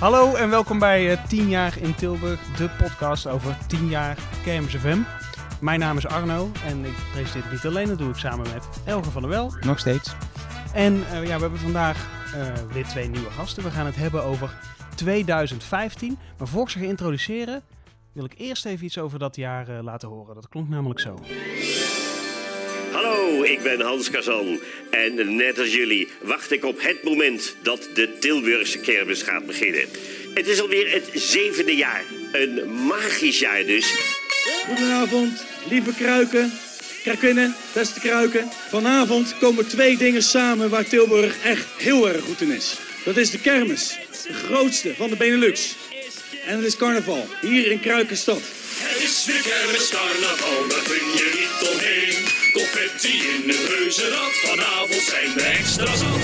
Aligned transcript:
Hallo 0.00 0.34
en 0.34 0.50
welkom 0.50 0.78
bij 0.78 1.12
eh 1.12 1.24
10 1.24 1.48
jaar 1.48 1.78
in 1.78 1.94
Tilburg, 1.94 2.40
de 2.40 2.70
podcast 2.78 3.26
over 3.26 3.56
10 3.66 3.88
jaar 3.88 4.18
Kermis 4.42 4.74
FM. 4.74 4.98
Mijn 5.60 5.80
naam 5.80 5.96
is 5.96 6.06
Arno 6.06 6.50
en 6.66 6.84
ik 6.84 6.94
presenteer 7.12 7.42
het 7.42 7.52
niet 7.52 7.66
alleen, 7.66 7.88
dat 7.88 7.98
doe 7.98 8.10
ik 8.10 8.16
samen 8.16 8.46
met 8.52 8.68
Elge 8.84 9.10
van 9.10 9.22
der 9.22 9.30
Wel. 9.30 9.52
Nog 9.60 9.78
steeds. 9.78 10.14
En 10.74 10.94
eh, 10.94 11.26
ja, 11.26 11.34
we 11.34 11.40
hebben 11.40 11.58
vandaag 11.58 12.08
eh, 12.34 12.52
weer 12.72 12.84
twee 12.84 13.08
nieuwe 13.08 13.30
gasten. 13.30 13.62
We 13.62 13.70
gaan 13.70 13.86
het 13.86 13.96
hebben 13.96 14.24
over 14.24 14.50
2015. 14.94 16.18
Maar 16.38 16.48
voor 16.48 16.62
ik 16.62 16.68
ze 16.68 16.78
ga 16.78 16.84
introduceren, 16.84 17.62
wil 18.12 18.24
ik 18.24 18.34
eerst 18.36 18.64
even 18.66 18.84
iets 18.84 18.98
over 18.98 19.18
dat 19.18 19.36
jaar 19.36 19.68
eh, 19.68 19.82
laten 19.82 20.08
horen. 20.08 20.34
Dat 20.34 20.48
klonk 20.48 20.68
namelijk 20.68 21.00
zo. 21.00 21.18
Hallo, 22.90 23.42
ik 23.42 23.62
ben 23.62 23.80
Hans 23.80 24.10
Kazan. 24.10 24.60
En 24.90 25.36
net 25.36 25.58
als 25.58 25.72
jullie 25.74 26.08
wacht 26.20 26.50
ik 26.50 26.64
op 26.64 26.82
het 26.82 27.02
moment 27.02 27.54
dat 27.62 27.88
de 27.94 28.18
Tilburgse 28.18 28.78
kermis 28.78 29.22
gaat 29.22 29.46
beginnen. 29.46 29.88
Het 30.34 30.46
is 30.46 30.60
alweer 30.60 30.92
het 30.92 31.10
zevende 31.14 31.76
jaar. 31.76 32.04
Een 32.32 32.84
magisch 32.86 33.38
jaar 33.38 33.64
dus. 33.64 33.94
Goedenavond, 34.66 35.44
lieve 35.68 35.94
kruiken, 35.94 36.52
krakinnen, 37.02 37.56
beste 37.72 38.00
kruiken. 38.00 38.48
Vanavond 38.68 39.34
komen 39.40 39.68
twee 39.68 39.96
dingen 39.96 40.22
samen 40.22 40.70
waar 40.70 40.84
Tilburg 40.84 41.44
echt 41.44 41.66
heel 41.76 42.08
erg 42.08 42.24
goed 42.24 42.40
in 42.40 42.50
is. 42.50 42.76
Dat 43.04 43.16
is 43.16 43.30
de 43.30 43.40
kermis, 43.40 43.98
de 44.26 44.32
grootste 44.32 44.94
van 44.94 45.10
de 45.10 45.16
Benelux. 45.16 45.74
En 46.46 46.56
het 46.56 46.66
is 46.66 46.76
carnaval, 46.76 47.28
hier 47.40 47.70
in 47.70 47.80
Kruikenstad. 47.80 48.40
Het 48.42 49.02
is 49.02 49.24
weer 49.26 49.42
kermis 49.42 49.88
carnaval, 49.88 50.68
daar 50.68 50.82
kun 50.82 50.94
je 50.94 51.30
niet 51.38 51.68
omheen. 51.70 52.39
Confetti 52.52 53.18
in 53.18 53.50
een 53.50 53.66
reuzenrad, 53.66 54.32
vanavond 54.32 55.02
zijn 55.02 55.34
we 55.34 55.42
extra 55.42 55.86
zat. 55.86 56.20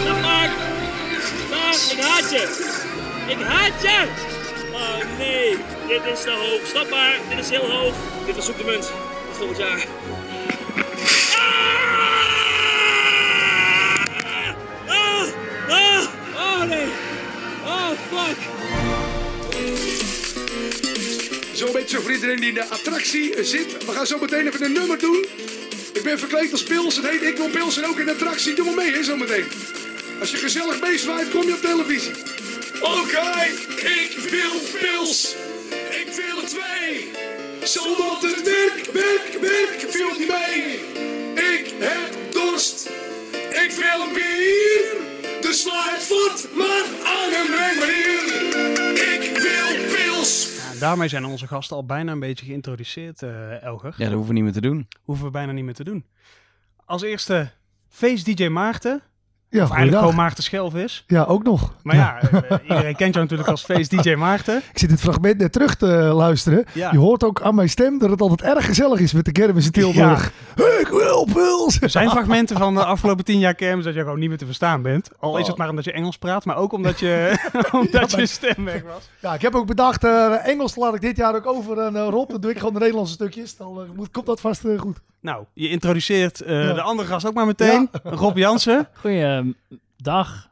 Stop 0.00 0.20
maar! 0.20 0.50
Ik 1.90 2.00
haat 2.00 2.30
je! 2.30 2.42
Ik 3.26 3.40
haat 3.40 3.82
je! 3.82 4.06
Oh 4.72 5.18
nee, 5.18 5.56
dit 5.88 6.00
is 6.12 6.22
te 6.22 6.30
hoog. 6.30 6.66
Stop 6.66 6.90
maar, 6.90 7.16
dit 7.28 7.38
is 7.38 7.50
heel 7.50 7.70
hoog. 7.70 7.94
Dit 8.26 8.36
was 8.36 8.48
op 8.48 8.58
de 8.58 8.64
munt. 8.64 8.92
Volgend 9.32 9.58
jaar. 9.58 9.86
Ah! 11.36 11.68
Ah! 14.88 15.26
Ah! 15.68 16.06
Oh 16.36 16.62
nee! 16.68 16.86
Oh 17.64 17.90
fuck! 18.10 18.38
Zo'n 21.58 21.72
beetje 21.72 22.00
voor 22.00 22.12
iedereen 22.12 22.36
die 22.36 22.48
in 22.48 22.54
de 22.54 22.68
attractie 22.68 23.44
zit. 23.44 23.84
We 23.86 23.92
gaan 23.92 24.06
zo 24.06 24.18
meteen 24.18 24.46
even 24.46 24.64
een 24.64 24.72
nummer 24.72 24.98
doen. 24.98 25.26
Ik 25.92 26.02
ben 26.02 26.18
verkleed 26.18 26.52
als 26.52 26.62
Pils. 26.62 26.96
Het 26.96 27.08
heet 27.08 27.22
Ik 27.22 27.36
wil 27.36 27.48
Pils 27.48 27.76
en 27.76 27.86
ook 27.86 27.98
in 27.98 28.04
de 28.04 28.12
attractie. 28.12 28.54
Doe 28.54 28.64
maar 28.64 28.74
mee, 28.74 28.92
hè, 28.92 29.04
zometeen. 29.04 29.44
Als 30.20 30.30
je 30.30 30.36
gezellig 30.36 30.80
meezwaait, 30.80 31.30
kom 31.30 31.42
je 31.42 31.52
op 31.52 31.60
televisie. 31.60 32.12
Oké, 32.80 33.46
ik 33.76 34.16
wil 34.30 34.60
pils. 34.80 35.34
Ik 35.90 36.08
wil 36.14 36.42
er 36.42 36.48
twee. 36.48 37.10
Zodat 37.62 38.22
het 38.22 38.42
werk, 38.42 38.90
werk, 38.92 39.38
werk 39.40 39.86
viel 39.88 40.10
niet 40.18 40.28
mee. 40.28 40.80
Ik 41.34 41.72
heb 41.78 42.32
dorst. 42.32 42.88
Ik 43.50 43.70
wil 43.70 44.06
een 44.06 44.12
bier. 44.12 44.96
Dus 45.40 45.60
sla 45.60 45.94
het 45.94 46.02
vat 46.02 46.48
daarmee 50.78 51.08
zijn 51.08 51.24
onze 51.24 51.46
gasten 51.46 51.76
al 51.76 51.84
bijna 51.84 52.12
een 52.12 52.20
beetje 52.20 52.46
geïntroduceerd, 52.46 53.22
eh 53.22 53.62
Elger. 53.62 53.94
Ja, 53.96 54.04
dat 54.04 54.12
hoeven 54.12 54.28
we 54.28 54.34
niet 54.34 54.42
meer 54.42 54.52
te 54.52 54.60
doen. 54.60 54.88
Hoeven 55.02 55.24
we 55.24 55.30
bijna 55.30 55.52
niet 55.52 55.64
meer 55.64 55.74
te 55.74 55.84
doen. 55.84 56.04
Als 56.84 57.02
eerste 57.02 57.50
Face 57.88 58.34
DJ 58.34 58.48
Maarten. 58.48 59.02
Ja, 59.50 59.62
Of 59.62 59.70
eigenlijk 59.70 59.98
gewoon 59.98 60.14
Maarten 60.14 60.42
Schelvis. 60.42 61.04
Ja, 61.06 61.24
ook 61.24 61.42
nog. 61.42 61.74
Maar 61.82 61.96
ja, 61.96 62.20
eh, 62.20 62.58
iedereen 62.62 62.96
kent 62.96 63.14
jou 63.14 63.24
natuurlijk 63.24 63.48
als 63.48 63.64
Face 63.64 63.96
DJ 63.96 64.14
Maarten. 64.14 64.56
Ik 64.72 64.78
zit 64.78 64.90
het 64.90 65.00
fragment 65.00 65.38
net 65.38 65.52
terug 65.52 65.74
te 65.74 65.86
luisteren. 65.96 66.64
Ja. 66.72 66.90
Je 66.92 66.98
hoort 66.98 67.24
ook 67.24 67.42
aan 67.42 67.54
mijn 67.54 67.68
stem 67.68 67.98
dat 67.98 68.10
het 68.10 68.20
altijd 68.20 68.56
erg 68.56 68.66
gezellig 68.66 69.00
is 69.00 69.12
met 69.12 69.24
de 69.24 69.32
kermis 69.32 69.64
in 69.64 69.70
Tilburg. 69.70 70.32
Ik 70.80 70.88
wil 70.88 71.28
pils! 71.32 71.80
Er 71.80 71.90
zijn 71.90 72.10
fragmenten 72.10 72.56
van 72.56 72.74
de 72.74 72.84
afgelopen 72.84 73.24
tien 73.24 73.38
jaar 73.38 73.54
kermis 73.54 73.84
dat 73.84 73.94
je 73.94 74.00
gewoon 74.00 74.18
niet 74.18 74.28
meer 74.28 74.38
te 74.38 74.46
verstaan 74.46 74.82
bent. 74.82 75.10
Al 75.18 75.36
is 75.38 75.42
het 75.42 75.52
Oh. 75.52 75.58
maar 75.58 75.68
omdat 75.68 75.84
je 75.84 75.92
Engels 75.92 76.18
praat, 76.18 76.44
maar 76.44 76.56
ook 76.56 76.72
omdat 76.72 77.00
je, 77.00 77.38
omdat 77.82 78.10
je 78.10 78.26
stem 78.26 78.64
weg 78.64 78.82
was. 78.82 79.08
Ja, 79.20 79.34
ik 79.34 79.42
heb 79.42 79.54
ook 79.54 79.66
bedacht, 79.66 80.04
eh, 80.04 80.46
Engels 80.46 80.76
laat 80.76 80.94
ik 80.94 81.00
dit 81.00 81.16
jaar 81.16 81.34
ook 81.34 81.46
over 81.46 81.82
aan 81.82 81.96
eh, 81.96 82.06
Rob. 82.10 82.30
Dan 82.30 82.40
doe 82.40 82.50
ik 82.50 82.58
gewoon 82.58 82.72
de 82.72 82.78
Nederlandse 82.78 83.12
stukjes. 83.12 83.56
Dan 83.56 83.80
eh, 83.80 83.96
moet, 83.96 84.10
komt 84.10 84.26
dat 84.26 84.40
vast 84.40 84.64
eh, 84.64 84.78
goed. 84.78 84.98
Nou, 85.20 85.44
je 85.52 85.68
introduceert 85.68 86.40
eh, 86.40 86.64
Ja. 86.66 86.72
de 86.72 86.82
andere 86.82 87.08
gast 87.08 87.26
ook 87.26 87.34
maar 87.34 87.46
meteen. 87.46 87.88
Rob 88.02 88.36
Jansen. 88.36 88.88
Goeiedag, 88.94 90.48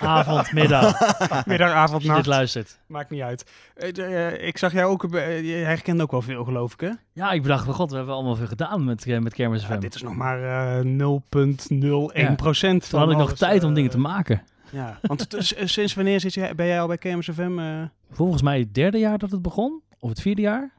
avond, 0.00 0.52
middag, 0.60 0.98
Middag, 1.46 1.70
avond, 1.70 1.92
als 1.94 2.02
je 2.02 2.08
dit 2.08 2.16
nacht. 2.16 2.26
luistert. 2.26 2.78
Maakt 2.86 3.10
niet 3.10 3.20
uit. 3.22 3.50
Eh, 3.74 4.26
eh, 4.28 4.46
ik 4.46 4.58
zag 4.58 4.72
jou 4.72 4.90
ook, 4.90 5.06
je 5.42 5.62
herkende 5.64 6.02
ook 6.02 6.10
wel 6.10 6.22
veel 6.22 6.44
geloof 6.44 6.72
ik 6.72 6.80
hè? 6.80 6.90
Ja, 7.12 7.30
ik 7.30 7.42
bedacht, 7.42 7.66
god, 7.66 7.90
we 7.90 7.96
hebben 7.96 8.14
allemaal 8.14 8.34
veel 8.36 8.46
gedaan 8.46 8.84
met, 8.84 9.06
eh, 9.06 9.18
met 9.18 9.34
Kermis 9.34 9.64
FM. 9.64 9.72
Ja, 9.72 9.78
dit 9.78 9.94
is 9.94 10.02
nog 10.02 10.14
maar 10.16 10.42
eh 10.78 10.84
0,01 10.84 12.36
procent. 12.36 12.90
Toen 12.90 13.00
had 13.00 13.10
ik 13.10 13.16
nog 13.16 13.32
tijd 13.32 13.64
om 13.64 13.74
dingen 13.74 13.90
te 13.90 13.98
maken. 13.98 14.42
Ja, 14.72 14.98
want 15.02 15.26
sinds 15.64 15.94
wanneer 15.94 16.20
zit 16.20 16.34
je, 16.34 16.52
ben 16.56 16.66
jij 16.66 16.80
al 16.80 16.86
bij 16.86 16.98
KMS 16.98 17.28
FM? 17.34 17.86
Volgens 18.10 18.42
mij 18.42 18.58
het 18.58 18.74
derde 18.74 18.98
jaar 18.98 19.18
dat 19.18 19.30
het 19.30 19.42
begon, 19.42 19.82
of 19.98 20.08
het 20.08 20.20
vierde 20.20 20.42
jaar? 20.42 20.70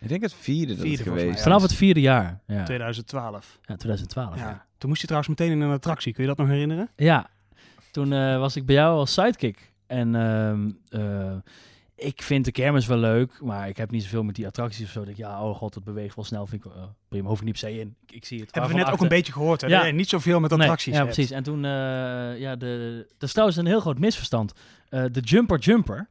Ik 0.00 0.08
denk 0.08 0.22
het 0.22 0.34
vierde 0.34 0.72
dat 0.74 0.82
Vierde 0.82 0.96
het 0.96 1.08
geweest 1.08 1.32
mij. 1.34 1.42
Vanaf 1.42 1.62
het 1.62 1.72
vierde 1.74 2.00
jaar, 2.00 2.40
ja. 2.46 2.64
2012. 2.64 3.58
Ja, 3.62 3.76
2012. 3.76 4.36
Ja. 4.36 4.48
Ja. 4.48 4.66
Toen 4.78 4.88
moest 4.88 5.00
je 5.00 5.06
trouwens 5.06 5.38
meteen 5.38 5.52
in 5.52 5.60
een 5.60 5.72
attractie. 5.72 6.12
Kun 6.12 6.22
je 6.22 6.28
dat 6.28 6.38
nog 6.38 6.48
herinneren? 6.48 6.90
Ja, 6.96 7.30
toen 7.90 8.12
eh, 8.12 8.38
was 8.38 8.56
ik 8.56 8.66
bij 8.66 8.74
jou 8.74 8.98
als 8.98 9.12
sidekick. 9.12 9.72
En 9.86 10.14
ehm, 10.14 10.70
eh, 10.88 11.36
ik 12.00 12.22
vind 12.22 12.44
de 12.44 12.52
kermis 12.52 12.86
wel 12.86 12.98
leuk, 12.98 13.40
maar 13.42 13.68
ik 13.68 13.76
heb 13.76 13.90
niet 13.90 14.02
zoveel 14.02 14.22
met 14.22 14.34
die 14.34 14.46
attracties 14.46 14.84
of 14.84 14.90
zo. 14.90 15.00
Ik 15.00 15.06
denk, 15.06 15.18
ja, 15.18 15.42
oh 15.42 15.56
god, 15.56 15.74
het 15.74 15.84
beweegt 15.84 16.14
wel 16.14 16.24
snel. 16.24 16.46
Vind 16.46 16.64
ik 16.64 16.72
eh, 16.72 16.82
prima, 17.08 17.28
hoef 17.28 17.38
ik 17.38 17.44
niet 17.44 17.60
per 17.60 17.70
se 17.70 17.78
in. 17.78 17.96
Ik, 18.06 18.12
ik 18.12 18.24
zie 18.24 18.40
het. 18.40 18.54
Hebben 18.54 18.70
we 18.70 18.76
net 18.76 18.90
ook 18.92 19.00
een 19.00 19.08
beetje 19.08 19.32
gehoord. 19.32 19.60
Hè? 19.60 19.66
Ja. 19.66 19.82
Dat 19.82 19.92
niet 19.92 20.08
zoveel 20.08 20.40
met 20.40 20.50
Nee, 20.50 20.60
attracties 20.60 20.92
ja, 20.92 21.00
hebt. 21.00 21.14
precies. 21.14 21.30
En 21.30 21.42
toen, 21.42 21.64
eh, 21.64 21.70
ja, 22.38 22.56
de, 22.56 23.04
dat 23.12 23.22
is 23.22 23.30
trouwens 23.30 23.58
een 23.58 23.66
heel 23.66 23.80
groot 23.80 23.98
misverstand. 23.98 24.52
Eh, 24.88 25.04
de 25.12 25.20
Jumper 25.20 25.58
Jumper, 25.58 26.08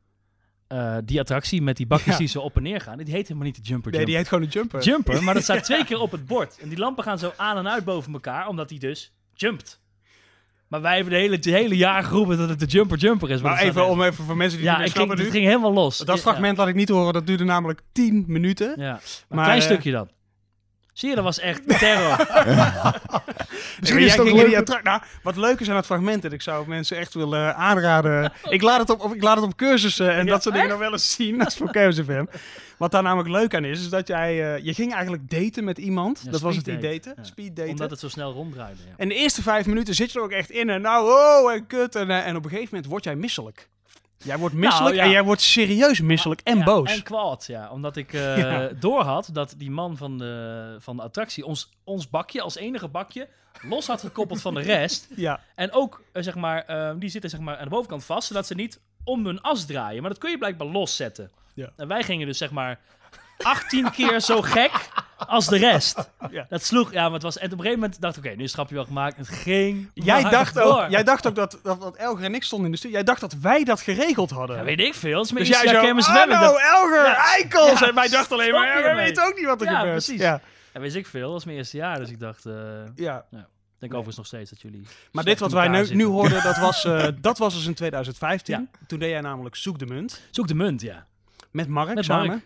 eh, 0.69 0.97
die 1.05 1.19
attractie 1.19 1.61
met 1.61 1.77
die 1.77 1.87
bakjes 1.87 2.11
Ja. 2.13 2.17
die 2.19 2.27
zo 2.27 2.39
op 2.39 2.55
en 2.55 2.63
neer 2.63 2.81
gaan, 2.81 2.97
die 2.97 3.13
heet 3.13 3.27
helemaal 3.27 3.45
niet 3.47 3.55
de 3.55 3.61
Jumper 3.61 3.91
Nee, 3.91 4.05
die 4.05 4.15
Jumper. 4.15 4.17
heet 4.17 4.27
gewoon 4.27 4.43
een 4.43 4.49
jumper. 4.69 4.81
Jumper, 4.91 5.23
maar 5.23 5.33
dat 5.33 5.43
staat 5.43 5.63
twee 5.73 5.85
keer 5.85 5.99
op 5.99 6.11
het 6.11 6.25
bord. 6.25 6.57
En 6.61 6.69
die 6.69 6.77
lampen 6.77 7.03
gaan 7.03 7.19
zo 7.19 7.33
aan 7.37 7.57
en 7.57 7.69
uit 7.69 7.83
boven 7.85 8.13
elkaar, 8.13 8.47
omdat 8.47 8.69
die 8.69 8.79
dus 8.79 9.11
jumpt. 9.33 9.79
Maar 10.67 10.81
wij 10.81 10.95
hebben 10.95 11.13
de 11.13 11.19
hele, 11.19 11.35
het 11.35 11.45
hele 11.45 11.77
jaar 11.77 12.03
geroepen 12.03 12.37
dat 12.37 12.49
het 12.49 12.59
de 12.59 12.65
Jumper 12.65 12.97
Jumper 12.97 13.29
is. 13.31 13.41
maar 13.41 13.59
even 13.59 13.87
om 13.87 14.01
even 14.01 14.23
voor 14.25 14.37
mensen 14.37 14.57
die 14.57 14.67
Ja, 14.67 14.73
het 14.73 14.81
niet 14.83 14.91
ging, 14.91 15.03
snappen 15.05 15.25
het 15.25 15.33
nu. 15.33 15.39
ging 15.39 15.49
helemaal 15.51 15.73
los. 15.73 15.97
Dat 15.97 16.19
fragment 16.19 16.57
laat 16.57 16.67
ik 16.67 16.75
niet 16.75 16.89
horen. 16.89 17.13
Dat 17.13 17.27
duurde 17.27 17.43
namelijk 17.43 17.81
10 17.91 18.23
minuten. 18.27 18.73
Ja, 18.77 18.91
Maar, 18.91 18.99
een 19.39 19.43
klein 19.43 19.59
eh, 19.59 19.65
stukje 19.65 19.91
dan. 19.91 20.09
Zie 20.99 21.09
je, 21.09 21.15
dat 21.15 21.23
was 21.23 21.39
echt 21.39 21.79
terror. 21.79 22.17
Misschien 23.79 23.99
is 23.99 24.13
ging 24.13 24.83
nou, 24.83 25.01
wat 25.23 25.35
leuk 25.35 25.59
is 25.59 25.69
aan 25.69 25.75
het 25.75 25.85
fragment, 25.85 26.25
en 26.25 26.31
ik 26.31 26.41
zou 26.41 26.67
mensen 26.67 26.97
echt 26.97 27.13
willen 27.13 27.55
aanraden. 27.55 28.31
ik, 28.49 28.61
laat 28.61 28.79
het 28.79 28.89
op, 28.89 29.01
op- 29.01 29.15
ik 29.15 29.23
laat 29.23 29.35
het 29.35 29.45
op 29.45 29.55
cursussen 29.55 30.11
en 30.13 30.25
dat 30.25 30.43
soort 30.43 30.55
dingen 30.55 30.69
nog 30.69 30.79
wel 30.79 30.91
eens 30.91 31.11
zien. 31.13 31.37
Dat 31.37 31.47
is 31.47 31.55
voor 31.55 31.71
KMSFM. 31.71 32.25
Wat 32.77 32.91
daar 32.91 33.03
namelijk 33.03 33.29
leuk 33.29 33.55
aan 33.55 33.65
is, 33.65 33.79
is 33.79 33.89
dat 33.89 34.07
jij... 34.07 34.55
eh, 34.55 34.65
je 34.65 34.73
ging 34.73 34.93
eigenlijk 34.93 35.29
daten 35.29 35.63
met 35.63 35.77
iemand. 35.77 36.21
Ja, 36.25 36.31
dat 36.31 36.41
was 36.41 36.55
het 36.55 36.65
speed 36.65 36.77
idee. 36.77 36.99
daten. 36.99 37.13
Ja. 37.17 37.23
Speed 37.23 37.55
daten. 37.55 37.71
Omdat 37.71 37.89
het 37.89 37.99
zo 37.99 38.09
snel 38.09 38.31
ronddraaide. 38.31 38.79
Ja. 38.87 38.93
En 38.97 39.07
de 39.09 39.15
eerste 39.15 39.41
vijf 39.41 39.65
minuten 39.65 39.95
zit 39.95 40.11
je 40.11 40.17
er 40.19 40.25
ook 40.25 40.31
echt 40.31 40.49
in. 40.49 40.69
En 40.69 40.81
nou, 40.81 41.09
oh, 41.11 41.51
en 41.53 41.67
kut. 41.67 41.95
En, 41.95 42.09
eh, 42.09 42.27
en 42.27 42.35
op 42.35 42.43
een 42.43 42.49
gegeven 42.49 42.69
moment 42.71 42.91
word 42.91 43.03
jij 43.03 43.15
misselijk. 43.15 43.69
Jij 44.23 44.37
wordt 44.37 44.55
misselijk 44.55 44.83
Nou, 44.83 44.95
ja. 44.95 45.03
en 45.03 45.09
jij 45.09 45.23
wordt 45.23 45.41
serieus 45.41 46.01
misselijk 46.01 46.41
en 46.43 46.57
Ja, 46.57 46.63
boos. 46.63 46.91
En 46.91 47.03
kwaad, 47.03 47.45
ja. 47.45 47.69
Omdat 47.71 47.95
ik 47.95 48.11
Ja. 48.13 48.67
doorhad 48.79 49.29
dat 49.33 49.53
die 49.57 49.71
man 49.71 49.97
van 49.97 50.17
de, 50.17 50.75
van 50.79 50.95
de 50.95 51.01
attractie 51.01 51.45
ons, 51.45 51.69
ons 51.83 52.09
bakje, 52.09 52.41
als 52.41 52.55
enige 52.55 52.87
bakje, 52.87 53.27
los 53.61 53.87
had 53.87 53.99
gekoppeld 54.01 54.41
van 54.41 54.53
de 54.53 54.61
rest. 54.61 55.07
Ja. 55.15 55.39
En 55.55 55.71
ook, 55.71 56.01
eh, 56.11 56.23
zeg 56.23 56.35
maar, 56.35 56.63
eh, 56.65 56.91
die 56.97 57.09
zitten 57.09 57.29
zeg 57.29 57.39
maar, 57.39 57.57
aan 57.57 57.63
de 57.63 57.69
bovenkant 57.69 58.03
vast, 58.05 58.27
zodat 58.27 58.47
ze 58.47 58.55
niet 58.55 58.79
om 59.03 59.25
hun 59.25 59.41
as 59.41 59.65
draaien. 59.65 60.01
Maar 60.01 60.09
dat 60.11 60.19
kun 60.19 60.31
je 60.31 60.37
blijkbaar 60.37 60.67
loszetten. 60.67 61.31
Ja. 61.53 61.69
En 61.75 61.87
wij 61.87 62.03
gingen 62.03 62.27
dus, 62.27 62.37
zeg 62.37 62.51
maar, 62.51 62.79
18 63.43 63.91
keer 63.91 64.19
zo 64.19 64.41
gek 64.41 64.71
als 65.17 65.47
de 65.47 65.57
rest. 65.57 66.09
Ja. 66.31 66.45
Dat 66.49 66.63
sloeg, 66.63 66.91
ja, 66.91 67.03
maar 67.03 67.13
het 67.13 67.21
was... 67.23 67.37
En 67.37 67.45
op 67.45 67.51
een 67.51 67.57
gegeven 67.57 67.79
moment 67.79 68.01
dacht 68.01 68.17
ik, 68.17 68.25
oké, 68.25 68.35
nu 68.35 68.43
is 68.43 68.45
het 68.45 68.53
grapje 68.53 68.75
wel 68.75 68.85
gemaakt. 68.85 69.17
Het 69.17 69.27
ging 69.27 69.89
Jij 69.93 70.23
dacht, 70.29 70.53
door. 70.53 70.63
ook, 70.83 70.89
jij 70.89 71.03
dacht 71.03 71.27
ook 71.27 71.35
dat, 71.35 71.59
dat, 71.63 71.81
dat 71.81 71.95
Elger 71.95 72.25
en 72.25 72.35
ik 72.35 72.43
stonden 72.43 72.65
in 72.67 72.71
de 72.71 72.77
studio. 72.77 72.97
Jij 72.97 73.05
dacht 73.05 73.21
dat 73.21 73.33
wij 73.33 73.63
dat 73.63 73.81
geregeld 73.81 74.29
hadden. 74.29 74.57
Ja, 74.57 74.63
weet 74.63 74.79
ik 74.79 74.93
veel. 74.93 75.17
Het 75.17 75.25
is 75.25 75.31
mijn 75.31 75.45
Dus 75.45 75.61
jij 75.61 75.73
zo, 75.73 75.79
FM. 75.79 75.97
Ik 75.97 76.27
nou, 76.29 76.59
Elger, 76.61 77.03
Ja. 77.05 77.15
eikels. 77.33 77.81
En 77.81 77.95
wij 77.95 78.07
dachten 78.07 78.35
alleen 78.37 78.51
maar, 78.51 78.67
ja, 78.67 78.75
we 78.75 78.83
hiermee. 78.83 79.05
weten 79.05 79.25
ook 79.27 79.35
niet 79.35 79.45
wat 79.45 79.61
er 79.61 79.67
Ja, 79.71 79.77
gebeurt. 79.79 79.95
precies. 80.05 80.21
Ja, 80.21 80.41
Ja, 80.73 80.79
wist 80.79 80.95
ik 80.95 81.07
veel. 81.07 81.21
Dat 81.21 81.31
was 81.31 81.45
mijn 81.45 81.57
eerste 81.57 81.77
jaar, 81.77 81.97
dus 81.99 82.09
ik 82.09 82.19
dacht... 82.19 82.45
eh, 82.45 82.53
ja. 82.95 83.25
Ik 83.31 83.85
denk 83.89 83.91
overigens 83.93 84.17
nog 84.17 84.25
steeds 84.25 84.49
dat 84.49 84.61
jullie. 84.61 84.87
Maar 85.11 85.23
dit 85.23 85.39
wat 85.39 85.51
wij 85.51 85.67
nu, 85.93 86.05
hoorden, 86.05 86.43
dat 86.43 86.57
was, 86.57 86.85
eh, 86.85 87.07
dat 87.21 87.37
was 87.37 87.53
dus 87.53 87.65
in 87.65 87.73
2015. 87.73 88.69
Toen 88.87 88.99
deed 88.99 89.09
jij 89.09 89.21
namelijk 89.21 89.55
Zoek 89.55 89.79
de 89.79 89.85
Munt. 89.85 90.21
Zoek 90.31 90.47
de 90.47 90.55
munt, 90.55 90.81
ja. 90.81 91.05
Met 91.51 91.67
Mark 91.67 91.93
Met 91.93 92.05
samen. 92.05 92.27
Mark. 92.27 92.41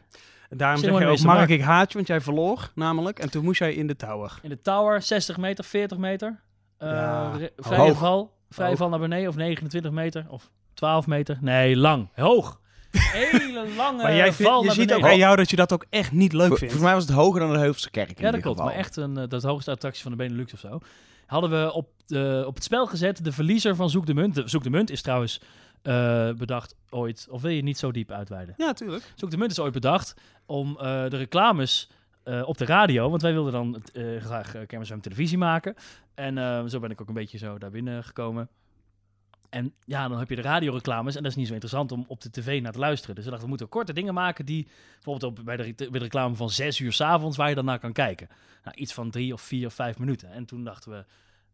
Daarom 0.58 0.80
zeg 0.82 0.90
je 1.00 1.06
ook, 1.06 1.20
Mark, 1.22 1.38
Mark. 1.38 1.50
ik 1.50 1.62
haat 1.62 1.88
je, 1.90 1.96
want 1.96 2.08
jij 2.08 2.22
verloor 2.22 2.72
namelijk. 2.76 3.20
En 3.20 3.30
toen 3.32 3.44
moest 3.44 3.60
jij 3.60 3.74
in 3.74 3.88
de 3.88 3.96
tower. 3.96 4.40
In 4.42 4.50
de 4.50 4.62
tower, 4.62 5.02
60 5.02 5.38
meter, 5.38 5.64
40 5.64 5.98
meter. 5.98 6.40
Eh 6.78 6.90
Ja, 6.90 7.32
vrije 7.58 7.96
val. 7.96 8.32
Vrije 8.50 8.78
val 8.78 8.90
naar 8.90 9.00
beneden, 9.00 9.30
of 9.30 9.36
29 9.36 9.92
meter. 9.92 10.26
Of 10.30 10.52
12 10.74 11.08
meter. 11.08 11.38
Nee, 11.42 11.76
lang. 11.78 12.10
Hoog. 12.16 12.62
Hele 12.98 13.68
lange 13.78 14.04
Maar 14.04 14.16
jij 14.16 14.34
vindt- 14.34 14.52
val 14.52 14.60
je 14.62 14.66
naar 14.66 14.76
ziet 14.76 14.94
ook 14.94 15.04
aan 15.04 15.18
jou 15.18 15.36
dat 15.36 15.50
je 15.50 15.56
dat 15.56 15.74
ook 15.74 15.86
echt 15.90 16.12
niet 16.12 16.34
leuk 16.34 16.44
vindt. 16.48 16.60
Volgens 16.60 16.82
mij 16.82 16.94
was 16.94 17.04
het 17.04 17.14
hoger 17.14 17.40
dan 17.40 17.52
de 17.52 17.58
Heuvelse 17.58 17.90
kerk 17.90 18.10
in 18.10 18.26
Ja, 18.26 18.32
dat 18.32 18.42
klopt. 18.42 18.58
geval. 18.60 18.72
Maar 18.74 18.80
echt 18.84 18.96
een, 18.96 19.18
eh, 19.18 19.24
dat 19.28 19.44
hoogste 19.44 19.72
attractie 19.72 20.02
van 20.04 20.12
de 20.12 20.18
Benelux 20.18 20.54
of 20.54 20.60
zo. 20.60 20.80
Hadden 21.26 21.50
we 21.50 21.74
op, 21.74 21.88
de, 22.06 22.44
op 22.48 22.56
het 22.56 22.64
spel 22.64 22.86
gezet 22.88 23.24
de 23.24 23.32
verliezer 23.32 23.76
van 23.76 23.90
Zoek 23.90 24.06
de 24.06 24.14
Munt. 24.14 24.36
De, 24.36 24.44
Zoek 24.46 24.64
de 24.64 24.70
Munt 24.70 24.90
is 24.90 25.02
trouwens 25.02 25.42
eh, 25.83 26.31
bedacht 26.31 26.75
ooit... 26.89 27.27
Of 27.30 27.41
wil 27.41 27.51
je 27.51 27.62
niet 27.62 27.77
zo 27.77 27.91
diep 27.91 28.12
uitweiden? 28.12 28.56
Ja, 28.57 28.74
tuurlijk. 28.74 29.13
Zoek 29.15 29.31
de 29.31 29.38
Munt 29.38 29.51
is 29.51 29.59
ooit 29.59 29.74
bedacht 29.74 30.13
om 30.45 30.77
eh, 30.77 31.09
de 31.09 31.18
reclames 31.18 31.89
eh, 32.24 32.47
op 32.47 32.57
de 32.57 32.65
radio... 32.65 33.09
Want 33.09 33.21
wij 33.21 33.33
wilden 33.33 33.51
dan 33.51 33.83
graag 34.19 34.56
uh, 34.56 34.62
Kermis 34.68 34.89
FM 34.89 35.00
televisie 35.00 35.38
maken. 35.38 35.75
En 36.13 36.69
zo 36.69 36.80
ben 36.80 36.89
ik 36.89 37.01
ook 37.01 37.07
een 37.07 37.13
beetje 37.13 37.38
zo 37.38 37.57
daar 37.57 37.71
binnen 37.71 38.03
gekomen. 38.03 38.50
En 39.53 39.74
ja, 39.85 40.07
dan 40.07 40.19
heb 40.19 40.30
je 40.30 40.35
de 40.35 40.41
radioreclames 40.41 41.15
en 41.15 41.24
dat 41.24 41.31
is 41.31 41.38
niet 41.38 41.47
zo 41.47 41.53
interessant 41.53 41.91
om 41.91 42.06
op 42.07 42.21
de 42.21 42.30
tv 42.30 42.62
naar 42.62 42.71
te 42.71 42.80
luisteren. 42.80 43.15
Dus 43.15 43.24
we 43.24 43.30
dachten, 43.30 43.50
we 43.50 43.56
moeten 43.56 43.69
korte 43.69 43.94
dingen 43.94 44.13
maken 44.13 44.45
die 44.45 44.68
bijvoorbeeld 44.94 45.39
op, 45.39 45.45
bij, 45.45 45.57
de, 45.57 45.74
bij 45.75 45.89
de 45.89 46.00
reclame 46.00 46.35
van 46.35 46.50
zes 46.50 46.80
uur 46.80 46.94
s'avonds 46.94 47.38
waar 47.38 47.50
je 47.50 47.56
dan 47.56 47.65
naar 47.65 47.80
kan 47.80 47.94
kijken. 47.94 48.30
Nou, 48.63 48.77
iets 48.77 48.94
van 48.94 49.09
drie 49.09 49.33
of 49.33 49.41
vier 49.41 49.68
of 49.68 49.74
vijf 49.74 50.00
minuten. 50.00 50.31
En 50.31 50.45
toen 50.45 50.63
dachten 50.63 50.91
we, 50.91 51.06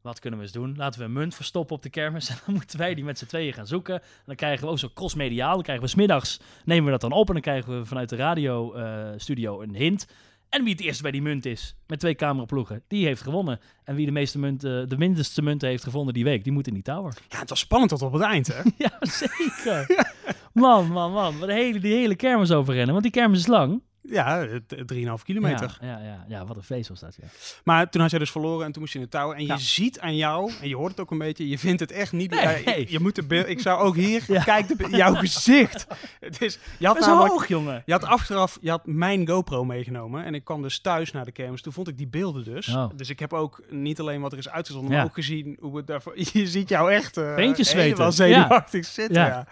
wat 0.01 0.19
kunnen 0.19 0.40
we 0.40 0.46
eens 0.46 0.54
doen? 0.54 0.74
Laten 0.78 1.00
we 1.00 1.06
een 1.06 1.13
munt 1.13 1.36
verstoppen 1.36 1.75
op 1.75 1.84
de 1.84 1.90
kermis 1.90 2.30
en 2.30 2.36
dan 2.46 2.56
moeten 2.60 2.78
wij 2.78 2.96
die 2.96 3.04
met 3.04 3.18
z'n 3.18 3.25
tweeën 3.25 3.54
gaan 3.54 3.68
zoeken. 3.68 3.96
En 3.96 4.24
dan 4.25 4.36
krijgen 4.36 4.66
we 4.66 4.72
ook 4.72 4.80
zo 4.80 4.90
crossmediaal, 4.94 5.54
dan 5.54 5.63
krijgen 5.63 5.84
we 5.84 5.90
smiddags, 5.90 6.40
nemen 6.66 6.86
we 6.86 6.92
dat 6.92 7.01
dan 7.01 7.12
op 7.12 7.28
en 7.28 7.34
dan 7.34 7.42
krijgen 7.42 7.80
we 7.80 7.86
vanuit 7.86 8.10
de 8.10 8.16
radiostudio 8.16 9.62
een 9.62 9.75
hint. 9.75 10.07
En 10.50 10.63
wie 10.63 10.74
het 10.74 10.81
eerst 10.81 11.01
bij 11.01 11.12
die 11.12 11.22
munt 11.22 11.46
is, 11.46 11.75
met 11.88 12.00
twee 12.00 12.16
cameraploegen, 12.16 12.84
die 12.88 13.06
heeft 13.06 13.22
gewonnen. 13.22 13.60
En 13.84 13.96
wie 13.96 14.06
de, 14.06 14.12
meeste 14.12 14.40
munten, 14.40 14.90
de 14.90 14.98
minste 14.98 15.42
munten 15.42 15.69
heeft 15.69 15.84
gevonden 15.84 16.13
die 16.13 16.24
week, 16.24 16.44
die 16.44 16.54
moet 16.54 16.68
in 16.68 16.74
die 16.74 16.84
tower. 16.84 17.13
Ja, 17.28 17.40
het 17.40 17.50
was 17.50 17.60
spannend 17.60 17.92
tot 17.92 18.01
op 18.01 18.13
het 18.13 18.22
eind, 18.22 18.48
hè? 18.48 18.62
Ja, 18.78 18.98
zeker. 19.00 20.06
Man, 20.54 20.92
man, 20.92 21.12
man. 21.12 21.40
Wat 21.40 21.48
de 21.48 21.54
hele, 21.54 21.80
die 21.80 21.94
hele 21.94 22.16
kermis 22.16 22.51
overrennen. 22.51 22.92
Want 22.92 23.04
die 23.04 23.12
kermis 23.12 23.40
is 23.40 23.48
lang. 23.48 23.81
Ja, 24.01 24.40
het- 24.40 24.72
het 24.72 24.88
3,5 24.88 25.24
kilometer. 25.24 25.78
Ja, 25.81 25.88
ja, 25.88 26.04
ja, 26.04 26.25
ja, 26.28 26.46
wat 26.46 26.56
een 26.57 26.63
feest 26.63 26.90
was 26.90 27.00
dat, 27.00 27.16
ja. 27.22 27.28
Maar 27.63 27.90
toen 27.90 28.01
had 28.01 28.10
jij 28.10 28.19
dus 28.19 28.31
verloren 28.31 28.66
en 28.66 28.72
toen 28.72 28.81
moest 28.81 28.94
je 28.94 29.00
in 29.00 29.06
de 29.06 29.12
touw. 29.12 29.34
En 29.34 29.46
je 29.46 29.57
ziet 29.57 30.00
aan 30.00 30.16
jou, 30.16 30.51
en 30.62 30.68
je 30.68 30.75
hoort 30.75 30.92
het 30.92 31.00
ook 31.00 31.12
een 31.12 31.18
beetje, 31.18 31.48
je 31.50 31.57
vindt 31.60 31.80
het 31.80 31.92
echt 31.92 32.12
niet... 32.12 32.30
Nee. 32.31 32.63
je, 32.80 32.86
je 32.92 33.00
moet 33.00 33.16
de 33.16 33.24
beeld... 33.24 33.48
Ik 33.48 33.60
zou 33.60 33.80
ook 33.80 33.96
hier... 33.96 34.24
Ja. 34.28 34.44
Kijk, 34.44 34.68
de, 34.68 34.90
jouw 34.98 35.13
gezicht. 35.16 35.88
Het 36.19 36.42
is... 36.42 36.60
Je 36.78 36.88
had 36.88 37.00
namelijk... 37.00 37.31
hoog, 37.31 37.48
jongen. 37.48 37.84
Je 37.86 37.92
had 37.92 38.04
achteraf, 38.04 38.57
je 38.62 38.69
had 38.69 38.86
mijn 38.86 39.28
GoPro 39.28 39.66
meegenomen 39.66 40.24
en 40.25 40.34
ik 40.34 40.44
kwam 40.44 40.62
dus 40.62 40.80
thuis 40.80 41.12
naar 41.12 41.25
de 41.25 41.31
kermis. 41.31 41.62
Toen 41.62 41.74
vond 41.74 41.88
ik 41.88 41.98
die 41.98 42.07
beelden 42.07 42.44
dus. 42.44 42.68
Oh. 42.68 42.90
Dus 42.96 43.10
ik 43.10 43.19
heb 43.19 43.34
ook 43.34 43.62
niet 43.69 44.00
alleen 44.00 44.22
wat 44.22 44.31
er 44.31 44.38
is 44.38 44.50
uitgezonden, 44.50 44.92
maar 44.92 45.04
ook 45.06 45.13
gezien 45.13 45.57
hoe 45.60 45.78
het 45.78 45.88
daarvoor... 45.88 46.13
Je 46.34 46.48
ziet 46.48 46.69
jou 46.69 46.92
echt 46.92 47.18
uh, 47.18 47.36
Beentjes 47.36 47.74
helemaal 47.74 48.12
zweten. 48.12 48.36
zenuwachtig 48.36 48.86
zitten. 48.86 49.22
Ja. 49.24 49.48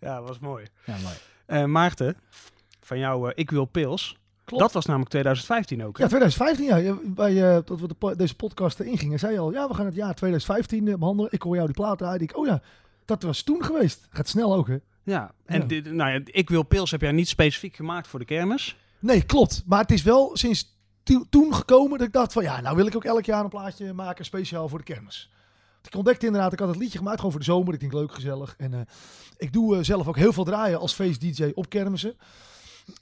Ja. 0.00 0.22
was 0.22 0.38
mooi. 0.38 0.66
Ja, 0.84 0.94
mooi. 1.02 1.14
Eh, 1.46 1.64
Maarten, 1.64 2.16
van 2.92 3.00
jou 3.00 3.28
eh, 3.28 3.32
Ik 3.34 3.50
Wil 3.50 3.64
Pils. 3.64 4.16
Klopt. 4.44 4.62
Dat 4.62 4.72
was 4.72 4.84
namelijk 4.86 5.10
2015 5.10 5.84
ook. 5.84 5.96
hè? 5.98 6.02
Ja, 6.02 6.08
2015, 6.08 6.84
ja. 6.84 6.94
Bij, 7.04 7.56
eh, 7.56 7.58
dat 7.64 7.80
we 7.80 7.88
de, 7.88 7.94
po- 7.94 8.16
deze 8.16 8.34
podcast 8.36 8.80
erin 8.80 8.98
gingen, 8.98 9.18
zei 9.18 9.32
je 9.32 9.38
al, 9.38 9.52
ja, 9.52 9.68
we 9.68 9.74
gaan 9.74 9.86
het 9.86 9.94
jaar 9.94 10.14
2015 10.14 10.88
eh, 10.88 10.94
behandelen. 10.94 11.32
Ik 11.32 11.42
hoor 11.42 11.54
jou 11.54 11.66
die 11.66 11.76
plaat 11.76 11.98
draaien. 11.98 12.20
Ik, 12.20 12.36
oh 12.36 12.46
ja, 12.46 12.62
dat 13.04 13.22
was 13.22 13.42
toen 13.42 13.64
geweest. 13.64 14.06
Gaat 14.10 14.28
snel 14.28 14.54
ook, 14.54 14.68
hè? 14.68 14.76
Ja, 15.02 15.32
en 15.44 15.60
Ja. 15.60 15.66
Dit, 15.66 15.92
nou 15.92 16.10
ja, 16.12 16.20
Ik 16.24 16.48
Wil 16.50 16.62
Pils 16.62 16.90
heb 16.90 17.00
jij 17.00 17.12
niet 17.12 17.28
specifiek 17.28 17.76
gemaakt 17.76 18.08
voor 18.08 18.18
de 18.18 18.24
kermis. 18.24 18.76
Nee, 18.98 19.22
klopt. 19.22 19.62
Maar 19.66 19.80
het 19.80 19.90
is 19.90 20.02
wel 20.02 20.30
sinds 20.36 20.76
to- 21.02 21.24
toen 21.30 21.54
gekomen 21.54 21.98
dat 21.98 22.06
ik 22.06 22.12
dacht 22.12 22.32
van, 22.32 22.42
ja, 22.42 22.60
nou 22.60 22.76
wil 22.76 22.86
ik 22.86 22.96
ook 22.96 23.04
elk 23.04 23.24
jaar 23.24 23.44
een 23.44 23.48
plaatje 23.50 23.92
maken 23.92 24.24
speciaal 24.24 24.68
voor 24.68 24.78
de 24.78 24.84
kermis. 24.84 25.30
Ik 25.82 25.94
ontdekte 25.94 26.26
inderdaad, 26.26 26.52
ik 26.52 26.58
had 26.58 26.68
het 26.68 26.76
liedje 26.76 26.98
gemaakt 26.98 27.16
gewoon 27.16 27.30
voor 27.30 27.40
de 27.40 27.46
zomer. 27.46 27.74
Ik 27.74 27.80
denk 27.80 27.92
leuk, 27.92 28.14
gezellig. 28.14 28.54
En 28.58 28.74
eh, 28.74 28.80
ik 29.36 29.52
doe 29.52 29.76
eh, 29.76 29.82
zelf 29.82 30.08
ook 30.08 30.16
heel 30.16 30.32
veel 30.32 30.44
draaien 30.44 30.78
als 30.80 30.92
feest-dj 30.94 31.50
op 31.54 31.68
kermissen. 31.68 32.14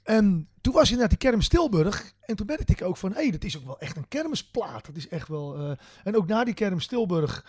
En 0.03 0.47
toen 0.61 0.73
was 0.73 0.83
inderdaad 0.91 1.09
die 1.19 1.29
kermis 1.29 1.47
Tilburg. 1.47 2.13
En 2.21 2.35
toen 2.35 2.45
merkte 2.45 2.73
ik 2.73 2.81
ook 2.81 2.97
van, 2.97 3.11
hé, 3.13 3.21
hey, 3.21 3.31
dat 3.31 3.43
is 3.43 3.57
ook 3.57 3.65
wel 3.65 3.79
echt 3.79 3.97
een 3.97 4.07
kermisplaat. 4.07 4.85
Dat 4.85 4.95
is 4.95 5.07
echt 5.07 5.27
wel... 5.27 5.57
eh, 5.57 5.71
En 6.03 6.15
ook 6.15 6.27
na 6.27 6.43
die 6.43 6.53
kermis 6.53 6.87
Tilburg 6.87 7.45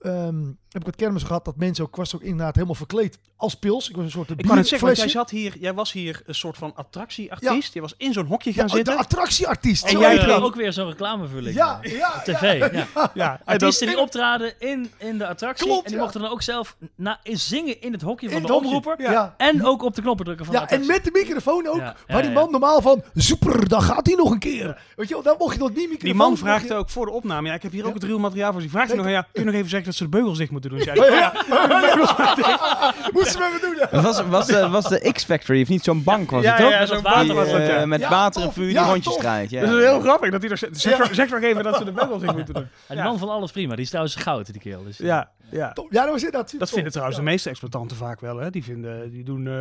ehm, 0.00 0.44
heb 0.68 0.80
ik 0.80 0.86
het 0.86 0.96
kermis 0.96 1.22
gehad 1.22 1.44
dat 1.44 1.56
mensen 1.56 1.84
ook... 1.84 1.90
Ik 1.90 1.96
was 1.96 2.14
ook 2.14 2.22
inderdaad 2.22 2.54
helemaal 2.54 2.74
verkleed 2.74 3.18
als 3.36 3.54
pils. 3.54 3.88
Ik 3.88 3.96
was 3.96 4.04
een 4.04 4.10
soort 4.10 4.30
Ik 4.30 4.36
kan 4.46 4.56
het 4.56 4.68
zeggen, 4.68 4.86
want 4.86 4.98
jij, 5.00 5.08
zat 5.08 5.30
hier, 5.30 5.56
jij 5.58 5.74
was 5.74 5.92
hier 5.92 6.22
een 6.26 6.34
soort 6.34 6.56
van 6.56 6.72
attractieartiest. 6.74 7.74
Je 7.74 7.80
was 7.80 7.94
in 7.96 8.12
zo'n 8.12 8.26
hokje 8.26 8.52
gaan 8.52 8.66
Ja, 8.66 8.74
zitten. 8.74 8.94
de 8.94 9.00
attractieartiest. 9.00 9.84
En 9.84 9.98
jij 9.98 10.26
dat. 10.26 10.42
ook 10.42 10.54
weer 10.54 10.72
zo'n 10.72 10.86
reclamevulling. 10.86 11.54
Ja, 11.54 11.78
ja, 11.82 12.14
op 12.16 12.22
tv. 12.24 12.72
Ja. 12.72 13.10
ja, 13.14 13.32
en 13.32 13.40
Artiesten 13.44 13.86
dat- 13.86 13.94
die 13.96 14.04
optraden 14.04 14.52
in, 14.60 14.90
in 14.98 15.18
de 15.18 15.26
attractie. 15.26 15.66
Klopt, 15.66 15.82
en 15.82 15.86
die 15.88 15.96
ja. 15.96 16.02
mochten 16.02 16.20
dan 16.20 16.30
ook 16.30 16.42
zelf 16.42 16.76
na, 16.94 17.20
zingen 17.22 17.80
in 17.80 17.92
het 17.92 18.02
hokje 18.02 18.28
van 18.30 18.40
In 18.40 18.46
de 18.46 18.54
omroeper. 18.54 18.94
ja. 19.02 19.10
Ja. 19.12 19.34
En 19.36 19.64
ook 19.66 19.82
op 19.82 19.94
de 19.94 20.00
knoppen 20.02 20.24
drukken 20.24 20.46
van 20.46 20.54
Ja, 20.54 20.64
de 20.64 20.74
en 20.74 20.86
met 20.86 21.04
de 21.04 21.10
microfoon 21.12 21.66
ook. 21.68 21.76
Ja, 21.76 21.84
ja, 21.84 21.96
waar 22.14 22.22
die 22.22 22.30
ja. 22.30 22.38
man 22.40 22.50
normaal 22.50 22.80
van, 22.82 23.02
super, 23.14 23.68
dan 23.68 23.82
gaat 23.82 24.06
hij 24.06 24.14
nog 24.16 24.30
een 24.30 24.38
keer. 24.38 24.82
Weet 24.96 25.08
je 25.08 25.14
wel, 25.14 25.22
dan 25.22 25.34
mocht 25.38 25.52
je 25.54 25.58
nog 25.60 25.68
niet 25.68 25.76
microfoon. 25.78 25.98
Die 26.04 26.14
man 26.14 26.36
vraagt 26.36 26.72
ook 26.72 26.90
voor 26.90 27.06
de 27.06 27.12
opname. 27.12 27.48
Ja, 27.48 27.54
ik 27.54 27.62
heb 27.62 27.72
hier 27.72 27.82
ook 27.82 27.88
Ja. 27.88 27.94
het 27.94 28.04
ruwe 28.04 28.20
materiaal 28.20 28.52
voor. 28.52 28.60
Die 28.60 28.70
vraagt 28.70 28.88
hij 28.88 28.96
nog 28.96 29.08
ja, 29.08 29.22
kun 29.32 29.42
je 29.42 29.44
nog 29.50 29.54
even 29.54 29.70
zeggen 29.70 29.89
dat 29.90 29.98
ze 29.98 30.04
de 30.04 30.16
beugels 30.16 30.38
dicht 30.38 30.50
moeten 30.50 30.70
doen? 30.70 30.80
Zei 30.80 30.98
Oh, 31.00 31.06
ja. 31.08 31.32
Moesten 33.12 33.40
we 33.40 33.46
even 33.46 33.60
doen, 33.60 33.76
ja. 33.76 33.86
Het 33.90 34.02
was, 34.02 34.22
was, 34.26 34.46
de, 34.46 34.68
was 34.68 34.88
de 34.88 35.10
X-Factory, 35.12 35.62
of 35.62 35.68
niet 35.68 35.84
zo'n 35.84 36.02
bank 36.02 36.30
was 36.30 36.42
Ja, 36.42 36.50
het 36.52 36.60
toch? 36.62 36.70
ja, 36.70 36.86
zo'n 36.86 36.96
Die, 36.96 37.04
water 37.12 37.34
was 37.34 37.50
dat, 37.50 37.60
eh, 37.60 37.68
ja. 37.68 37.86
Met 37.86 38.00
Ja, 38.00 38.08
water 38.08 38.42
en 38.42 38.52
vuur 38.52 38.64
die 38.64 38.72
Ja, 38.74 38.84
rondjes 38.86 39.16
draait. 39.16 39.50
Ja. 39.50 39.60
Dat 39.60 39.70
is 39.78 39.84
heel 39.84 40.00
grappig 40.00 40.30
dat 40.30 40.40
hij 40.40 40.50
nog 40.50 40.58
zegt. 40.58 40.80
Zeg, 40.80 40.98
maar- 40.98 41.28
nog 41.30 41.42
even 41.42 41.62
dat 41.64 41.76
ze 41.76 41.84
de 41.84 41.92
beugels 41.92 42.20
dicht 42.22 42.34
moeten 42.34 42.54
doen. 42.54 42.68
Ja, 42.88 42.94
die 42.94 43.04
man 43.04 43.18
van 43.18 43.28
alles 43.28 43.52
prima. 43.52 43.74
Die 43.74 43.82
is 43.84 43.88
trouwens 43.88 44.14
goud, 44.16 44.52
die 44.52 44.60
kerel. 44.60 44.84
Dus, 44.84 44.96
Ja, 44.98 45.30
ja. 45.50 45.72
Top. 45.72 45.92
Ja, 45.92 46.02
dat 46.02 46.12
was 46.12 46.22
inderdaad 46.22 46.58
Dat 46.58 46.70
vinden 46.70 46.90
trouwens 46.92 47.18
Ja. 47.18 47.24
de 47.24 47.30
meeste 47.30 47.48
exploitanten 47.50 47.96
vaak 47.96 48.20
wel. 48.20 48.36
Hè? 48.36 48.50
Die, 48.50 48.64
vinden, 48.64 49.10
die 49.10 49.24
doen... 49.24 49.46
eh, 49.46 49.52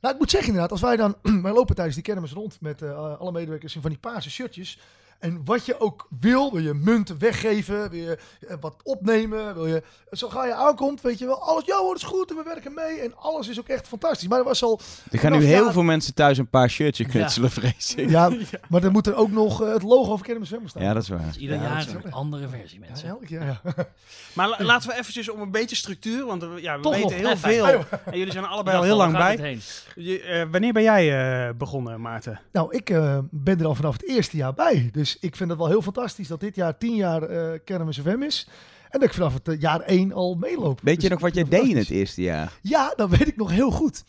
Nou, 0.00 0.14
ik 0.14 0.18
moet 0.18 0.30
zeggen 0.30 0.48
inderdaad, 0.48 0.70
als 0.72 0.80
wij 0.80 0.96
dan... 0.96 1.14
wij 1.42 1.52
lopen 1.52 1.74
tijdens 1.74 1.96
die 1.96 2.04
kermis 2.04 2.32
rond 2.32 2.56
met 2.60 2.82
eh, 2.82 3.18
alle 3.18 3.32
medewerkers 3.32 3.74
in 3.74 3.80
van 3.80 3.90
die 3.90 3.98
paarse 3.98 4.30
shirtjes. 4.30 4.78
En 5.18 5.40
wat 5.44 5.66
je 5.66 5.80
ook 5.80 6.06
wil, 6.20 6.52
wil 6.52 6.62
je 6.62 6.74
munten 6.74 7.18
weggeven, 7.18 7.90
wil 7.90 8.00
je 8.00 8.18
eh, 8.48 8.56
wat 8.60 8.74
opnemen, 8.82 9.54
wil 9.54 9.66
je... 9.66 9.82
Zo 10.10 10.28
ga 10.28 10.46
je 10.46 10.54
aankomt, 10.54 11.00
weet 11.00 11.18
je 11.18 11.26
wel, 11.26 11.42
alles, 11.42 11.64
ja 11.64 11.76
hoor, 11.78 11.92
dat 11.92 11.96
is 12.02 12.08
goed 12.08 12.30
en 12.30 12.36
we 12.36 12.42
werken 12.42 12.74
mee. 12.74 13.00
En 13.00 13.16
alles 13.16 13.48
is 13.48 13.58
ook 13.60 13.68
echt 13.68 13.88
fantastisch. 13.88 14.28
Maar 14.28 14.38
er 14.38 14.44
was 14.44 14.62
al... 14.62 14.80
Er 15.10 15.18
gaan 15.18 15.32
nu 15.32 15.44
heel 15.44 15.62
jaar- 15.64 15.72
veel 15.72 15.82
mensen 15.82 16.14
thuis 16.14 16.38
een 16.38 16.48
paar 16.48 16.70
shirtjes 16.70 17.06
knutselen, 17.06 17.50
vrees 17.50 17.94
ik. 17.94 18.08
Ja, 18.10 18.30
maar 18.68 18.82
er 18.82 18.90
moet 18.90 19.06
er 19.06 19.14
ook 19.14 19.30
nog 19.30 19.62
eh, 19.62 19.72
het 19.72 19.82
logo 19.82 20.16
van 20.16 20.26
Kermis 20.26 20.48
Zwemmen 20.48 20.70
staan. 20.70 20.82
Ja, 20.82 20.92
dat 20.92 21.02
is 21.02 21.08
waar. 21.08 21.26
Dus 21.26 21.36
ieder 21.36 21.56
Ja, 21.56 21.62
jaar 21.62 21.86
een 22.04 22.12
andere 22.12 22.48
versie, 22.48 22.80
Ja, 22.80 22.86
mensen. 22.86 23.08
elk 23.08 23.26
jaar, 23.26 23.60
ja. 23.64 23.74
Maar 24.32 24.48
la- 24.48 24.64
laten 24.64 24.88
we 24.88 24.94
eventjes 24.96 25.28
om 25.30 25.40
een 25.40 25.50
beetje 25.50 25.76
structuur. 25.76 26.26
Want 26.26 26.42
we- 26.42 26.62
ja, 26.62 26.76
we 26.76 26.82
Toch 26.82 26.92
weten 26.94 27.22
nog. 27.22 27.22
heel 27.22 27.36
veel. 27.36 27.84
En 28.04 28.18
jullie 28.18 28.32
zijn 28.32 28.44
er 28.44 28.50
allebei 28.50 28.76
al 28.76 28.82
heel 28.82 28.96
lang 28.96 29.12
bij. 29.16 29.58
Je, 29.94 30.20
eh, 30.20 30.44
wanneer 30.50 30.72
ben 30.72 30.82
jij 30.82 31.46
eh, 31.48 31.54
begonnen, 31.54 32.00
Maarten? 32.00 32.40
Nou, 32.52 32.74
ik 32.76 32.90
eh, 32.90 33.18
ben 33.30 33.58
er 33.60 33.66
al 33.66 33.74
vanaf 33.74 33.92
het 33.92 34.08
eerste 34.08 34.36
jaar 34.36 34.54
bij. 34.54 34.88
Dus 34.92 35.07
ik 35.16 35.36
vind 35.36 35.50
het 35.50 35.58
wel 35.58 35.68
heel 35.68 35.82
fantastisch 35.82 36.28
dat 36.28 36.40
dit 36.40 36.54
jaar 36.54 36.78
tien 36.78 36.94
jaar 36.94 37.22
eh 37.22 37.58
Kermis 37.64 37.98
FM 37.98 38.22
is. 38.22 38.48
En 38.90 39.00
dat 39.00 39.08
ik 39.08 39.14
vanaf 39.14 39.34
het 39.34 39.48
eh, 39.48 39.60
jaar 39.60 39.80
één 39.80 40.12
al 40.12 40.34
meeloop. 40.34 40.80
Weet 40.80 40.94
je 40.94 41.00
Dus 41.00 41.10
nog 41.10 41.20
wat 41.20 41.34
jij 41.34 41.44
deed 41.44 41.68
in 41.68 41.76
het 41.76 41.90
eerste 41.90 42.22
jaar? 42.22 42.58
Ja, 42.62 42.92
dat 42.96 43.10
weet 43.10 43.28
ik 43.28 43.36
nog 43.36 43.50
heel 43.50 43.70
goed. 43.70 44.04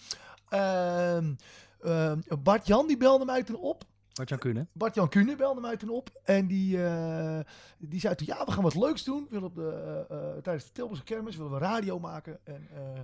Ehm, 0.50 1.34
ehm, 1.82 2.20
Bart 2.44 2.68
Jan 2.68 2.88
die 2.88 2.98
belde 2.98 3.26
mij 3.26 3.44
toen 3.44 3.56
op. 3.56 3.84
Wat 4.14 4.28
zou 4.28 4.40
kunnen. 4.40 4.70
Bart 4.74 4.96
Jan 4.96 5.10
Kuhne 5.10 5.36
belde 5.36 5.62
mij 5.62 5.78
toen 5.78 5.90
op. 5.90 6.10
En 6.24 6.48
die, 6.48 6.84
eh, 6.84 7.40
die 7.78 8.00
zei 8.00 8.16
toen, 8.16 8.28
ja, 8.28 8.46
we 8.46 8.52
gaan 8.52 8.64
wat 8.64 8.76
leuks 8.76 9.04
doen. 9.04 9.24
We 9.24 9.30
willen 9.30 9.48
op 9.48 9.56
de, 9.56 10.40
tijdens 10.44 10.66
de 10.66 10.72
Tilburgse 10.72 11.04
kermis 11.04 11.36
willen 11.36 11.52
we 11.52 11.58
radio 11.58 12.00
maken. 12.00 12.40
En 12.44 12.68
eh, 12.74 13.02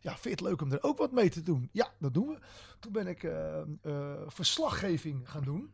ja, 0.00 0.10
vind 0.10 0.22
je 0.22 0.30
het 0.30 0.40
leuk 0.40 0.62
om 0.62 0.72
er 0.72 0.82
ook 0.82 0.98
wat 0.98 1.12
mee 1.12 1.30
te 1.30 1.42
doen? 1.42 1.68
Ja, 1.72 1.88
dat 1.98 2.14
doen 2.14 2.26
we. 2.26 2.38
Toen 2.80 2.92
ben 2.92 3.06
ik 3.06 3.30
verslaggeving 4.26 5.30
gaan 5.30 5.44
doen. 5.44 5.70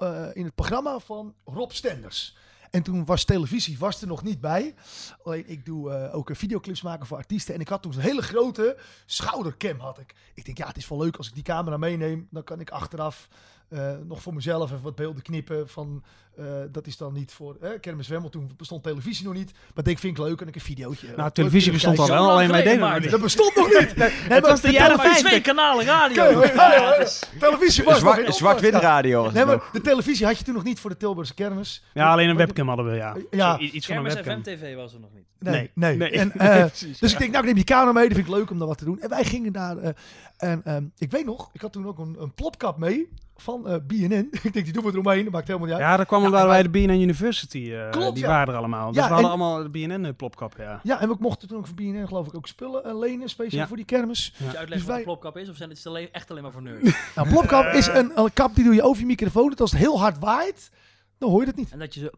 Eh, 0.00 0.26
in 0.32 0.44
het 0.44 0.54
programma 0.54 0.98
van 0.98 1.34
Rob 1.44 1.70
Stenders. 1.70 2.36
En 2.70 2.82
toen 2.82 3.04
was 3.04 3.24
televisie 3.24 3.78
was 3.78 4.00
er 4.00 4.06
nog 4.06 4.22
niet 4.22 4.40
bij. 4.40 4.74
Alleen 5.22 5.48
ik 5.48 5.64
doe 5.64 5.92
eh, 5.92 6.14
ook 6.14 6.30
eh, 6.30 6.36
videoclips 6.36 6.82
maken 6.82 7.06
voor 7.06 7.16
artiesten. 7.16 7.54
En 7.54 7.60
ik 7.60 7.68
had 7.68 7.82
toen 7.82 7.92
een 7.92 8.00
hele 8.00 8.22
grote 8.22 8.78
schoudercam 9.06 9.78
had 9.78 9.98
ik. 9.98 10.14
Ik 10.34 10.44
denk, 10.44 10.58
ja, 10.58 10.66
het 10.66 10.76
is 10.76 10.88
wel 10.88 10.98
leuk 10.98 11.16
als 11.16 11.28
ik 11.28 11.34
die 11.34 11.42
camera 11.42 11.76
meeneem. 11.76 12.28
Dan 12.30 12.44
kan 12.44 12.60
ik 12.60 12.70
achteraf 12.70 13.28
eh, 13.70 13.92
nog 14.06 14.22
voor 14.22 14.34
mezelf 14.34 14.70
even 14.70 14.82
wat 14.82 14.94
beelden 14.94 15.22
knippen. 15.22 15.68
Van, 15.68 16.02
eh, 16.36 16.44
dat 16.72 16.86
is 16.86 16.96
dan 16.96 17.12
niet 17.12 17.32
voor 17.32 17.56
eh, 17.60 17.70
Kermis 17.80 18.08
Wemmel. 18.08 18.28
Toen 18.30 18.50
bestond 18.56 18.82
televisie 18.82 19.24
nog 19.24 19.34
niet. 19.34 19.52
Maar 19.74 19.88
ik 19.88 19.98
vind 19.98 20.18
ik 20.18 20.24
leuk 20.24 20.40
en 20.40 20.48
ik 20.48 20.54
een 20.54 20.60
videootje. 20.60 21.06
Nou, 21.16 21.30
televisie 21.30 21.72
bestond 21.72 21.98
al 21.98 22.08
wel, 22.08 22.30
alleen 22.30 22.50
wij 22.50 22.62
deden 22.62 22.92
het 22.92 23.02
niet. 23.02 23.10
Dat 23.10 23.20
bestond 23.20 23.54
nog 23.56 23.68
niet. 23.68 23.96
Nee, 24.00 24.10
Het 24.10 24.46
was 24.46 24.60
de 24.60 24.66
maar 24.66 24.76
jaren 24.76 24.96
televisie- 24.96 24.96
Maar 24.96 25.04
50. 25.12 25.28
twee 25.28 25.40
kanalen 25.40 25.84
radio. 25.84 26.40
Kijk, 26.40 26.54
ja, 26.54 26.72
ja, 26.74 26.94
ja. 27.00 27.06
Televisie 27.38 27.84
was 27.84 27.92
nog 27.92 28.02
Zwart- 28.14 28.26
in 28.26 28.32
Zwart-wit 28.32 28.74
radio 28.74 29.22
was 29.22 29.32
Nee, 29.32 29.44
maar 29.44 29.62
de 29.72 29.80
televisie 29.80 30.26
had 30.26 30.38
je 30.38 30.44
toen 30.44 30.54
nog 30.54 30.64
niet 30.64 30.80
voor 30.80 30.90
de 30.90 30.96
Tilburgse 30.96 31.34
kermis. 31.34 31.84
Ja, 31.94 32.10
alleen 32.12 32.28
een 32.28 32.36
webcam 32.36 32.68
hadden 32.68 32.86
we, 32.90 32.94
ja. 32.96 33.16
Ja. 33.30 33.58
Iets 33.58 33.86
van 33.86 33.96
een 33.96 34.02
Kermis 34.02 34.14
webcam. 34.14 34.42
TV 34.42 34.74
was 34.74 34.94
er 34.94 35.00
nog 35.00 35.10
niet. 35.14 35.24
Nee, 35.38 35.52
Nee. 35.74 35.96
nee. 35.96 36.10
Nee. 36.10 36.10
En, 36.20 36.32
eh, 36.38 36.66
precies, 36.66 36.98
dus 36.98 37.10
ja. 37.10 37.16
ik 37.16 37.18
denk, 37.18 37.30
nou, 37.32 37.38
ik 37.38 37.44
neem 37.44 37.54
die 37.54 37.74
camera 37.74 37.92
mee. 37.92 38.04
Dat 38.08 38.16
vind 38.16 38.28
ik 38.28 38.34
leuk 38.34 38.50
om 38.50 38.58
daar 38.58 38.68
wat 38.68 38.78
te 38.78 38.84
doen. 38.84 39.00
En 39.00 39.08
wij 39.08 39.24
gingen 39.24 39.52
daar... 39.52 39.76
eh, 39.78 39.90
en 40.36 40.60
ehm, 40.64 40.84
ik 40.98 41.10
weet 41.10 41.24
nog, 41.24 41.50
ik 41.52 41.60
had 41.60 41.72
toen 41.72 41.86
ook 41.86 41.98
een, 41.98 42.16
een 42.20 42.34
plopkap 42.34 42.78
mee 42.78 43.08
van 43.40 43.68
eh, 43.68 43.76
BNN. 43.86 44.28
ik 44.42 44.52
denk, 44.52 44.64
die 44.64 44.72
doen 44.72 44.84
we 44.84 44.90
eromheen, 44.92 45.24
dat 45.24 45.32
maakt 45.32 45.46
helemaal 45.46 45.68
niet 45.68 45.76
uit. 45.76 45.86
Ja, 45.86 45.96
dat 45.96 46.06
kwam 46.06 46.20
Ja, 46.20 46.26
omdat 46.26 46.40
en 46.40 46.46
wij 46.48 46.62
de 46.62 46.68
BNN 46.70 47.00
University, 47.00 47.72
eh, 47.72 47.90
Klopt, 47.90 48.14
die 48.14 48.22
ja. 48.24 48.30
waren 48.30 48.52
er 48.54 48.58
allemaal. 48.58 48.86
Dus 48.92 48.96
Ja, 48.96 49.02
we 49.08 49.12
hadden 49.14 49.30
en- 49.32 49.38
allemaal 49.40 49.62
de 49.62 49.68
BNN-plopkap, 49.68 50.54
ja. 50.58 50.80
Ja, 50.82 51.00
en 51.00 51.08
we 51.08 51.16
mochten 51.18 51.48
toen 51.48 51.58
ook 51.58 51.66
voor 51.66 51.74
BNN 51.74 52.06
geloof 52.06 52.26
ik 52.26 52.34
ook 52.36 52.46
spullen 52.46 52.84
eh, 52.84 52.98
lenen, 52.98 53.28
speciaal 53.28 53.60
Ja. 53.60 53.66
voor 53.66 53.76
die 53.76 53.86
kermis. 53.86 54.34
Moet 54.38 54.50
je 54.52 54.58
uitleggen 54.58 54.68
Dus 54.70 54.78
wat 54.78 54.88
wij- 54.88 54.96
een 54.98 55.04
plopkap 55.04 55.36
is? 55.36 55.48
Of 55.48 55.56
zijn 55.56 55.70
het 55.70 55.86
alleen, 55.86 56.08
echt 56.12 56.30
alleen 56.30 56.42
maar 56.42 56.52
voor 56.52 56.62
nerds? 56.62 56.90
Nou, 57.16 57.28
plopkap 57.28 57.64
is 57.72 57.86
een, 57.86 58.12
een 58.18 58.32
kap 58.32 58.54
die 58.54 58.64
doe 58.64 58.74
je 58.74 58.82
over 58.82 59.00
je 59.00 59.06
microfoon. 59.06 59.48
Dat 59.48 59.60
als 59.60 59.70
het 59.70 59.80
heel 59.80 60.00
hard 60.00 60.18
waait, 60.18 60.70
dan 61.18 61.30
hoor 61.30 61.40
je 61.40 61.46
dat 61.46 61.56
niet. 61.56 61.70
en 61.72 61.78
dat 61.78 61.94
je 61.94 62.00
zo 62.00 62.08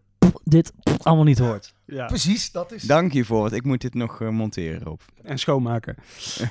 dit 0.44 0.72
allemaal 1.02 1.24
niet 1.24 1.38
hoort. 1.38 1.74
ja. 1.84 2.06
Precies, 2.06 2.52
dat 2.52 2.72
is... 2.72 2.82
Dank 2.82 3.12
hiervoor, 3.12 3.40
want 3.40 3.52
ik 3.52 3.64
moet 3.64 3.80
dit 3.80 3.94
nog 3.94 4.20
eh, 4.20 4.28
monteren 4.28 4.86
op. 4.86 5.02
En 5.22 5.38
schoonmaken. 5.38 5.96
Ik 6.38 6.50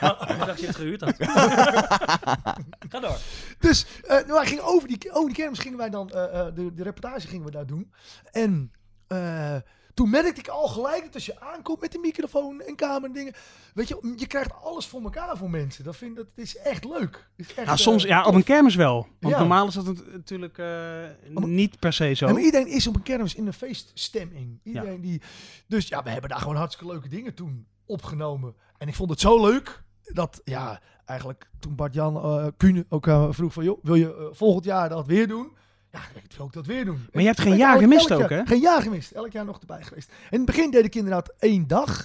dacht 0.00 0.46
dat 0.46 0.60
je 0.60 0.66
het 0.66 0.76
gehuurd 0.76 1.00
had. 1.00 1.14
Ga 2.90 3.00
door. 3.00 3.18
Dus 3.58 3.86
eh, 4.02 4.08
nou, 4.08 4.32
wij 4.32 4.46
gingen 4.46 4.64
over, 4.64 4.88
die, 4.88 5.12
over 5.12 5.26
die 5.26 5.36
kermis 5.36 5.58
gingen 5.58 5.78
wij 5.78 5.90
dan, 5.90 6.10
eh, 6.10 6.40
eh, 6.40 6.54
de, 6.54 6.74
de 6.74 6.82
reportage 6.82 7.26
gingen 7.26 7.44
we 7.44 7.50
daar 7.50 7.66
doen. 7.66 7.92
En 8.32 8.72
eh, 9.06 9.56
toen 9.94 10.10
merkte 10.10 10.40
ik 10.40 10.48
al 10.48 10.68
gelijk 10.68 11.02
dat 11.04 11.14
als 11.14 11.26
je 11.26 11.40
aankomt 11.40 11.80
met 11.80 11.92
de 11.92 11.98
microfoon 11.98 12.60
en 12.60 12.76
camera 12.76 13.06
en 13.06 13.12
dingen, 13.12 13.32
weet 13.74 13.88
je, 13.88 14.14
je 14.16 14.26
krijgt 14.26 14.52
alles 14.62 14.86
voor 14.86 15.02
elkaar 15.02 15.36
voor 15.36 15.50
mensen. 15.50 15.84
Dat 15.84 15.96
vind 15.96 16.16
dat 16.16 16.26
is 16.34 16.56
echt 16.56 16.84
leuk. 16.84 17.28
Is 17.36 17.54
echt, 17.54 17.66
Ja, 17.66 17.76
soms, 17.76 18.02
eh, 18.02 18.08
ja, 18.08 18.24
op 18.24 18.34
een 18.34 18.44
kermis 18.44 18.74
wel. 18.74 19.06
Want 19.20 19.34
Ja. 19.34 19.38
normaal 19.40 19.66
is 19.66 19.74
dat 19.74 19.84
natuurlijk 20.12 20.58
eh, 20.58 21.44
niet 21.44 21.78
per 21.78 21.92
se 21.92 22.12
zo. 22.14 22.26
Ja, 22.26 22.32
maar 22.32 22.42
iedereen 22.42 22.66
is 22.66 22.86
op 22.86 22.94
een 22.94 23.02
kermis 23.02 23.34
in 23.34 23.46
een 23.46 23.52
feeststemming. 23.52 24.60
Iedereen 24.62 25.00
die, 25.00 25.22
dus 25.66 25.88
ja, 25.88 26.02
we 26.02 26.10
hebben 26.10 26.30
daar 26.30 26.38
gewoon 26.38 26.56
hartstikke 26.56 26.92
leuke 26.92 27.08
dingen 27.08 27.34
toen 27.34 27.66
opgenomen. 27.86 28.54
En 28.78 28.88
ik 28.88 28.94
vond 28.94 29.10
het 29.10 29.20
zo 29.20 29.40
leuk 29.46 29.82
dat, 30.02 30.40
ja, 30.44 30.80
eigenlijk 31.04 31.50
toen 31.58 31.74
Bart-Jan 31.74 32.52
Kuhne 32.56 32.86
ook 32.88 33.06
vroeg 33.30 33.52
van, 33.52 33.64
joh, 33.64 33.78
wil 33.82 33.94
je 33.94 34.28
volgend 34.32 34.64
jaar 34.64 34.88
dat 34.88 35.06
weer 35.06 35.28
doen? 35.28 35.52
Ja, 35.94 36.00
ik 36.22 36.32
wil 36.36 36.46
ook 36.46 36.52
dat 36.52 36.66
weer 36.66 36.84
doen. 36.84 37.06
Maar 37.12 37.22
je 37.22 37.28
hebt 37.28 37.38
En 37.38 37.44
geen 37.44 37.56
jaar 37.56 37.78
gemist 37.78 38.12
ook, 38.12 38.28
hè? 38.28 38.46
Geen 38.46 38.60
jaar 38.60 38.82
gemist. 38.82 39.10
Elk 39.10 39.32
jaar 39.32 39.44
nog 39.44 39.60
erbij 39.60 39.82
geweest. 39.82 40.12
In 40.30 40.36
het 40.36 40.46
begin 40.46 40.70
deed 40.70 40.84
ik 40.84 40.94
inderdaad 40.94 41.32
één 41.38 41.66
dag. 41.66 42.04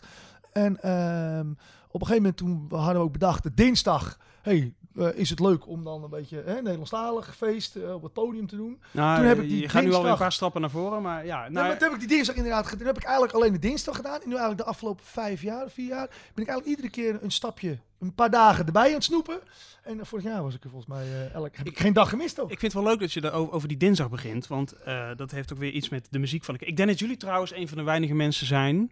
En 0.51 0.81
ehm, 0.81 1.50
op 1.91 2.01
een 2.01 2.08
gegeven 2.08 2.15
moment 2.15 2.38
toen 2.38 2.65
hadden 2.69 2.96
we 2.96 3.08
ook 3.08 3.12
bedacht, 3.12 3.43
de 3.43 3.53
dinsdag, 3.53 4.17
hey, 4.41 4.74
is 5.07 5.29
het 5.29 5.39
leuk 5.39 5.67
om 5.67 5.83
dan 5.83 6.03
een 6.03 6.09
beetje 6.09 6.43
hè, 6.45 6.53
Nederlandstalig 6.53 7.35
feest 7.35 7.75
eh, 7.75 7.93
op 7.93 8.03
het 8.03 8.13
podium 8.13 8.47
te 8.47 8.55
doen. 8.55 8.81
Nou, 8.91 9.17
toen 9.17 9.25
heb 9.27 9.39
ik 9.39 9.49
die 9.49 9.61
je 9.61 9.69
gaat 9.69 9.83
nu 9.83 9.89
dinsdag- 9.89 10.11
een 10.11 10.17
paar 10.17 10.31
stappen 10.31 10.61
naar 10.61 10.69
voren, 10.69 11.01
maar 11.01 11.25
ja. 11.25 11.39
Nou, 11.49 11.67
maar 11.67 11.77
toen 11.77 11.87
heb 11.87 11.93
ik 11.93 11.99
die 11.99 12.15
dinsdag 12.15 12.35
inderdaad 12.35 12.63
gedaan. 12.63 12.77
Toen 12.77 12.87
heb 12.87 12.97
ik 12.97 13.03
eigenlijk 13.03 13.33
alleen 13.33 13.51
de 13.53 13.59
dinsdag 13.59 13.95
gedaan. 13.95 14.13
En 14.21 14.27
nu 14.27 14.31
eigenlijk 14.31 14.61
de 14.61 14.67
afgelopen 14.67 15.05
vijf 15.05 15.41
jaar, 15.41 15.69
vier 15.69 15.87
jaar, 15.87 16.07
ben 16.07 16.43
ik 16.43 16.49
eigenlijk 16.49 16.67
iedere 16.67 16.89
keer 16.89 17.23
een 17.23 17.31
stapje, 17.31 17.77
een 17.99 18.13
paar 18.15 18.29
dagen 18.29 18.65
erbij 18.65 18.87
aan 18.87 18.93
het 18.93 19.03
snoepen. 19.03 19.39
En 19.83 19.99
eh, 19.99 20.05
vorig 20.05 20.25
jaar 20.25 20.43
was 20.43 20.55
ik 20.55 20.63
er 20.63 20.69
volgens 20.69 20.91
mij 20.93 21.03
eh, 21.03 21.33
elk, 21.33 21.55
heb 21.55 21.67
ik 21.67 21.79
geen 21.79 21.93
dag 21.93 22.09
gemist 22.09 22.39
ook. 22.39 22.51
Ik 22.51 22.59
vind 22.59 22.73
het 22.73 22.81
wel 22.81 22.91
leuk 22.91 22.99
dat 22.99 23.13
je 23.13 23.21
er 23.21 23.31
over, 23.33 23.53
over 23.53 23.67
die 23.67 23.77
dinsdag 23.77 24.09
begint, 24.09 24.47
want 24.47 24.71
eh, 24.71 25.09
dat 25.15 25.31
heeft 25.31 25.53
ook 25.53 25.59
weer 25.59 25.71
iets 25.71 25.89
met 25.89 26.07
de 26.09 26.19
muziek 26.19 26.43
van 26.43 26.55
de 26.57 26.65
Ik 26.65 26.77
denk 26.77 26.89
dat 26.89 26.99
jullie 26.99 27.17
trouwens 27.17 27.53
een 27.53 27.67
van 27.67 27.77
de 27.77 27.83
weinige 27.83 28.13
mensen 28.13 28.47
zijn 28.47 28.91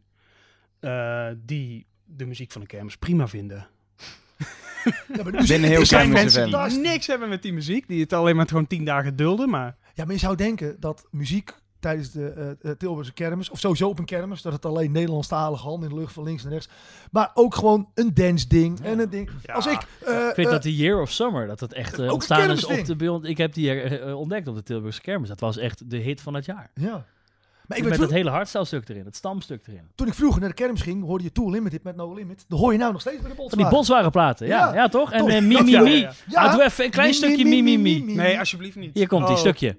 eh, 0.79 1.27
die 1.37 1.85
de 2.03 2.25
muziek 2.25 2.51
van 2.51 2.61
de 2.61 2.67
kermis 2.67 2.97
prima 2.97 3.27
vinden. 3.27 3.67
Ja, 5.15 5.24
maar 5.24 5.32
nu 5.32 5.48
Binnen 5.48 5.70
heel 5.70 5.79
er 5.79 5.86
zijn 5.86 6.12
Kermis 6.12 6.36
mensen 6.36 6.82
niks 6.82 7.08
hebben 7.08 7.29
met 7.29 7.41
die 7.41 7.53
muziek, 7.53 7.88
die 7.88 8.01
het 8.01 8.13
alleen 8.13 8.36
maar 8.36 8.48
gewoon 8.48 8.67
tien 8.67 8.86
dagen 8.86 9.15
dulden, 9.15 9.50
maar... 9.50 9.75
Ja, 9.94 10.03
maar 10.03 10.13
je 10.13 10.20
zou 10.20 10.36
denken 10.36 10.75
dat 10.79 11.08
muziek 11.12 11.53
tijdens 11.79 12.12
de 12.12 12.29
eh, 12.29 12.72
eh, 12.72 12.77
Tilburgse 12.77 13.13
kermis, 13.13 13.50
of 13.50 13.60
sowieso 13.60 13.89
op 13.89 14.00
een 14.00 14.06
kermis, 14.06 14.41
dat 14.41 14.53
het 14.53 14.65
alleen 14.65 14.91
Nederlandstalige 14.91 15.63
hand 15.63 15.84
in 15.84 15.89
de 15.89 15.96
lucht 15.96 16.13
van 16.13 16.24
links 16.24 16.44
naar 16.44 16.51
rechts, 16.51 16.70
maar 17.12 17.32
ook 17.34 17.56
gewoon 17.56 17.89
een 17.94 18.13
dance 18.13 18.48
ding 18.48 18.79
en 18.79 19.00
een 19.00 19.10
ding. 19.10 19.29
Ja. 19.44 19.53
Als 19.53 19.65
ik, 19.65 19.82
eh, 20.06 20.27
Ik 20.29 20.36
weet 20.36 20.46
eh, 20.46 20.51
dat 20.51 20.63
die 20.63 20.75
Year 20.75 21.01
of 21.01 21.12
Summer, 21.12 21.48
dat 21.48 21.60
het 21.60 21.74
echt 21.74 22.00
ontstaan 22.00 22.51
is 22.51 22.65
op 22.65 22.86
de. 22.86 23.20
Ik 23.22 23.38
heb 23.38 23.53
die 23.53 24.15
ontdekt 24.15 24.48
op 24.48 24.56
de 24.56 24.63
Tilburgse 24.63 25.01
kermis. 25.01 25.29
Dat 25.29 25.39
was 25.39 25.58
echt 25.58 25.89
de 25.89 25.98
hit 25.98 26.22
van 26.22 26.34
het 26.34 26.46
jaar. 26.46 26.72
ja. 26.74 27.06
Maar 27.67 27.77
ik 27.77 27.83
Met 27.83 28.00
het 28.00 28.12
hele 28.12 28.29
hardstyle-stuk 28.29 28.89
erin, 28.89 29.05
het 29.05 29.15
stamstuk 29.15 29.67
erin. 29.67 29.81
toen 29.95 30.07
ik 30.07 30.13
vroeger 30.13 30.39
naar 30.39 30.50
de 30.50 30.55
kermis 30.55 30.81
ging, 30.81 31.03
hoorde 31.05 31.24
je 31.24 31.31
Tool 31.31 31.50
Limited 31.50 31.83
met 31.83 31.95
No 31.95 32.13
Limit. 32.13 32.45
Dat 32.47 32.59
hoor 32.59 32.71
je 32.71 32.77
nou 32.77 32.91
nog 32.91 33.01
steeds 33.01 33.21
bij 33.21 33.29
de 33.29 33.36
Van 33.36 33.45
die 33.47 33.47
Bolswagen. 33.47 33.75
Bolswaren 33.75 34.12
platen, 34.12 34.47
ja, 34.47 34.67
Ja, 34.67 34.74
ja, 34.74 34.88
toch? 34.88 35.12
En 35.12 35.19
toch? 35.19 35.29
eh, 35.29 35.41
mi. 35.41 35.55
Ah, 36.33 36.51
doe 36.53 36.63
even 36.63 36.86
een 36.86 36.91
klein 36.91 37.07
Mi, 37.07 37.13
stukje 37.13 37.43
mi, 37.43 37.50
mi, 37.50 37.62
mi, 37.62 37.77
mi, 37.77 38.00
mi. 38.00 38.05
mi. 38.05 38.15
Nee, 38.15 38.39
alsjeblieft 38.39 38.75
niet. 38.75 38.91
Hier 38.93 39.07
komt 39.07 39.25
die 39.27 39.36
Oh. 39.36 39.39
stukje. 39.41 39.77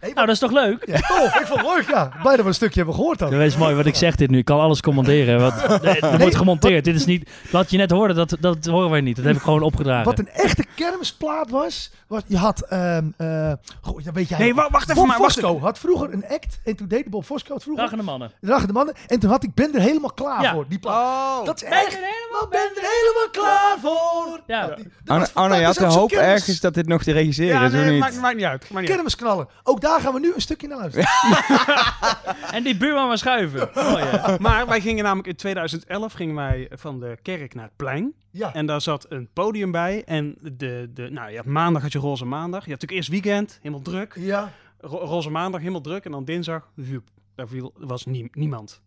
Hey, 0.00 0.12
Nou, 0.14 0.26
dat 0.26 0.34
is 0.34 0.40
toch 0.40 0.50
leuk? 0.50 0.82
Ja, 0.86 1.00
tof. 1.00 1.40
Ik 1.40 1.46
vond 1.46 1.60
het 1.60 1.68
leuk, 1.76 1.88
ja. 1.88 2.12
Blij 2.22 2.32
dat 2.34 2.40
we 2.44 2.48
een 2.48 2.54
stukje 2.54 2.76
hebben 2.76 2.94
gehoord 2.94 3.18
dan. 3.18 3.30
Dat 3.30 3.40
is 3.40 3.56
mooi 3.56 3.74
wat 3.74 3.86
ik 3.86 3.94
zeg 3.94 4.14
dit 4.16 4.30
nu. 4.30 4.38
Ik 4.38 4.44
kan 4.44 4.60
alles 4.60 4.80
commenteren. 4.80 5.40
Want, 5.40 5.54
eh, 5.84 6.02
er 6.12 6.18
wordt 6.18 6.36
gemonteerd. 6.36 6.84
Dit 6.84 6.94
is 6.94 7.04
niet... 7.04 7.30
Wat 7.50 7.70
je 7.70 7.76
net 7.76 7.90
hoorde, 7.90 8.14
dat, 8.14 8.36
dat 8.40 8.64
horen 8.66 8.90
wij 8.90 9.00
niet. 9.00 9.16
Dat 9.16 9.24
heb 9.24 9.36
ik 9.36 9.42
gewoon 9.42 9.62
opgedragen. 9.62 10.04
Wat 10.04 10.18
een 10.18 10.28
echte 10.28 10.64
kermisplaat 10.76 11.50
was, 11.50 11.90
was 12.06 12.22
je 12.26 12.36
had, 12.36 12.60
ehm 12.60 13.04
eh 13.16 13.52
goh, 13.80 14.04
dat 14.04 14.14
weet 14.14 14.28
jij. 14.28 14.38
Nee, 14.38 14.54
wacht 14.54 14.74
even, 14.82 14.94
Bob 14.94 15.06
maar 15.06 15.18
wacht 15.18 15.32
Fosco 15.32 15.60
had 15.60 15.78
vroeger 15.78 16.12
een 16.12 16.24
act 16.28 16.58
en 16.64 16.76
toen 16.76 16.88
deed 16.88 17.10
Bob 17.10 17.24
Fosco 17.24 17.54
het 17.54 17.62
vroeger. 17.62 17.84
Dag 17.88 17.96
de 17.98 18.02
mannen. 18.04 18.30
Dragen 18.40 18.66
de 18.66 18.72
mannen. 18.72 18.94
En 19.06 19.18
toen 19.18 19.30
had 19.30 19.42
ik 19.42 19.54
ben 19.54 19.74
er 19.74 19.80
helemaal 19.80 20.12
klaar 20.12 20.42
Ja. 20.42 20.52
voor, 20.52 20.64
die 20.68 20.78
plaat. 20.78 21.38
Oh, 21.40 21.44
Dat 21.46 21.62
is 21.62 21.68
echt. 21.68 21.94
helemaal, 21.94 22.48
ben 22.50 22.60
er 22.60 22.82
helemaal 22.82 23.30
klaar 23.30 23.76
voor. 23.82 24.40
Ja. 24.46 24.66
Dat 24.66 24.78
Arno, 25.06 25.20
was 25.20 25.34
Arno, 25.34 25.54
je 25.54 25.64
had 25.64 25.74
de 25.76 25.84
hoop 25.84 26.08
kermis- 26.08 26.28
ergens 26.28 26.60
dat 26.60 26.74
dit 26.74 26.86
nog 26.86 27.02
te 27.02 27.12
realiseren 27.12 27.60
ja, 27.60 27.66
is, 27.66 27.72
nee, 27.72 27.90
niet? 27.90 28.00
maakt, 28.00 28.20
maakt 28.20 28.36
niet 28.36 28.44
uit. 28.44 28.60
Maakt 28.60 28.70
niet 28.72 28.78
uit. 28.80 28.90
Kermisknallen. 28.90 29.48
Ook 29.62 29.80
daar 29.86 30.00
gaan 30.00 30.12
we 30.14 30.20
nu 30.20 30.32
een 30.34 30.40
stukje 30.40 30.68
naar 30.68 30.78
luisteren. 30.78 31.08
En 32.56 32.62
die 32.62 32.76
buurman 32.76 33.08
maar 33.08 33.18
schuiven. 33.18 33.68
Hè? 33.72 34.38
Maar 34.46 34.66
wij 34.66 34.80
gingen 34.80 35.04
namelijk 35.04 35.28
in 35.28 35.36
2011 35.36 36.12
gingen 36.12 36.34
wij 36.34 36.68
van 36.72 37.00
de 37.00 37.18
kerk 37.22 37.54
naar 37.54 37.64
het 37.64 37.76
plein. 37.76 38.14
Ja. 38.30 38.54
En 38.54 38.66
daar 38.66 38.80
zat 38.80 39.06
een 39.08 39.28
podium 39.32 39.70
bij. 39.70 40.04
En 40.04 40.36
de, 40.40 40.90
de, 40.94 41.10
nou, 41.10 41.30
je 41.30 41.36
had 41.36 41.46
maandag 41.46 41.82
had 41.82 41.92
je 41.92 41.98
roze 41.98 42.24
maandag. 42.24 42.64
Je 42.64 42.70
had 42.70 42.80
natuurlijk 42.80 42.92
eerst 42.92 43.24
weekend, 43.24 43.58
helemaal 43.62 43.82
druk. 43.84 44.14
Ja. 44.18 44.52
Ro- 44.80 44.98
roze 45.04 45.30
maandag, 45.30 45.60
helemaal 45.60 45.80
druk. 45.80 46.04
En 46.04 46.10
dan 46.10 46.24
dinsdag, 46.24 46.68
wup, 46.74 47.08
daar 47.34 47.48
viel, 47.48 47.72
was 47.76 48.04
nie- 48.04 48.28
niemand 48.32 48.80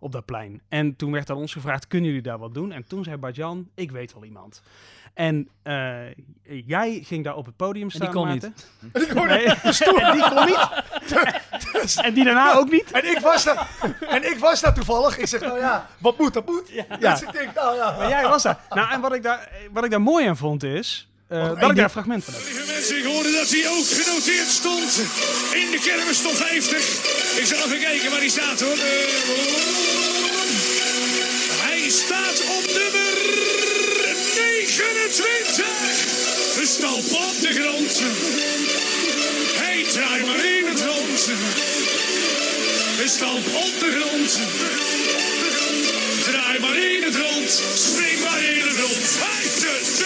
op 0.00 0.12
dat 0.12 0.24
plein. 0.24 0.62
En 0.68 0.96
toen 0.96 1.12
werd 1.12 1.30
aan 1.30 1.36
ons 1.36 1.52
gevraagd, 1.52 1.86
kunnen 1.86 2.08
jullie 2.08 2.22
daar 2.24 2.38
wat 2.38 2.54
doen? 2.54 2.72
En 2.72 2.84
toen 2.86 3.04
zei 3.04 3.16
Bart-Jan, 3.16 3.68
ik 3.74 3.90
weet 3.90 4.12
wel 4.14 4.24
iemand. 4.24 4.62
En 5.14 5.48
eh, 5.62 5.96
jij 6.66 7.02
ging 7.06 7.24
daar 7.24 7.34
op 7.36 7.46
het 7.46 7.56
podium 7.56 7.88
die 7.88 7.96
staan, 7.96 8.12
kon 8.12 8.26
Maarten. 8.26 8.54
Nee, 8.92 9.46
en 10.02 10.12
die 10.12 10.28
kon 10.28 10.44
niet. 10.46 11.96
en 12.02 12.14
die 12.14 12.24
daarna 12.24 12.54
ook 12.54 12.70
niet. 12.70 12.90
En 12.90 13.10
ik 13.10 13.18
was 13.18 13.44
daar, 13.44 13.68
en 14.08 14.30
ik 14.30 14.38
was 14.38 14.60
daar 14.60 14.74
toevallig. 14.74 15.18
Ik 15.18 15.26
zeg, 15.26 15.40
nou 15.40 15.58
ja, 15.58 15.88
wat 15.98 16.18
moet, 16.18 16.32
dat 16.34 16.46
moet. 16.46 16.68
Ja. 16.98 17.10
Dus 17.12 17.22
ik 17.22 17.32
denk, 17.32 17.54
nou 17.54 17.76
ja. 17.76 17.96
Maar 17.98 18.08
jij 18.08 18.28
was 18.28 18.42
daar. 18.42 18.58
Nou, 18.70 18.92
en 18.92 19.00
wat 19.00 19.14
ik 19.14 19.22
daar, 19.22 19.48
wat 19.72 19.84
ik 19.84 19.90
daar 19.90 20.00
mooi 20.02 20.26
aan 20.26 20.36
vond 20.36 20.62
is... 20.62 21.08
eh, 21.28 21.48
dat 21.60 21.70
ik 21.70 21.76
daar 21.76 21.84
een 21.84 21.90
fragment 21.90 22.24
van 22.24 22.34
heb. 22.34 22.42
Lieve 22.42 22.72
mensen, 22.72 22.98
ik 22.98 23.04
hoorde 23.04 23.30
dat 23.32 23.50
hij 23.50 23.68
ook 23.68 23.86
genoteerd 24.02 24.48
stond 24.48 24.90
in 25.54 25.70
de 25.70 25.80
kermis 25.84 26.22
top 26.22 26.32
50. 26.34 26.78
Ik 27.40 27.46
zal 27.46 27.58
even 27.66 27.80
kijken 27.80 28.10
waar 28.10 28.18
hij 28.18 28.28
staat 28.28 28.60
hoor. 28.60 28.72
Eh, 28.72 30.14
Hij 31.66 31.88
staat 31.90 32.14
op 32.14 32.18
nummer 32.20 32.33
29. 35.14 36.54
De 36.54 36.66
stamp 36.66 37.12
op 37.12 37.40
de 37.40 37.52
grond. 37.52 38.02
Hij 39.54 39.84
draait 39.92 40.26
maar 40.26 40.44
in 40.44 40.66
het 40.66 40.80
rond. 40.80 41.26
De 42.96 43.08
stamp 43.08 43.46
op 43.46 43.78
de 43.78 44.00
grond. 44.00 44.38
Draai 46.24 46.60
maar 46.60 46.78
in 46.78 47.02
het 47.02 47.16
rond. 47.16 47.62
Spring 47.74 48.20
maar 48.20 48.44
in 48.44 48.60
het 48.60 48.80
rond. 48.80 49.18
Hij, 49.18 49.48
tu. 49.60 49.84
Spring 49.84 50.04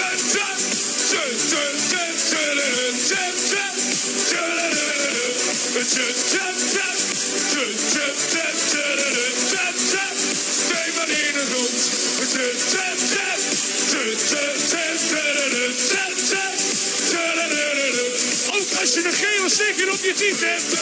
ook 18.50 18.80
als 18.80 18.94
je 18.94 19.02
een 19.04 19.12
geel 19.12 19.48
sticker 19.48 19.92
op 19.92 20.04
je 20.04 20.12
tiet 20.14 20.40
hebt. 20.40 20.76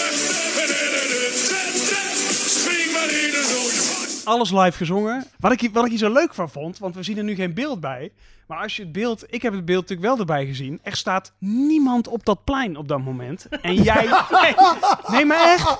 Alles 4.24 4.50
live 4.50 4.76
gezongen. 4.76 5.24
Wat 5.38 5.52
ik, 5.52 5.60
hier- 5.60 5.70
wat 5.72 5.84
ik 5.84 5.90
hier 5.90 5.98
zo 5.98 6.12
leuk 6.12 6.34
van 6.34 6.50
vond, 6.50 6.78
want 6.78 6.94
we 6.94 7.02
zien 7.02 7.18
er 7.18 7.24
nu 7.24 7.34
geen 7.34 7.54
beeld 7.54 7.80
bij. 7.80 8.12
Maar 8.46 8.58
als 8.62 8.76
je 8.76 8.82
het 8.82 8.92
beeld, 8.92 9.24
ik 9.28 9.42
heb 9.42 9.52
het 9.52 9.64
beeld 9.64 9.80
natuurlijk 9.80 10.08
wel 10.08 10.18
erbij 10.18 10.46
gezien. 10.46 10.80
Er 10.82 10.96
staat 10.96 11.32
niemand 11.38 12.08
op 12.08 12.24
dat 12.24 12.44
plein 12.44 12.76
op 12.76 12.88
dat 12.88 13.00
moment. 13.00 13.46
En 13.60 13.74
jij, 13.90 14.08
nee, 14.30 14.54
nee 15.10 15.24
maar 15.24 15.52
echt. 15.52 15.78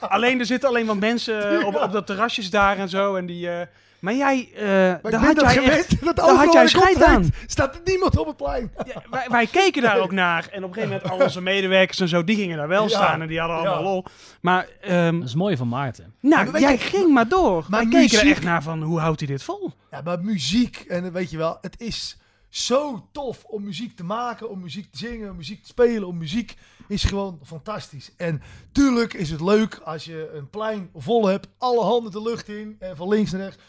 Alleen 0.00 0.38
er 0.38 0.46
zitten 0.46 0.68
alleen 0.68 0.86
wat 0.86 0.96
mensen 0.98 1.64
op, 1.66 1.74
op 1.76 1.92
dat 1.92 2.06
terrasjes 2.06 2.50
daar 2.50 2.78
en 2.78 2.88
zo. 2.88 3.14
En 3.16 3.26
die, 3.26 3.50
eh, 3.50 3.66
maar 4.00 4.14
jij, 4.14 4.48
eh 4.54 4.62
Maar 4.66 4.94
ik 4.96 5.02
daar 5.02 5.10
ben 5.10 5.20
had 5.20 5.34
dat 5.36 5.44
jij 5.44 5.62
gewend. 5.62 5.78
echt, 5.78 6.00
dat 6.04 6.16
daar 6.16 6.24
had 6.26 6.34
overal 6.34 6.54
jij 6.54 6.66
scheid 6.68 7.02
aan. 7.02 7.30
Staat 7.46 7.74
er 7.74 7.80
niemand 7.84 8.18
op 8.18 8.26
het 8.26 8.36
plein. 8.36 8.72
Ja, 8.86 9.02
wij, 9.10 9.26
wij 9.30 9.46
keken 9.46 9.82
daar 9.82 9.98
ook 10.00 10.12
naar. 10.12 10.48
En 10.50 10.64
op 10.64 10.68
een 10.68 10.74
gegeven 10.74 10.96
moment 10.96 11.18
al 11.20 11.24
onze 11.26 11.40
medewerkers 11.52 12.00
en 12.00 12.08
zo, 12.08 12.24
die 12.24 12.36
gingen 12.36 12.56
daar 12.56 12.68
wel 12.68 12.82
Ja. 12.82 12.88
staan. 12.88 13.20
En 13.22 13.28
die 13.28 13.38
hadden 13.38 13.56
allemaal 13.56 13.78
Ja. 13.78 13.82
lol. 13.82 14.04
Maar, 14.40 14.68
ehm, 14.80 15.18
Dat 15.18 15.28
is 15.28 15.34
mooi 15.34 15.56
van 15.56 15.68
Maarten. 15.68 16.14
nou, 16.20 16.50
maar 16.50 16.60
jij 16.60 16.78
ging 16.78 17.12
maar 17.12 17.28
door. 17.28 17.64
maar 17.68 17.88
wij 17.88 18.00
keken 18.00 18.20
er 18.20 18.30
echt 18.30 18.42
naar 18.42 18.62
van, 18.62 18.82
hoe 18.82 19.00
houdt 19.00 19.20
hij 19.20 19.28
dit 19.28 19.42
vol? 19.42 19.72
Ja, 19.90 20.00
maar 20.04 20.20
muziek, 20.20 20.76
en 20.88 21.12
weet 21.12 21.30
je 21.30 21.36
wel, 21.36 21.58
het 21.60 21.80
is 21.80 22.16
zo 22.48 23.08
tof 23.12 23.44
om 23.44 23.64
muziek 23.64 23.96
te 23.96 24.04
maken, 24.04 24.50
om 24.50 24.60
muziek 24.60 24.90
te 24.92 24.98
zingen, 24.98 25.30
om 25.30 25.36
muziek 25.36 25.60
te 25.62 25.68
spelen, 25.68 26.08
om 26.08 26.18
muziek 26.18 26.54
is 26.88 27.04
gewoon 27.04 27.38
fantastisch. 27.44 28.10
En 28.16 28.42
tuurlijk 28.72 29.14
is 29.14 29.30
het 29.30 29.40
leuk 29.40 29.80
als 29.84 30.04
je 30.04 30.30
een 30.34 30.50
plein 30.50 30.90
vol 30.94 31.26
hebt, 31.26 31.48
alle 31.58 31.84
handen 31.84 32.12
de 32.12 32.22
lucht 32.22 32.48
in 32.48 32.76
en 32.78 32.96
van 32.96 33.08
links 33.08 33.30
naar 33.30 33.40
rechts. 33.40 33.62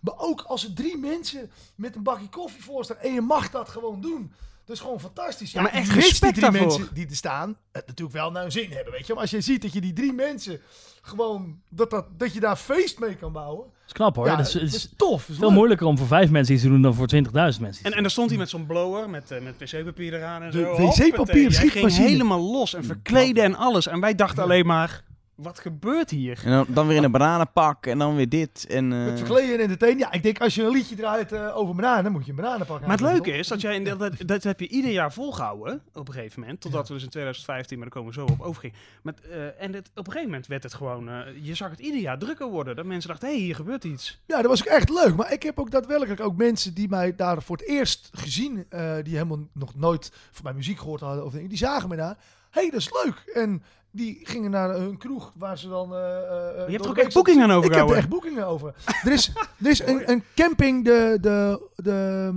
Maar 0.00 0.14
ook 0.16 0.40
als 0.40 0.64
er 0.64 0.74
drie 0.74 0.98
mensen 0.98 1.50
met 1.74 1.96
een 1.96 2.02
bakje 2.02 2.28
koffie 2.28 2.62
voor 2.62 2.84
staan 2.84 2.98
en 2.98 3.12
je 3.12 3.20
mag 3.20 3.50
dat 3.50 3.68
gewoon 3.68 4.00
doen. 4.00 4.32
Dat 4.64 4.76
is 4.76 4.82
gewoon 4.82 5.00
fantastisch. 5.00 5.52
Ja, 5.52 5.62
maar 5.62 5.72
echt 5.72 5.90
respect 5.90 6.20
die 6.20 6.32
drie 6.32 6.42
daarvoor. 6.42 6.78
mensen 6.78 6.94
die 6.94 7.06
er 7.08 7.16
staan, 7.16 7.56
het 7.72 7.86
natuurlijk 7.86 8.16
wel 8.16 8.30
naar 8.30 8.42
hun 8.42 8.52
zin 8.52 8.72
hebben, 8.72 8.92
weet 8.92 9.06
je. 9.06 9.12
Maar 9.12 9.22
als 9.22 9.30
je 9.30 9.40
ziet 9.40 9.62
dat 9.62 9.72
je 9.72 9.80
die 9.80 9.92
drie 9.92 10.12
mensen 10.12 10.60
gewoon, 11.02 11.60
dat, 11.68 11.90
dat, 11.90 12.06
dat 12.16 12.32
je 12.34 12.40
daar 12.40 12.56
feest 12.56 12.98
mee 12.98 13.14
kan 13.14 13.32
bouwen. 13.32 13.64
Dat 13.64 13.86
is 13.86 13.92
knap 13.92 14.16
hoor. 14.16 14.26
Ja, 14.26 14.36
dat 14.36 14.46
is, 14.46 14.54
is 14.54 14.74
is 14.74 14.88
tof. 14.96 15.20
het 15.20 15.28
is 15.28 15.36
veel 15.36 15.46
leuk. 15.46 15.56
moeilijker 15.56 15.86
om 15.86 15.98
voor 15.98 16.06
vijf 16.06 16.30
mensen 16.30 16.54
iets 16.54 16.62
te 16.62 16.68
doen 16.68 16.82
dan 16.82 16.94
voor 16.94 17.08
20.000 17.14 17.22
mensen. 17.32 17.84
En, 17.84 17.92
en 17.92 18.02
daar 18.02 18.10
stond 18.10 18.30
hij 18.30 18.38
met 18.38 18.48
zo'n 18.48 18.66
blower, 18.66 19.10
met, 19.10 19.30
eh, 19.30 19.40
met 19.40 19.54
wc-papier 19.58 20.14
eraan 20.14 20.42
en 20.42 20.50
De 20.50 20.58
zo. 20.58 21.04
wc-papier 21.04 21.52
ging 21.52 21.96
helemaal 21.96 22.40
los 22.40 22.74
en 22.74 22.84
verkleden 22.84 23.44
en 23.44 23.54
alles. 23.54 23.86
En 23.86 24.00
wij 24.00 24.14
dachten 24.14 24.42
alleen 24.42 24.66
maar, 24.66 25.04
wat 25.36 25.58
gebeurt 25.58 26.10
hier? 26.10 26.40
En 26.44 26.50
dan, 26.50 26.66
dan 26.68 26.86
weer 26.86 26.96
in 26.96 27.04
een 27.04 27.10
bananenpak 27.10 27.86
en 27.86 27.98
dan 27.98 28.16
weer 28.16 28.28
dit. 28.28 28.66
En, 28.68 28.92
eh, 28.92 29.04
Het 29.04 29.18
verkleden 29.18 29.54
en 29.54 29.60
entertainen. 29.60 29.98
Ja, 29.98 30.12
ik 30.12 30.22
denk 30.22 30.40
als 30.40 30.54
je 30.54 30.62
een 30.62 30.70
liedje 30.70 30.96
draait 30.96 31.32
eh, 31.32 31.56
over 31.56 31.74
bananen, 31.74 32.02
dan 32.02 32.12
moet 32.12 32.24
je 32.24 32.30
een 32.30 32.36
bananenpak 32.36 32.80
Maar 32.80 32.90
het 32.90 33.00
leuke 33.00 33.32
is 33.32 33.48
dat 33.48 33.60
jij 33.60 33.74
in 33.74 33.84
de- 33.84 33.96
dat, 33.96 34.12
dat 34.26 34.42
heb 34.42 34.60
je 34.60 34.68
ieder 34.68 34.90
jaar 34.90 35.12
volgehouden 35.12 35.82
op 35.92 36.08
een 36.08 36.14
gegeven 36.14 36.40
moment. 36.40 36.60
Totdat 36.60 36.88
we 36.88 36.94
dus 36.94 37.02
in 37.02 37.08
2015, 37.10 37.78
maar 37.78 37.88
daar 37.90 37.96
komen 38.02 38.14
we 38.14 38.20
zo 38.20 38.26
op, 38.32 38.40
overgingen. 38.40 38.76
Met, 39.02 39.20
eh, 39.20 39.62
en 39.62 39.72
het, 39.74 39.88
op 39.90 39.96
een 39.98 40.04
gegeven 40.12 40.24
moment 40.24 40.46
werd 40.46 40.62
het 40.62 40.74
gewoon, 40.74 41.08
eh, 41.08 41.18
je 41.42 41.54
zag 41.54 41.70
het 41.70 41.80
ieder 41.80 42.00
jaar 42.00 42.18
drukker 42.18 42.48
worden. 42.50 42.76
Dat 42.76 42.84
mensen 42.84 43.10
dachten, 43.10 43.28
hé, 43.28 43.34
hey, 43.34 43.42
hier 43.44 43.54
gebeurt 43.54 43.84
iets. 43.84 44.20
Ja, 44.26 44.36
dat 44.36 44.50
was 44.50 44.60
ook 44.60 44.72
echt 44.72 44.90
leuk. 44.90 45.16
Maar 45.16 45.32
ik 45.32 45.42
heb 45.42 45.58
ook 45.58 45.70
daadwerkelijk 45.70 46.20
ook 46.20 46.36
mensen 46.36 46.74
die 46.74 46.88
mij 46.88 47.14
daar 47.16 47.42
voor 47.42 47.56
het 47.56 47.66
eerst 47.68 48.08
gezien, 48.12 48.66
eh, 48.68 48.94
die 49.02 49.12
helemaal 49.12 49.46
nog 49.52 49.74
nooit 49.74 50.12
van 50.30 50.44
mijn 50.44 50.56
muziek 50.56 50.78
gehoord 50.78 51.00
hadden, 51.00 51.24
of 51.24 51.32
dingen, 51.32 51.48
die 51.48 51.58
zagen 51.58 51.88
me 51.88 51.96
daar. 51.96 52.16
Hé, 52.50 52.60
hey, 52.60 52.70
dat 52.70 52.80
is 52.80 52.90
leuk. 53.04 53.32
En 53.34 53.62
die 53.96 54.20
gingen 54.22 54.50
naar 54.50 54.70
hun 54.74 54.98
kroeg, 54.98 55.32
waar 55.36 55.58
ze 55.58 55.68
dan... 55.68 55.94
eh, 55.94 55.98
Je 56.66 56.72
hebt 56.72 56.84
er 56.84 56.90
ook 56.90 56.96
echt 56.98 57.14
boekingen 57.14 57.50
aan 57.50 57.62
Ik 57.64 57.74
heb 57.74 57.88
er 57.90 57.96
echt 57.96 58.08
boekingen 58.08 58.46
over. 58.46 58.74
er 59.04 59.12
is, 59.12 59.32
er 59.64 59.70
is 59.70 59.80
een, 59.86 60.10
een 60.10 60.22
camping, 60.34 60.84
de, 60.84 61.18
de, 61.20 61.60
de 61.76 62.32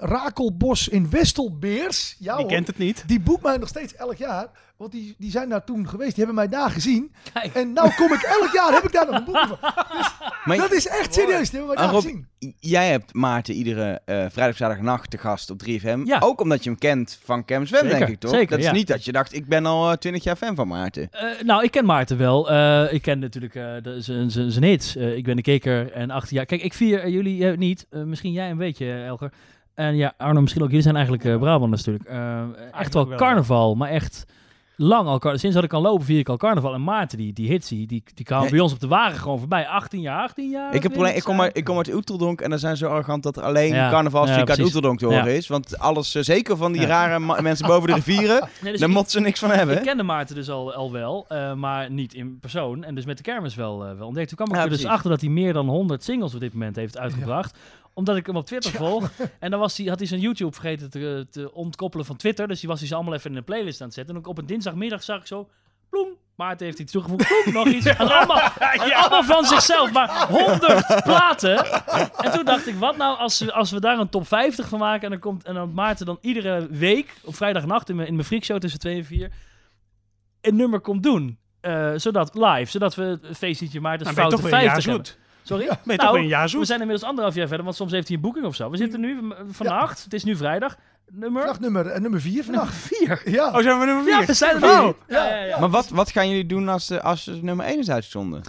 Rakelbos 0.00 0.88
in 0.88 1.10
Westelbeers. 1.10 2.16
Ja, 2.18 2.32
Die 2.34 2.42
hoor. 2.44 2.52
kent 2.52 2.66
het 2.66 2.78
niet. 2.78 3.04
Die 3.06 3.20
boekt 3.20 3.42
mij 3.42 3.56
nog 3.56 3.68
steeds 3.68 3.94
elk 3.94 4.16
jaar. 4.16 4.48
Want 4.76 4.92
die, 4.92 5.14
die 5.18 5.30
zijn 5.30 5.48
daar 5.48 5.64
toen 5.64 5.88
geweest. 5.88 6.14
Die 6.14 6.24
hebben 6.24 6.34
mij 6.34 6.48
daar 6.58 6.70
gezien. 6.70 7.12
Kijk. 7.32 7.54
En 7.54 7.72
nou 7.72 7.90
kom 7.94 8.12
ik 8.12 8.22
elk 8.22 8.52
jaar, 8.54 8.72
heb 8.72 8.82
ik 8.82 8.92
daar 8.92 9.06
nog 9.06 9.14
een 9.18 9.24
boek 9.24 9.36
van. 9.38 9.58
maar 10.44 10.56
Dat 10.56 10.72
is 10.72 10.86
echt 10.88 11.14
serieus. 11.14 11.50
Die 11.50 11.58
hebben 11.58 11.76
mij 11.76 11.76
Ah, 11.76 11.92
daar 11.92 11.92
Rob, 11.92 12.02
gezien. 12.02 12.26
jij 12.60 12.90
hebt 12.90 13.14
Maarten 13.14 13.54
iedere 13.54 14.00
eh 14.04 14.24
vrijdag, 14.28 14.56
zaterdag 14.56 14.84
nacht 14.84 15.10
te 15.10 15.18
gast 15.18 15.50
op 15.50 15.60
3FM. 15.70 15.98
Ja. 16.04 16.18
Ook 16.20 16.40
omdat 16.40 16.64
je 16.64 16.70
hem 16.70 16.78
kent 16.78 17.18
van 17.24 17.44
Cam 17.44 17.66
Zwem, 17.66 17.88
denk 17.88 18.08
ik 18.08 18.20
toch? 18.20 18.30
zeker, 18.30 18.48
dat 18.48 18.58
is 18.58 18.64
ja. 18.64 18.72
niet 18.72 18.86
dat 18.86 19.04
je 19.04 19.12
dacht, 19.12 19.34
ik 19.34 19.46
ben 19.46 19.66
al 19.66 19.90
eh, 19.90 19.96
20 19.96 20.24
jaar 20.24 20.36
fan 20.36 20.54
van 20.54 20.68
Maarten. 20.68 21.08
Eh, 21.10 21.42
nou, 21.44 21.64
ik 21.64 21.70
ken 21.70 21.84
Maarten 21.84 22.18
wel. 22.18 22.50
Eh, 22.50 22.92
ik 22.92 23.02
ken 23.02 23.18
natuurlijk 23.18 23.54
eh, 23.54 23.64
zijn- 23.98 24.30
zijn 24.30 24.50
zijn 24.50 24.64
hits. 24.64 24.96
Ik 24.96 25.24
ben 25.24 25.36
de 25.36 25.42
keker 25.42 25.92
en 25.92 26.10
acht 26.10 26.30
jaar. 26.30 26.46
Kijk, 26.46 26.62
ik 26.62 26.74
vier 26.74 27.08
jullie 27.08 27.56
niet. 27.56 27.86
Misschien 27.90 28.32
jij 28.32 28.50
een 28.50 28.56
beetje, 28.56 28.92
Elger. 29.04 29.32
En 29.74 29.96
ja, 29.96 30.14
Arno 30.16 30.40
misschien 30.40 30.62
ook. 30.62 30.68
Jullie 30.68 30.82
zijn 30.82 30.94
eigenlijk 30.96 31.24
eh 31.24 31.38
Brabanders 31.38 31.84
natuurlijk. 31.84 32.08
Eh, 32.10 32.42
echt 32.80 32.94
wel 32.94 33.08
wel, 33.08 33.18
carnaval, 33.18 33.74
maar 33.74 33.88
echt 33.90 34.24
lang 34.76 35.08
al. 35.08 35.38
Sinds 35.38 35.54
dat 35.54 35.62
ik 35.64 35.68
kan 35.68 35.82
lopen, 35.82 36.04
vier 36.04 36.18
ik 36.18 36.28
al 36.28 36.36
carnaval. 36.36 36.74
En 36.74 36.84
Maarten, 36.84 37.18
die, 37.18 37.32
die 37.32 37.48
hits, 37.48 37.68
die, 37.68 37.86
die, 37.86 38.02
Nee. 38.28 38.50
bij 38.50 38.60
ons 38.60 38.72
op 38.72 38.80
de 38.80 38.86
wagen 38.86 39.18
gewoon 39.18 39.38
voorbij. 39.38 39.66
18 39.66 40.00
jaar, 40.00 40.22
18 40.22 40.50
jaar. 40.50 40.74
ik, 40.74 40.82
heb 40.82 40.92
probleem, 40.92 41.14
ik, 41.14 41.22
kom 41.22 41.40
uit, 41.40 41.56
ik 41.56 41.64
kom 41.64 41.76
uit 41.76 41.94
Oeteldonk 41.94 42.40
en 42.40 42.50
dan 42.50 42.58
zijn 42.58 42.76
ze 42.76 42.84
zo 42.84 42.90
arrogant 42.90 43.22
dat 43.22 43.36
er 43.36 43.42
alleen 43.42 43.74
Ja, 43.74 43.90
carnavalsmuziek 43.90 44.46
ja, 44.48 44.54
uit. 44.54 44.64
Oeteldonk 44.64 44.98
te 44.98 45.04
horen 45.06 45.24
Ja. 45.24 45.30
is. 45.30 45.48
Want 45.48 45.78
alles, 45.78 46.14
eh, 46.14 46.22
zeker 46.22 46.56
van 46.56 46.72
die 46.72 46.86
rare 46.86 47.42
mensen 47.42 47.66
boven 47.66 47.88
de 47.88 47.94
rivieren, 48.04 48.48
Nee, 48.60 48.70
dus 48.70 48.80
daar 48.80 48.90
moeten 48.90 49.10
ze 49.10 49.20
niks 49.20 49.38
van 49.40 49.50
hebben. 49.50 49.76
Ik 49.76 49.82
kende 49.82 50.02
Maarten 50.02 50.34
dus 50.34 50.50
al, 50.50 50.74
al 50.74 50.92
wel, 50.92 51.24
eh, 51.28 51.52
maar 51.54 51.90
niet 51.90 52.14
in 52.14 52.38
persoon. 52.40 52.84
En 52.84 52.94
dus 52.94 53.04
met 53.04 53.16
de 53.16 53.22
kermis 53.22 53.54
wel, 53.54 53.84
eh, 53.86 53.96
wel 53.98 54.06
ontdekt. 54.06 54.28
Toen 54.28 54.46
kwam 54.46 54.58
ik 54.58 54.64
er 54.64 54.70
dus 54.70 54.86
achter 54.86 55.10
dat 55.10 55.20
hij 55.20 55.30
meer 55.30 55.52
dan 55.52 55.68
100 55.68 56.04
singles 56.04 56.34
op 56.34 56.40
dit 56.40 56.52
moment 56.52 56.76
heeft 56.76 56.98
uitgebracht. 56.98 57.58
Omdat 57.96 58.16
ik 58.16 58.26
hem 58.26 58.36
op 58.36 58.46
Twitter 58.46 58.70
volg. 58.70 59.10
En 59.38 59.50
dan 59.50 59.60
was 59.60 59.76
hij, 59.76 59.86
had 59.86 59.98
hij 59.98 60.08
zijn 60.08 60.20
YouTube 60.20 60.52
vergeten 60.52 60.90
te, 60.90 61.26
te 61.30 61.52
ontkoppelen 61.52 62.06
van 62.06 62.16
Twitter. 62.16 62.48
Dus 62.48 62.60
die 62.60 62.68
was 62.68 62.78
hij 62.78 62.88
ze 62.88 62.94
allemaal 62.94 63.14
even 63.14 63.30
in 63.30 63.36
een 63.36 63.44
playlist 63.44 63.80
aan 63.80 63.86
het 63.86 63.96
zetten. 63.96 64.14
En 64.14 64.20
ook 64.20 64.26
op 64.26 64.38
een 64.38 64.46
dinsdagmiddag 64.46 65.02
zag 65.02 65.20
ik 65.20 65.26
zo... 65.26 65.48
Ploem, 65.88 66.08
Maarten 66.36 66.66
heeft 66.66 66.78
iets 66.78 66.92
toegevoegd. 66.92 67.26
Ploem, 67.26 67.54
nog 67.54 67.66
iets. 67.66 67.86
En 67.96 68.08
allemaal, 68.08 68.40
en 68.58 68.92
allemaal 68.92 69.24
van 69.24 69.44
zichzelf. 69.44 69.92
Maar 69.92 70.28
100 70.28 71.02
platen. 71.02 71.64
En 72.16 72.32
toen 72.32 72.44
dacht 72.44 72.66
ik, 72.66 72.74
wat 72.74 72.96
nou 72.96 73.18
als 73.18 73.38
we, 73.38 73.52
als 73.52 73.70
we 73.70 73.80
daar 73.80 73.98
een 73.98 74.08
top 74.08 74.26
50 74.26 74.68
van 74.68 74.78
maken. 74.78 75.02
En 75.02 75.10
dan 75.10 75.18
komt 75.18 75.44
en 75.44 75.54
dan 75.54 75.72
Maarten 75.74 76.06
dan 76.06 76.18
iedere 76.20 76.66
week 76.70 77.14
op 77.24 77.34
vrijdagnacht 77.34 77.88
in 77.88 77.96
mijn, 77.96 78.08
in 78.08 78.14
mijn 78.14 78.26
freakshow 78.26 78.58
tussen 78.58 78.80
2 78.80 78.96
en 78.96 79.04
4 79.04 79.32
een 80.40 80.56
nummer 80.56 80.80
komt 80.80 81.02
doen. 81.02 81.38
Eh, 81.60 81.92
zodat 81.96 82.34
live, 82.34 82.70
zodat 82.70 82.94
we 82.94 83.18
een 83.22 83.34
feestje 83.34 83.80
Maarten 83.80 84.04
Dan 84.04 84.14
ben 84.14 84.24
je 84.24 84.30
foute 84.30 84.36
toch 84.36 84.50
weer 84.50 84.54
een 84.54 84.64
jaar 84.64 84.82
50 84.82 84.92
hebben. 84.92 85.25
Sorry? 85.46 85.66
Ben 85.66 85.78
je 85.84 85.96
Nou, 86.02 86.18
een 86.18 86.26
jaar 86.26 86.48
we 86.48 86.64
zijn 86.64 86.80
inmiddels 86.80 87.08
anderhalf 87.08 87.34
jaar 87.34 87.46
verder, 87.46 87.64
want 87.64 87.76
soms 87.76 87.92
heeft 87.92 88.06
hij 88.06 88.16
een 88.16 88.22
boeking 88.22 88.44
of 88.46 88.54
zo. 88.54 88.70
We 88.70 88.76
zitten 88.76 89.00
nu 89.00 89.18
vannacht, 89.50 90.04
het 90.04 90.12
is 90.12 90.24
nu 90.24 90.36
vrijdag, 90.36 90.76
nummer 91.12 91.40
Vannacht 91.40 91.60
nummer, 91.60 91.86
eh, 91.86 92.00
nummer 92.00 92.20
vier 92.20 92.44
vannacht. 92.44 92.74
4. 92.74 93.22
Ja. 93.24 93.46
Oh, 93.46 93.62
zijn 93.62 93.78
we 93.78 93.84
nummer 93.86 94.04
vier? 94.04 94.20
Ja, 94.20 94.26
we 94.26 94.34
zijn 94.34 94.62
er 94.62 94.70
Oh. 94.70 94.84
nu. 94.86 94.92
Ja, 95.08 95.28
ja, 95.28 95.44
ja. 95.44 95.58
Maar 95.58 95.70
wat, 95.70 95.88
wat 95.88 96.10
gaan 96.10 96.28
jullie 96.28 96.46
doen 96.46 96.68
als, 96.68 96.90
eh, 96.90 96.98
als 96.98 97.26
er 97.26 97.38
nummer 97.44 97.66
1 97.66 97.78
is 97.78 97.90
uitgezonden? 97.90 98.42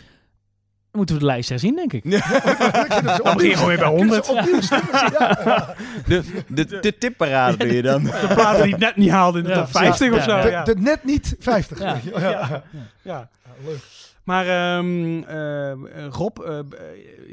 Moeten 0.92 1.16
we 1.16 1.22
de 1.22 1.28
lijst 1.28 1.50
herzien, 1.50 1.76
denk 1.76 1.94
ik. 1.94 2.04
Dan 3.24 3.34
begin 3.36 3.50
je 3.50 3.54
gewoon 3.54 3.68
weer 3.68 3.78
bij 3.78 3.88
100. 3.88 4.30
Opnieuw 4.30 4.62
stemmen, 4.62 4.90
ja. 4.92 5.74
De, 6.08 6.24
de, 6.48 6.80
de 6.80 6.98
tipparade 6.98 7.58
doe 7.58 7.74
je 7.74 7.82
dan. 7.82 8.04
De 8.04 8.28
platen 8.36 8.64
die 8.64 8.72
het 8.72 8.82
net 8.82 8.96
niet 8.96 9.10
haalden 9.10 9.42
in 9.42 9.48
de 9.48 9.54
Ja, 9.56 9.62
top 9.64 9.72
50 9.72 10.12
of 10.12 10.18
ja, 10.18 10.24
zo. 10.24 10.36
ja. 10.36 10.42
De, 10.44 10.50
Ja. 10.50 10.64
de 10.64 10.76
net 10.76 11.04
niet 11.04 11.36
50. 11.40 11.80
Ja. 11.80 11.94
weet 11.94 12.04
je. 12.04 12.10
Ja. 12.20 12.20
Ja. 12.30 12.64
Ja. 13.02 13.30
leuk. 13.66 13.80
Maar 14.28 14.46
eh, 14.48 16.08
Rob, 16.10 16.40
eh, 16.40 16.60
eh, 16.60 16.66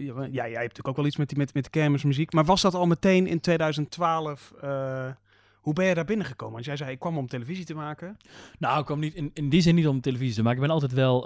ja, 0.03 0.13
jij 0.33 0.45
hebt 0.45 0.55
natuurlijk 0.55 0.89
ook 0.89 0.97
wel 0.97 1.07
iets 1.07 1.17
met, 1.17 1.29
die, 1.29 1.39
met, 1.39 1.55
met 1.55 1.65
de 1.65 1.71
kermismuziek. 1.71 2.33
Maar 2.33 2.45
was 2.45 2.63
dat 2.63 2.75
al 2.75 2.87
meteen 2.87 3.27
in 3.27 3.41
2012? 3.41 4.53
eh, 4.63 5.07
hoe 5.55 5.73
ben 5.75 5.85
je 5.87 5.95
daar 5.95 6.05
binnengekomen? 6.05 6.55
Want 6.55 6.65
jij 6.65 6.77
zei, 6.77 6.91
ik 6.91 6.99
kwam 6.99 7.19
om 7.19 7.27
televisie 7.27 7.65
te 7.65 7.75
maken. 7.75 8.17
Nou, 8.59 8.79
ik 8.81 8.85
kwam 8.85 8.99
niet 9.01 9.15
in, 9.15 9.31
in 9.35 9.49
die 9.49 9.61
zin 9.61 9.75
niet 9.75 9.89
om 9.89 10.01
televisie 10.01 10.35
te 10.35 10.43
maken. 10.43 10.57
Ik 10.59 10.65
ben 10.67 10.75
altijd 10.75 10.93
wel 10.93 11.21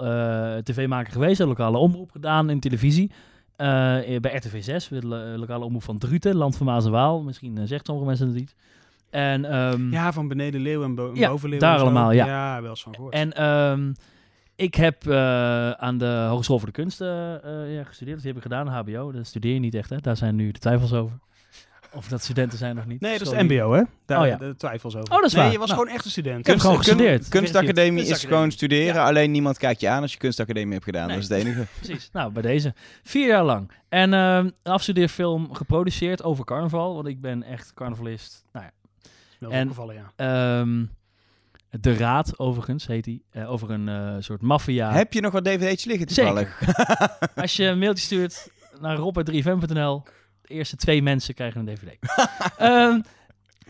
tv-maker 0.63 1.11
geweest, 1.13 1.39
lokale 1.39 1.77
omroep 1.77 2.11
gedaan 2.11 2.49
in 2.49 2.59
televisie. 2.59 3.11
Bij 3.57 4.19
RTV 4.35 4.63
6, 4.63 4.87
de 4.87 5.07
lo- 5.07 5.35
lokale 5.37 5.65
omroep 5.65 5.83
van 5.83 5.97
Druten, 5.97 6.35
Land 6.35 6.57
van 6.57 6.65
Maas 6.65 6.85
en 6.85 6.91
Waal. 6.91 7.21
Misschien 7.21 7.67
zegt 7.67 7.85
sommige 7.85 8.07
mensen 8.07 8.27
het 8.27 8.35
niet. 8.35 8.55
En, 9.09 9.45
ehm, 9.45 9.91
Ja, 9.91 10.13
van 10.13 10.27
beneden 10.27 10.61
Leeuw 10.61 10.83
en 10.83 10.95
bo 10.95 11.11
Ja, 11.13 11.29
boven 11.29 11.49
Leeuw. 11.49 11.59
daar 11.59 11.79
allemaal, 11.79 12.11
ja. 12.11 12.25
Ja, 12.25 12.61
wel 12.61 12.69
eens 12.69 12.83
van 12.83 12.95
gehoord. 12.95 13.13
En 13.13 13.33
ehm, 13.33 13.91
ik 14.59 14.75
heb 14.75 15.07
eh, 15.07 15.71
aan 15.71 15.97
de 15.97 16.25
Hogeschool 16.29 16.57
voor 16.57 16.67
de 16.67 16.73
Kunsten 16.73 17.43
eh, 17.43 17.75
ja, 17.75 17.83
gestudeerd. 17.83 18.15
Dus 18.15 18.23
die 18.23 18.33
heb 18.33 18.43
ik 18.45 18.51
gedaan, 18.51 18.67
HBO. 18.67 19.11
Dat 19.11 19.27
studeer 19.27 19.53
je 19.53 19.59
niet 19.59 19.75
echt, 19.75 19.89
hè? 19.89 19.97
Daar 19.97 20.17
zijn 20.17 20.35
nu 20.35 20.51
de 20.51 20.59
twijfels 20.59 20.93
over. 20.93 21.17
Of 21.93 22.07
dat 22.07 22.21
studenten 22.23 22.57
zijn 22.57 22.75
nog 22.75 22.85
niet. 22.85 23.01
nee, 23.01 23.17
dat 23.19 23.33
is 23.33 23.43
mbo, 23.43 23.71
hè? 23.73 23.81
Daar 24.05 24.21
Oh, 24.21 24.27
ja. 24.27 24.37
de 24.37 24.55
twijfels 24.55 24.95
over. 24.95 25.09
Oh, 25.09 25.15
dat 25.17 25.25
is 25.25 25.33
nee, 25.33 25.43
waar. 25.43 25.51
je 25.51 25.57
was 25.57 25.67
Nou. 25.67 25.79
gewoon 25.79 25.95
echt 25.95 26.05
een 26.05 26.11
student. 26.11 26.39
Ik 26.39 26.45
heb 26.45 26.59
gewoon 26.59 26.77
gestudeerd. 26.77 27.27
Kunstacademie 27.27 28.05
is 28.05 28.23
gewoon 28.23 28.51
studeren, 28.51 28.93
Ja. 28.93 29.05
alleen 29.05 29.31
niemand 29.31 29.57
kijkt 29.57 29.81
je 29.81 29.89
aan 29.89 30.01
als 30.01 30.11
je 30.11 30.17
kunstacademie 30.17 30.73
hebt 30.73 30.83
gedaan. 30.83 31.07
Nee. 31.07 31.15
Dat 31.19 31.23
is 31.23 31.29
het 31.37 31.45
enige. 31.45 31.65
Precies. 31.81 32.09
Nou, 32.13 32.31
bij 32.31 32.41
deze. 32.41 32.73
Vier 33.03 33.27
jaar 33.27 33.43
lang. 33.43 33.71
En 33.89 34.13
ehm 34.13 34.45
een 34.63 34.71
afstudeerfilm 34.73 35.53
geproduceerd 35.53 36.23
over 36.23 36.45
carnaval. 36.45 36.95
Want 36.95 37.07
ik 37.07 37.21
ben 37.21 37.43
echt 37.43 37.73
carnavalist. 37.73 38.45
Nou 38.53 38.65
ja. 38.65 38.71
Wel 39.39 39.51
En- 39.51 39.61
opgevallen, 39.63 39.95
ja. 39.95 40.11
ehm, 40.15 40.85
de 41.69 41.93
Raad, 41.93 42.39
overigens, 42.39 42.87
heet 42.87 43.03
die. 43.03 43.23
eh, 43.31 43.51
over 43.51 43.69
een 43.71 43.89
eh, 43.89 44.15
soort 44.19 44.41
maffia. 44.41 44.91
Heb 44.91 45.13
je 45.13 45.21
nog 45.21 45.31
wat 45.31 45.43
dvd's 45.45 45.85
liggen 45.85 46.07
toevallig? 46.07 46.61
Als 47.35 47.55
je 47.55 47.65
een 47.65 47.79
mailtje 47.79 48.03
stuurt 48.03 48.51
naar 48.81 48.95
rob.3fm.nl, 48.97 50.03
de 50.41 50.47
eerste 50.53 50.75
twee 50.75 51.01
mensen 51.01 51.33
krijgen 51.33 51.59
een 51.67 51.75
dvd. 51.75 51.97
Ehm, 52.57 52.99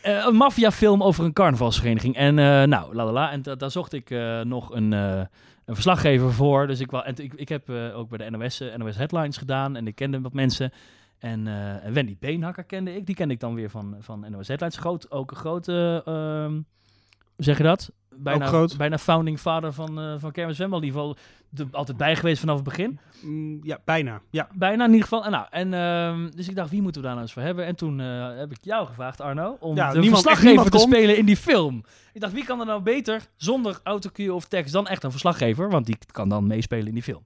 eh, 0.02 0.26
een 0.28 0.36
maffiafilm 0.36 1.04
over 1.04 1.26
een 1.26 1.34
carnavalsvereniging. 1.34 2.16
En 2.16 2.36
nou, 2.36 2.96
la 2.96 3.06
la 3.06 3.12
la. 3.12 3.32
En 3.32 3.42
da- 3.42 3.56
daar 3.56 3.72
zocht 3.72 3.94
ik 3.94 4.10
nog 4.44 4.74
een, 4.74 4.92
een 4.92 5.28
verslaggever 5.66 6.34
voor. 6.34 6.68
Dus 6.68 6.80
ik, 6.80 6.92
wou, 6.92 7.06
en 7.06 7.16
ik, 7.18 7.34
ik 7.34 7.50
heb 7.50 7.70
ook 7.70 8.10
bij 8.10 8.18
de 8.18 8.38
NOS, 8.38 8.64
NOS 8.78 8.96
Headlines 8.96 9.38
gedaan. 9.38 9.76
En 9.76 9.88
ik 9.88 9.96
kende 9.96 10.22
wat 10.22 10.34
mensen. 10.34 10.72
En 11.20 11.48
en 11.84 11.94
Wendy 11.94 12.16
Beenhakker 12.20 12.64
kende 12.64 12.96
ik. 12.96 13.06
Die 13.06 13.16
kende 13.16 13.34
ik 13.34 13.40
dan 13.40 13.54
weer 13.56 13.70
van, 13.70 13.96
van 14.00 14.26
NOS 14.30 14.48
Headlines. 14.48 14.78
Groot, 14.78 15.12
ook 15.12 15.32
een 15.32 15.38
grote, 15.38 16.02
ehm, 16.06 16.60
zeg 17.40 17.58
je 17.58 17.64
dat? 17.64 17.92
Bijna, 18.22 18.44
Ook 18.44 18.50
groot. 18.50 18.78
bijna 18.78 18.98
founding 18.98 19.40
father 19.40 19.74
van, 19.74 20.00
eh 20.00 20.14
van 20.18 20.32
Kermis 20.32 20.56
Zwembad. 20.56 20.80
In 20.82 20.86
ieder 20.86 21.00
geval 21.02 21.18
de, 21.50 21.68
altijd 21.72 21.98
bij 21.98 22.16
geweest 22.16 22.40
vanaf 22.40 22.56
het 22.56 22.64
begin. 22.64 23.00
Mm, 23.22 23.60
ja, 23.64 23.78
bijna. 23.86 24.22
Ja. 24.30 24.48
Bijna 24.54 24.84
in 24.86 24.90
ieder 24.92 25.04
geval. 25.08 25.26
En 25.26 25.32
Nou, 25.32 25.46
en, 25.50 25.74
ehm, 25.74 26.30
dus 26.36 26.50
ik 26.50 26.56
dacht, 26.56 26.70
wie 26.70 26.82
moeten 26.82 27.02
we 27.02 27.08
daar 27.08 27.16
nou 27.16 27.28
eens 27.28 27.34
voor 27.36 27.44
hebben? 27.44 27.66
En 27.66 27.76
toen 27.76 28.00
eh, 28.00 28.36
heb 28.38 28.52
ik 28.52 28.58
jou 28.62 28.88
gevraagd, 28.88 29.22
Arno, 29.22 29.58
om 29.60 29.76
Ja, 29.76 29.92
de 29.92 30.00
niemand- 30.00 30.22
verslaggever 30.24 30.64
te 30.72 30.78
kon. 30.78 30.80
spelen 30.80 31.18
in 31.18 31.26
die 31.26 31.38
film. 31.38 31.84
Ik 32.14 32.22
dacht, 32.22 32.34
wie 32.34 32.46
kan 32.46 32.60
er 32.60 32.66
nou 32.66 32.82
beter 32.82 33.22
zonder 33.36 33.80
autocue 33.84 34.34
of 34.34 34.46
tekst 34.46 34.74
dan 34.74 34.88
echt 34.88 35.04
een 35.04 35.12
verslaggever? 35.12 35.70
Want 35.70 35.86
die 35.86 35.98
kan 36.12 36.30
dan 36.30 36.48
meespelen 36.48 36.88
in 36.88 36.94
die 36.94 37.04
film. 37.04 37.24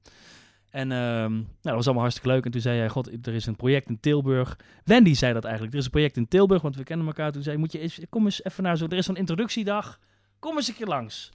En 0.73 0.91
ehm, 0.91 1.31
nou, 1.31 1.45
dat 1.61 1.73
was 1.73 1.85
allemaal 1.85 2.03
hartstikke 2.03 2.29
leuk. 2.29 2.45
En 2.45 2.51
toen 2.51 2.61
zei 2.61 2.77
hij, 2.77 2.89
god, 2.89 3.27
er 3.27 3.33
is 3.33 3.45
een 3.45 3.55
project 3.55 3.89
in 3.89 3.99
Tilburg. 3.99 4.57
Wendy 4.83 5.13
zei 5.13 5.33
dat 5.33 5.43
eigenlijk. 5.43 5.73
Er 5.73 5.79
is 5.79 5.85
een 5.85 5.91
project 5.91 6.17
in 6.17 6.27
Tilburg, 6.27 6.61
want 6.61 6.75
we 6.75 6.83
kennen 6.83 7.07
elkaar. 7.07 7.31
Toen 7.31 7.43
zei 7.43 7.57
moet 7.57 7.71
je 7.71 7.79
eens, 7.79 7.99
kom 8.09 8.25
eens 8.25 8.43
even 8.43 8.63
naar 8.63 8.77
zo. 8.77 8.85
Er 8.85 8.97
is 8.97 9.05
zo'n 9.05 9.15
introductiedag. 9.15 9.99
Kom 10.39 10.55
eens 10.55 10.67
een 10.67 10.75
keer 10.75 10.87
langs. 10.87 11.31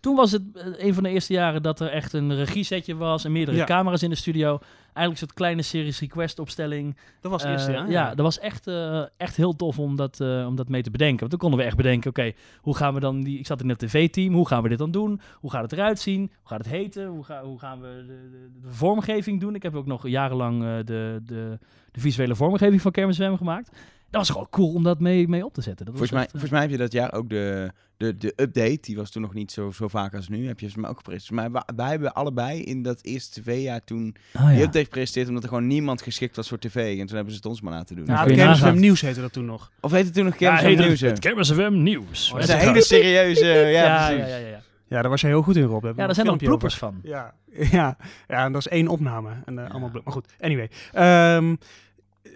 Toen 0.00 0.16
was 0.16 0.32
het 0.32 0.42
eh, 0.54 0.64
een 0.86 0.94
van 0.94 1.02
de 1.02 1.08
eerste 1.10 1.32
jaren 1.32 1.62
dat 1.62 1.80
er 1.80 1.88
echt 1.88 2.12
een 2.12 2.34
regiesetje 2.34 2.96
was 2.96 3.24
en 3.24 3.32
meerdere 3.32 3.56
Ja. 3.56 3.64
camera's 3.64 4.02
in 4.02 4.10
de 4.10 4.16
studio. 4.16 4.58
Eigenlijk 4.84 5.18
soort 5.18 5.32
kleine 5.34 5.62
series 5.62 6.00
request 6.00 6.38
opstelling. 6.38 6.96
Dat 7.20 7.30
was 7.30 7.42
het 7.42 7.50
Eh, 7.50 7.56
eerste 7.56 7.72
jaar. 7.72 7.90
ja, 7.90 8.08
dat 8.08 8.24
was 8.24 8.38
echt, 8.38 8.66
eh, 8.66 9.02
echt 9.16 9.36
heel 9.36 9.56
tof 9.56 9.78
om 9.78 9.96
dat, 9.96 10.20
om 10.20 10.56
dat 10.56 10.68
mee 10.68 10.82
te 10.82 10.90
bedenken. 10.90 11.18
Want 11.18 11.30
toen 11.30 11.38
konden 11.40 11.58
we 11.58 11.64
echt 11.64 11.76
bedenken, 11.76 12.10
oké, 12.10 12.32
hoe 12.60 12.76
gaan 12.76 12.94
we 12.94 13.00
dan 13.00 13.20
die... 13.22 13.38
Ik 13.38 13.46
zat 13.46 13.62
in 13.62 13.68
het 13.68 13.78
tv-team, 13.78 14.34
hoe 14.34 14.46
gaan 14.46 14.62
we 14.62 14.68
dit 14.68 14.78
dan 14.78 14.90
doen? 14.90 15.20
Hoe 15.34 15.50
gaat 15.50 15.62
het 15.62 15.72
eruit 15.72 15.98
zien? 16.00 16.20
Hoe 16.20 16.48
gaat 16.48 16.58
het 16.58 16.68
heten? 16.68 17.06
Hoe, 17.06 17.24
ga, 17.24 17.42
hoe 17.42 17.58
gaan 17.58 17.80
we 17.80 18.04
de, 18.06 18.28
de, 18.30 18.50
de 18.62 18.72
vormgeving 18.72 19.40
doen? 19.40 19.54
Ik 19.54 19.62
heb 19.62 19.74
ook 19.74 19.86
nog 19.86 20.08
jarenlang 20.08 20.60
de, 20.84 21.20
de, 21.24 21.58
de 21.92 22.00
visuele 22.00 22.34
vormgeving 22.36 22.80
van 22.80 22.90
Kermis 22.92 23.16
FM 23.16 23.34
gemaakt. 23.36 23.76
Dat 24.10 24.20
was 24.20 24.30
gewoon 24.30 24.46
cool 24.50 24.72
om 24.74 24.82
dat 24.82 25.00
mee, 25.00 25.28
mee 25.28 25.44
op 25.44 25.54
te 25.54 25.60
zetten. 25.60 25.86
Dat 25.86 25.94
was 25.94 26.08
Volgens 26.08 26.10
mij, 26.10 26.20
echt, 26.20 26.34
eh, 26.34 26.40
volgens 26.40 26.50
mij 26.52 26.60
heb 26.60 26.70
je 26.70 26.76
dat 26.76 26.92
jaar 26.92 27.12
ook 27.12 27.28
de, 27.28 27.70
de, 27.96 28.16
de 28.16 28.32
update, 28.36 28.78
die 28.80 28.96
was 28.96 29.10
toen 29.10 29.22
nog 29.22 29.34
niet 29.34 29.52
zo, 29.52 29.70
zo 29.70 29.88
vaak 29.88 30.14
als 30.14 30.28
nu, 30.28 30.36
heb 30.46 30.60
je 30.60 30.66
volgens 30.66 30.80
mij 30.80 30.90
ook 30.90 30.96
gepresenteerd. 30.96 31.52
Maar 31.52 31.62
wij, 31.66 31.76
wij 31.76 31.88
hebben 31.90 32.14
allebei 32.14 32.62
in 32.62 32.82
dat 32.82 32.98
eerste 33.02 33.40
tv-jaar 33.40 33.84
toen 33.84 34.14
oh, 34.36 34.46
die 34.46 34.56
ja. 34.56 34.62
update 34.62 34.84
gepresenteerd, 34.84 35.28
omdat 35.28 35.42
er 35.42 35.48
gewoon 35.48 35.66
niemand 35.66 36.02
geschikt 36.02 36.36
was 36.36 36.48
voor 36.48 36.58
tv. 36.58 36.98
En 36.98 37.06
toen 37.06 37.14
hebben 37.16 37.32
ze 37.34 37.36
het 37.38 37.46
ons 37.46 37.60
maar 37.60 37.72
laten 37.72 37.96
doen. 37.96 38.06
Ja, 38.06 38.24
Ja, 38.26 38.50
je. 38.50 38.56
FM 38.56 38.78
Nieuws 38.78 39.00
heette 39.00 39.20
dat 39.20 39.32
toen 39.32 39.44
nog. 39.44 39.70
Of 39.80 39.90
heet 39.90 40.04
het 40.04 40.14
toen 40.14 40.24
nog 40.24 40.38
Ja, 40.38 40.50
heet 40.52 40.60
van 40.60 40.70
het- 40.70 40.86
Nieuws? 40.86 41.00
het 41.00 41.18
Kermis 41.18 41.52
FM 41.52 41.82
Nieuws. 41.82 42.30
Dat 42.30 42.42
is 42.42 42.48
een 42.48 42.58
hele 42.58 42.82
serieuze... 42.82 43.46
Ja, 43.48 43.66
ja, 43.68 44.06
precies. 44.06 44.30
ja, 44.30 44.36
ja, 44.36 44.46
ja. 44.48 44.60
Ja, 44.86 45.00
daar 45.00 45.10
was 45.10 45.20
jij 45.20 45.30
heel 45.30 45.42
goed 45.42 45.56
in, 45.56 45.62
Rob. 45.64 45.84
Ja, 45.84 45.92
daar 45.92 46.14
zijn 46.14 46.26
nog 46.26 46.36
bloopers 46.36 46.76
van. 46.76 47.00
Ja, 47.02 47.34
ja, 47.70 47.96
ja, 48.28 48.44
en 48.44 48.52
dat 48.52 48.60
is 48.60 48.68
één 48.68 48.88
opname. 48.88 49.30
En, 49.44 49.58
eh, 49.58 49.70
allemaal 49.70 49.90
maar 49.92 50.12
goed, 50.12 50.26
anyway. 50.40 50.70
Ehm, 50.92 51.54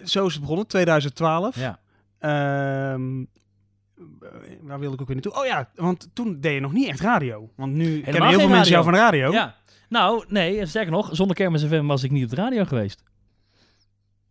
zo 0.04 0.26
is 0.26 0.32
het 0.32 0.40
begonnen, 0.40 0.66
2012. 0.66 1.56
Ja. 1.56 1.78
Eh, 2.18 2.30
waar 4.60 4.78
wilde 4.78 4.94
ik 4.94 5.00
ook 5.00 5.06
weer 5.06 5.16
naartoe? 5.16 5.34
Oh 5.40 5.46
ja, 5.46 5.70
want 5.74 6.08
toen 6.12 6.40
deed 6.40 6.54
je 6.54 6.60
nog 6.60 6.72
niet 6.72 6.88
echt 6.88 7.00
radio. 7.00 7.50
Want 7.56 7.72
nu 7.72 8.00
kennen 8.00 8.28
heel 8.28 8.38
veel 8.38 8.48
mensen 8.48 8.72
jou 8.72 8.84
van 8.84 8.92
de 8.92 8.98
radio. 8.98 9.32
Ja. 9.32 9.54
Nou, 9.88 10.24
nee, 10.28 10.66
sterker 10.66 10.92
nog, 10.92 11.08
zonder 11.12 11.36
Kermis 11.36 11.64
FM 11.64 11.86
was 11.86 12.02
ik 12.02 12.10
niet 12.10 12.24
op 12.24 12.30
de 12.30 12.36
radio 12.36 12.64
geweest. 12.64 13.02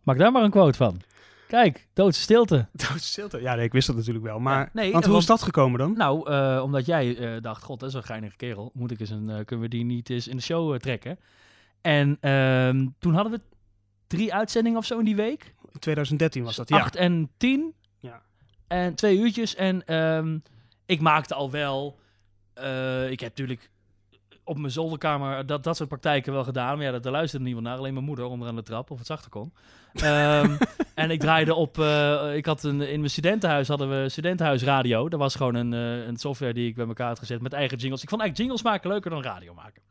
Maak 0.02 0.18
daar 0.18 0.32
maar 0.32 0.42
een 0.42 0.50
quote 0.50 0.78
van. 0.78 1.00
Kijk, 1.48 1.88
doodse 1.92 2.20
stilte. 2.20 2.66
Doodse 2.72 2.98
stilte. 3.06 3.40
Ja, 3.40 3.54
nee, 3.54 3.64
ik 3.64 3.72
wist 3.72 3.86
dat 3.86 3.96
natuurlijk 3.96 4.24
wel. 4.24 4.38
Maar 4.38 4.58
Ja, 4.58 4.70
nee, 4.72 4.92
want 4.92 5.04
hoe 5.04 5.18
is 5.18 5.26
want- 5.26 5.38
dat 5.40 5.48
gekomen 5.48 5.78
dan? 5.78 5.92
Nou, 5.96 6.30
eh, 6.30 6.60
omdat 6.62 6.86
jij 6.86 7.16
eh, 7.16 7.42
dacht, 7.42 7.62
god, 7.62 7.80
dat 7.80 7.88
is 7.88 7.94
een 7.94 8.02
geinige 8.02 8.36
kerel. 8.36 8.70
Moet 8.74 8.90
ik 8.90 9.00
eens 9.00 9.10
een, 9.10 9.30
eh, 9.30 9.44
kunnen 9.44 9.64
we 9.64 9.68
die 9.70 9.84
niet 9.84 10.10
eens 10.10 10.28
in 10.28 10.36
de 10.36 10.42
show 10.42 10.78
trekken? 10.78 11.18
En 11.80 12.16
ehm, 12.20 12.86
toen 12.98 13.14
hadden 13.14 13.32
we 13.32 13.40
drie 14.14 14.34
uitzendingen 14.34 14.78
of 14.78 14.86
zo 14.86 14.98
in 14.98 15.04
die 15.04 15.16
week. 15.16 15.54
In 15.72 15.80
2013 15.80 16.44
was 16.44 16.56
dat, 16.56 16.68
ja. 16.68 16.78
8 16.78 16.96
en 16.96 17.30
10. 17.36 17.74
Ja. 18.00 18.22
En 18.66 18.94
twee 18.94 19.18
uurtjes. 19.18 19.54
En 19.54 19.86
ehm, 19.86 20.38
ik 20.86 21.00
maakte 21.00 21.34
al 21.34 21.50
wel... 21.50 21.98
eh, 22.54 23.10
ik 23.10 23.20
heb 23.20 23.28
natuurlijk 23.28 23.70
op 24.44 24.58
mijn 24.58 24.72
zolderkamer 24.72 25.46
dat, 25.46 25.64
dat 25.64 25.76
soort 25.76 25.88
praktijken 25.88 26.32
wel 26.32 26.44
gedaan. 26.44 26.76
Maar 26.76 26.86
ja, 26.86 26.92
dat, 26.92 27.02
daar 27.02 27.12
luisterde 27.12 27.44
niemand 27.44 27.66
naar. 27.66 27.76
Alleen 27.76 27.92
mijn 27.92 28.04
moeder 28.04 28.24
onderaan 28.24 28.56
de 28.56 28.62
trap, 28.62 28.90
of 28.90 28.98
het 28.98 29.06
zachter 29.06 29.30
kon. 29.30 29.52
Ehm, 29.92 30.56
en 30.94 31.10
ik 31.10 31.20
draaide 31.20 31.54
op... 31.54 31.78
eh, 31.78 32.36
ik 32.36 32.46
had 32.46 32.62
een, 32.62 32.80
in 32.80 32.98
mijn 32.98 33.10
studentenhuis 33.10 33.68
hadden 33.68 34.02
we 34.02 34.08
studentenhuisradio. 34.08 35.08
Dat 35.08 35.18
was 35.20 35.34
gewoon 35.34 35.54
een, 35.54 35.72
eh, 35.72 36.06
een 36.06 36.16
software 36.16 36.52
die 36.52 36.68
ik 36.68 36.74
bij 36.74 36.86
elkaar 36.86 37.08
had 37.08 37.18
gezet 37.18 37.40
met 37.40 37.52
eigen 37.52 37.78
jingles. 37.78 38.02
Ik 38.02 38.08
vond 38.08 38.20
eigenlijk 38.20 38.50
jingles 38.50 38.72
maken 38.72 38.90
leuker 38.90 39.10
dan 39.10 39.22
radio 39.22 39.54
maken. 39.54 39.82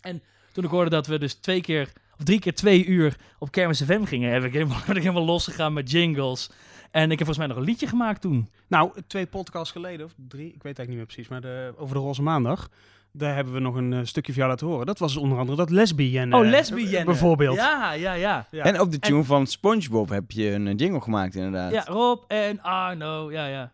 En 0.00 0.22
toen 0.52 0.64
ik 0.64 0.70
hoorde 0.70 0.90
dat 0.90 1.06
we 1.06 1.18
dus 1.18 1.34
twee 1.34 1.60
keer 1.60 1.92
of 2.18 2.24
drie 2.24 2.40
keer 2.40 2.54
twee 2.54 2.86
uur 2.86 3.16
op 3.38 3.50
Kermis 3.50 3.82
FM 3.82 4.04
gingen, 4.04 4.32
heb 4.32 4.44
ik 4.44 4.52
helemaal, 4.52 4.80
ben 4.86 4.96
ik 4.96 5.02
helemaal 5.02 5.24
losgegaan 5.24 5.72
met 5.72 5.90
jingles. 5.90 6.50
En 6.90 7.10
ik 7.10 7.18
heb 7.18 7.26
volgens 7.26 7.38
mij 7.38 7.46
nog 7.46 7.56
een 7.56 7.62
liedje 7.62 7.86
gemaakt 7.86 8.20
toen. 8.20 8.48
Nou, 8.68 8.90
twee 9.06 9.26
podcasts 9.26 9.72
geleden, 9.72 10.06
of 10.06 10.12
drie, 10.28 10.46
ik 10.46 10.62
weet 10.62 10.78
eigenlijk 10.78 10.88
niet 10.88 10.96
meer 10.96 11.06
precies, 11.06 11.28
maar 11.28 11.40
de, 11.40 11.72
over 11.76 11.94
de 11.94 12.00
Roze 12.00 12.22
Maandag. 12.22 12.68
Daar 13.12 13.34
hebben 13.34 13.52
we 13.52 13.60
nog 13.60 13.74
een 13.74 13.92
eh, 13.92 14.00
stukje 14.02 14.32
van 14.32 14.40
jou 14.40 14.52
laten 14.52 14.66
horen. 14.66 14.86
Dat 14.86 14.98
was 14.98 15.16
onder 15.16 15.38
andere 15.38 15.56
dat 15.56 15.70
lesbien. 15.70 16.34
Oh, 16.34 16.46
lesbien. 16.46 17.04
Bijvoorbeeld. 17.04 17.56
Ja, 17.56 17.92
ja, 17.92 18.12
ja. 18.12 18.46
Ja. 18.50 18.64
En 18.64 18.80
op 18.80 18.92
de 18.92 18.98
tune 18.98 19.24
van 19.24 19.46
SpongeBob 19.46 20.08
heb 20.08 20.30
je 20.30 20.50
een 20.50 20.66
eh, 20.66 20.76
jingle 20.76 21.00
gemaakt 21.00 21.34
inderdaad. 21.34 21.72
Ja, 21.72 21.84
Rob 21.84 22.22
en 22.26 22.62
Arno, 22.62 23.32
ja, 23.32 23.46
ja. 23.46 23.72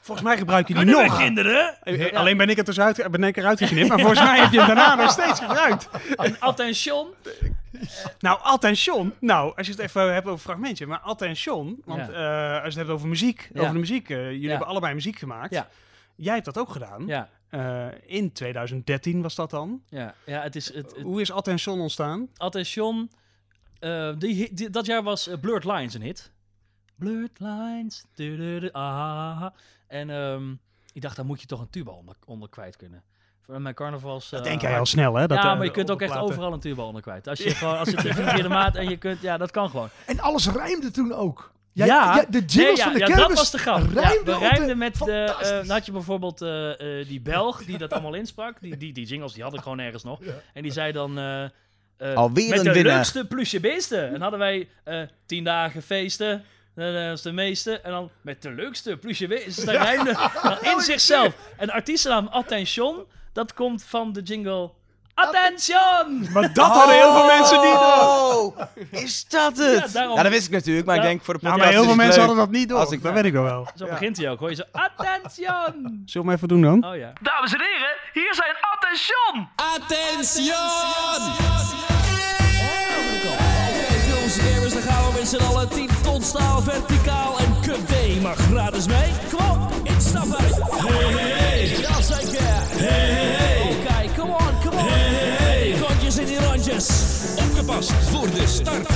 Volgens 0.00 0.26
mij 0.26 0.36
gebruik 0.36 0.68
je 0.68 0.74
die 0.74 0.84
Kunnen 0.84 1.04
nog. 1.06 1.18
kinderen? 1.18 1.76
Eh, 1.82 1.94
eh, 2.04 2.10
Ja. 2.10 2.18
Alleen 2.18 2.36
ben 2.36 2.48
ik, 2.48 2.58
er 2.58 2.64
dus 2.64 2.80
uit, 2.80 3.10
ben 3.10 3.24
ik 3.24 3.36
eruit 3.36 3.58
geknipt, 3.58 3.88
maar 3.88 3.98
volgens 3.98 4.20
mij 4.20 4.40
heb 4.40 4.52
je 4.52 4.58
hem 4.58 4.66
daarna 4.66 4.94
nog 4.94 5.10
steeds 5.10 5.40
gebruikt. 5.40 5.88
En 6.16 6.40
attention. 6.40 7.06
Nou, 8.18 8.38
attention. 8.42 9.12
Nou, 9.20 9.52
als 9.56 9.66
je 9.66 9.72
het 9.72 9.80
even 9.82 10.14
hebt 10.14 10.26
over 10.26 10.38
fragmentje, 10.44 10.86
maar 10.86 10.98
attention. 10.98 11.82
Want 11.84 12.06
Ja. 12.06 12.12
eh, 12.56 12.64
als 12.64 12.72
je 12.74 12.78
het 12.78 12.88
hebt 12.88 12.90
over 12.90 13.08
muziek, 13.08 13.50
Ja. 13.52 13.60
over 13.60 13.72
de 13.72 13.78
muziek. 13.78 14.08
jullie 14.08 14.40
Ja. 14.40 14.48
hebben 14.50 14.66
allebei 14.68 14.94
muziek 14.94 15.18
gemaakt. 15.18 15.52
Ja. 15.52 15.68
Jij 16.14 16.32
hebt 16.34 16.44
dat 16.44 16.58
ook 16.58 16.70
gedaan. 16.70 17.06
Ja, 17.06 17.28
Eh, 17.50 17.86
in 18.06 18.32
2013 18.32 19.22
was 19.22 19.34
dat 19.34 19.50
dan. 19.50 19.82
ja, 19.88 20.14
ja, 20.26 20.42
het 20.42 20.56
is... 20.56 20.66
Het, 20.74 20.74
het- 20.94 21.02
Hoe 21.02 21.20
is 21.20 21.32
attention 21.32 21.80
ontstaan? 21.80 22.28
attention. 22.36 23.10
eh, 23.78 24.10
die, 24.18 24.70
dat 24.70 24.86
jaar 24.86 25.02
was 25.02 25.28
Blurred 25.40 25.64
Lines 25.64 25.94
een 25.94 26.02
hit. 26.02 26.30
Blurred 26.98 27.38
Lines. 27.40 28.04
du- 28.14 28.36
du- 28.36 28.60
du- 28.60 28.70
ah. 28.72 29.46
En 29.86 30.10
ehm, 30.10 30.50
ik 30.92 31.02
dacht, 31.02 31.16
daar 31.16 31.24
moet 31.26 31.40
je 31.40 31.46
toch 31.46 31.60
een 31.60 31.70
tuba 31.70 31.90
onder, 31.90 32.14
onder 32.24 32.48
kwijt 32.48 32.76
kunnen. 32.76 33.02
Voor 33.42 33.60
mijn 33.60 33.74
carnavals... 33.74 34.30
Dat 34.30 34.40
eh, 34.40 34.46
denk 34.46 34.60
jij 34.60 34.78
al 34.78 34.86
snel, 34.86 35.14
hè? 35.14 35.26
Dat, 35.26 35.42
ja, 35.42 35.50
eh, 35.50 35.56
maar 35.56 35.64
je 35.66 35.70
kunt 35.72 35.90
ook 35.90 36.02
echt 36.02 36.16
overal 36.16 36.52
een 36.52 36.60
tuba 36.60 36.82
onder 36.82 37.02
kwijt. 37.02 37.28
Als 37.28 37.38
je 37.38 37.50
gewoon, 37.50 37.78
als 37.78 37.90
het 37.90 38.04
in 38.04 38.14
vierde 38.14 38.48
maat 38.48 38.76
en 38.76 38.88
je 38.88 38.96
kunt, 38.96 39.20
ja, 39.20 39.36
dat 39.36 39.50
kan 39.50 39.70
gewoon. 39.70 39.88
En 40.06 40.20
alles 40.20 40.48
rijmde 40.48 40.90
toen 40.90 41.12
ook. 41.12 41.52
Ja, 41.72 41.84
ja, 41.84 42.24
de 42.28 42.44
jingles 42.44 42.54
nee, 42.54 42.76
ja, 42.76 42.84
van 42.84 42.92
de 42.92 42.98
ja, 42.98 43.06
kermis 43.06 43.26
dat 43.26 43.36
was 43.36 43.50
de 43.50 43.58
grap. 43.58 43.78
Ja, 43.78 44.10
we 44.10 44.18
op 44.18 44.24
de- 44.26 44.38
rijmden 44.38 44.78
met 44.78 44.98
de, 44.98 45.12
eh, 45.40 45.48
dan 45.48 45.68
had 45.70 45.86
je 45.86 45.92
bijvoorbeeld 45.92 46.42
eh, 46.42 47.00
eh, 47.00 47.08
die 47.08 47.20
Belg 47.20 47.64
die 47.64 47.78
dat 47.78 47.92
allemaal 47.92 48.14
insprak. 48.14 48.60
Die, 48.60 48.76
die, 48.76 48.92
die 48.92 49.06
jingles 49.06 49.32
die 49.32 49.42
had 49.42 49.54
ik 49.54 49.60
gewoon 49.60 49.78
ergens 49.78 50.04
nog. 50.04 50.20
En 50.52 50.62
die 50.62 50.72
zei 50.72 50.92
dan... 50.92 51.18
Alweer 52.14 52.48
met 52.48 52.58
een 52.58 52.64
de 52.64 52.72
winnaar. 52.72 52.94
leukste 52.94 53.26
plusje 53.26 53.60
beesten. 53.60 54.14
En 54.14 54.20
hadden 54.20 54.38
wij 54.38 54.68
eh, 54.84 55.02
tien 55.26 55.44
dagen 55.44 55.82
feesten. 55.82 56.44
Eh, 56.76 56.92
Dat 57.08 57.16
is 57.16 57.22
de 57.22 57.32
meeste. 57.32 57.80
En 57.80 57.90
dan 57.90 58.10
met 58.20 58.42
de 58.42 58.50
leukste 58.50 58.96
plusje 58.96 59.26
beesten. 59.26 59.66
Dat 59.66 59.74
rijmde 59.74 60.16
dan 60.42 60.58
in 60.74 60.80
zichzelf. 60.80 61.34
En 61.56 61.66
de 61.66 61.72
artiestennaam 61.72 62.26
Attention, 62.26 63.04
dat 63.32 63.54
komt 63.54 63.84
van 63.84 64.12
de 64.12 64.22
jingle... 64.22 64.70
Attention! 65.14 66.28
Maar 66.32 66.52
dat 66.52 66.66
hadden 66.66 66.94
heel 66.94 67.12
veel 67.12 67.26
mensen 67.26 67.60
niet 67.60 67.72
door. 67.72 67.82
Oh, 67.82 68.58
is 68.90 69.24
dat 69.28 69.56
het? 69.58 69.92
Ja, 69.92 70.22
dat 70.22 70.28
wist 70.28 70.46
ik 70.46 70.52
natuurlijk, 70.52 70.86
maar 70.86 70.94
Ja. 70.96 71.02
ik 71.02 71.08
denk 71.08 71.24
voor 71.24 71.34
de 71.34 71.40
Nou, 71.42 71.54
podcast 71.54 71.58
maar 71.58 71.68
heel 71.68 71.80
is 71.80 71.86
veel 71.86 71.96
mensen 71.96 72.18
leuk. 72.20 72.26
hadden 72.28 72.44
dat 72.52 72.60
niet 72.60 72.68
door. 72.68 72.78
Als 72.78 72.90
ik- 72.90 73.02
dat 73.02 73.12
weet 73.12 73.24
ik 73.24 73.32
wel 73.32 73.42
wel. 73.42 73.68
Zo 73.76 73.84
Ja. 73.84 73.90
begint 73.90 74.16
hij 74.16 74.30
ook. 74.30 74.38
Hoor 74.38 74.48
je 74.50 74.54
zo... 74.54 74.62
Attention! 74.72 75.72
Zullen 76.06 76.06
we 76.06 76.18
hem 76.18 76.30
even 76.30 76.48
doen 76.48 76.62
dan? 76.62 76.84
Oh 76.90 76.96
ja. 76.96 77.12
Dames 77.20 77.52
en 77.52 77.60
heren, 77.60 77.96
hier 78.12 78.34
zijn 78.34 78.56
Attention! 78.74 79.48
Films, 79.86 80.36
met 85.30 85.40
z'n 85.40 85.46
allen 85.46 85.68
10 85.68 85.88
ton 86.02 86.22
staal, 86.22 86.62
verticaal 86.62 87.38
en 87.38 87.54
cup 87.62 87.86
D. 87.86 88.22
Maar 88.22 88.36
gratis 88.36 88.86
mee? 88.86 89.12
Kom 89.30 89.62
op, 89.62 89.72
instappen! 89.82 90.44
Hey, 90.44 91.12
hey, 91.12 91.30
hey! 91.30 91.80
Ja, 91.80 92.00
zeker! 92.00 92.42
Hey, 92.42 92.86
hey, 92.86 93.34
hey! 93.34 93.70
Oké, 93.70 94.20
come 94.20 94.32
on, 94.32 94.60
come 94.62 94.76
on! 94.76 94.88
Hey, 94.88 95.70
hey! 95.70 95.74
Kontjes 95.80 96.18
in 96.18 96.26
die 96.26 96.40
rondjes! 96.46 96.88
Opgepast 97.38 97.92
voor 97.92 98.30
de 98.30 98.46
start! 98.46 98.88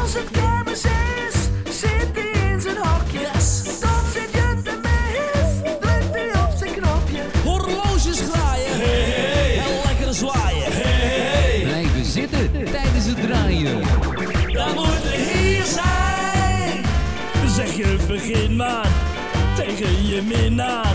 Als 0.00 0.14
het 0.14 0.30
kermis 0.30 0.82
is, 0.84 1.34
zit 1.80 2.08
hij 2.12 2.50
in 2.52 2.60
zijn 2.60 2.76
hokjes. 2.76 3.41
Begin 18.32 18.56
maar 18.56 18.88
tegen 19.56 20.06
je 20.06 20.22
minnaar. 20.22 20.92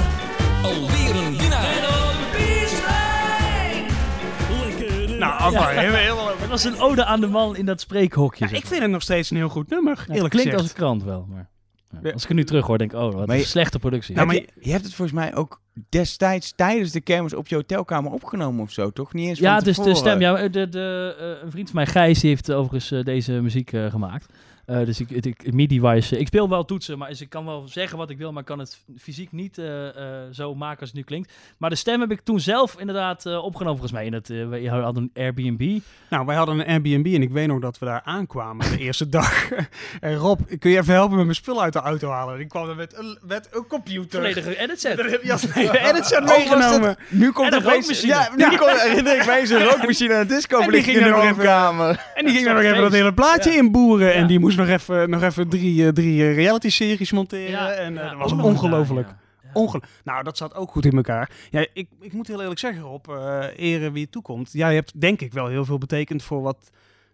Alweer 0.63 1.15
een 1.15 1.37
winnaar! 1.37 1.65
En 1.65 1.83
op! 1.83 2.15
Lekker 4.65 5.17
Nou, 5.17 5.57
heel, 5.57 5.93
heel, 5.93 6.27
Het 6.37 6.49
was 6.49 6.63
een 6.63 6.79
ode 6.79 7.05
aan 7.05 7.19
de 7.21 7.27
man 7.27 7.55
in 7.55 7.65
dat 7.65 7.81
spreekhokje. 7.81 8.43
Ja, 8.45 8.49
zeg 8.51 8.59
ik 8.59 8.65
vind 8.67 8.81
het 8.81 8.91
nog 8.91 9.01
steeds 9.01 9.29
een 9.31 9.37
heel 9.37 9.49
goed 9.49 9.69
nummer, 9.69 9.95
Ja, 9.97 10.13
het 10.13 10.27
klinkt 10.27 10.31
gezegd. 10.35 10.55
als 10.57 10.67
een 10.69 10.75
krant 10.75 11.03
wel, 11.03 11.25
maar... 11.29 11.49
ja, 11.91 11.99
Ja. 12.03 12.11
Als 12.11 12.21
ik 12.21 12.27
het 12.27 12.37
nu 12.37 12.43
terug 12.43 12.65
hoor, 12.65 12.77
denk 12.77 12.91
ik, 12.93 12.99
oh, 12.99 13.13
wat 13.13 13.29
een 13.29 13.37
je- 13.37 13.43
slechte 13.43 13.79
productie. 13.79 14.15
Nou, 14.15 14.27
maar 14.27 14.35
je, 14.35 14.47
je 14.59 14.71
hebt 14.71 14.83
het 14.85 14.93
volgens 14.93 15.17
mij 15.19 15.35
ook 15.35 15.61
destijds 15.89 16.53
tijdens 16.55 16.91
de 16.91 17.01
kermis 17.01 17.33
op 17.33 17.47
je 17.47 17.55
hotelkamer 17.55 18.11
opgenomen 18.11 18.61
of 18.61 18.71
zo, 18.71 18.91
toch? 18.91 19.13
Niet 19.13 19.27
eens 19.27 19.39
ja, 19.39 19.55
van 19.55 19.63
dus 19.63 19.77
de 19.77 19.95
stem. 19.95 20.19
Ja, 20.19 20.47
de, 20.47 20.69
de, 20.69 21.15
eh, 21.19 21.43
een 21.43 21.51
vriend 21.51 21.67
van 21.67 21.75
mij, 21.75 21.85
Gijs, 21.85 22.19
die 22.19 22.29
heeft 22.29 22.51
overigens 22.51 22.91
eh, 22.91 23.03
deze 23.03 23.31
muziek 23.31 23.73
eh, 23.73 23.85
gemaakt. 23.85 24.25
Eh, 24.67 24.85
dus 24.85 24.99
ik, 24.99 25.09
ik, 25.09 25.25
ik 25.25 25.53
MIDI-wise, 25.53 26.19
ik 26.19 26.27
speel 26.27 26.49
wel 26.49 26.65
toetsen, 26.65 26.97
maar 26.97 27.09
dus 27.09 27.21
ik 27.21 27.29
kan 27.29 27.45
wel 27.45 27.67
zeggen 27.67 27.97
wat 27.97 28.09
ik 28.09 28.17
wil, 28.17 28.31
maar 28.31 28.39
ik 28.39 28.47
kan 28.47 28.59
het 28.59 28.83
fysiek 28.97 29.31
niet 29.31 29.57
eh, 29.57 29.87
eh, 29.87 30.27
zo 30.31 30.55
maken 30.55 30.79
als 30.79 30.89
het 30.89 30.97
nu 30.97 31.03
klinkt. 31.03 31.33
Maar 31.57 31.69
de 31.69 31.75
stem 31.75 31.99
heb 31.99 32.11
ik 32.11 32.19
toen 32.21 32.39
zelf 32.39 32.79
inderdaad 32.79 33.25
eh, 33.25 33.43
opgenomen, 33.43 33.79
volgens 33.79 33.91
mij. 33.91 34.05
In 34.05 34.13
het, 34.13 34.29
eh, 34.29 34.49
we 34.49 34.69
hadden 34.69 35.11
een 35.13 35.23
Airbnb. 35.23 35.79
Nou, 36.09 36.25
wij 36.25 36.35
hadden 36.35 36.59
een 36.59 36.65
Airbnb 36.65 37.13
en 37.13 37.21
ik 37.21 37.31
weet 37.31 37.47
nog 37.47 37.59
dat 37.59 37.79
we 37.79 37.85
daar 37.85 38.01
aankwamen 38.03 38.69
de 38.69 38.77
eerste 38.77 39.09
dag. 39.19 39.49
En 39.99 40.15
Rob, 40.15 40.39
kun 40.59 40.71
je 40.71 40.77
even 40.77 40.93
helpen 40.93 41.15
met 41.15 41.25
mijn 41.25 41.35
spul 41.35 41.61
uit 41.61 41.73
de 41.73 41.79
auto 41.79 42.09
halen? 42.09 42.39
Ik 42.39 42.49
kwam 42.49 42.69
er 42.69 42.75
met 42.75 42.97
een, 42.97 43.17
met 43.21 43.49
een 43.51 43.67
computer. 43.67 44.19
Volledige 44.19 44.59
edit 44.59 44.79
set. 44.79 44.95
Ja, 45.23 45.37
nee, 45.55 45.66
de 45.71 45.99
set 46.03 46.19
Oh, 46.21 46.27
was 46.27 46.37
meegenomen. 46.37 46.81
dat- 46.81 46.97
Nu 47.09 47.31
komt 47.31 47.47
En 47.47 47.53
er 47.53 47.59
een 47.59 47.65
opeens- 47.67 47.85
rookmachine. 47.87 48.13
Ja, 48.13 48.49
nu 48.51 48.57
komt, 48.57 48.81
herinner 48.81 49.15
ik 49.19 49.25
mij 49.25 49.45
zo'n 49.45 49.63
rookmachine 49.71 50.13
en 50.13 50.19
een 50.19 50.27
disco 50.27 50.59
En 50.59 50.71
die 50.71 50.83
ging 50.83 50.97
in 50.97 51.03
de 51.03 51.09
er 51.09 51.15
nog 51.15 51.23
even- 51.23 51.35
woonkamer. 51.35 52.05
En 52.15 52.25
die 52.25 52.33
ging 52.33 52.47
nog 52.47 52.57
een 52.57 52.63
even 52.65 52.81
dat 52.81 52.91
hele 52.91 53.13
plaatje 53.13 53.51
Ja. 53.51 53.57
inboeren. 53.57 54.13
En 54.13 54.21
Ja. 54.21 54.27
die 54.27 54.39
moest 54.39 54.57
nog 54.57 54.67
even, 54.67 55.09
nog 55.09 55.23
even 55.23 55.49
drie, 55.49 55.85
eh, 55.85 55.91
drie 55.91 56.21
eh, 56.23 56.35
reality-series 56.35 57.11
monteren. 57.11 57.49
Ja, 57.49 57.69
en 57.71 57.97
eh, 57.97 58.03
ja, 58.03 58.09
dat 58.09 58.17
was 58.19 58.31
ongelooflijk. 58.31 59.07
ja. 59.07 59.15
Ja. 59.43 59.49
Ongel 59.53 59.81
nou, 60.03 60.23
dat 60.23 60.37
zat 60.37 60.55
ook 60.55 60.71
goed 60.71 60.85
in 60.85 60.95
elkaar. 60.95 61.29
Ja, 61.49 61.65
ik, 61.73 61.87
ik 62.01 62.13
moet 62.13 62.27
heel 62.27 62.41
eerlijk 62.41 62.59
zeggen, 62.59 62.81
Rob, 62.83 63.05
eh 63.09 63.45
ere 63.55 63.91
wie 63.91 64.03
het 64.03 64.11
toekomt. 64.11 64.49
Jij 64.51 64.73
hebt 64.75 65.01
denk 65.01 65.21
ik 65.21 65.33
wel 65.33 65.47
heel 65.47 65.65
veel 65.65 65.77
betekend 65.77 66.23
voor 66.23 66.41
wat 66.41 66.57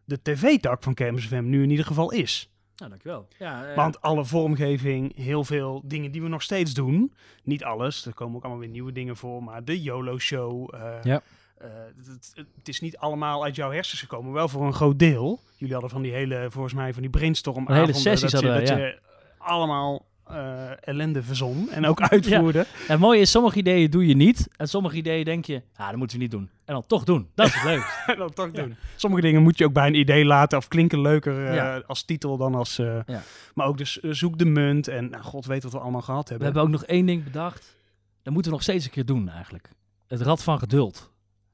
de 0.05 0.19
tv-tak 0.21 0.83
van 0.83 0.93
Kermis 0.93 1.25
FM 1.27 1.43
nu 1.49 1.63
in 1.63 1.69
ieder 1.69 1.85
geval 1.85 2.11
is. 2.11 2.49
Nou, 2.77 2.89
dankjewel. 2.89 3.27
Ja, 3.39 3.65
eh, 3.69 3.75
Want 3.75 4.01
alle 4.01 4.25
vormgeving, 4.25 5.15
heel 5.15 5.43
veel 5.43 5.81
dingen 5.85 6.11
die 6.11 6.21
we 6.21 6.27
nog 6.27 6.41
steeds 6.41 6.73
doen. 6.73 7.13
Niet 7.43 7.63
alles, 7.63 8.05
er 8.05 8.13
komen 8.13 8.35
ook 8.35 8.41
allemaal 8.41 8.59
weer 8.61 8.69
nieuwe 8.69 8.91
dingen 8.91 9.15
voor. 9.17 9.43
Maar 9.43 9.63
de 9.63 9.81
YOLO-show. 9.81 10.75
eh, 10.75 10.95
Ja. 11.03 11.21
eh, 11.57 11.69
het, 12.05 12.31
het- 12.35 12.67
is 12.67 12.79
niet 12.81 12.97
allemaal 12.97 13.43
uit 13.43 13.55
jouw 13.55 13.71
hersens 13.71 13.99
gekomen. 13.99 14.31
Wel 14.33 14.47
voor 14.47 14.65
een 14.65 14.73
groot 14.73 14.99
deel. 14.99 15.39
Jullie 15.55 15.73
hadden 15.73 15.91
van 15.91 16.01
die 16.01 16.11
hele, 16.13 16.47
volgens 16.49 16.73
mij, 16.73 16.93
van 16.93 17.01
die 17.01 17.11
brainstorm 17.11 17.67
Een 17.67 17.75
hele 17.75 17.93
sessies 17.93 18.31
je, 18.31 18.35
hadden 18.37 18.53
wij, 18.55 18.65
dat 18.65 18.77
je 18.77 18.99
allemaal 19.37 20.05
eh, 20.27 20.87
ellende 20.87 21.23
verzon 21.23 21.69
en 21.71 21.85
ook 21.85 22.01
uitvoerde. 22.01 22.59
En 22.59 22.65
het 22.87 22.99
mooie 22.99 23.19
is, 23.19 23.31
sommige 23.31 23.57
ideeën 23.57 23.89
doe 23.89 24.07
je 24.07 24.15
niet. 24.15 24.47
En 24.57 24.67
sommige 24.67 24.95
ideeën 24.95 25.25
denk 25.25 25.45
je, 25.45 25.61
ah, 25.75 25.87
dat 25.87 25.95
moeten 25.95 26.17
we 26.17 26.23
niet 26.23 26.31
doen. 26.31 26.49
En 26.65 26.73
dan 26.73 26.85
toch 26.87 27.03
doen. 27.03 27.29
Dat 27.35 27.47
is 27.47 27.53
het 27.53 27.63
leuk. 27.63 28.03
En 28.07 28.17
dat 28.17 28.35
toch 28.35 28.51
doen. 28.51 28.75
Sommige 28.95 29.21
dingen 29.21 29.41
moet 29.43 29.57
je 29.57 29.65
ook 29.65 29.73
bij 29.73 29.87
een 29.87 29.95
idee 29.95 30.25
laten 30.25 30.57
of 30.57 30.67
klinken 30.67 31.01
leuker 31.01 31.47
eh, 31.47 31.55
Ja. 31.55 31.81
als 31.87 32.03
titel 32.03 32.37
dan 32.37 32.55
als... 32.55 32.79
eh, 32.79 32.99
Ja. 33.05 33.21
Maar 33.53 33.67
ook 33.67 33.77
dus 33.77 33.95
zoek 34.01 34.37
de 34.37 34.45
munt 34.45 34.87
en 34.87 35.09
nou, 35.09 35.23
god 35.23 35.45
weet 35.45 35.63
wat 35.63 35.71
we 35.71 35.79
allemaal 35.79 36.01
gehad 36.01 36.23
We 36.23 36.29
hebben. 36.29 36.45
hebben 36.45 36.63
ook 36.63 36.69
nog 36.79 36.83
één 36.85 37.05
ding 37.05 37.23
bedacht. 37.23 37.75
Dat 38.23 38.33
moeten 38.33 38.51
we 38.51 38.57
nog 38.57 38.65
steeds 38.67 38.85
een 38.85 38.91
keer 38.91 39.05
doen 39.05 39.29
eigenlijk. 39.29 39.69
Het 40.07 40.21
rad 40.21 40.43
van 40.43 40.59
geduld. 40.59 41.11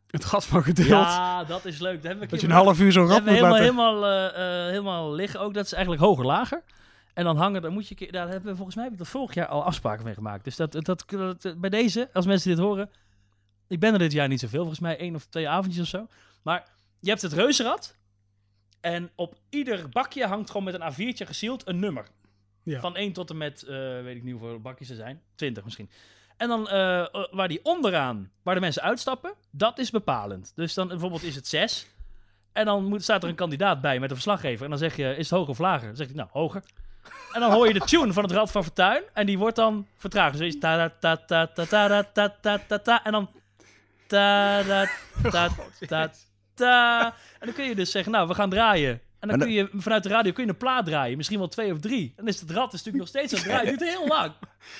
Het 0.07 0.25
gat 0.25 0.45
van 0.45 0.63
geduld. 0.63 0.87
Ja, 0.89 1.43
dat 1.43 1.65
is 1.65 1.79
leuk. 1.79 1.93
Dat, 1.95 2.03
hebben 2.03 2.23
we 2.23 2.27
Dat 2.31 2.41
je 2.41 2.47
een 2.47 2.53
half 2.53 2.79
uur 2.79 2.93
rad 2.93 3.09
hebben 3.09 3.33
moet 3.33 3.41
laten... 3.41 3.59
helemaal, 3.61 4.03
helemaal, 4.03 4.31
eh, 4.33 4.69
helemaal 4.69 5.13
liggen. 5.13 5.39
Ook 5.39 5.53
dat 5.53 5.65
is 5.65 5.71
eigenlijk 5.73 6.03
hoger, 6.03 6.25
lager. 6.25 6.63
En 7.19 7.25
dan 7.25 7.37
hangen, 7.37 7.61
dan 7.61 7.73
moet 7.73 7.87
je, 7.87 8.11
daar 8.11 8.27
hebben 8.29 8.49
we 8.49 8.55
volgens 8.55 8.75
mij 8.75 8.83
heb 8.83 8.93
ik 8.93 8.99
dat 8.99 9.07
vorig 9.07 9.33
jaar 9.33 9.47
al 9.47 9.63
afspraken 9.63 10.05
mee 10.05 10.13
gemaakt. 10.13 10.43
Dus 10.43 10.55
dat, 10.55 10.71
dat, 10.71 11.05
dat, 11.07 11.55
bij 11.57 11.69
deze, 11.69 12.09
als 12.13 12.25
mensen 12.25 12.49
dit 12.49 12.59
horen, 12.59 12.89
ik 13.67 13.79
ben 13.79 13.93
er 13.93 13.99
dit 13.99 14.11
jaar 14.11 14.27
niet 14.27 14.39
zoveel, 14.39 14.59
volgens 14.59 14.79
mij 14.79 14.97
één 14.97 15.15
of 15.15 15.25
twee 15.25 15.49
avondjes 15.49 15.81
of 15.81 15.87
zo. 15.87 16.07
Maar 16.41 16.67
je 16.99 17.09
hebt 17.09 17.21
het 17.21 17.33
reuzenrad 17.33 17.95
en 18.81 19.09
op 19.15 19.39
ieder 19.49 19.89
bakje 19.89 20.25
hangt 20.25 20.49
gewoon 20.49 20.63
met 20.63 20.73
een 20.73 20.93
A4'tje 20.93 21.25
gesield 21.25 21.67
een 21.67 21.79
nummer. 21.79 22.07
Ja. 22.63 22.79
Van 22.79 22.95
1 22.95 23.13
tot 23.13 23.29
en 23.29 23.37
met, 23.37 23.63
eh, 23.63 23.77
weet 24.01 24.15
ik 24.15 24.23
niet 24.23 24.33
hoeveel 24.33 24.59
bakjes 24.59 24.89
er 24.89 24.95
zijn, 24.95 25.21
20 25.35 25.63
misschien. 25.63 25.89
En 26.37 26.47
dan 26.47 26.69
eh, 26.69 26.99
eh, 26.99 27.25
waar 27.31 27.47
die 27.47 27.63
onderaan, 27.63 28.31
waar 28.41 28.55
de 28.55 28.61
mensen 28.61 28.81
uitstappen, 28.81 29.33
dat 29.51 29.79
is 29.79 29.89
bepalend. 29.89 30.51
Dus 30.55 30.73
dan 30.73 30.87
bijvoorbeeld 30.87 31.23
is 31.23 31.35
het 31.35 31.47
6. 31.47 31.87
En 32.51 32.65
dan 32.65 32.85
moet, 32.85 33.03
staat 33.03 33.23
er 33.23 33.29
een 33.29 33.35
kandidaat 33.35 33.81
bij 33.81 33.99
met 33.99 34.09
een 34.09 34.15
verslaggever. 34.15 34.63
En 34.63 34.69
dan 34.69 34.79
zeg 34.79 34.95
je, 34.95 35.15
is 35.15 35.29
het 35.29 35.37
hoger 35.37 35.49
of 35.49 35.59
lager? 35.59 35.87
Dan 35.87 35.95
zegt 35.95 36.09
hij, 36.09 36.19
nou, 36.19 36.29
hoger. 36.31 36.63
En 37.31 37.39
dan 37.41 37.51
hoor 37.51 37.67
je 37.67 37.73
de 37.73 37.79
tune 37.79 38.13
van 38.13 38.23
het 38.23 38.31
Rad 38.31 38.51
van 38.51 38.63
Fortuin. 38.63 39.03
En 39.13 39.25
die 39.25 39.37
wordt 39.37 39.55
dan 39.55 39.87
vertraagd. 39.97 40.37
Dus 40.37 40.59
ta 40.59 40.89
ta 40.99 41.15
ta 41.15 41.47
ta 41.47 41.65
ta 41.65 41.77
ta 41.77 42.03
ta 42.13 42.29
ta 42.41 42.59
ta 42.67 42.79
ta 42.79 43.03
En 43.03 43.11
dan 43.11 43.29
ta 44.07 44.63
ta 44.63 44.87
ta 45.31 45.49
ta 45.87 46.09
ta. 46.53 47.05
En 47.39 47.45
dan 47.45 47.53
kun 47.53 47.65
je 47.65 47.75
dus 47.75 47.91
zeggen, 47.91 48.11
nou, 48.11 48.27
we 48.27 48.33
gaan 48.33 48.49
draaien. 48.49 49.01
En 49.19 49.27
dan 49.27 49.37
Maar 49.37 49.47
kun 49.47 49.55
je 49.55 49.69
vanuit 49.73 50.03
de 50.03 50.09
radio 50.09 50.31
kun 50.31 50.43
je 50.43 50.49
een 50.49 50.57
plaat 50.57 50.85
draaien. 50.85 51.17
Misschien 51.17 51.37
wel 51.39 51.47
twee 51.47 51.71
of 51.73 51.79
drie. 51.79 52.13
Dan 52.15 52.27
is 52.27 52.39
het 52.39 52.51
rad 52.51 52.73
is 52.73 52.83
natuurlijk 52.83 52.97
nog 52.97 53.07
steeds 53.07 53.33
aan 53.33 53.39
het 53.39 53.47
draaien. 53.49 53.69
Het 53.69 53.79
duurt 53.79 53.91
heel 53.97 54.07
lang. 54.07 54.31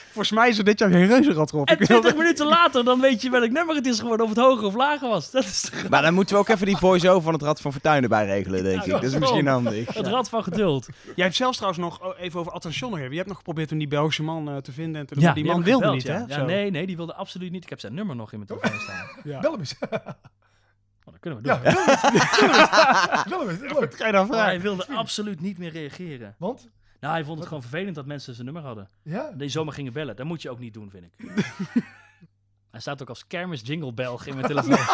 Volgens 0.06 0.32
mij 0.32 0.49
is 0.49 0.58
er 0.58 0.63
dit 0.63 0.80
jaar 0.80 0.89
geen 0.89 1.08
reuzenrad 1.08 1.52
erop. 1.54 1.67
En 1.67 1.73
Ik 1.73 1.80
wil 1.80 1.88
20 1.88 2.10
dat- 2.12 2.19
minuten 2.19 2.45
later, 2.47 2.84
dan 2.84 2.99
weet 3.02 3.21
je 3.21 3.30
welk 3.30 3.49
nummer 3.52 3.75
het 3.75 3.86
is 3.86 3.99
geworden. 3.99 4.25
Of 4.25 4.32
het 4.32 4.41
hoger 4.41 4.65
of 4.65 4.73
lager 4.75 5.10
was. 5.10 5.32
Dat 5.32 5.43
is 5.43 5.71
Maar 5.89 6.02
dan 6.02 6.13
moeten 6.13 6.36
we 6.36 6.41
ook 6.41 6.47
even 6.49 6.65
die 6.65 6.78
voice-over 6.78 7.21
van 7.21 7.34
het 7.34 7.41
Rad 7.41 7.62
van 7.62 7.71
Fortuin 7.71 8.04
erbij 8.04 8.25
regelen, 8.25 8.63
denk 8.63 8.84
ik. 8.84 8.91
Dat 8.91 9.04
is 9.04 9.17
misschien 9.17 9.47
handig. 9.47 9.93
het 9.93 10.08
rad 10.08 10.30
van 10.30 10.43
geduld. 10.43 10.88
Jij 11.15 11.25
hebt 11.25 11.36
zelfs 11.38 11.58
trouwens 11.58 11.84
nog, 11.84 12.02
oh, 12.08 12.19
even 12.19 12.39
over 12.39 12.52
Attention 12.52 12.89
nog 12.89 12.99
even. 12.99 13.12
Je 13.12 13.17
hebt 13.17 13.28
nog 13.30 13.38
geprobeerd 13.38 13.71
om 13.71 13.78
die 13.78 13.88
Belgische 13.88 14.23
man 14.23 14.49
eh, 14.49 14.58
te 14.58 14.71
vinden 14.71 15.02
en 15.02 15.08
te 15.08 15.13
doen. 15.13 15.23
Ja, 15.23 15.34
die 15.34 15.45
man 15.45 15.63
wilde 15.63 15.86
gebeld, 15.86 15.93
niet, 16.28 16.28
ja. 16.30 16.39
hè? 16.39 16.45
nee, 16.45 16.71
nee, 16.71 16.86
die 16.86 16.95
wilde 16.95 17.13
absoluut 17.13 17.52
niet. 17.52 17.63
Ik 17.63 17.69
heb 17.69 17.80
zijn 17.80 17.93
nummer 17.93 18.15
nog 18.15 18.32
in 18.34 18.43
mijn 18.45 18.60
telefoon 18.60 18.80
staan. 18.82 19.08
Ja. 19.23 19.39
Bel 19.39 19.52
hem 19.52 19.60
eens. 19.60 19.75
Oh, 21.10 21.15
dat 21.15 21.19
kunnen 21.22 21.41
we 21.41 21.48
Ja, 21.48 21.58
doen. 23.24 23.50
is 23.50 23.60
leuk. 23.80 23.95
Ga 23.95 24.06
je 24.06 24.12
dan 24.12 24.34
hij 24.34 24.62
wilde 24.62 24.88
absoluut 24.88 25.39
niet 25.41 25.58
meer 25.58 25.72
reageren. 25.72 26.36
Want? 26.38 26.69
Nou, 27.00 27.13
hij 27.13 27.24
vond 27.24 27.38
het 27.38 27.48
gewoon 27.48 27.63
vervelend 27.63 27.95
dat 27.95 28.06
mensen 28.06 28.34
zijn 28.34 28.45
nummer 28.45 28.63
hadden. 28.63 28.89
Ja? 29.04 29.32
Die 29.32 29.50
zomaar 29.50 29.74
gingen 29.74 29.93
bellen. 29.93 30.15
Dat 30.15 30.26
moet 30.26 30.41
je 30.41 30.50
ook 30.50 30.60
niet 30.60 30.74
doen, 30.74 30.89
vind 30.89 31.04
ik. 31.04 31.13
hij 32.72 32.80
staat 32.80 33.02
ook 33.02 33.10
als 33.10 33.28
kermis 33.28 33.62
jingle 33.63 33.93
Belg 33.93 34.26
in 34.26 34.36
mijn 34.36 34.48
telefoon. 34.48 34.78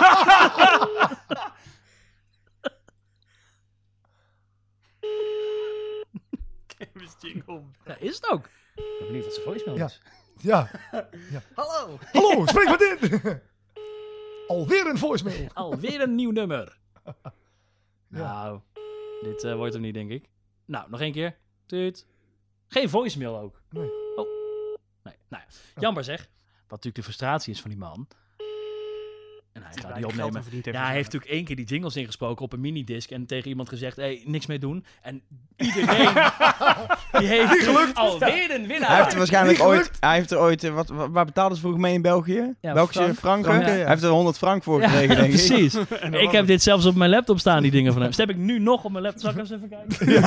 ja, 7.85 7.95
is 7.99 8.15
het 8.15 8.29
ook. 8.29 8.45
Ik 8.75 8.83
ben 8.99 9.07
benieuwd 9.07 9.23
wat 9.25 9.33
zijn 9.33 9.45
voicemail 9.45 9.77
Ja. 9.77 9.85
is. 9.85 10.01
Ja. 10.37 10.69
Hallo. 11.53 11.97
Hallo, 12.11 12.45
spreek 12.45 12.67
wat 12.67 12.81
in. 12.81 13.21
Alweer 14.47 14.87
een 14.87 14.97
voicemail. 14.97 15.49
Alweer 15.63 16.01
een 16.01 16.15
nieuw 16.15 16.31
nummer. 16.31 16.77
Nou, 18.07 18.59
dit 19.21 19.43
eh, 19.43 19.55
wordt 19.55 19.73
hem 19.73 19.81
niet, 19.81 19.93
denk 19.93 20.11
ik. 20.11 20.29
Nou, 20.65 20.89
nog 20.89 20.99
één 20.99 21.11
keer. 21.11 21.37
Tuut. 21.65 22.07
Geen 22.67 22.89
voicemail 22.89 23.37
ook. 23.37 23.61
Nee. 23.69 23.89
Oh. 24.15 24.27
Nee, 25.03 25.15
nou 25.27 25.43
ja. 25.47 25.81
Jammer 25.81 26.03
zeg. 26.03 26.19
Wat 26.47 26.69
natuurlijk 26.69 26.95
de 26.95 27.03
frustratie 27.03 27.53
is 27.53 27.61
van 27.61 27.69
die 27.69 27.79
man. 27.79 28.07
En 29.55 29.61
hij 29.63 29.71
gaat 29.75 29.87
Ja, 29.89 29.93
die 29.95 30.05
opnemen. 30.05 30.33
Ja, 30.33 30.39
heeft 30.51 30.65
hij 30.77 30.93
heeft 30.93 31.05
natuurlijk 31.13 31.31
één 31.31 31.45
keer 31.45 31.55
die 31.55 31.65
jingles 31.65 31.95
ingesproken 31.95 32.45
op 32.45 32.53
een 32.53 32.59
minidisc. 32.59 33.09
En 33.11 33.25
tegen 33.25 33.49
iemand 33.49 33.69
gezegd, 33.69 33.95
hé, 33.95 34.03
hey, 34.03 34.21
niks 34.25 34.45
mee 34.45 34.59
doen. 34.59 34.85
En 35.01 35.21
iedereen, 35.57 36.13
die 37.11 37.27
heeft 37.27 37.95
alweer 37.95 38.51
een 38.55 38.67
winnaar. 38.67 38.89
Hij 38.89 38.97
heeft 38.97 39.11
er 39.11 39.17
waarschijnlijk 39.17 39.61
ooit... 39.61 39.91
Hij 39.99 40.15
heeft 40.15 40.31
er 40.31 40.39
ooit... 40.39 40.63
eh, 40.63 40.73
Wat, 40.73 40.89
wat, 40.89 41.09
waar 41.11 41.25
betaalden 41.25 41.55
ze 41.55 41.61
vroeger 41.61 41.81
mee 41.81 41.93
in 41.93 42.01
België? 42.01 42.53
Ja, 42.61 42.73
Belgische 42.73 43.01
frank. 43.15 43.43
franken? 43.45 43.71
Hij 43.71 43.87
heeft 43.87 44.03
er 44.03 44.09
100 44.09 44.37
frank 44.37 44.63
voor 44.63 44.81
Ja, 44.81 44.87
gekregen, 44.87 45.15
denk 45.15 45.33
ik. 45.33 45.47
precies. 45.47 45.75
Ik 46.25 46.31
heb 46.31 46.47
dit 46.47 46.63
zelfs 46.63 46.85
op 46.85 46.95
mijn 46.95 47.09
laptop 47.09 47.39
staan, 47.39 47.61
die 47.61 47.71
dingen 47.71 47.91
van 47.91 48.01
hem. 48.01 48.09
Dus 48.09 48.19
heb 48.19 48.29
ik 48.29 48.37
nu 48.37 48.59
nog 48.59 48.83
op 48.83 48.91
mijn 48.91 49.03
laptop. 49.03 49.21
Zal 49.21 49.31
ik 49.31 49.37
eens 49.37 49.51
even 49.51 49.69
kijken? 49.69 50.11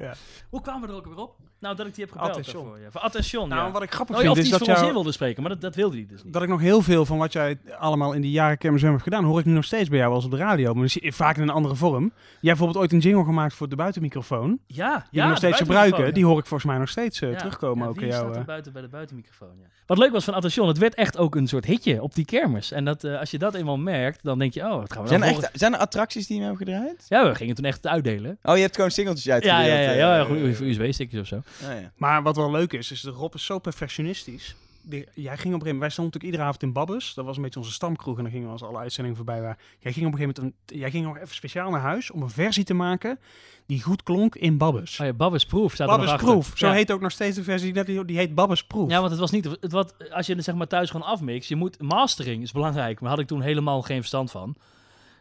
Ja. 0.00 0.14
Hoe 0.48 0.60
kwamen 0.60 0.82
we 0.82 0.88
er 0.94 0.98
ook 0.98 1.06
weer 1.06 1.16
op? 1.18 1.36
Nou, 1.60 1.76
dat 1.76 1.86
ik 1.86 1.94
die 1.94 2.04
heb 2.04 2.12
gebeld 2.12 2.30
Attention. 2.30 2.62
daarvoor. 2.64 2.82
Ja. 2.82 2.90
Voor 2.90 3.00
Attention, 3.00 3.48
Nou, 3.48 3.66
ja. 3.66 3.70
wat 3.72 3.82
ik 3.82 3.92
grappig 3.92 4.14
Oh, 4.16 4.20
vind 4.20 4.32
of 4.32 4.38
is 4.38 4.42
die 4.44 4.52
dat 4.52 4.60
iets 4.60 4.68
voor 4.70 4.78
ons 4.78 4.86
jou- 4.86 4.96
in 4.96 5.02
wilde 5.02 5.12
spreken, 5.16 5.42
maar 5.42 5.50
dat, 5.50 5.60
dat 5.60 5.74
wilde 5.74 5.96
hij 5.96 6.06
dus 6.08 6.22
niet. 6.24 6.32
dat 6.32 6.42
ik 6.42 6.48
nog 6.48 6.60
heel 6.60 6.82
veel 6.82 7.04
van 7.06 7.18
wat 7.18 7.32
jij 7.32 7.58
allemaal 7.78 8.12
in 8.12 8.20
die 8.20 8.30
jaren 8.38 8.58
Kermis 8.58 8.80
FM 8.82 8.90
hebt 8.90 9.02
gedaan, 9.02 9.24
hoor 9.24 9.38
ik 9.38 9.44
nu 9.44 9.52
nog 9.52 9.64
steeds 9.64 9.88
bij 9.88 9.98
jou 9.98 10.12
als 10.12 10.24
op 10.24 10.30
de 10.30 10.36
radio. 10.36 10.74
Maar 10.74 10.88
vaak 11.00 11.36
in 11.36 11.42
een 11.42 11.50
andere 11.50 11.74
vorm. 11.74 12.02
Jij 12.02 12.10
hebt 12.24 12.40
bijvoorbeeld 12.40 12.76
ooit 12.76 12.92
een 12.92 12.98
jingle 12.98 13.24
gemaakt 13.24 13.54
voor 13.54 13.68
de 13.68 13.76
buitenmicrofoon. 13.76 14.58
Die 14.66 14.76
Ja, 14.76 15.06
we 15.10 15.16
ja, 15.16 15.28
nog 15.28 15.36
steeds 15.36 15.56
gebruiken. 15.58 16.14
Die 16.14 16.24
hoor 16.24 16.38
ik 16.38 16.46
volgens 16.46 16.70
mij 16.70 16.78
nog 16.78 16.88
steeds 16.88 17.20
eh, 17.20 17.30
Ja, 17.30 17.36
terugkomen 17.36 17.82
ja, 17.84 17.88
ook 17.88 17.94
in 17.94 18.00
wie 18.00 18.10
jou. 18.10 18.22
staat 18.22 18.34
er 18.34 18.40
eh. 18.40 18.46
buiten 18.46 18.72
bij 18.72 18.82
de 18.82 18.88
buitenmicrofoon, 18.88 19.48
ja. 19.60 19.66
Wat 19.86 19.98
leuk 19.98 20.12
was 20.12 20.24
van 20.24 20.34
Attention, 20.34 20.68
het 20.68 20.78
werd 20.78 20.94
echt 20.94 21.16
ook 21.18 21.34
een 21.34 21.46
soort 21.48 21.64
hitje 21.64 22.02
op 22.02 22.14
die 22.14 22.24
kermis. 22.24 22.72
En 22.72 22.84
dat, 22.84 23.04
eh, 23.04 23.18
als 23.18 23.30
je 23.30 23.38
dat 23.38 23.54
eenmaal 23.54 23.78
merkt, 23.78 24.22
dan 24.22 24.38
denk 24.38 24.54
je, 24.54 24.60
oh, 24.60 24.76
wat 24.76 24.92
gaan 24.92 25.02
we 25.02 25.08
Zijn 25.08 25.20
dan 25.20 25.28
er, 25.28 25.36
echt, 25.36 25.50
zijn 25.52 25.74
er 25.74 25.78
attracties 25.78 26.26
die 26.26 26.40
hem 26.40 26.46
hebben 26.46 26.66
gedraaid? 26.66 27.04
Ja, 27.08 27.28
we 27.28 27.34
gingen 27.34 27.54
toen 27.54 27.64
echt 27.64 27.86
uitdelen. 27.86 28.38
Oh, 28.42 28.54
je 28.56 28.62
hebt 28.62 28.74
gewoon 28.74 28.90
singeltjes 28.90 29.24
Ja, 29.24 29.32
uitgedeeld. 29.34 29.66
ja, 29.66 29.74
ja, 29.80 29.92
ja, 29.92 30.16
ja, 30.16 30.24
goed, 30.24 30.60
USB-stickjes 30.60 31.20
of 31.20 31.26
zo. 31.26 31.36
oh, 31.36 31.42
ja. 31.80 31.92
Maar 31.96 32.22
wat 32.22 32.36
wel 32.36 32.50
leuk 32.50 32.72
is, 32.72 32.90
is 32.90 33.00
de 33.00 33.10
Rob 33.10 33.34
is 33.34 33.44
zo 33.44 33.58
perfectionistisch. 33.58 34.56
Die- 34.88 35.06
jij 35.14 35.14
ging 35.14 35.24
op 35.24 35.30
een 35.30 35.42
gegeven 35.42 35.64
moment, 35.64 35.78
wij 35.80 35.90
stonden 35.90 36.12
natuurlijk 36.12 36.24
iedere 36.24 36.42
avond 36.42 36.62
in 36.62 36.72
Babbes. 36.72 37.14
Dat 37.14 37.24
was 37.24 37.36
een 37.36 37.42
beetje 37.42 37.58
onze 37.58 37.72
stamkroeg 37.72 38.16
en 38.16 38.22
dan 38.22 38.32
gingen 38.32 38.46
we 38.46 38.52
als 38.52 38.62
alle 38.62 38.78
uitzendingen 38.78 39.16
voorbij 39.16 39.40
waren. 39.40 39.56
Jij 39.78 39.92
ging 39.92 40.06
op 40.06 40.12
een 40.12 40.18
gegeven 40.18 40.42
moment, 40.42 40.60
een, 40.70 40.78
jij 40.78 40.90
ging 40.90 41.06
nog 41.06 41.16
even 41.16 41.34
speciaal 41.34 41.70
naar 41.70 41.80
huis 41.80 42.10
om 42.10 42.22
een 42.22 42.30
versie 42.30 42.64
te 42.64 42.74
maken 42.74 43.18
die 43.66 43.82
goed 43.82 44.02
klonk 44.02 44.34
in 44.34 44.58
Babbes. 44.58 45.00
Oh 45.00 45.06
ja, 45.06 45.12
Babbes 45.12 45.46
Proof 45.46 45.72
staat 45.72 45.88
er 45.90 45.96
Babbes. 45.96 46.16
Proof, 46.16 46.52
zo 46.54 46.66
Ja. 46.66 46.72
heet 46.72 46.92
ook 46.92 47.00
nog 47.00 47.10
steeds 47.10 47.36
de 47.36 47.42
versie, 47.42 47.84
die, 47.84 48.04
die 48.04 48.16
heet 48.16 48.34
Babbes 48.34 48.64
Proof. 48.64 48.90
Ja, 48.90 48.98
want 48.98 49.10
het 49.10 49.20
was 49.20 49.30
niet... 49.30 49.44
Het, 49.44 49.72
wat, 49.72 49.94
als 50.12 50.26
je 50.26 50.34
het 50.34 50.44
zeg 50.44 50.54
maar 50.54 50.66
thuis 50.66 50.90
gewoon 50.90 51.06
afmixt, 51.06 51.48
je 51.48 51.56
moet... 51.56 51.82
Mastering 51.82 52.42
is 52.42 52.52
belangrijk, 52.52 53.00
maar 53.00 53.10
had 53.10 53.18
ik 53.18 53.26
toen 53.26 53.40
helemaal 53.40 53.82
geen 53.82 53.98
verstand 53.98 54.30
van. 54.30 54.56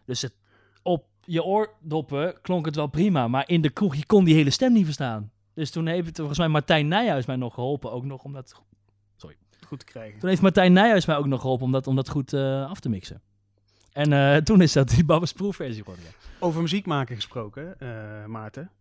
Dus 0.06 0.22
het, 0.22 0.34
op 0.84 1.06
je 1.24 1.44
oordoppen 1.44 2.42
klonk 2.42 2.66
het 2.66 2.76
wel 2.76 2.88
prima, 2.88 3.28
maar 3.28 3.50
in 3.50 3.62
de 3.62 3.70
kroeg, 3.70 3.96
je 3.96 4.06
kon 4.06 4.24
die 4.24 4.36
hele 4.36 4.50
stem 4.50 4.74
niet 4.74 4.86
verstaan. 4.86 5.32
Dus 5.54 5.72
toen 5.72 5.88
heeft 5.88 6.08
het 6.08 6.18
volgens 6.18 6.38
mij 6.38 6.48
Martijn 6.48 6.88
Nijhuis 6.88 7.26
mij 7.26 7.36
nog 7.36 7.54
geholpen, 7.54 7.92
ook 7.92 8.06
nog 8.06 8.24
om 8.24 8.34
dat... 8.34 8.62
goed 9.68 9.80
te 9.80 9.86
krijgen. 9.86 10.20
Toen 10.20 10.30
heeft 10.30 10.42
Martijn 10.42 10.74
Nijhuis 10.74 11.06
mij 11.06 11.18
ook 11.18 11.26
nog 11.26 11.42
geholpen 11.42 11.66
om 11.66 11.72
dat, 11.72 11.88
om 11.88 11.96
dat 11.96 12.10
goed 12.10 12.34
eh, 12.34 12.70
af 12.70 12.80
te 12.80 12.90
mixen. 12.90 13.22
En 13.94 14.14
eh, 14.14 14.36
toen 14.48 14.62
is 14.62 14.74
dat 14.74 14.90
die 14.90 15.06
Babbes 15.06 15.34
Proof 15.34 15.56
versie 15.56 15.84
geworden. 15.84 16.06
ja. 16.06 16.12
Over 16.40 16.62
muziek 16.62 16.86
maken 16.86 17.16
gesproken, 17.16 17.80
eh, 17.80 18.26
Maarten. 18.26 18.72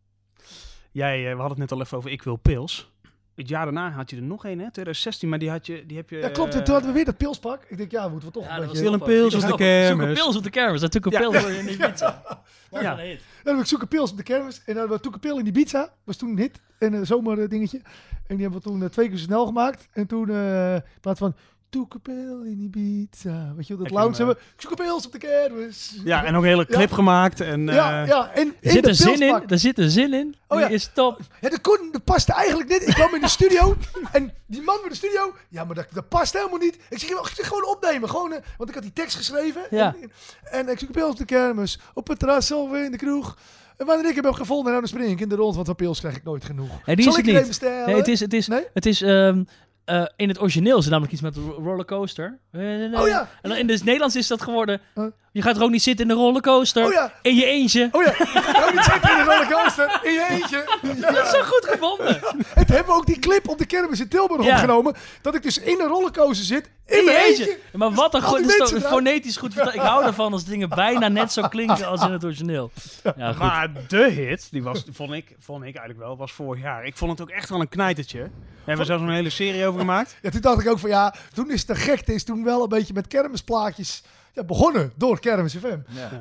Jij, 0.90 1.22
we 1.22 1.28
hadden 1.28 1.48
het 1.48 1.58
net 1.58 1.72
al 1.72 1.80
even 1.80 1.98
over 1.98 2.10
Ik 2.10 2.22
Wil 2.22 2.36
Pils. 2.36 2.90
Het 3.36 3.48
jaar 3.48 3.64
daarna 3.64 3.90
had 3.90 4.10
je 4.10 4.16
er 4.16 4.22
nog 4.22 4.44
een, 4.44 4.58
hè? 4.58 4.70
2016, 4.70 5.28
maar 5.28 5.38
die, 5.38 5.50
had 5.50 5.66
je, 5.66 5.86
die 5.86 5.96
heb 5.96 6.10
je... 6.10 6.16
Ja, 6.16 6.28
klopt. 6.28 6.54
En 6.54 6.64
toen 6.64 6.72
hadden 6.72 6.90
we 6.92 6.96
weer 6.96 7.04
dat 7.04 7.16
pilspak. 7.16 7.62
Ik 7.68 7.76
denk, 7.76 7.90
ja, 7.90 8.08
moeten 8.08 8.28
we 8.28 8.34
toch 8.34 8.44
Ja, 8.44 8.50
een 8.50 8.56
dat 8.56 8.66
beetje... 8.66 8.78
Stil 8.78 8.92
en 8.92 8.98
pils 9.00 9.34
op 9.34 9.40
de 9.40 9.46
Zoek 9.46 9.56
kermis. 9.56 10.08
een 10.08 10.14
pils 10.14 10.36
op 10.36 10.42
de 10.42 10.50
kermis. 10.50 10.80
Dat 10.80 10.94
een 10.94 11.00
pils 11.00 11.44
in 11.44 11.68
Ibiza. 11.68 12.22
Dat 12.70 12.80
Ja. 12.82 12.98
een. 13.00 13.18
Dan 13.42 13.54
heb 13.54 13.62
ik 13.62 13.68
zoeken 13.68 13.88
pils 13.88 14.10
op 14.10 14.16
de 14.16 14.22
kermis. 14.22 14.56
En 14.56 14.62
dan 14.66 14.76
hadden 14.76 14.96
we 14.96 15.02
Toek 15.02 15.14
een 15.14 15.20
pil 15.20 15.38
in 15.38 15.46
Ibiza. 15.46 15.92
Was 16.04 16.16
toen 16.16 16.30
een 16.30 16.38
hit. 16.38 16.60
En 16.78 16.92
een 16.92 17.06
zomerdingetje. 17.06 17.80
En 18.26 18.36
die 18.36 18.40
hebben 18.44 18.62
we 18.62 18.68
toen 18.68 18.82
eh, 18.82 18.88
twee 18.88 19.08
keer 19.08 19.18
snel 19.18 19.46
gemaakt. 19.46 19.88
En 19.92 20.06
toen 20.06 20.30
eh, 20.30 20.74
in 20.74 20.82
plaats 21.00 21.18
van 21.18 21.34
Toek 21.70 21.94
een 21.94 22.00
pil 22.00 22.42
in 22.42 22.60
Ibiza. 22.60 23.52
Weet 23.56 23.66
je 23.66 23.76
dat 23.76 23.90
lounge 23.90 24.16
hebben. 24.16 24.36
Ik 24.36 24.60
zoek 24.60 24.70
een 24.70 24.76
pils 24.76 25.06
op 25.06 25.12
de 25.12 25.18
kermis. 25.18 26.00
Ja, 26.04 26.24
en 26.24 26.34
ook 26.34 26.42
een 26.42 26.48
hele 26.48 26.66
clip 26.66 26.88
Ja. 26.88 26.94
gemaakt. 26.94 27.40
En, 27.40 27.66
ja, 27.66 28.02
eh, 28.02 28.08
ja. 28.08 28.30
En 28.34 28.46
Er 28.46 28.54
in 28.60 28.70
zit 28.70 28.86
een 28.86 28.94
zin 28.94 29.22
in. 29.22 29.42
Er 29.48 29.58
zit 29.58 29.78
een 29.78 29.90
zin 29.90 30.14
in. 30.14 30.36
Oh 30.48 30.58
Die 30.58 30.66
ja. 30.66 30.72
is 30.72 30.90
top. 30.94 31.20
Ja, 31.40 31.48
dat, 31.48 31.60
kon, 31.60 31.88
dat 31.92 32.04
paste 32.04 32.32
eigenlijk 32.32 32.68
niet. 32.68 32.88
Ik 32.88 32.94
kwam 32.94 33.14
in 33.14 33.20
de 33.20 33.28
studio 33.28 33.76
en 34.12 34.32
die 34.46 34.62
man 34.62 34.78
bij 34.80 34.88
de 34.88 34.96
studio, 34.96 35.34
ja, 35.48 35.64
maar 35.64 35.74
dat, 35.74 35.86
dat 35.92 36.08
past 36.08 36.32
helemaal 36.32 36.58
niet. 36.58 36.78
Ik 36.90 36.98
zeg, 36.98 37.10
ik 37.10 37.32
zeg 37.34 37.46
gewoon 37.46 37.66
opnemen, 37.68 38.10
gewoon, 38.10 38.32
eh, 38.32 38.38
want 38.56 38.68
ik 38.68 38.74
had 38.74 38.84
die 38.84 38.92
tekst 38.92 39.16
geschreven. 39.16 39.62
Ja. 39.70 39.94
En, 40.00 40.10
en 40.42 40.68
ik 40.68 40.78
zoek 40.78 41.02
op 41.08 41.16
de 41.16 41.24
kermis, 41.24 41.78
op 41.94 42.08
het 42.08 42.18
terras 42.18 42.52
of 42.52 42.74
in 42.74 42.90
de 42.90 42.96
kroeg. 42.96 43.36
En 43.76 43.86
wanneer 43.86 44.08
ik 44.08 44.14
hem 44.14 44.24
heb 44.24 44.34
gevonden, 44.34 44.66
nou 44.66 44.78
dan 44.78 44.88
spring 44.88 45.10
ik 45.10 45.20
in 45.20 45.28
de 45.28 45.34
rond, 45.34 45.54
want 45.54 45.66
van 45.66 45.76
pils 45.76 45.98
krijg 46.00 46.16
ik 46.16 46.24
nooit 46.24 46.44
genoeg. 46.44 46.68
Nee, 46.86 46.96
die 46.96 47.04
Zal 47.04 47.12
is 47.14 47.18
ik 47.18 47.34
het 47.34 47.44
niet. 47.48 47.60
Nee, 47.86 47.96
het 47.96 48.08
is, 48.08 48.20
het 48.20 48.32
is, 48.32 48.46
Nee? 48.48 48.64
het 48.74 48.86
is 48.86 49.02
ehm, 49.02 49.44
eh, 49.86 50.04
in 50.16 50.28
het 50.28 50.40
origineel 50.40 50.78
is 50.78 50.84
het 50.84 50.92
namelijk 50.92 51.12
iets 51.12 51.22
met 51.22 51.36
rollercoaster. 51.36 52.38
Oh 52.52 53.08
ja. 53.08 53.28
En 53.42 53.48
dan 53.48 53.58
in 53.58 53.68
het 53.68 53.84
Nederlands 53.84 54.16
is 54.16 54.26
dat 54.26 54.42
geworden. 54.42 54.80
Je 55.36 55.42
gaat 55.42 55.56
er 55.56 55.62
ook 55.62 55.70
niet 55.70 55.82
zitten 55.82 56.08
in 56.08 56.14
de 56.16 56.20
rollercoaster. 56.22 56.84
Oh 56.84 56.92
ja. 56.92 57.12
In 57.22 57.34
je 57.34 57.44
eentje. 57.44 57.88
Oh 57.92 58.02
ja, 58.02 58.10
oh, 58.10 58.70
die 58.70 58.82
zit 58.82 58.94
in 58.94 59.16
de 59.16 59.24
rollercoaster, 59.26 60.00
in 60.02 60.12
je 60.12 60.26
eentje. 60.30 60.64
Dat 61.00 61.24
is 61.24 61.30
zo 61.30 61.42
goed 61.42 61.66
gevonden. 61.70 62.20
Het 62.48 62.68
hebben 62.68 62.86
we 62.86 62.92
ook 62.92 63.06
die 63.06 63.18
clip 63.18 63.48
op 63.48 63.58
de 63.58 63.66
kermis 63.66 64.00
in 64.00 64.08
Tilburg 64.08 64.44
Ja. 64.44 64.52
opgenomen, 64.52 64.94
dat 65.22 65.34
ik 65.34 65.42
dus 65.42 65.58
in 65.58 65.80
een 65.80 65.86
rollercoaster 65.86 66.44
zit, 66.44 66.70
in, 66.86 66.98
In 66.98 67.04
mijn 67.04 67.16
eentje. 67.16 67.48
eentje. 67.48 67.58
Maar 67.72 67.92
wat 67.92 68.14
een 68.14 68.22
goed. 68.22 68.56
toch 68.56 68.68
eruit. 68.70 68.86
fonetisch 68.86 69.36
goed 69.36 69.52
vertaald. 69.52 69.74
Ik 69.74 69.80
hou 69.80 70.04
ervan 70.04 70.32
als 70.32 70.44
dingen 70.44 70.68
bijna 70.68 71.08
net 71.08 71.32
zo 71.32 71.42
klinken 71.48 71.86
als 71.86 72.02
in 72.02 72.12
het 72.12 72.24
origineel. 72.24 72.70
Ja, 73.16 73.28
goed. 73.28 73.38
Maar 73.38 73.68
de 73.88 74.10
hit, 74.10 74.48
die 74.50 74.62
was, 74.62 74.84
vond, 74.92 75.12
ik, 75.12 75.34
vond 75.38 75.58
ik 75.64 75.76
eigenlijk 75.76 75.98
wel, 75.98 76.16
was 76.16 76.32
vorig 76.32 76.62
jaar. 76.62 76.84
Ik 76.86 76.96
vond 76.96 77.10
het 77.10 77.20
ook 77.20 77.30
echt 77.30 77.48
wel 77.48 77.60
een 77.60 77.68
knijtertje. 77.68 78.18
Daar 78.18 78.30
hebben 78.56 78.86
we 78.86 78.92
zelfs 78.92 79.02
een 79.02 79.10
hele 79.10 79.30
serie 79.30 79.66
over 79.66 79.80
gemaakt. 79.80 80.16
Ja, 80.22 80.30
toen 80.30 80.40
dacht 80.40 80.60
ik 80.60 80.68
ook 80.68 80.78
van 80.78 80.90
ja, 80.90 81.14
toen 81.34 81.50
is 81.50 81.66
de 81.66 81.74
gekte 81.74 82.14
is 82.14 82.24
toen 82.24 82.44
wel 82.44 82.62
een 82.62 82.68
beetje 82.68 82.94
met 82.94 83.06
kermisplaatjes 83.06 84.02
ja, 84.36 84.44
begonnen 84.44 84.92
door 84.96 85.20
Kermis 85.20 85.56
FM. 85.56 85.78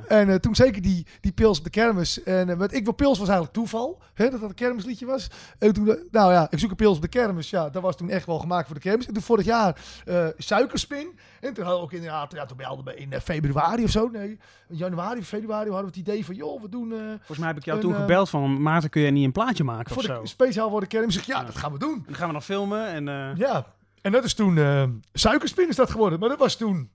En 0.07 0.29
eh, 0.29 0.35
toen 0.35 0.55
zeker 0.55 0.81
die, 0.81 1.05
die 1.21 1.31
pils 1.31 1.57
op 1.57 1.63
de 1.63 1.69
kermis. 1.69 2.23
En 2.23 2.49
eh, 2.49 2.57
met 2.57 2.73
Ik 2.73 2.83
wil 2.83 2.93
pils 2.93 3.17
was 3.17 3.27
eigenlijk 3.27 3.53
toeval, 3.57 4.01
hè, 4.13 4.29
dat 4.29 4.39
dat 4.39 4.49
een 4.49 4.55
kermisliedje 4.55 5.05
was. 5.05 5.27
En 5.59 5.73
toen, 5.73 5.89
eh, 5.89 5.95
nou 6.11 6.31
ja, 6.31 6.47
ik 6.49 6.59
zoek 6.59 6.69
een 6.69 6.75
pils 6.75 6.95
op 6.95 7.01
de 7.01 7.07
kermis. 7.07 7.49
Ja, 7.49 7.69
dat 7.69 7.81
was 7.81 7.97
toen 7.97 8.09
echt 8.09 8.25
wel 8.25 8.39
gemaakt 8.39 8.65
voor 8.65 8.75
de 8.75 8.81
kermis. 8.81 9.07
En 9.07 9.13
toen 9.13 9.23
vorig 9.23 9.45
jaar 9.45 9.81
eh, 10.05 10.27
suikerspin. 10.37 11.19
En 11.41 11.53
toen 11.53 11.63
hadden 11.63 11.81
we 11.81 11.87
ook 11.87 11.93
inderdaad, 11.93 12.31
ja, 12.33 12.45
toen 12.45 12.57
belden 12.57 12.85
we 12.85 12.95
in 12.95 13.13
februari 13.21 13.83
of 13.83 13.89
zo. 13.89 14.09
Nee, 14.11 14.29
in 14.69 14.75
januari 14.75 15.19
of 15.19 15.25
februari 15.27 15.69
hadden 15.69 15.91
we 15.91 15.97
het 15.99 16.07
idee 16.07 16.25
van, 16.25 16.35
joh, 16.35 16.61
we 16.61 16.69
doen... 16.69 16.91
eh, 16.91 16.97
Volgens 17.17 17.37
mij 17.37 17.47
heb 17.47 17.57
ik 17.57 17.65
jou 17.65 17.77
een, 17.77 17.83
toen 17.83 17.95
gebeld 17.95 18.29
van, 18.29 18.61
Maarten, 18.61 18.89
kun 18.89 19.01
jij 19.01 19.11
niet 19.11 19.25
een 19.25 19.31
plaatje 19.31 19.63
maken 19.63 19.93
voor 19.93 20.03
of 20.03 20.09
zo? 20.09 20.21
de, 20.21 20.27
speciaal 20.27 20.69
voor 20.69 20.79
de 20.79 20.87
kermis. 20.87 21.15
Ik 21.17 21.23
zeg, 21.23 21.35
ja, 21.35 21.43
dat 21.43 21.55
gaan 21.57 21.71
we 21.71 21.79
doen. 21.79 21.93
En 21.95 22.03
dan 22.05 22.15
gaan 22.15 22.27
we 22.27 22.33
nog 22.33 22.43
filmen 22.45 22.87
en... 22.87 23.07
eh, 23.07 23.35
Ja, 23.35 23.65
en 24.01 24.11
dat 24.11 24.23
is 24.23 24.33
toen 24.33 24.57
eh, 24.57 24.83
suikerspin 25.13 25.69
is 25.69 25.75
dat 25.75 25.89
geworden. 25.91 26.19
Maar 26.19 26.29
dat 26.29 26.37
was 26.39 26.55
toen. 26.55 26.89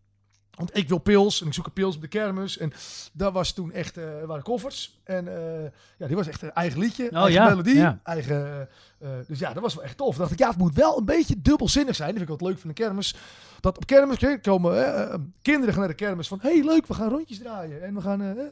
Want 0.60 0.76
ik 0.76 0.88
wil 0.88 0.98
pils 0.98 1.40
en 1.40 1.46
ik 1.46 1.54
zoek 1.54 1.66
een 1.66 1.72
pils 1.72 1.94
op 1.94 2.00
de 2.00 2.08
kermis. 2.08 2.58
En 2.58 2.72
dat 3.12 3.32
was 3.32 3.52
toen 3.52 3.72
echt, 3.72 3.96
eh 3.96 4.04
waren 4.26 4.42
koffers. 4.42 5.00
En 5.04 5.28
eh, 5.36 5.70
ja, 5.98 6.06
die 6.06 6.16
was 6.16 6.26
echt 6.28 6.42
een 6.42 6.52
eigen 6.52 6.80
liedje, 6.80 7.08
Oh, 7.10 7.16
eigen 7.16 7.32
ja, 7.32 7.48
melodie. 7.48 7.74
ja. 7.76 8.00
Eigen, 8.02 8.68
eh, 8.98 9.08
dus 9.26 9.38
ja, 9.38 9.52
dat 9.52 9.62
was 9.62 9.74
wel 9.74 9.84
echt 9.84 9.96
tof. 9.96 10.16
dacht 10.16 10.32
ik, 10.32 10.38
ja, 10.38 10.48
het 10.48 10.58
moet 10.58 10.74
wel 10.74 10.98
een 10.98 11.04
beetje 11.04 11.42
dubbelzinnig 11.42 11.96
zijn. 11.96 12.08
Dat 12.08 12.18
vind 12.18 12.30
ik 12.30 12.38
wat 12.38 12.48
leuk 12.48 12.58
van 12.58 12.68
de 12.68 12.74
kermis. 12.74 13.14
Dat 13.60 13.76
op 13.76 13.86
kermis 13.86 14.40
komen 14.42 15.32
kinderen 15.42 15.70
gaan 15.70 15.78
naar 15.82 15.88
de 15.96 16.04
kermis 16.04 16.28
van... 16.28 16.38
hey, 16.42 16.64
leuk, 16.64 16.86
we 16.86 16.94
gaan 16.94 17.08
rondjes 17.10 17.38
draaien. 17.38 17.82
En 17.82 17.94
we 17.94 18.00
gaan... 18.00 18.50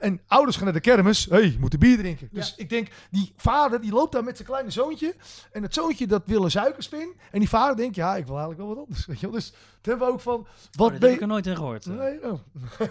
eh, 0.00 0.06
eh. 0.06 0.12
en 0.12 0.20
ouders 0.26 0.56
gaan 0.56 0.64
naar 0.64 0.74
de 0.74 0.80
kermis. 0.80 1.26
hey, 1.30 1.42
je 1.42 1.56
moet 1.60 1.72
een 1.72 1.78
bier 1.78 1.98
drinken. 1.98 2.28
Dus 2.32 2.54
ik 2.56 2.68
denk, 2.68 2.88
die 3.10 3.32
vader 3.36 3.80
die 3.80 3.92
loopt 3.92 4.12
daar 4.12 4.24
met 4.24 4.36
zijn 4.36 4.48
kleine 4.48 4.70
zoontje. 4.70 5.14
En 5.52 5.62
het 5.62 5.74
zoontje 5.74 6.06
dat 6.06 6.22
wil 6.26 6.44
een 6.44 6.50
suikerspin. 6.50 7.12
En 7.30 7.38
die 7.38 7.48
vader 7.48 7.76
denkt, 7.76 7.94
ja, 7.96 8.16
ik 8.16 8.26
wil 8.26 8.36
eigenlijk 8.38 8.66
wel 8.66 8.68
wat 8.76 8.84
anders. 8.86 9.06
Weet 9.06 9.20
je 9.20 9.26
wel. 9.26 9.34
Dus 9.34 9.48
toen 9.50 9.56
hebben 9.82 10.06
we 10.06 10.12
ook 10.12 10.20
van... 10.20 10.46
Wat 10.72 10.86
Oh, 10.86 10.90
dat 10.92 10.98
ben 11.00 11.08
heb 11.08 11.16
ik 11.18 11.20
er 11.22 11.28
nooit 11.28 11.46
in 11.46 11.56
gehoord. 11.56 11.86
Nee, 11.86 12.24
oh. 12.30 12.38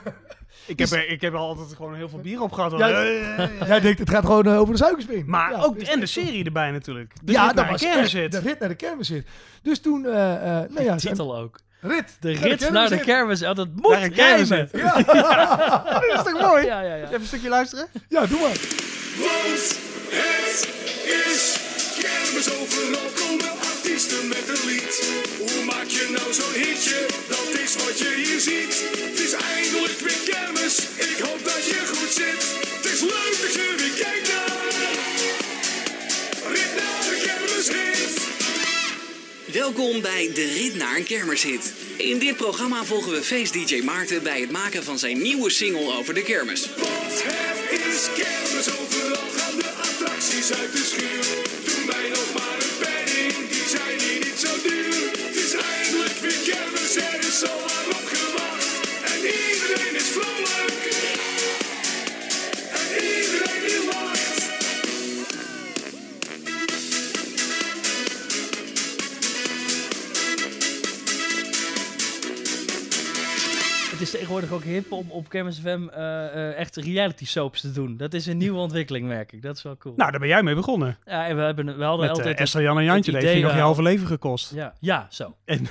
ik, 0.67 0.79
heb, 0.79 0.89
er- 0.89 1.09
ik 1.09 1.21
heb 1.21 1.33
er 1.33 1.39
altijd 1.39 1.73
gewoon 1.73 1.95
heel 1.95 2.09
veel 2.09 2.19
bier 2.19 2.41
op 2.41 2.51
gehad. 2.51 2.71
hoor. 2.71 2.79
Jij, 2.79 2.89
Ja, 2.89 3.01
ja, 3.01 3.41
ja, 3.43 3.49
ja. 3.59 3.65
jij 3.67 3.79
denkt, 3.79 3.99
het 3.99 4.09
gaat 4.09 4.25
gewoon 4.25 4.45
eh, 4.45 4.59
over 4.59 4.73
de 4.73 4.79
suikerspin. 4.79 5.23
Maar 5.29 5.51
Ja, 5.51 5.61
ook, 5.63 5.79
dus 5.79 5.87
en 5.87 5.93
de 5.93 5.99
dat- 5.99 6.09
serie 6.09 6.43
erbij 6.45 6.71
natuurlijk. 6.71 7.13
De 7.23 7.31
ja, 7.31 7.45
rit 7.45 7.55
dat 7.55 7.63
naar 7.63 7.71
was 7.73 7.81
een 7.81 7.89
kermis 7.91 8.11
zit. 8.11 8.31
de 8.31 8.39
rit 8.39 8.59
naar 8.59 8.69
de 8.69 8.75
kermis 8.75 9.07
zit. 9.07 9.27
Dus 9.61 9.79
toen, 9.81 10.05
eh, 10.05 10.33
eh, 10.35 10.69
nou 10.69 10.83
ja, 10.83 10.95
De 10.95 11.01
titel 11.01 11.37
ook. 11.37 11.59
Rit. 11.81 12.05
De 12.19 12.31
naar 12.33 12.41
rit 12.43 12.69
naar 12.69 12.89
de 12.89 12.99
kermis. 12.99 13.41
Oh, 13.43 13.55
dat 13.55 13.67
moet 13.75 13.91
Naar 13.91 14.03
een 14.03 14.13
kermis 14.13 14.49
rijmen. 14.49 14.69
zit. 14.71 14.81
Ja. 14.81 14.93
Dat 16.15 16.25
is 16.25 16.31
toch 16.31 16.41
mooi? 16.41 16.65
Ja, 16.65 16.81
ja, 16.81 16.95
ja. 16.95 17.03
Even 17.07 17.19
een 17.19 17.25
stukje 17.25 17.49
luisteren? 17.49 17.87
ja, 18.09 18.25
doe 18.25 18.39
maar. 18.39 18.57
Want 19.19 19.77
het 20.17 20.65
is 21.25 21.41
kermis 21.99 22.47
overal 22.61 23.09
komen 23.21 23.51
artiesten 23.71 24.27
met 24.27 24.45
een 24.53 24.65
lied. 24.69 24.93
Hoe 25.37 25.63
maak 25.65 25.87
je 25.97 26.05
nou 26.17 26.33
zo'n 26.33 26.53
hitje? 26.61 26.99
Dat 27.27 27.49
is 27.63 27.71
wat 27.83 27.99
je 27.99 28.09
hier 28.23 28.39
ziet. 28.39 28.73
Het 29.09 29.19
is 29.25 29.33
eindelijk 29.55 29.99
weer 29.99 30.21
kermis. 30.31 30.75
Ik 31.11 31.17
hoop 31.25 31.41
dat 31.43 31.63
je 31.71 31.79
goed 31.93 32.11
zit. 32.21 32.41
Het 32.77 32.85
is 32.93 33.01
leuk 33.01 33.35
dat 33.43 33.53
je 33.59 33.65
weer 33.79 33.95
kijkt 34.05 34.26
Welkom 39.53 40.01
bij 40.01 40.29
De 40.33 40.45
Rit 40.45 40.75
naar 40.75 40.95
een 40.95 41.03
Kermishit. 41.03 41.73
In 41.97 42.19
dit 42.19 42.35
programma 42.35 42.83
volgen 42.83 43.11
we 43.11 43.23
feest-dj 43.23 43.81
Maarten 43.83 44.23
bij 44.23 44.41
het 44.41 44.51
maken 44.51 44.83
van 44.83 44.99
zijn 44.99 45.21
nieuwe 45.21 45.49
single 45.49 45.97
over 45.97 46.13
de 46.13 46.21
kermis. 46.21 46.69
Het 46.69 47.85
is 47.93 48.07
kermis 48.15 48.69
overal 48.79 49.29
gaan 49.37 49.57
de 49.57 49.69
attracties 49.69 50.53
uit 50.53 50.71
de 50.71 50.83
schuur. 50.91 51.25
Doen 51.65 51.85
wij 51.85 52.09
nog 52.09 52.33
maar 52.33 52.57
een 52.65 52.77
penning, 52.79 53.49
die 53.49 53.67
zijn 53.75 53.99
hier 53.99 54.19
niet 54.25 54.39
zo 54.39 54.51
duur. 54.67 55.11
Het 55.25 55.35
is 55.35 55.53
eindelijk 55.53 56.17
weer 56.19 56.39
kermis, 56.45 56.95
er 56.95 57.19
is 57.27 57.39
zo 57.39 57.53
lang 57.91 58.06
Het 73.97 74.05
is 74.05 74.11
tegenwoordig 74.11 74.51
ook 74.51 74.63
hip 74.63 74.91
om 74.91 75.11
op 75.11 75.29
Kermis 75.29 75.59
FM 75.59 75.87
eh, 75.87 76.25
eh, 76.25 76.57
echt 76.57 76.75
reality 76.75 77.25
soaps 77.25 77.61
te 77.61 77.71
doen. 77.71 77.97
Dat 77.97 78.13
is 78.13 78.25
een 78.25 78.37
nieuwe 78.37 78.59
ontwikkeling, 78.59 79.07
merk 79.07 79.31
ik. 79.31 79.41
Dat 79.41 79.57
is 79.57 79.63
wel 79.63 79.77
cool. 79.77 79.93
Nou, 79.97 80.11
daar 80.11 80.19
ben 80.19 80.29
jij 80.29 80.43
mee 80.43 80.55
begonnen. 80.55 80.97
ja, 81.05 81.27
en 81.27 81.35
we, 81.35 81.41
hebben, 81.41 81.65
we 81.65 81.83
hadden 81.83 82.07
Met 82.07 82.17
altijd... 82.17 82.35
uh, 82.35 82.41
Esther, 82.41 82.61
Jan 82.61 82.77
en 82.77 82.83
Jantje. 82.83 83.11
Dat 83.11 83.21
heeft 83.21 83.35
je 83.37 83.43
nog 83.43 83.53
je 83.53 83.59
halve 83.59 83.81
leven 83.81 84.07
gekost. 84.07 84.53
Ja, 84.53 84.73
ja 84.79 85.07
zo. 85.09 85.35
En- 85.45 85.63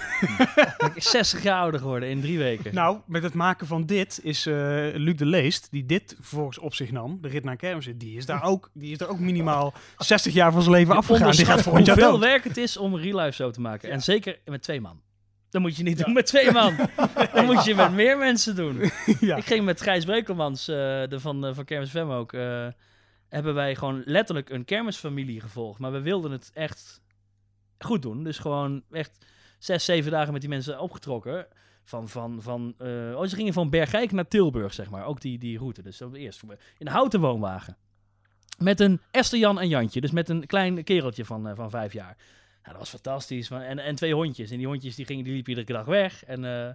Ik 0.87 0.93
ben 0.93 1.03
60 1.03 1.43
jaar 1.43 1.61
ouder 1.61 1.81
geworden 1.81 2.09
in 2.09 2.21
drie 2.21 2.39
weken. 2.39 2.75
Nou, 2.75 2.99
met 3.07 3.23
het 3.23 3.35
maken 3.35 3.67
van 3.67 3.87
dit 3.87 4.21
is 4.23 4.47
eh, 4.47 4.55
Luc 4.95 5.17
de 5.17 5.27
Leest, 5.27 5.69
die 5.71 5.87
dit 5.87 6.17
vervolgens 6.21 6.59
op 6.59 6.75
zich 6.75 6.91
nam, 6.91 7.19
de 7.21 7.29
rit 7.29 7.45
naar 7.45 7.57
kermis, 7.57 7.89
die 7.97 8.17
is 8.17 8.27
daar 8.27 8.43
ook, 8.43 8.71
die 8.75 8.93
is 8.93 8.99
daar 8.99 9.09
ook 9.09 9.19
minimaal 9.19 9.75
60 9.99 10.33
jaar 10.33 10.53
van 10.53 10.63
zijn 10.63 10.75
leven 10.75 10.97
afgegaan. 10.97 11.31
Die 11.31 11.45
gaat 11.45 11.65
jaar 11.65 11.75
hoeveel 11.75 12.21
werk 12.21 12.45
het 12.45 12.57
is 12.57 12.77
om 12.77 12.95
een 12.95 13.01
real 13.01 13.19
life 13.21 13.33
show 13.33 13.53
te 13.53 13.61
maken. 13.61 13.91
En 13.91 14.03
zeker 14.03 14.39
met 14.45 14.63
twee 14.63 14.81
man. 14.81 15.01
Dat 15.51 15.63
moet 15.63 15.77
je 15.77 15.83
niet 15.83 16.05
doen 16.05 16.13
met 16.13 16.27
twee 16.27 16.53
man. 16.53 16.77
Dat 17.33 17.45
moet 17.45 17.65
je 17.65 17.75
met 17.75 17.93
meer 17.93 18.19
mensen 18.19 18.57
doen. 18.57 18.91
Ja. 19.21 19.37
Ik 19.37 19.45
ging 19.45 19.65
met 19.65 19.81
Gijs 19.81 20.05
Brekelmans, 20.05 20.69
eh, 20.69 20.77
de 21.09 21.21
van, 21.21 21.47
eh, 21.47 21.55
van 21.55 21.65
Kermis 21.65 21.91
FM 21.91 21.99
ook, 21.99 22.33
eh, 22.33 22.67
hebben 23.29 23.55
wij 23.55 23.75
gewoon 23.75 24.03
letterlijk 24.05 24.51
een 24.51 24.65
kermisfamilie 24.65 25.41
gevolgd. 25.41 25.79
Maar 25.79 25.93
we 25.93 26.01
wilden 26.01 26.31
het 26.31 26.51
echt 26.55 27.01
goed 27.79 28.03
doen. 28.03 28.25
Dus 28.25 28.39
gewoon 28.39 28.83
echt 28.91 29.25
zes, 29.59 29.85
zeven 29.85 30.11
dagen 30.11 30.33
met 30.33 30.41
die 30.41 30.51
mensen 30.51 30.81
opgetrokken. 30.81 31.47
Van, 31.85 32.09
van, 32.09 32.43
van, 32.43 32.75
oh, 33.15 33.23
ze 33.23 33.35
gingen 33.37 33.53
van 33.53 33.71
Bergijk 33.71 34.13
naar 34.13 34.29
Tilburg, 34.29 34.75
zeg 34.75 34.91
maar. 34.91 35.05
Ook 35.05 35.21
die, 35.21 35.39
die 35.39 35.59
route. 35.59 35.83
Dus 35.83 35.99
dat 35.99 36.15
eerst 36.15 36.43
in 36.43 36.57
een 36.79 36.93
houten 36.93 37.21
woonwagen. 37.21 37.77
Met 38.59 38.81
een 38.81 39.01
Esther, 39.11 39.39
Jan 39.39 39.61
en 39.61 39.69
Jantje. 39.69 40.01
Dus 40.01 40.11
met 40.11 40.29
een 40.29 40.47
klein 40.47 40.85
kereltje 40.85 41.25
van, 41.25 41.57
van 41.57 41.71
vijf 41.71 41.93
jaar. 41.93 42.17
Ja, 42.67 42.71
dat 42.73 42.79
was 42.81 42.91
fantastisch. 42.91 43.49
Maar- 43.49 43.63
En, 43.63 43.79
en 43.79 43.95
twee 43.95 44.15
hondjes. 44.15 44.51
En 44.51 44.57
die 44.59 44.67
hondjes 44.67 44.95
die 44.97 45.05
gingen, 45.05 45.25
die 45.25 45.33
liepen 45.33 45.51
iedere 45.59 45.73
dag 45.79 45.87
weg. 45.87 46.25
En, 46.25 46.45
eh, 46.45 46.75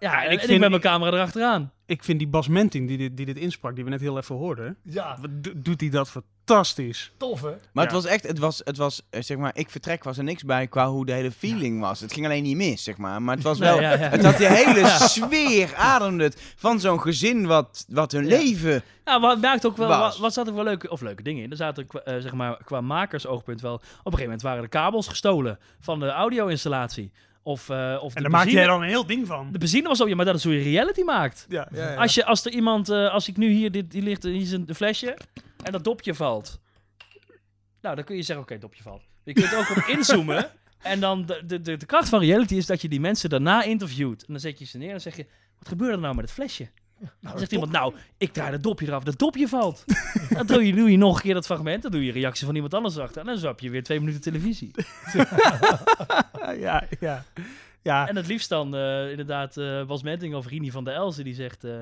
Ja, 0.00 0.24
en, 0.24 0.32
ik 0.32 0.40
ik, 0.40 0.46
vind- 0.46 0.60
met 0.60 0.70
mijn 0.70 0.82
camera 0.82 1.16
erachteraan. 1.16 1.72
Ik 1.86 2.04
vind 2.04 2.18
die 2.18 2.28
Bas 2.28 2.48
Menting, 2.48 2.88
die 2.88 2.98
dit, 2.98 3.16
die 3.16 3.26
dit 3.26 3.36
insprak, 3.36 3.74
die 3.74 3.84
we 3.84 3.90
net 3.90 4.00
heel 4.00 4.16
even 4.18 4.34
hoorden, 4.36 4.76
Ja, 4.82 5.18
doet 5.56 5.80
hij 5.80 5.90
dat 5.90 6.08
fantastisch. 6.50 7.12
tof 7.16 7.40
hè? 7.42 7.50
Maar 7.72 7.84
het 7.84 7.92
was 7.94 8.04
echt, 8.04 8.26
het 8.26 8.38
was, 8.38 8.60
het 8.64 8.76
was, 8.76 9.02
eh, 9.10 9.22
zeg 9.22 9.36
maar, 9.36 9.50
ik 9.54 9.70
vertrek 9.70 10.04
was 10.04 10.18
er 10.18 10.24
niks 10.24 10.42
bij 10.44 10.66
qua 10.66 10.88
hoe 10.88 11.06
de 11.06 11.12
hele 11.12 11.30
feeling 11.30 11.80
was. 11.80 12.00
Het 12.00 12.12
ging 12.12 12.26
alleen 12.26 12.42
niet 12.42 12.56
mis, 12.56 12.82
zeg 12.84 12.96
maar. 12.96 13.22
Maar 13.22 13.34
het 13.34 13.44
was 13.44 13.58
wel, 13.58 13.72
Nee, 13.74 13.82
ja, 13.82 13.90
ja. 13.92 13.96
het 14.08 14.24
had 14.24 14.36
die 14.36 14.46
hele 14.46 14.86
sfeer, 15.08 15.74
ademde 15.76 16.24
het, 16.24 16.52
van 16.56 16.80
zo'n 16.80 17.00
gezin 17.00 17.46
wat, 17.46 17.84
wat 17.88 18.12
hun 18.12 18.26
Ja. 18.26 18.38
leven... 18.38 18.82
Ja, 19.04 19.20
wat 19.20 19.40
maakt 19.40 19.66
ook 19.66 19.76
wel, 19.76 19.88
wat, 19.88 20.18
wat 20.18 20.32
zat 20.32 20.46
er 20.46 20.54
wel 20.54 20.64
leuke, 20.64 20.90
of 20.90 21.00
leuke 21.00 21.22
dingen 21.22 21.42
in. 21.42 21.50
Er 21.50 21.56
zaten, 21.56 21.86
qua- 21.86 22.00
eh, 22.00 22.20
zeg 22.20 22.32
maar, 22.32 22.58
qua 22.64 22.80
makersoogpunt 22.80 23.60
wel, 23.60 23.74
op 23.74 23.82
een 23.82 23.88
gegeven 24.02 24.22
moment 24.24 24.42
waren 24.42 24.62
de 24.62 24.68
kabels 24.68 25.08
gestolen 25.08 25.58
van 25.80 26.00
de 26.00 26.08
audio-installatie. 26.08 27.12
Of, 27.42 27.68
eh 27.68 27.96
of 28.00 28.14
En 28.14 28.22
daar 28.22 28.30
maak 28.30 28.48
jij 28.48 28.66
dan 28.66 28.82
een 28.82 28.88
heel 28.88 29.06
ding 29.06 29.26
van. 29.26 29.48
De 29.52 29.58
benzine 29.58 29.88
was 29.88 30.00
op, 30.00 30.08
ja, 30.08 30.14
maar 30.14 30.24
dat 30.24 30.34
is 30.34 30.44
hoe 30.44 30.54
je 30.56 30.62
reality 30.62 31.02
maakt. 31.02 31.46
Ja, 31.48 31.68
ja, 31.72 31.90
ja. 31.90 31.94
Als, 31.94 32.14
je, 32.14 32.24
als 32.24 32.44
er 32.44 32.52
iemand, 32.52 32.88
eh, 32.88 33.12
als 33.12 33.28
ik 33.28 33.36
nu 33.36 33.50
hier, 33.50 33.70
dit, 33.70 33.92
hier 33.92 34.02
ligt, 34.02 34.22
hier 34.22 34.40
is 34.40 34.52
een 34.52 34.68
flesje 34.74 35.16
en 35.62 35.72
dat 35.72 35.84
dopje 35.84 36.14
valt. 36.14 36.60
Nou, 37.80 37.96
dan 37.96 38.04
kun 38.04 38.16
je 38.16 38.22
zeggen, 38.22 38.44
oké, 38.44 38.58
dopje 38.58 38.82
valt. 38.82 39.02
Je 39.24 39.32
kunt 39.32 39.54
ook 39.54 39.70
op 39.70 39.84
inzoomen. 39.96 40.50
En 40.78 41.00
dan 41.00 41.26
de, 41.26 41.42
de, 41.46 41.60
de, 41.60 41.76
de 41.76 41.86
kracht 41.86 42.08
van 42.08 42.20
reality 42.20 42.54
is 42.54 42.66
dat 42.66 42.82
je 42.82 42.88
die 42.88 43.00
mensen 43.00 43.30
daarna 43.30 43.62
interviewt. 43.62 44.20
En 44.20 44.32
dan 44.32 44.40
zet 44.40 44.58
je 44.58 44.64
ze 44.64 44.76
neer 44.76 44.86
en 44.86 44.92
dan 44.92 45.00
zeg 45.00 45.16
je, 45.16 45.26
wat 45.58 45.68
gebeurde 45.68 45.94
er 45.94 46.00
nou 46.00 46.14
met 46.14 46.24
het 46.24 46.34
flesje? 46.34 46.68
Dan 47.20 47.38
zegt 47.38 47.52
iemand, 47.52 47.72
nou, 47.72 47.94
ik 48.16 48.32
draai 48.32 48.52
het 48.52 48.62
dopje 48.62 48.86
eraf, 48.86 49.02
dat 49.02 49.18
dopje 49.18 49.48
valt. 49.48 49.84
dan 50.36 50.46
doe 50.46 50.66
je, 50.66 50.74
doe 50.74 50.90
je 50.90 50.96
nog 50.96 51.16
een 51.16 51.22
keer 51.22 51.34
dat 51.34 51.46
fragment, 51.46 51.82
dan 51.82 51.90
doe 51.90 52.04
je 52.04 52.12
reactie 52.12 52.46
van 52.46 52.54
iemand 52.54 52.74
anders 52.74 52.98
achter. 52.98 53.20
En 53.20 53.26
dan 53.26 53.38
zap 53.38 53.60
je 53.60 53.70
weer 53.70 53.82
twee 53.82 54.00
minuten 54.00 54.20
televisie. 54.20 54.70
ja, 56.56 56.84
ja. 57.00 57.24
ja. 57.82 58.08
En 58.08 58.16
het 58.16 58.26
liefst 58.26 58.48
dan 58.48 58.74
eh, 58.74 59.10
inderdaad 59.10 59.56
eh 59.56 59.84
Bas 59.84 60.02
Menting 60.02 60.34
of 60.34 60.46
Rini 60.46 60.70
van 60.70 60.84
der 60.84 60.94
Elzen 60.94 61.24
die 61.24 61.34
zegt... 61.34 61.64
eh, 61.64 61.72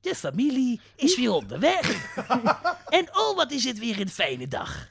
de 0.00 0.14
familie 0.14 0.80
is 0.96 1.16
weer 1.16 1.32
op 1.32 1.48
de 1.48 1.58
weg. 1.58 2.14
en 2.98 3.08
oh, 3.12 3.36
wat 3.36 3.50
is 3.50 3.64
het 3.64 3.78
weer 3.78 4.00
een 4.00 4.08
fijne 4.08 4.48
dag. 4.48 4.88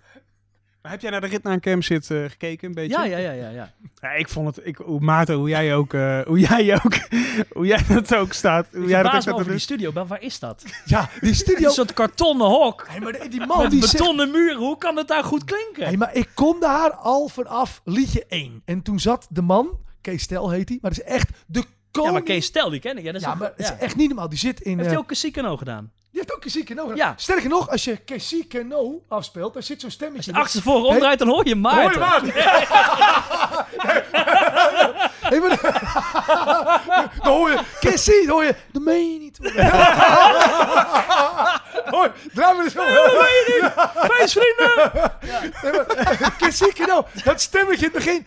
Maar 0.82 0.92
heb 0.92 1.02
jij 1.02 1.12
naar 1.12 1.22
de 1.22 1.28
rit 1.28 1.44
naar 1.44 1.60
een 1.62 1.84
zit 1.84 2.12
eh, 2.12 2.24
gekeken 2.28 2.68
een 2.68 2.74
beetje? 2.74 2.98
Ja, 2.98 3.04
ja, 3.04 3.18
ja, 3.18 3.32
ja. 3.32 3.50
ja. 3.50 3.74
Ja, 4.02 4.12
ik 4.12 4.30
vond 4.30 4.56
het, 4.56 4.66
ik, 4.66 4.78
hoe, 4.78 5.00
Maarten, 5.00 5.36
hoe 5.36 5.50
jij 5.50 5.76
ook, 5.76 5.94
eh, 5.94 6.22
hoe 6.22 6.40
jij 6.40 6.74
ook, 6.84 6.94
hoe 7.58 7.66
jij 7.66 7.86
dat 7.88 8.16
ook 8.16 8.34
staat. 8.34 8.68
Hoe 8.72 8.84
Ik 8.84 8.90
jij 8.90 9.04
dat 9.04 9.14
ook 9.14 9.22
staat 9.22 9.34
over 9.34 9.52
die 9.52 9.60
studio, 9.60 9.92
maar 9.92 10.08
waar 10.08 10.22
is 10.22 10.40
dat? 10.40 10.64
Ja, 10.86 11.10
die 11.22 11.34
studio. 11.34 11.68
Een 11.68 11.74
soort 11.74 11.94
kartonnen 11.94 12.48
hok. 12.48 12.86
Hey, 12.88 13.00
maar 13.00 13.20
die- 13.20 13.30
die 13.30 13.46
man 13.46 13.62
Met 13.62 13.72
die 13.72 13.82
zegt... 13.82 13.98
betonnen 13.98 14.32
muren, 14.32 14.58
hoe 14.58 14.78
kan 14.78 14.98
het 14.98 15.08
daar 15.08 15.24
goed 15.24 15.44
klinken? 15.44 15.84
Hey, 15.84 15.98
maar 15.98 16.16
ik 16.16 16.30
kom 16.34 16.60
daar 16.60 16.92
al 16.92 17.28
vanaf 17.28 17.82
liedje 17.84 18.26
1. 18.28 18.62
En 18.66 18.82
toen 18.82 19.00
zat 19.00 19.28
de 19.30 19.42
man, 19.42 19.80
Kees 20.02 20.24
Stel 20.24 20.50
heet 20.50 20.70
hij, 20.70 20.78
maar 20.82 20.92
dat 20.92 21.00
is 21.00 21.06
echt 21.06 21.30
de 21.48 21.64
koning. 21.98 22.16
ja, 22.16 22.24
maar 22.24 22.36
Kees 22.36 22.46
Stel, 22.46 22.70
die 22.70 22.80
ken 22.80 22.98
ik. 22.98 23.04
Ja, 23.04 23.12
dat 23.12 23.22
is 23.22 23.28
Ja, 23.28 23.36
maar 23.36 23.54
het 23.56 23.66
is 23.66 23.72
echt 23.80 23.96
niet 23.96 24.08
normaal. 24.08 24.30
Die 24.30 24.40
zit 24.40 24.62
in... 24.62 24.72
Heeft 24.72 24.84
eh, 24.84 24.90
hij 24.90 24.98
ook 24.98 25.08
Casino 25.08 25.58
gedaan? 25.58 25.92
Die 26.18 26.26
heeft 26.26 26.36
ook 26.36 26.42
Cassie 26.42 26.64
Cano 26.64 26.96
Ja. 26.96 27.14
Sterker 27.16 27.50
nog, 27.50 27.70
als 27.70 27.84
je 27.84 28.04
Cassie 28.06 28.48
Cano 28.48 29.04
afspeelt, 29.08 29.54
daar 29.54 29.64
zit 29.64 29.82
zo'n 29.82 29.92
stemmetje. 29.92 30.34
Achterstevoren 30.34 30.86
omdraait, 30.86 31.20
dan 31.20 31.28
hoor 31.28 31.48
je 31.48 31.56
Maarten. 31.56 32.02
Hoor 32.02 32.26
je 32.26 32.32
Hey, 35.20 35.40
maar 35.40 35.60
dan 37.24 37.34
hoor 37.34 37.50
je 37.50 37.60
Cassie, 37.80 38.26
dan 38.26 38.36
hoor 38.36 38.44
je... 38.44 38.56
Dat 38.72 38.82
meen 38.82 39.14
je 39.14 39.20
niet. 39.20 39.40
Hoi, 41.98 42.12
draai 42.34 42.58
me 42.58 42.64
eens 42.64 42.76
om. 42.78 42.86
Feestvrienden! 44.10 44.92
Nee, 45.64 45.72
maar, 45.72 46.36
Cassie 46.38 46.74
Cano, 46.74 47.06
dat 47.24 47.42
stemmetje 47.42 47.86
in 47.86 47.92
het 47.94 48.04
begin. 48.06 48.26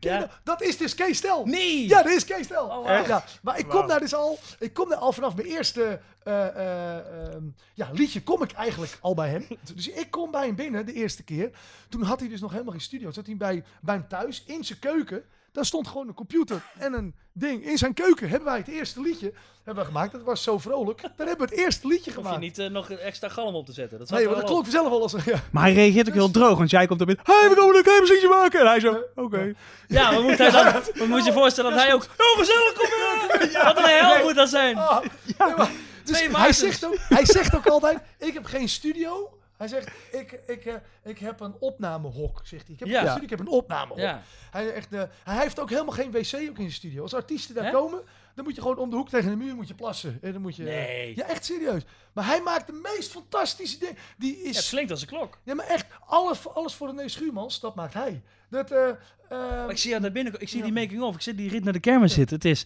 Ja. 0.00 0.30
dat 0.44 0.62
is 0.62 0.76
dus 0.76 0.94
Kees 0.94 1.16
Stel. 1.16 1.44
Nee! 1.44 1.88
Ja, 1.88 2.02
dat 2.02 2.12
is 2.12 2.24
Kees 2.24 2.44
Stel. 2.44 2.66
Oh, 2.66 3.06
ja, 3.06 3.24
maar 3.42 3.58
ik 3.58 3.68
kom 3.68 3.86
daar 3.86 4.00
dus 4.00 4.14
al, 4.14 4.38
ik 4.58 4.72
kom 4.72 4.88
daar 4.88 4.98
al 4.98 5.12
vanaf 5.12 5.34
mijn 5.34 5.48
eerste 5.48 6.00
eh, 6.22 6.46
eh, 6.46 6.96
ehm, 6.96 7.44
ja, 7.74 7.88
liedje 7.92 8.22
kom 8.22 8.42
ik 8.42 8.52
eigenlijk 8.52 8.98
al 9.00 9.14
bij 9.14 9.28
hem. 9.28 9.46
Dus 9.74 9.88
ik 9.88 10.10
kom 10.10 10.30
bij 10.30 10.46
hem 10.46 10.54
binnen 10.54 10.86
de 10.86 10.92
eerste 10.92 11.22
keer. 11.22 11.50
Toen 11.88 12.02
had 12.02 12.20
hij 12.20 12.28
dus 12.28 12.40
nog 12.40 12.50
helemaal 12.50 12.72
geen 12.72 12.80
studio. 12.80 13.10
Zat 13.10 13.26
hij 13.26 13.36
bij, 13.36 13.64
bij 13.80 13.94
hem 13.94 14.08
thuis 14.08 14.44
in 14.46 14.64
zijn 14.64 14.78
keuken. 14.78 15.24
Daar 15.52 15.64
stond 15.64 15.88
gewoon 15.88 16.08
een 16.08 16.14
computer 16.14 16.62
en 16.78 16.92
een 16.92 17.14
ding. 17.32 17.64
In 17.66 17.78
zijn 17.78 17.94
keuken 17.94 18.28
hebben 18.28 18.48
wij 18.48 18.58
het 18.58 18.68
eerste 18.68 19.00
liedje 19.00 19.32
hebben 19.64 19.84
we 19.84 19.90
gemaakt. 19.90 20.12
Dat 20.12 20.22
was 20.22 20.42
zo 20.42 20.58
vrolijk. 20.58 21.02
Daar 21.02 21.26
hebben 21.26 21.48
we 21.48 21.54
het 21.54 21.64
eerste 21.64 21.86
liedje 21.86 22.04
Hoef 22.04 22.14
je 22.14 22.20
gemaakt. 22.22 22.40
niet 22.40 22.58
eh, 22.58 22.66
nog 22.70 22.90
extra 22.90 23.28
galm 23.28 23.54
op 23.54 23.66
te 23.66 23.72
zetten. 23.72 23.98
Dat 23.98 24.08
zat 24.08 24.18
nee, 24.18 24.26
maar 24.26 24.36
dat 24.36 24.44
klonk 24.44 24.62
vanzelf 24.62 24.92
al 24.92 25.02
als 25.02 25.12
een... 25.12 25.20
Ja. 25.24 25.40
Maar 25.52 25.62
hij 25.62 25.72
reageert 25.74 26.08
ook 26.08 26.14
heel 26.14 26.30
droog, 26.30 26.58
want 26.58 26.70
jij 26.70 26.86
komt 26.86 27.00
er 27.00 27.06
binnen. 27.06 27.24
Hé, 27.26 27.38
hey, 27.38 27.48
we 27.48 27.54
komen 27.54 27.76
een 27.76 27.82
klein 27.82 28.00
muziekje 28.00 28.28
maken. 28.28 28.60
En 28.60 28.66
hij 28.66 28.80
zo, 28.80 29.02
oké. 29.14 29.52
Ja, 29.88 30.10
maar 30.10 30.22
moet, 30.22 30.38
hij 30.38 30.50
dan, 30.50 30.64
maar 30.98 31.08
moet 31.08 31.24
je 31.24 31.32
voorstellen 31.32 31.70
dat 31.70 31.80
hij 31.82 31.94
ook... 31.94 32.02
Oh, 32.02 32.38
gezellig, 32.38 32.72
kom 32.72 32.88
maar! 32.88 33.64
Wat 33.74 33.76
een 33.76 33.84
hel 33.84 34.22
moet 34.22 34.34
dat 34.34 34.48
zijn. 34.48 34.76
Ah, 34.76 35.00
nee, 35.00 35.56
maar- 35.56 35.70
dus 36.04 36.20
hij, 36.32 36.52
zegt 36.52 36.84
ook, 36.84 36.96
hij 36.98 37.26
zegt 37.26 37.56
ook 37.56 37.66
altijd, 37.66 37.98
ik 38.18 38.34
heb 38.34 38.44
geen 38.44 38.68
studio. 38.68 39.39
Hij 39.60 39.68
zegt, 39.68 39.90
ik, 40.12 40.40
ik, 40.46 40.64
eh, 40.64 40.74
ik 41.04 41.18
heb 41.18 41.40
een 41.40 41.54
opnamehok, 41.58 42.40
zegt 42.44 42.64
hij. 42.66 42.74
Ik 42.74 42.78
heb 42.80 42.88
Ja. 42.88 43.00
studio, 43.00 43.22
ik 43.22 43.30
heb 43.30 43.40
een 43.40 43.48
opnamehok. 43.48 43.98
Ja. 43.98 44.22
Hij, 44.50 44.72
echt, 44.72 44.92
eh, 44.92 45.02
hij 45.24 45.42
heeft 45.42 45.60
ook 45.60 45.70
helemaal 45.70 45.92
geen 45.94 46.10
wc 46.10 46.34
ook 46.34 46.40
in 46.40 46.54
zijn 46.56 46.72
studio. 46.72 47.02
Als 47.02 47.14
artiesten 47.14 47.54
daar 47.54 47.64
Hè? 47.64 47.70
komen, 47.70 48.00
dan 48.34 48.44
moet 48.44 48.54
je 48.54 48.60
gewoon 48.60 48.76
om 48.78 48.90
de 48.90 48.96
hoek 48.96 49.08
tegen 49.08 49.30
de 49.30 49.36
muur 49.36 49.54
moet 49.54 49.68
je 49.68 49.74
plassen. 49.74 50.18
En 50.22 50.32
dan 50.32 50.42
moet 50.42 50.56
je, 50.56 50.62
Nee. 50.62 51.16
Ja, 51.16 51.26
echt 51.28 51.44
serieus. 51.44 51.82
Maar 52.12 52.26
hij 52.26 52.40
maakt 52.42 52.66
de 52.66 52.72
meest 52.96 53.10
fantastische 53.10 53.78
dingen. 53.78 53.96
Die 54.18 54.38
Ja, 54.38 54.46
het 54.46 54.56
is... 54.56 54.68
klinkt 54.68 54.90
als 54.90 55.00
een 55.00 55.06
klok. 55.06 55.38
Ja, 55.44 55.54
maar 55.54 55.66
echt, 55.66 55.86
alles, 56.06 56.48
alles 56.48 56.74
voor 56.74 56.88
René 56.88 57.08
Schuurmans, 57.08 57.60
dat 57.60 57.74
maakt 57.74 57.94
hij. 57.94 58.22
Dat, 58.50 58.70
eh, 58.70 58.88
eh, 58.88 58.96
Maar 59.28 59.70
ik 59.70 59.78
zie 59.78 60.00
daar 60.00 60.12
binnen, 60.12 60.40
ik 60.40 60.48
zie 60.48 60.62
die 60.62 60.72
making-of, 60.72 61.14
ik 61.14 61.20
zie 61.22 61.34
die 61.34 61.50
rit 61.50 61.64
naar 61.64 61.72
de 61.72 61.80
kermis 61.80 62.12
zitten. 62.14 62.36
Het 62.36 62.44
is, 62.44 62.64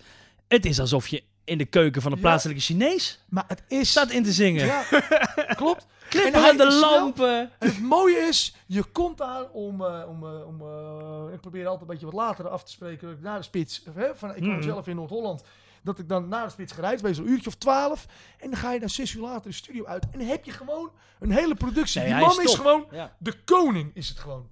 het 0.49 0.67
is 0.67 0.81
alsof 0.81 1.09
je 1.09 1.23
in 1.45 1.59
de 1.59 1.65
keuken 1.65 2.03
van 2.03 2.13
een 2.13 2.21
plaatselijke 2.21 2.63
Chinees 2.63 3.21
maar 3.29 3.45
het 3.49 3.63
is... 3.69 3.91
staat 3.91 4.11
in 4.11 4.23
te 4.23 4.33
zingen. 4.33 4.67
Ja, 4.67 4.85
klopt. 5.57 5.87
Klippen 6.09 6.41
hij 6.41 6.51
aan 6.51 6.57
de 6.57 6.73
lampen. 6.73 7.39
En 7.59 7.69
het 7.69 7.81
mooie 7.81 8.17
is, 8.17 8.57
je 8.67 8.83
komt 8.85 9.19
daar 9.19 9.49
om, 9.51 9.85
eh, 9.85 10.03
om, 10.09 10.25
eh, 10.25 10.47
om 10.47 10.61
eh, 10.61 11.35
ik 11.35 11.41
probeer 11.41 11.65
altijd 11.67 11.81
een 11.83 11.87
beetje 11.87 12.07
wat 12.07 12.15
later 12.15 12.49
af 12.49 12.65
te 12.65 12.71
spreken, 12.71 13.19
na 13.21 13.37
de 13.37 13.43
spits. 13.43 13.83
Hè, 13.95 14.15
van, 14.15 14.31
ik 14.35 14.43
woon 14.43 14.53
Mhm. 14.53 14.63
zelf 14.63 14.87
in 14.87 14.97
Noord-Holland. 14.97 15.43
Dat 15.83 15.99
ik 15.99 16.09
dan 16.09 16.29
na 16.29 16.45
de 16.45 16.51
spits 16.51 16.73
gereisd 16.73 17.03
ben, 17.03 17.15
zo'n 17.15 17.29
uurtje 17.29 17.47
of 17.49 17.55
twaalf. 17.55 18.07
En 18.41 18.51
dan 18.51 18.59
ga 18.59 18.73
je 18.73 18.81
dan 18.81 18.89
zes 18.91 19.13
uur 19.15 19.23
later 19.23 19.51
de 19.51 19.57
studio 19.57 19.85
uit. 19.85 20.05
En 20.13 20.19
dan 20.19 20.29
heb 20.29 20.45
je 20.45 20.51
gewoon 20.53 20.91
een 21.21 21.31
hele 21.31 21.55
productie. 21.55 22.01
Nee, 22.01 22.09
Die 22.15 22.21
man 22.27 22.41
is 22.43 22.55
gewoon 22.55 22.87
Ja. 22.91 23.17
de 23.19 23.33
koning, 23.45 23.91
is 23.95 24.09
het 24.09 24.19
gewoon. 24.19 24.49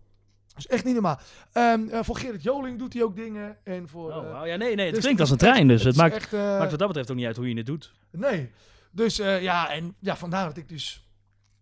Dat 0.49 0.59
is 0.59 0.67
echt 0.67 0.85
niet 0.85 0.93
normaal. 0.95 1.19
Ehm, 1.53 1.89
eh, 1.89 2.01
voor 2.03 2.17
Gerrit 2.17 2.43
Joling 2.43 2.79
doet 2.79 2.93
hij 2.93 3.03
ook 3.03 3.17
dingen. 3.17 3.57
En 3.65 3.89
voor, 3.89 4.13
Oh, 4.15 4.47
ja, 4.47 4.57
nee, 4.57 4.75
nee, 4.75 4.85
het 4.87 4.95
dus 4.95 5.03
klinkt 5.05 5.21
als 5.21 5.31
een 5.31 5.37
trein, 5.37 5.69
dus 5.69 5.85
het 5.85 5.97
maakt, 5.97 6.15
echt, 6.15 6.33
maakt 6.33 6.71
wat 6.71 6.79
dat 6.79 6.89
betreft 6.89 7.11
ook 7.11 7.17
niet 7.17 7.27
uit 7.27 7.37
hoe 7.37 7.49
je 7.49 7.57
het 7.57 7.67
doet. 7.67 7.93
Nee. 8.11 8.51
Dus 8.91 9.17
ja, 9.17 9.71
en 9.71 9.95
ja, 9.99 10.17
vandaar 10.17 10.47
dat 10.47 10.57
ik 10.57 10.69
dus 10.69 11.07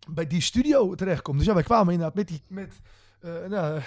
bij 0.09 0.27
die 0.27 0.41
studio 0.41 0.95
terechtkom. 0.95 1.37
Dus 1.37 1.47
ja, 1.47 1.55
wij 1.55 1.63
kwamen 1.63 1.93
inderdaad 1.93 2.17
met 2.17 2.29
die, 2.29 2.43
met 2.47 2.73
eh, 3.21 3.33
nou, 3.49 3.81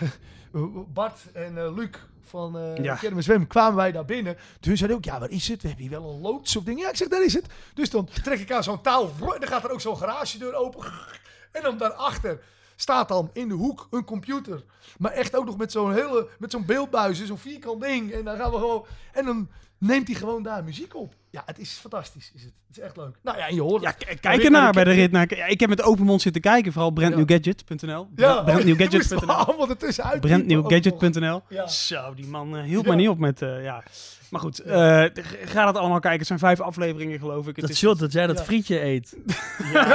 Bart 0.93 1.31
en 1.33 1.57
eh, 1.57 1.75
Luc 1.75 1.89
van 2.21 2.57
eh 2.57 2.83
Ja. 2.83 2.95
Kermis 2.95 3.25
Zwem 3.25 3.47
kwamen 3.47 3.75
wij 3.75 3.91
daar 3.91 4.05
binnen. 4.05 4.37
Toen 4.59 4.77
zei 4.77 4.89
hij 4.89 4.97
ook, 4.97 5.05
ja, 5.05 5.19
waar 5.19 5.29
is 5.29 5.47
het? 5.47 5.61
We 5.61 5.67
hebben 5.67 5.85
hier 5.85 5.99
wel 5.99 6.09
een 6.09 6.21
loods 6.21 6.55
of 6.55 6.63
ding. 6.63 6.79
Ja, 6.79 6.89
ik 6.89 6.95
zeg, 6.95 7.07
daar 7.07 7.23
is 7.23 7.33
het. 7.33 7.45
Dus 7.73 7.89
dan 7.89 8.05
trek 8.23 8.39
ik 8.39 8.51
aan 8.51 8.63
zo'n 8.63 8.81
touw. 8.81 9.07
En 9.07 9.39
dan 9.39 9.47
gaat 9.47 9.63
er 9.63 9.71
ook 9.71 9.81
zo'n 9.81 9.97
garagedeur 9.97 10.53
open. 10.53 10.91
En 11.51 11.61
dan 11.61 11.77
daarachter 11.77 12.39
staat 12.75 13.07
dan 13.07 13.29
in 13.33 13.47
de 13.47 13.53
hoek 13.53 13.87
een 13.91 14.05
computer. 14.05 14.63
Maar 14.97 15.11
echt 15.11 15.35
ook 15.35 15.45
nog 15.45 15.57
met 15.57 15.71
zo'n 15.71 15.93
hele, 15.93 16.27
met 16.39 16.51
zo'n 16.51 16.65
beeldbuis, 16.65 17.25
zo'n 17.25 17.37
vierkant 17.37 17.81
ding. 17.81 18.11
En 18.11 18.23
dan 18.23 18.37
gaan 18.37 18.51
we 18.51 18.57
gewoon, 18.57 18.85
en 19.11 19.25
dan 19.25 19.49
neemt 19.77 20.07
hij 20.07 20.15
gewoon 20.15 20.43
daar 20.43 20.63
muziek 20.63 20.95
op. 20.95 21.15
Ja, 21.33 21.41
het 21.45 21.59
is 21.59 21.71
fantastisch. 21.81 22.31
Is 22.35 22.41
het. 22.43 22.53
het 22.67 22.77
is 22.77 22.83
echt 22.83 22.97
leuk. 22.97 23.15
Nou 23.23 23.37
ja, 23.37 23.47
en 23.47 23.55
je 23.55 23.61
hoort 23.61 23.81
Ja, 23.81 23.93
het. 24.07 24.19
kijk 24.19 24.43
ernaar 24.43 24.71
bij 24.73 24.83
de 24.83 24.91
rit 24.91 25.11
naar. 25.11 25.35
Ja, 25.35 25.45
ik 25.45 25.59
heb 25.59 25.69
met 25.69 25.81
open 25.81 26.05
mond 26.05 26.21
zitten 26.21 26.41
kijken, 26.41 26.71
vooral 26.71 26.91
brandnewgadget.nl. 26.91 28.07
Ja, 28.15 28.41
brandnewgadget.nl. 28.43 29.31
allemaal 29.31 29.69
ertussen 29.75 30.03
uit. 30.03 30.21
brandnewgadget.nl. 30.21 31.41
Ja. 31.49 31.67
Zo, 31.67 32.13
die 32.13 32.25
man 32.27 32.57
eh, 32.57 32.63
hield 32.63 32.85
Ja. 32.85 32.91
me 32.91 32.97
niet 32.97 33.09
op 33.09 33.17
met, 33.17 33.41
eh, 33.41 33.63
ja. 33.63 33.83
Maar 34.29 34.41
goed, 34.41 34.59
eh, 34.59 35.05
ga 35.45 35.65
dat 35.65 35.77
allemaal 35.77 35.99
kijken. 35.99 36.19
Het 36.19 36.27
zijn 36.27 36.39
vijf 36.39 36.59
afleveringen, 36.61 37.19
geloof 37.19 37.47
ik. 37.47 37.55
Het 37.55 37.61
Dat 37.65 37.69
is- 37.69 37.77
shot 37.77 37.99
dat 37.99 38.11
jij 38.11 38.27
dat 38.27 38.43
frietje 38.43 38.81
eet. 38.83 39.15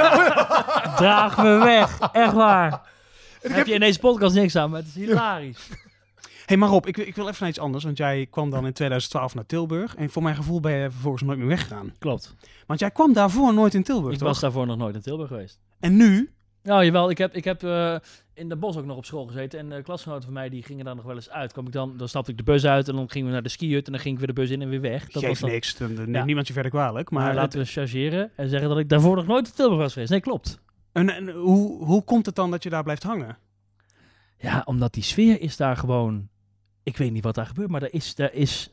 Draag 0.97 1.37
me 1.37 1.57
weg, 1.57 1.99
echt 2.11 2.33
waar. 2.33 2.69
Daar 2.69 2.81
heb- 3.41 3.51
heb 3.55 3.67
je 3.67 3.73
in 3.73 3.79
deze 3.79 3.99
podcast 3.99 4.35
niks 4.35 4.55
aan, 4.55 4.69
maar 4.69 4.79
het 4.79 4.87
is 4.87 4.95
hilarisch. 5.05 5.69
Hey, 6.49 6.57
maar 6.57 6.69
Rob, 6.69 6.85
ik, 6.87 6.97
ik 6.97 7.15
wil 7.15 7.27
even 7.27 7.37
naar 7.39 7.49
iets 7.49 7.59
anders. 7.59 7.83
Want 7.83 7.97
jij 7.97 8.27
kwam 8.29 8.49
dan 8.49 8.65
in 8.65 8.73
2012 8.73 9.35
naar 9.35 9.45
Tilburg. 9.45 9.95
En 9.95 10.09
voor 10.09 10.23
mijn 10.23 10.35
gevoel 10.35 10.59
ben 10.59 10.71
je 10.71 10.91
vervolgens 10.91 11.23
nooit 11.23 11.37
meer 11.37 11.47
weggegaan. 11.47 11.93
Klopt. 11.99 12.35
Want 12.67 12.79
jij 12.79 12.91
kwam 12.91 13.13
daarvoor 13.13 13.53
nooit 13.53 13.73
in 13.73 13.83
Tilburg, 13.83 14.13
Ik 14.13 14.19
toch? 14.19 14.27
was 14.27 14.39
daarvoor 14.39 14.65
nog 14.65 14.77
nooit 14.77 14.95
in 14.95 15.01
Tilburg 15.01 15.27
geweest. 15.27 15.59
En 15.79 15.97
nu? 15.97 16.29
Nou, 16.63 16.85
jawel. 16.85 17.09
Ik 17.09 17.17
heb, 17.17 17.35
ik 17.35 17.43
heb 17.43 17.63
eh, 17.63 17.95
in 18.33 18.49
de 18.49 18.55
bos 18.55 18.77
ook 18.77 18.85
nog 18.85 18.97
op 18.97 19.05
school 19.05 19.25
gezeten. 19.25 19.59
En 19.59 19.71
uh, 19.77 19.83
klasgenoten 19.83 20.23
van 20.23 20.33
mij 20.33 20.49
die 20.49 20.63
gingen 20.63 20.85
daar 20.85 20.95
nog 20.95 21.05
wel 21.05 21.15
eens 21.15 21.29
uit. 21.29 21.51
Kwam 21.51 21.65
ik 21.65 21.71
dan, 21.71 21.97
dan 21.97 22.07
stapte 22.07 22.31
ik 22.31 22.37
de 22.37 22.43
bus 22.43 22.65
uit 22.65 22.87
en 22.87 22.95
dan 22.95 23.09
gingen 23.09 23.27
we 23.27 23.33
naar 23.33 23.43
de 23.43 23.49
skihut. 23.49 23.85
En 23.85 23.91
dan 23.91 24.01
ging 24.01 24.13
ik 24.13 24.19
weer 24.19 24.35
de 24.35 24.41
bus 24.41 24.49
in 24.49 24.61
en 24.61 24.69
weer 24.69 24.81
weg. 24.81 25.01
Dat 25.03 25.11
Geeft 25.11 25.27
was 25.27 25.39
dan, 25.39 25.49
niks. 25.49 25.77
Dan, 25.77 25.87
dan 25.87 26.03
neemt 26.03 26.15
Ja. 26.15 26.25
niemand 26.25 26.47
je 26.47 26.53
verder 26.53 26.71
kwalijk. 26.71 27.09
Maar, 27.09 27.23
Maar 27.23 27.35
laten 27.35 27.59
we 27.59 27.65
chargeren 27.65 28.31
en 28.35 28.49
zeggen 28.49 28.69
dat 28.69 28.77
ik 28.77 28.89
daarvoor 28.89 29.15
nog 29.15 29.27
nooit 29.27 29.47
in 29.47 29.53
Tilburg 29.53 29.79
was 29.81 29.93
geweest. 29.93 30.11
Nee, 30.11 30.19
klopt. 30.21 30.59
En, 30.91 31.09
en 31.09 31.29
hoe, 31.29 31.85
hoe 31.85 32.03
komt 32.03 32.25
het 32.25 32.35
dan 32.35 32.51
dat 32.51 32.63
je 32.63 32.69
daar 32.69 32.83
blijft 32.83 33.03
hangen? 33.03 33.37
Ja, 34.37 34.61
omdat 34.65 34.93
die 34.93 35.03
sfeer 35.03 35.41
is 35.41 35.57
daar 35.57 35.77
gewoon... 35.77 36.29
Ik 36.89 36.97
weet 36.97 37.11
niet 37.11 37.23
wat 37.23 37.35
daar 37.35 37.45
gebeurt, 37.45 37.69
maar 37.69 37.83
er 37.83 37.93
is... 37.93 38.13
Er 38.17 38.33
is 38.33 38.69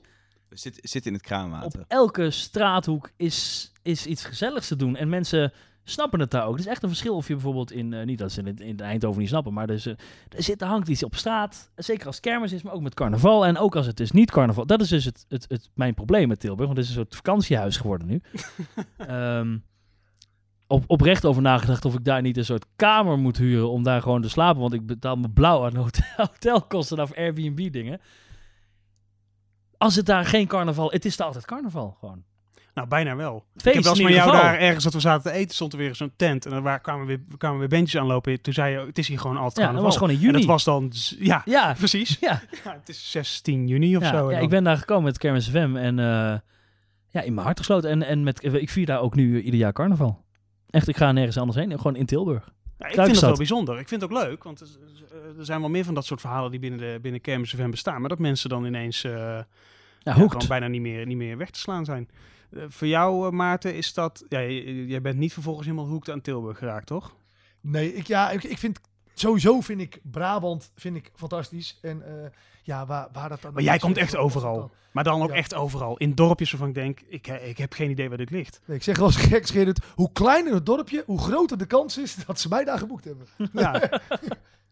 Zit, 0.51 0.79
zit 0.83 1.07
in 1.07 1.13
het 1.13 1.23
kraanwater. 1.23 1.81
Op 1.81 1.85
elke 1.89 2.31
straathoek 2.31 3.11
is, 3.17 3.73
is 3.83 4.07
iets 4.07 4.25
gezelligs 4.25 4.69
te 4.69 4.77
doen. 4.77 4.97
En 4.97 5.09
mensen 5.09 5.53
snappen 5.85 6.21
het 6.21 6.31
daar 6.31 6.47
ook. 6.47 6.53
Het 6.57 6.61
is 6.61 6.71
echt 6.71 6.83
een 6.83 6.89
verschil 6.89 7.17
of 7.17 7.29
je 7.29 7.33
bijvoorbeeld 7.33 7.73
in... 7.73 7.93
eh, 7.93 8.05
niet 8.07 8.19
dat 8.19 8.33
ze 8.33 8.43
het 8.43 8.61
in 8.61 8.81
Eindhoven 8.81 9.21
niet 9.21 9.29
snappen, 9.29 9.53
maar 9.53 9.69
er, 9.69 9.83
eh, 9.87 9.93
er 10.37 10.43
zit, 10.43 10.61
er 10.61 10.67
hangt 10.67 10.89
iets 10.89 11.03
op 11.03 11.15
straat. 11.15 11.71
Zeker 11.77 12.07
als 12.07 12.21
kermis 12.21 12.53
is, 12.53 12.63
maar 12.63 12.73
ook 12.73 12.83
met 12.83 12.95
carnaval. 12.95 13.47
En 13.47 13.59
ook 13.59 13.77
als 13.77 13.87
het 13.87 13.97
dus 13.97 14.11
niet 14.11 14.31
carnaval... 14.31 14.67
Dat 14.67 14.81
is 14.81 14.89
dus 14.89 15.05
het, 15.05 15.25
het, 15.29 15.45
het, 15.49 15.71
mijn 15.75 15.95
probleem 15.95 16.29
met 16.29 16.41
Tilburg. 16.41 16.67
Want 16.67 16.79
het 16.79 16.87
is 16.87 16.95
een 16.95 17.03
soort 17.03 17.17
vakantiehuis 17.17 17.77
geworden 17.77 18.07
nu. 18.07 18.23
Ehm, 18.97 19.59
op, 20.67 20.85
oprecht 20.87 21.25
over 21.25 21.43
nagedacht 21.43 21.85
of 21.85 21.95
ik 21.95 22.05
daar 22.05 22.23
niet 22.23 22.37
een 22.37 22.45
soort 22.45 22.67
kamer 22.77 23.19
moet 23.19 23.37
huren 23.37 23.71
om 23.71 23.83
daar 23.83 24.03
gewoon 24.03 24.23
te 24.23 24.29
slapen. 24.29 24.61
Want 24.61 24.73
ik 24.73 24.87
betaal 24.87 25.17
me 25.17 25.31
blauw 25.31 25.65
aan 25.65 25.77
hotel, 25.77 26.05
hotelkosten 26.17 27.01
of 27.01 27.15
Airbnb 27.17 27.73
dingen. 27.73 28.01
Als 29.79 29.97
het 29.97 30.07
daar 30.07 30.25
geen 30.25 30.47
carnaval... 30.47 30.91
Het 30.91 31.05
is 31.05 31.17
daar 31.17 31.27
altijd 31.27 31.45
carnaval 31.45 31.97
gewoon. 32.01 32.23
Nou, 32.75 32.89
bijna 32.89 33.17
wel. 33.17 33.45
Feest 33.57 33.67
ik 33.67 33.75
heb 33.75 33.83
wel 33.83 33.93
eens 33.93 34.03
met 34.03 34.13
jou 34.13 34.29
geval. 34.31 34.45
daar 34.45 34.59
ergens 34.59 34.85
dat 34.85 34.93
we 34.93 35.01
zaten 35.01 35.31
te 35.33 35.39
eten, 35.39 35.55
stond 35.55 35.73
er 35.73 35.79
weer 35.79 35.95
zo'n 35.95 36.13
tent. 36.17 36.45
En 36.45 36.51
dan 36.51 36.63
waar, 36.63 36.81
kwamen, 36.81 37.07
weer, 37.07 37.21
kwamen 37.39 37.59
weer 37.59 37.69
bandjes 37.69 38.01
aanlopen. 38.01 38.41
Toen 38.41 38.53
zei 38.53 38.73
je, 38.73 38.87
het 38.87 38.99
is 38.99 39.09
hier 39.09 39.19
gewoon 39.19 39.37
altijd 39.37 39.57
Ja, 39.57 39.63
dat 39.63 39.73
carnaval. 39.73 39.89
was 39.91 39.97
gewoon 39.97 40.11
in 40.11 40.17
En 40.19 40.23
juni. 40.25 40.39
dat 40.39 40.47
was 40.49 40.65
dan, 40.65 40.93
ja, 41.19 41.43
Ja, 41.45 41.75
precies. 41.79 42.17
ja. 42.21 42.43
Ja, 42.65 42.73
het 42.79 42.89
is 42.89 43.11
16 43.11 43.69
juni 43.69 43.97
of 43.97 44.03
ja, 44.03 44.09
zo. 44.11 44.29
en 44.29 44.35
ja, 44.37 44.41
ik 44.43 44.49
ben 44.49 44.65
daar 44.65 44.77
gekomen 44.77 45.05
met 45.05 45.19
Kermis 45.19 45.49
FM 45.49 45.77
en 45.77 45.99
eh, 45.99 46.39
ja, 47.09 47.21
in 47.23 47.35
mijn 47.35 47.47
hart 47.47 47.59
gesloten. 47.59 47.91
En, 47.91 48.03
en 48.03 48.23
met, 48.23 48.45
ik 48.45 48.71
vier 48.71 48.87
daar 48.87 49.01
ook 49.01 49.15
nu 49.15 49.41
ieder 49.43 49.61
jaar 49.61 49.73
carnaval. 49.73 50.25
Echt, 50.77 50.89
ik 50.89 50.97
ga 50.97 51.13
nergens 51.13 51.39
anders 51.39 51.59
heen. 51.59 51.77
Gewoon 51.77 51.97
in 51.97 52.07
Tilburg. 52.07 52.45
Ja, 52.45 52.49
ik 52.49 52.55
vind 52.55 52.85
het 52.85 52.93
Kruikenstad. 52.93 53.29
wel 53.29 53.39
bijzonder. 53.39 53.79
Ik 53.79 53.89
vind 53.89 54.01
het 54.01 54.11
ook 54.11 54.19
leuk, 54.19 54.45
want 54.45 54.61
er, 54.61 55.45
zijn 55.45 55.61
wel 55.61 55.69
meer 55.69 55.85
van 55.85 55.95
dat 55.95 56.05
soort 56.05 56.21
verhalen 56.21 56.51
die 56.51 56.61
binnen, 56.61 56.79
de, 56.79 56.99
binnen 57.03 57.21
Kermis 57.21 57.55
FM 57.55 57.71
bestaan. 57.71 58.01
Maar 58.01 58.09
dat 58.09 58.19
mensen 58.19 58.49
dan 58.49 58.65
ineens 58.65 59.05
eh, 59.05 59.13
ja, 59.99 60.13
gewoon 60.13 60.43
bijna 60.49 60.67
niet 60.67 60.81
meer, 60.81 61.07
niet 61.07 61.17
meer 61.17 61.37
weg 61.37 61.51
te 61.51 61.59
slaan 61.59 61.85
zijn. 61.85 62.09
Eh, 62.51 62.63
voor 62.69 62.87
jou, 62.87 63.27
eh, 63.27 63.33
Maarten, 63.33 63.75
is 63.75 63.95
dat... 63.95 64.25
Ja, 64.29 64.41
jij 64.43 65.01
bent 65.01 65.19
niet 65.19 65.33
vervolgens 65.33 65.67
helemaal 65.67 65.89
hoekt 65.89 66.11
aan 66.11 66.21
Tilburg 66.21 66.59
geraakt, 66.59 66.87
toch? 66.87 67.17
Nee, 67.61 67.95
ik, 67.95 68.07
ja, 68.07 68.31
ik, 68.31 68.45
ik 68.45 68.59
vind 68.59 68.81
sowieso 69.15 69.61
vind 69.61 69.81
ik 69.81 70.01
Brabant 70.03 70.73
vind 70.75 70.97
ik 70.97 71.11
fantastisch. 71.15 71.79
En 71.83 72.03
eh, 72.03 72.31
ja, 72.67 72.87
waar, 72.87 73.09
waar 73.13 73.29
dat 73.29 73.43
dan... 73.43 73.53
Maar 73.53 73.63
jij 73.63 73.79
komt 73.79 73.97
echt 73.97 74.17
overal. 74.17 74.71
Maar 74.93 75.05
dan 75.05 75.23
ook 75.23 75.29
Ja. 75.29 75.35
echt 75.35 75.55
overal. 75.55 75.97
In 75.97 76.15
dorpjes 76.15 76.51
waarvan 76.51 76.69
ik 76.69 76.75
denk, 76.75 77.01
ik, 77.09 77.27
ik 77.27 77.59
heb 77.59 77.73
geen 77.73 77.91
idee 77.91 78.09
waar 78.09 78.19
dit 78.19 78.31
ligt. 78.31 78.61
Nee, 78.65 78.77
ik 78.77 78.83
zeg 78.83 78.97
wel 78.97 79.07
eens 79.07 79.17
gekscherend, 79.17 79.79
hoe 79.95 80.13
kleiner 80.13 80.55
het 80.55 80.67
dorpje, 80.67 81.03
hoe 81.07 81.19
groter 81.19 81.59
de 81.59 81.67
kans 81.67 81.99
is 81.99 82.15
dat 82.27 82.41
ze 82.41 82.49
mij 82.49 82.65
daar 82.65 82.79
geboekt 82.79 83.05
hebben. 83.05 83.27
Ja. 83.63 84.01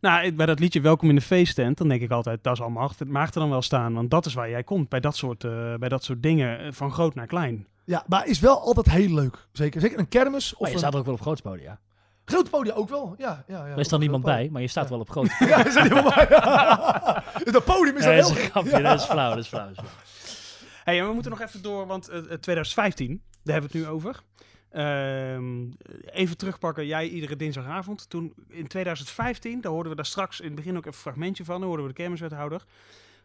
nou, 0.01 0.33
bij 0.33 0.47
dat 0.47 0.59
liedje 0.59 0.81
Welkom 0.81 1.09
in 1.09 1.15
de 1.15 1.21
feesttent, 1.21 1.79
dan 1.79 1.89
denk 1.89 2.03
ik 2.03 2.11
altijd, 2.11 2.43
dat 2.43 2.57
zal 2.57 2.69
Maarten, 2.71 3.11
Maarten 3.11 3.41
dan 3.41 3.51
wel 3.51 3.63
staan. 3.63 3.95
Want 3.95 4.11
dat 4.11 4.27
is 4.27 4.35
waar 4.35 4.51
jij 4.51 4.63
komt, 4.65 4.89
bij 4.89 5.01
dat 5.01 5.17
soort, 5.17 5.45
eh, 5.45 5.75
bij 5.75 5.89
dat 5.89 6.05
soort 6.05 6.23
dingen, 6.23 6.59
eh, 6.59 6.73
van 6.73 6.93
groot 6.93 7.15
naar 7.15 7.27
klein. 7.27 7.67
Ja, 7.85 8.05
maar 8.07 8.27
is 8.27 8.41
wel 8.41 8.61
altijd 8.61 8.91
heel 8.91 9.15
leuk. 9.15 9.47
Zeker, 9.53 9.81
zeker 9.81 9.99
een 9.99 10.09
kermis. 10.09 10.53
Of 10.55 10.59
Maar 10.61 10.69
je 10.69 10.75
een 10.75 10.81
staat 10.81 10.93
er 10.93 10.99
ook 10.99 11.05
wel 11.05 11.15
op 11.15 11.21
grootspodia. 11.21 11.79
Groot 12.25 12.51
podium 12.51 12.77
ook 12.77 12.89
wel. 12.89 13.15
Ja, 13.19 13.45
ja, 13.49 13.67
ja, 13.67 13.73
Er 13.73 13.79
is 13.79 13.89
dan 13.89 14.01
niemand 14.01 14.25
bij, 14.25 14.49
maar 14.53 14.63
je 14.63 14.69
staat 14.69 14.89
wel 14.89 15.01
op 15.01 15.11
groot. 15.11 15.29
podium. 15.39 15.49
Ja, 15.59 15.67
is 15.67 15.77
er 15.77 15.83
niemand 15.83 16.15
bij. 16.15 16.27
Dus 17.45 17.53
dat 17.53 17.65
podium 17.65 17.97
is 17.97 18.05
is 18.05 18.29
een 18.29 18.37
grapje, 18.37 18.83
dat 18.83 19.01
is 19.01 19.05
flauw, 19.07 19.29
dat 19.29 19.39
is 19.39 19.47
flauw. 19.49 19.67
dat 19.67 19.71
is 19.71 19.79
flauw. 19.79 19.91
hey, 20.85 20.99
en 21.01 21.07
we 21.07 21.13
moeten 21.13 21.31
nog 21.31 21.41
even 21.41 21.63
door, 21.63 21.87
want 21.87 22.09
eh, 22.09 22.19
eh, 22.19 22.25
2015, 22.25 23.23
daar 23.43 23.53
hebben 23.55 23.73
we 23.73 23.79
het 23.79 23.87
nu 23.87 23.95
over. 23.95 24.23
Ehm, 24.71 25.65
even 26.05 26.37
terugpakken, 26.37 26.87
jij 26.87 27.09
iedere 27.09 27.37
dinsdagavond. 27.37 28.11
Toen 28.11 28.35
in 28.49 28.67
2015, 28.67 29.61
daar 29.61 29.73
hoorden 29.73 29.91
we 29.91 29.97
daar 29.97 30.07
straks 30.07 30.41
in 30.41 30.47
het 30.47 30.55
begin 30.55 30.71
ook 30.77 30.79
even 30.87 30.93
een 30.93 30.99
fragmentje 30.99 31.45
van, 31.45 31.59
daar 31.59 31.67
hoorden 31.69 31.87
we 31.87 31.93
de 31.93 31.99
kermiswethouder. 32.01 32.65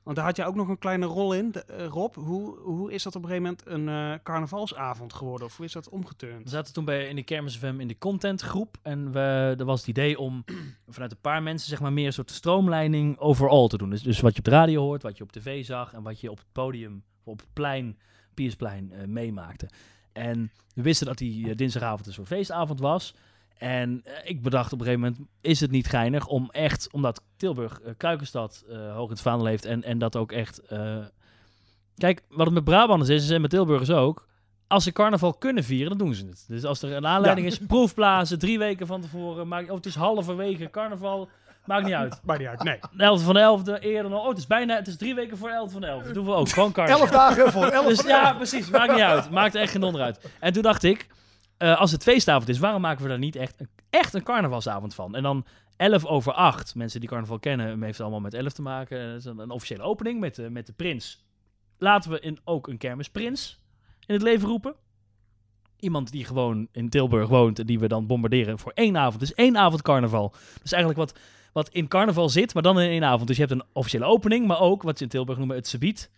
Want 0.09 0.21
daar 0.21 0.29
had 0.29 0.37
jij 0.37 0.47
ook 0.47 0.55
nog 0.55 0.67
een 0.67 0.77
kleine 0.77 1.05
rol 1.05 1.33
in, 1.33 1.53
eh, 1.53 1.85
Rob. 1.85 2.15
Hoe, 2.15 2.57
hoe 2.59 2.91
is 2.91 3.03
dat 3.03 3.15
op 3.15 3.23
een 3.23 3.29
gegeven 3.29 3.55
moment 3.67 3.87
een 3.87 4.13
eh, 4.13 4.19
carnavalsavond 4.23 5.13
geworden? 5.13 5.47
Of 5.47 5.57
hoe 5.57 5.65
is 5.65 5.71
dat 5.71 5.89
omgeturnd? 5.89 6.43
We 6.43 6.49
zaten 6.49 6.73
toen 6.73 6.85
bij, 6.85 7.07
in 7.07 7.15
de 7.15 7.23
Kermis 7.23 7.57
FM 7.57 7.75
in 7.79 7.87
de 7.87 7.97
contentgroep. 7.97 8.77
En 8.81 9.11
we, 9.11 9.55
er 9.57 9.65
was 9.65 9.79
het 9.79 9.89
idee 9.89 10.19
om 10.19 10.43
vanuit 10.87 11.11
een 11.11 11.21
paar 11.21 11.43
mensen 11.43 11.69
zeg 11.69 11.79
maar, 11.79 11.93
meer 11.93 12.05
een 12.05 12.13
soort 12.13 12.31
stroomlijning 12.31 13.17
overal 13.17 13.67
te 13.67 13.77
doen. 13.77 13.89
Dus, 13.89 14.01
dus 14.01 14.19
wat 14.19 14.31
je 14.31 14.39
op 14.39 14.45
de 14.45 14.51
radio 14.51 14.81
hoort, 14.81 15.03
wat 15.03 15.17
je 15.17 15.23
op 15.23 15.31
tv 15.31 15.65
zag 15.65 15.93
en 15.93 16.03
wat 16.03 16.19
je 16.19 16.31
op 16.31 16.37
het 16.37 16.51
podium, 16.51 17.03
op 17.23 17.39
het 17.39 17.53
plein, 17.53 17.99
Piersplein, 18.33 18.91
eh, 18.91 19.07
meemaakte. 19.07 19.69
En 20.11 20.51
we 20.73 20.81
wisten 20.81 21.07
dat 21.07 21.17
die 21.17 21.55
dinsdagavond 21.55 22.07
een 22.07 22.13
soort 22.13 22.27
feestavond 22.27 22.79
was. 22.79 23.15
En 23.59 24.01
eh, 24.03 24.13
ik 24.23 24.41
bedacht 24.41 24.73
op 24.73 24.79
een 24.79 24.85
gegeven 24.85 25.07
moment, 25.09 25.29
is 25.41 25.59
het 25.59 25.71
niet 25.71 25.87
geinig 25.87 26.27
om 26.27 26.49
echt, 26.51 26.87
omdat 26.91 27.21
Tilburg, 27.37 27.81
eh 27.81 27.93
Kuikenstad, 27.97 28.63
eh, 28.69 28.93
hoog 28.93 29.05
in 29.05 29.11
het 29.11 29.21
vaandel 29.21 29.45
heeft 29.47 29.65
en, 29.65 29.83
en 29.83 29.97
dat 29.97 30.15
ook 30.15 30.31
echt... 30.31 30.61
Kijk, 31.97 32.21
wat 32.29 32.45
het 32.45 32.53
met 32.55 32.63
Brabanders 32.63 33.09
is, 33.09 33.29
en 33.29 33.41
met 33.41 33.49
Tilburgers 33.49 33.89
ook, 33.89 34.27
als 34.67 34.83
ze 34.83 34.91
carnaval 34.91 35.33
kunnen 35.33 35.63
vieren, 35.63 35.89
dan 35.89 35.97
doen 35.97 36.15
ze 36.15 36.25
het. 36.25 36.45
Dus 36.47 36.63
als 36.63 36.81
er 36.81 36.91
een 36.91 37.07
aanleiding 37.07 37.47
Ja. 37.47 37.53
is, 37.53 37.59
proefblazen, 37.67 38.39
drie 38.39 38.57
weken 38.59 38.87
van 38.87 39.01
tevoren, 39.01 39.47
maakt, 39.47 39.69
oh, 39.69 39.75
het 39.75 39.85
is 39.85 39.95
halverwege 39.95 40.69
carnaval, 40.69 41.29
maakt 41.65 41.83
niet 41.85 41.93
uit. 41.93 42.19
Maakt 42.23 42.39
niet 42.39 42.47
uit, 42.47 42.63
nee. 42.63 42.79
De 42.91 43.03
11 43.03 43.23
van 43.23 43.33
de 43.33 43.59
11e, 43.79 43.83
eerder 43.83 44.11
nog. 44.11 44.21
Oh, 44.21 44.29
het 44.29 44.37
is 44.37 44.47
bijna, 44.47 44.75
het 44.75 44.87
is 44.87 44.97
drie 44.97 45.15
weken 45.15 45.37
voor 45.37 45.49
de 45.49 45.55
11 45.55 45.71
van 45.71 45.81
de 45.81 45.87
11. 45.87 46.03
Dat 46.03 46.13
doen 46.13 46.25
we 46.25 46.31
ook, 46.31 46.49
gewoon 46.49 46.71
carnaval. 46.71 47.01
Elf 47.01 47.09
dagen 47.09 47.51
voor 47.51 47.65
elf 47.65 47.87
Dus 47.87 47.95
van 47.95 48.05
de 48.05 48.11
ja, 48.11 48.33
precies, 48.33 48.69
maakt 48.69 48.91
niet 48.91 49.01
uit. 49.01 49.29
Maakt 49.29 49.55
echt 49.55 49.71
geen 49.71 49.81
donder 49.81 50.01
uit. 50.01 50.29
En 50.39 50.53
toen 50.53 50.63
dacht 50.63 50.83
ik, 50.83 51.07
eh, 51.59 51.79
als 51.79 51.91
het 51.91 52.03
feestavond 52.03 52.49
is, 52.49 52.59
waarom 52.59 52.81
maken 52.81 53.03
we 53.03 53.09
daar 53.09 53.19
niet 53.19 53.35
echt, 53.35 53.55
echt 53.89 54.13
een 54.13 54.23
carnavalsavond 54.23 54.95
van? 54.95 55.15
En 55.15 55.23
dan 55.23 55.45
11 55.77 56.05
over 56.05 56.33
8, 56.33 56.75
mensen 56.75 56.99
die 56.99 57.09
carnaval 57.09 57.39
kennen, 57.39 57.83
heeft 57.83 57.99
allemaal 57.99 58.19
met 58.19 58.33
11 58.33 58.53
te 58.53 58.61
maken. 58.61 59.07
Dat 59.07 59.17
is 59.17 59.25
een, 59.25 59.49
officiële 59.49 59.83
opening 59.83 60.19
met, 60.19 60.35
de 60.35 60.49
met 60.49 60.65
de 60.65 60.73
prins. 60.73 61.23
Laten 61.77 62.11
we 62.11 62.19
in, 62.19 62.39
ook 62.43 62.67
een 62.67 62.77
kermisprins 62.77 63.59
in 64.05 64.13
het 64.13 64.23
leven 64.23 64.47
roepen. 64.47 64.75
Iemand 65.79 66.11
die 66.11 66.25
gewoon 66.25 66.67
in 66.71 66.89
Tilburg 66.89 67.27
woont 67.27 67.59
en 67.59 67.65
die 67.65 67.79
we 67.79 67.87
dan 67.87 68.07
bombarderen 68.07 68.59
voor 68.59 68.71
één 68.75 68.97
avond. 68.97 69.19
Dus 69.19 69.33
één 69.33 69.57
avond 69.57 69.81
carnaval. 69.81 70.33
Dus 70.61 70.71
eigenlijk 70.71 71.01
wat, 71.01 71.19
wat 71.53 71.69
in 71.69 71.87
carnaval 71.87 72.29
zit, 72.29 72.53
maar 72.53 72.63
dan 72.63 72.79
in 72.79 72.89
één 72.89 73.03
avond. 73.03 73.27
Dus 73.27 73.37
je 73.37 73.45
hebt 73.45 73.59
een 73.59 73.67
officiële 73.73 74.05
opening, 74.05 74.47
maar 74.47 74.59
ook 74.59 74.83
wat 74.83 74.97
ze 74.97 75.03
in 75.03 75.09
Tilburg 75.09 75.37
noemen 75.37 75.55
het 75.55 75.67
subiet. 75.67 76.09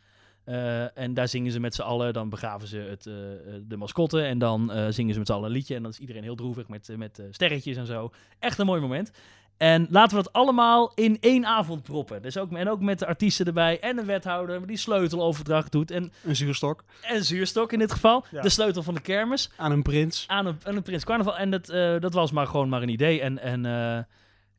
Eh, 0.44 0.98
en 0.98 1.14
daar 1.14 1.28
zingen 1.28 1.52
ze 1.52 1.60
met 1.60 1.76
z'n 1.76 1.82
allen, 1.82 2.14
dan 2.14 2.30
begraven 2.30 2.68
ze 2.68 2.78
het, 2.78 3.06
eh, 3.06 3.34
eh, 3.34 3.38
de 3.68 3.78
mascotte 3.78 4.22
en 4.22 4.38
dan 4.38 4.72
zingen 4.90 5.14
ze 5.14 5.20
met 5.20 5.28
z'n 5.28 5.34
allen 5.34 5.46
een 5.46 5.52
liedje. 5.52 5.76
En 5.76 5.82
dan 5.82 5.92
is 5.92 6.00
iedereen 6.00 6.24
heel 6.24 6.36
droevig 6.36 6.68
met, 6.68 6.90
met 6.98 7.22
sterretjes 7.32 7.78
en 7.78 7.86
zo. 7.86 8.12
Echt 8.40 8.60
een 8.60 8.66
mooi 8.66 8.82
moment. 8.82 9.12
En 9.58 9.88
laten 9.90 10.18
we 10.18 10.24
dat 10.24 10.34
allemaal 10.34 10.92
in 10.96 11.18
één 11.20 11.46
avond 11.46 11.84
proppen. 11.84 12.22
Dus 12.22 12.38
ook, 12.38 12.52
en 12.52 12.70
ook 12.70 12.82
met 12.82 13.00
de 13.00 13.06
artiesten 13.06 13.46
erbij 13.46 13.80
en 13.80 13.98
een 13.98 14.06
wethouder 14.06 14.68
die 14.68 14.78
sleuteloverdracht 14.78 15.72
doet. 15.72 15.92
En, 15.92 16.12
Een 16.24 16.36
zuurstok 16.36 16.84
en 17.02 17.26
zuurstok 17.26 17.74
in 17.74 17.80
dit 17.80 17.92
geval. 17.92 18.26
Ja. 18.32 18.42
De 18.42 18.50
sleutel 18.50 18.84
van 18.84 18.94
de 18.94 19.02
kermis 19.02 19.50
aan 19.58 19.72
een 19.72 19.82
prins. 19.82 20.24
aan 20.28 20.46
een, 20.46 20.58
aan 20.64 20.76
een 20.76 20.82
Prins 20.82 21.04
Carnaval. 21.04 21.38
En 21.38 21.52
dat, 21.52 21.66
dat 22.02 22.14
was 22.14 22.32
maar 22.32 22.48
gewoon 22.48 22.70
maar 22.70 22.82
een 22.82 22.90
idee. 22.90 23.22
En, 23.22 23.40
en 23.40 23.66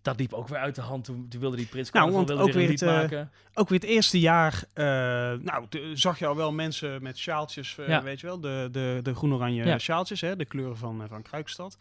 dat 0.03 0.19
liep 0.19 0.33
ook 0.33 0.49
weer 0.49 0.59
uit 0.59 0.75
de 0.75 0.81
hand. 0.81 1.05
Toen, 1.05 1.27
toen 1.29 1.41
wilde 1.41 1.57
die 1.57 1.67
Prins 1.67 1.91
Nou, 1.91 2.13
want 2.13 2.31
ook 2.33 2.53
weer 2.53 2.69
het, 2.71 2.83
eh, 2.83 2.89
maken. 2.89 3.31
ook 3.55 3.69
weer 3.69 3.81
het 3.81 3.89
eerste 3.89 4.21
jaar, 4.21 4.65
eh, 4.73 4.85
nou, 5.41 5.65
zag 5.95 6.19
je 6.19 6.27
al 6.27 6.37
wel 6.37 6.53
mensen 6.53 7.03
met 7.03 7.19
sjaaltjes, 7.19 7.79
eh, 7.79 7.89
Ja. 7.89 8.03
weet 8.03 8.21
je 8.21 8.27
wel, 8.27 8.41
de, 8.41 8.69
de, 8.73 9.01
de 9.03 9.15
groen-oranje 9.15 9.65
Ja. 9.65 9.79
sjaaltjes, 9.79 10.21
hè, 10.21 10.37
de 10.37 10.45
kleuren 10.45 10.77
van, 10.77 11.03
van 11.09 11.23
Kruikstad. 11.23 11.77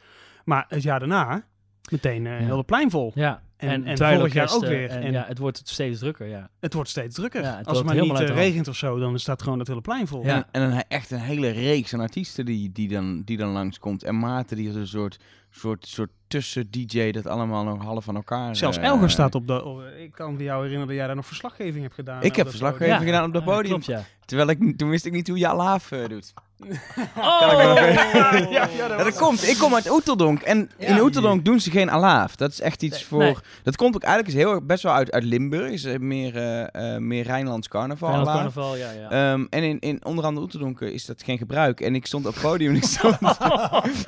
Maar 0.45 0.65
het 0.67 0.83
jaar 0.83 0.99
daarna, 0.99 1.43
meteen 1.91 2.23
Ja. 2.23 2.29
heel 2.37 2.57
de 2.57 2.63
plein 2.63 2.89
vol. 2.89 3.11
Ja, 3.15 3.41
En, 3.61 3.85
en, 3.85 3.97
vorig 3.97 4.33
jaar 4.33 4.53
ook 4.53 4.65
weer. 4.65 4.89
En, 4.89 5.01
En 5.01 5.11
ja, 5.11 5.25
het 5.27 5.37
wordt 5.37 5.61
steeds 5.63 5.99
drukker, 5.99 6.27
ja. 6.27 6.49
het 6.59 6.73
wordt 6.73 6.89
steeds 6.89 7.15
drukker. 7.15 7.41
Ja, 7.41 7.57
het 7.57 7.67
Als 7.67 7.77
het 7.77 7.87
maar 7.87 7.95
niet 7.95 8.19
eh, 8.19 8.27
regent 8.27 8.67
of 8.67 8.75
zo, 8.75 8.99
dan 8.99 9.19
staat 9.19 9.41
gewoon 9.41 9.57
dat 9.57 9.67
hele 9.67 9.81
plein 9.81 10.07
vol. 10.07 10.23
Ja. 10.23 10.47
En, 10.51 10.69
dan 10.69 10.83
echt 10.87 11.11
een 11.11 11.19
hele 11.19 11.49
reeks 11.49 11.93
aan 11.93 11.99
artiesten 11.99 12.45
die, 12.45 12.71
die, 12.71 12.87
dan, 12.87 13.21
die 13.25 13.37
dan 13.37 13.49
langskomt. 13.49 14.03
En 14.03 14.19
Maarten 14.19 14.57
die 14.57 14.69
is 14.69 14.75
een 14.75 14.87
soort, 14.87 15.19
soort, 15.49 15.87
soort 15.87 16.09
tussen-DJ 16.27 17.11
dat 17.11 17.27
allemaal 17.27 17.63
nog 17.63 17.83
half 17.83 18.09
aan 18.09 18.15
elkaar... 18.15 18.55
Zelfs 18.55 18.77
eh, 18.77 18.83
Elger 18.83 19.09
staat 19.09 19.35
op 19.35 19.47
de... 19.47 19.63
oh, 19.63 19.83
ik 19.99 20.11
kan 20.11 20.35
me 20.35 20.43
jou 20.43 20.55
herinneren 20.55 20.87
dat 20.87 20.97
jij 20.97 21.07
daar 21.07 21.15
nog 21.15 21.25
verslaggeving 21.25 21.83
hebt 21.83 21.95
gedaan. 21.95 22.23
Ik 22.23 22.35
heb 22.35 22.49
verslaggeving 22.49 23.03
gedaan 23.03 23.25
op 23.25 23.33
dat 23.33 23.43
podium. 23.43 23.67
klopt, 23.67 23.85
ja. 23.85 24.03
Terwijl 24.25 24.49
ik, 24.49 24.77
toen 24.77 24.89
wist 24.89 25.05
ik 25.05 25.11
niet 25.11 25.27
hoe 25.27 25.37
je 25.37 25.47
Alaaf 25.47 25.91
eh, 25.91 26.07
doet. 26.07 26.33
Oh! 27.17 27.39
Kan 27.39 27.49
ik 27.49 28.13
Ja, 28.31 28.47
ja, 28.49 28.67
Ja, 28.77 28.97
dat 29.03 29.17
komt. 29.17 29.47
Ik 29.47 29.57
kom 29.57 29.75
uit 29.75 29.89
Oeteldonk. 29.91 30.41
En 30.41 30.69
in 30.77 30.99
Oeteldonk 30.99 31.45
doen 31.45 31.59
ze 31.59 31.71
geen 31.71 31.91
alaaf. 31.91 32.35
Dat 32.35 32.51
is 32.51 32.61
echt 32.61 32.83
iets 32.83 32.95
Nee, 32.97 33.05
voor... 33.07 33.19
nee. 33.23 33.35
Dat 33.63 33.75
komt 33.75 33.95
ook 33.95 34.03
eigenlijk 34.03 34.35
is 34.35 34.41
heel, 34.43 34.51
erg- 34.51 34.63
best 34.63 34.83
wel 34.83 34.93
uit, 34.93 35.11
uit 35.11 35.23
Limburg. 35.23 35.71
Is 35.71 35.83
eh, 35.83 35.99
meer, 35.99 36.35
eh, 36.37 36.93
eh, 36.95 37.01
meer 37.01 37.23
Rijnlands 37.23 37.67
carnaval. 37.67 38.09
Rijnland 38.09 38.29
alaaf. 38.37 38.53
Carnaval, 38.53 38.77
ja, 38.77 38.91
ja. 38.91 39.31
Ehm, 39.31 39.45
en 39.49 39.63
in, 39.63 39.79
in 39.79 39.99
onder 40.05 40.25
andere 40.25 40.45
Oeteldonk 40.45 40.81
is 40.81 41.05
dat 41.05 41.23
geen 41.25 41.37
gebruik. 41.37 41.81
En 41.81 41.95
ik 41.95 42.05
stond 42.05 42.25
op 42.25 42.33
het 42.33 42.41
podium 42.43 42.69
en 42.71 42.77
ik 42.77 42.83
stond... 42.83 43.17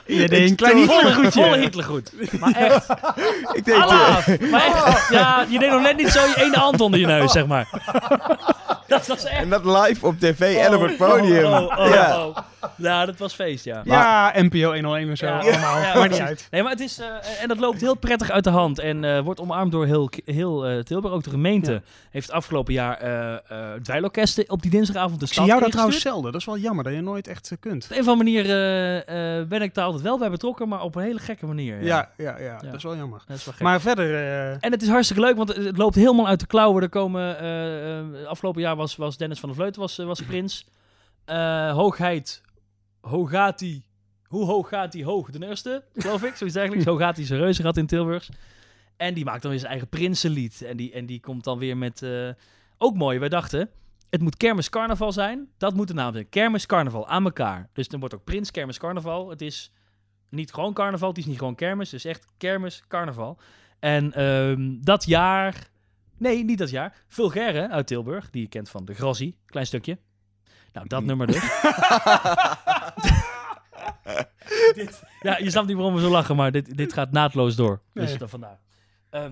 Je 0.06 0.30
deed 0.30 0.50
een 0.50 0.56
klein 0.56 0.86
volle, 0.86 1.00
Hitlergoedje. 1.06 1.42
volle 1.42 1.58
Hitlergoed. 1.58 2.12
Maar 2.40 2.54
echt, 2.56 2.90
ik 3.58 3.66
deed... 3.66 3.76
alaaf. 3.76 4.40
Maar 4.52 4.66
echt, 4.66 5.10
ja, 5.10 5.46
je 5.50 5.60
deed 5.60 5.70
nog 5.72 5.82
net 5.82 5.98
niet 5.98 6.10
zo 6.10 6.20
je 6.26 6.44
ene 6.44 6.56
hand 6.58 6.82
onder 6.82 7.00
je 7.00 7.06
neus, 7.06 7.32
zeg 7.32 7.48
maar. 7.48 7.68
Dat 8.98 9.08
was 9.08 9.24
echt... 9.24 9.42
En 9.42 9.50
dat 9.50 9.66
live 9.66 10.06
op 10.06 10.20
tv 10.20 10.58
en 10.58 10.76
op 10.76 10.82
het 10.82 10.98
podium. 10.98 11.46
Oh, 11.46 11.62
oh, 11.62 11.80
oh, 11.80 11.88
ja. 11.94 12.26
oh. 12.28 12.38
Ja, 12.78 13.06
dat 13.06 13.18
was 13.18 13.34
feest, 13.34 13.66
ja. 13.66 13.82
Ja, 13.84 14.32
NPO 14.36 14.74
101 14.74 15.10
en 15.10 15.18
zo. 15.18 15.26
Ja, 15.26 15.40
allemaal. 15.40 15.82
ja, 15.82 15.94
Maakt 15.96 16.12
niet 16.12 16.20
uit. 16.20 16.48
Nee, 16.52 16.62
maar 16.62 16.72
het 16.72 16.80
is, 16.80 17.00
eh, 17.00 17.08
en 17.42 17.48
dat 17.48 17.60
loopt 17.60 17.82
heel 17.82 17.96
prettig 17.96 18.30
uit 18.32 18.44
de 18.44 18.50
hand 18.50 18.80
en 18.80 19.04
eh, 19.04 19.20
wordt 19.20 19.40
omarmd 19.40 19.72
door 19.72 19.86
heel, 19.86 20.10
heel 20.26 20.66
eh, 20.66 20.80
Tilburg. 20.80 21.14
Ook 21.14 21.24
de 21.24 21.30
gemeente 21.30 21.72
Ja. 21.72 21.80
heeft 22.12 22.32
afgelopen 22.32 22.74
jaar 22.74 22.98
eh 22.98 23.34
eh 23.34 23.40
dweilorkesten 23.84 24.50
op 24.50 24.62
die 24.62 24.72
dinsdagavond 24.72 25.20
de 25.20 25.26
Ik 25.26 25.32
stad 25.32 25.44
zie 25.44 25.52
jou 25.54 25.64
dat 25.64 25.72
trouwens 25.72 26.02
zelden. 26.02 26.32
Dat 26.32 26.42
is 26.42 26.48
wel 26.48 26.58
jammer 26.58 26.84
dat 26.84 26.94
je 26.94 27.02
nooit 27.02 27.28
echt 27.28 27.52
kunt. 27.60 27.84
Op 27.86 27.92
een 27.92 28.00
of 28.00 28.08
andere 28.08 28.18
manier 28.18 28.46
eh, 28.46 29.40
eh, 29.40 29.48
ben 29.48 29.62
ik 29.62 29.74
daar 29.74 29.86
altijd 29.86 30.04
wel 30.04 30.18
bij 30.18 30.30
betrokken, 30.30 30.68
maar 30.68 30.82
op 30.82 30.96
een 30.96 31.04
hele 31.04 31.20
gekke 31.20 31.46
manier. 31.46 31.84
Ja, 31.84 32.10
ja, 32.18 32.38
ja, 32.40 32.58
dat 32.66 32.74
is 32.74 32.84
wel 32.84 32.96
jammer. 32.96 33.22
Dat 33.28 33.38
is 33.38 33.46
wel 33.46 33.54
gek. 33.54 33.64
Maar 33.64 33.82
verder... 33.82 34.14
eh, 34.16 34.50
En 34.60 34.72
het 34.72 34.82
is 34.82 34.88
hartstikke 34.90 35.22
leuk, 35.24 35.36
want 35.36 35.56
het 35.56 35.78
loopt 35.78 35.96
helemaal 35.96 36.28
uit 36.28 36.40
de 36.40 36.48
klauwen. 36.48 36.84
Er 36.84 36.90
komen, 36.90 37.38
afgelopen 38.28 38.62
jaar 38.62 38.76
was, 38.76 38.83
was 38.96 39.18
Dennis 39.18 39.40
van 39.40 39.50
der 39.50 39.58
Vleuten 39.58 39.82
was, 39.82 39.98
was 39.98 40.22
prins. 40.22 40.68
Eh, 41.26 41.72
hoogheid, 41.72 42.42
hoe 43.02 43.30
gaat 43.30 43.60
hij? 43.60 43.84
Hoe 44.24 44.46
hoog 44.46 44.70
gaat 44.70 44.94
hij? 44.94 45.04
Hoog, 45.04 45.30
de 45.30 45.48
eerste, 45.48 45.84
geloof 45.96 46.24
ik. 46.24 46.36
Zoiets 46.36 46.56
eigenlijk. 46.56 46.88
Zo 46.88 46.96
gaat 47.04 47.16
hij 47.16 47.26
zijn 47.26 47.40
reuzenrad 47.40 47.78
in 47.78 47.88
Tilburgs. 47.88 48.30
En 48.98 49.14
die 49.14 49.26
maakt 49.26 49.42
dan 49.42 49.52
weer 49.52 49.60
zijn 49.60 49.72
eigen 49.72 49.90
prinsenlied. 49.90 50.62
En 50.62 50.78
die, 50.78 50.92
en 50.92 51.06
die 51.06 51.20
komt 51.20 51.44
dan 51.44 51.58
weer 51.58 51.78
met... 51.78 52.02
eh, 52.02 52.30
ook 52.78 52.96
mooi, 52.96 53.20
wij 53.20 53.30
dachten... 53.30 53.70
Het 54.10 54.22
moet 54.22 54.38
kermis 54.38 54.70
carnaval 54.70 55.12
zijn. 55.12 55.50
Dat 55.58 55.74
moet 55.74 55.88
de 55.88 55.94
naam 55.94 56.14
zijn. 56.14 56.30
Kermis 56.30 56.66
carnaval, 56.66 57.08
aan 57.08 57.24
elkaar. 57.24 57.70
Dus 57.74 57.88
dan 57.88 58.00
wordt 58.00 58.16
ook 58.16 58.24
prins 58.24 58.52
kermis 58.52 58.78
carnaval. 58.78 59.30
Het 59.30 59.42
is 59.42 59.72
niet 60.30 60.54
gewoon 60.54 60.74
carnaval, 60.74 61.10
het 61.10 61.18
is 61.18 61.26
niet 61.26 61.38
gewoon 61.38 61.56
kermis. 61.56 61.92
Het 61.92 62.06
is 62.06 62.12
echt 62.12 62.26
kermis 62.38 62.84
carnaval. 62.88 63.38
En 63.80 64.14
ehm, 64.14 64.78
dat 64.82 65.06
jaar... 65.06 65.72
Nee, 66.18 66.44
niet 66.44 66.58
dat 66.58 66.70
jaar. 66.70 66.96
Vulgaire 67.08 67.70
uit 67.70 67.88
Tilburg, 67.88 68.30
die 68.30 68.42
je 68.42 68.48
kent 68.48 68.70
van 68.70 68.86
de 68.86 68.94
Grassie. 68.94 69.38
Klein 69.46 69.66
stukje. 69.66 69.98
Nou, 70.74 70.88
dat 70.88 71.04
nummer 71.04 71.28
dus. 71.28 71.36
dit, 74.76 75.04
ja, 75.22 75.38
je 75.38 75.50
snapt 75.50 75.68
niet 75.68 75.76
waarom 75.76 75.96
we 75.96 76.02
zo 76.02 76.10
lachen, 76.10 76.36
maar 76.36 76.52
dit, 76.52 76.78
dit 76.78 76.94
gaat 76.94 77.12
naadloos 77.12 77.56
door. 77.56 77.82
Dus 77.94 78.18
dan 78.18 78.30
vandaar. 78.30 78.60
Ehm, 79.10 79.32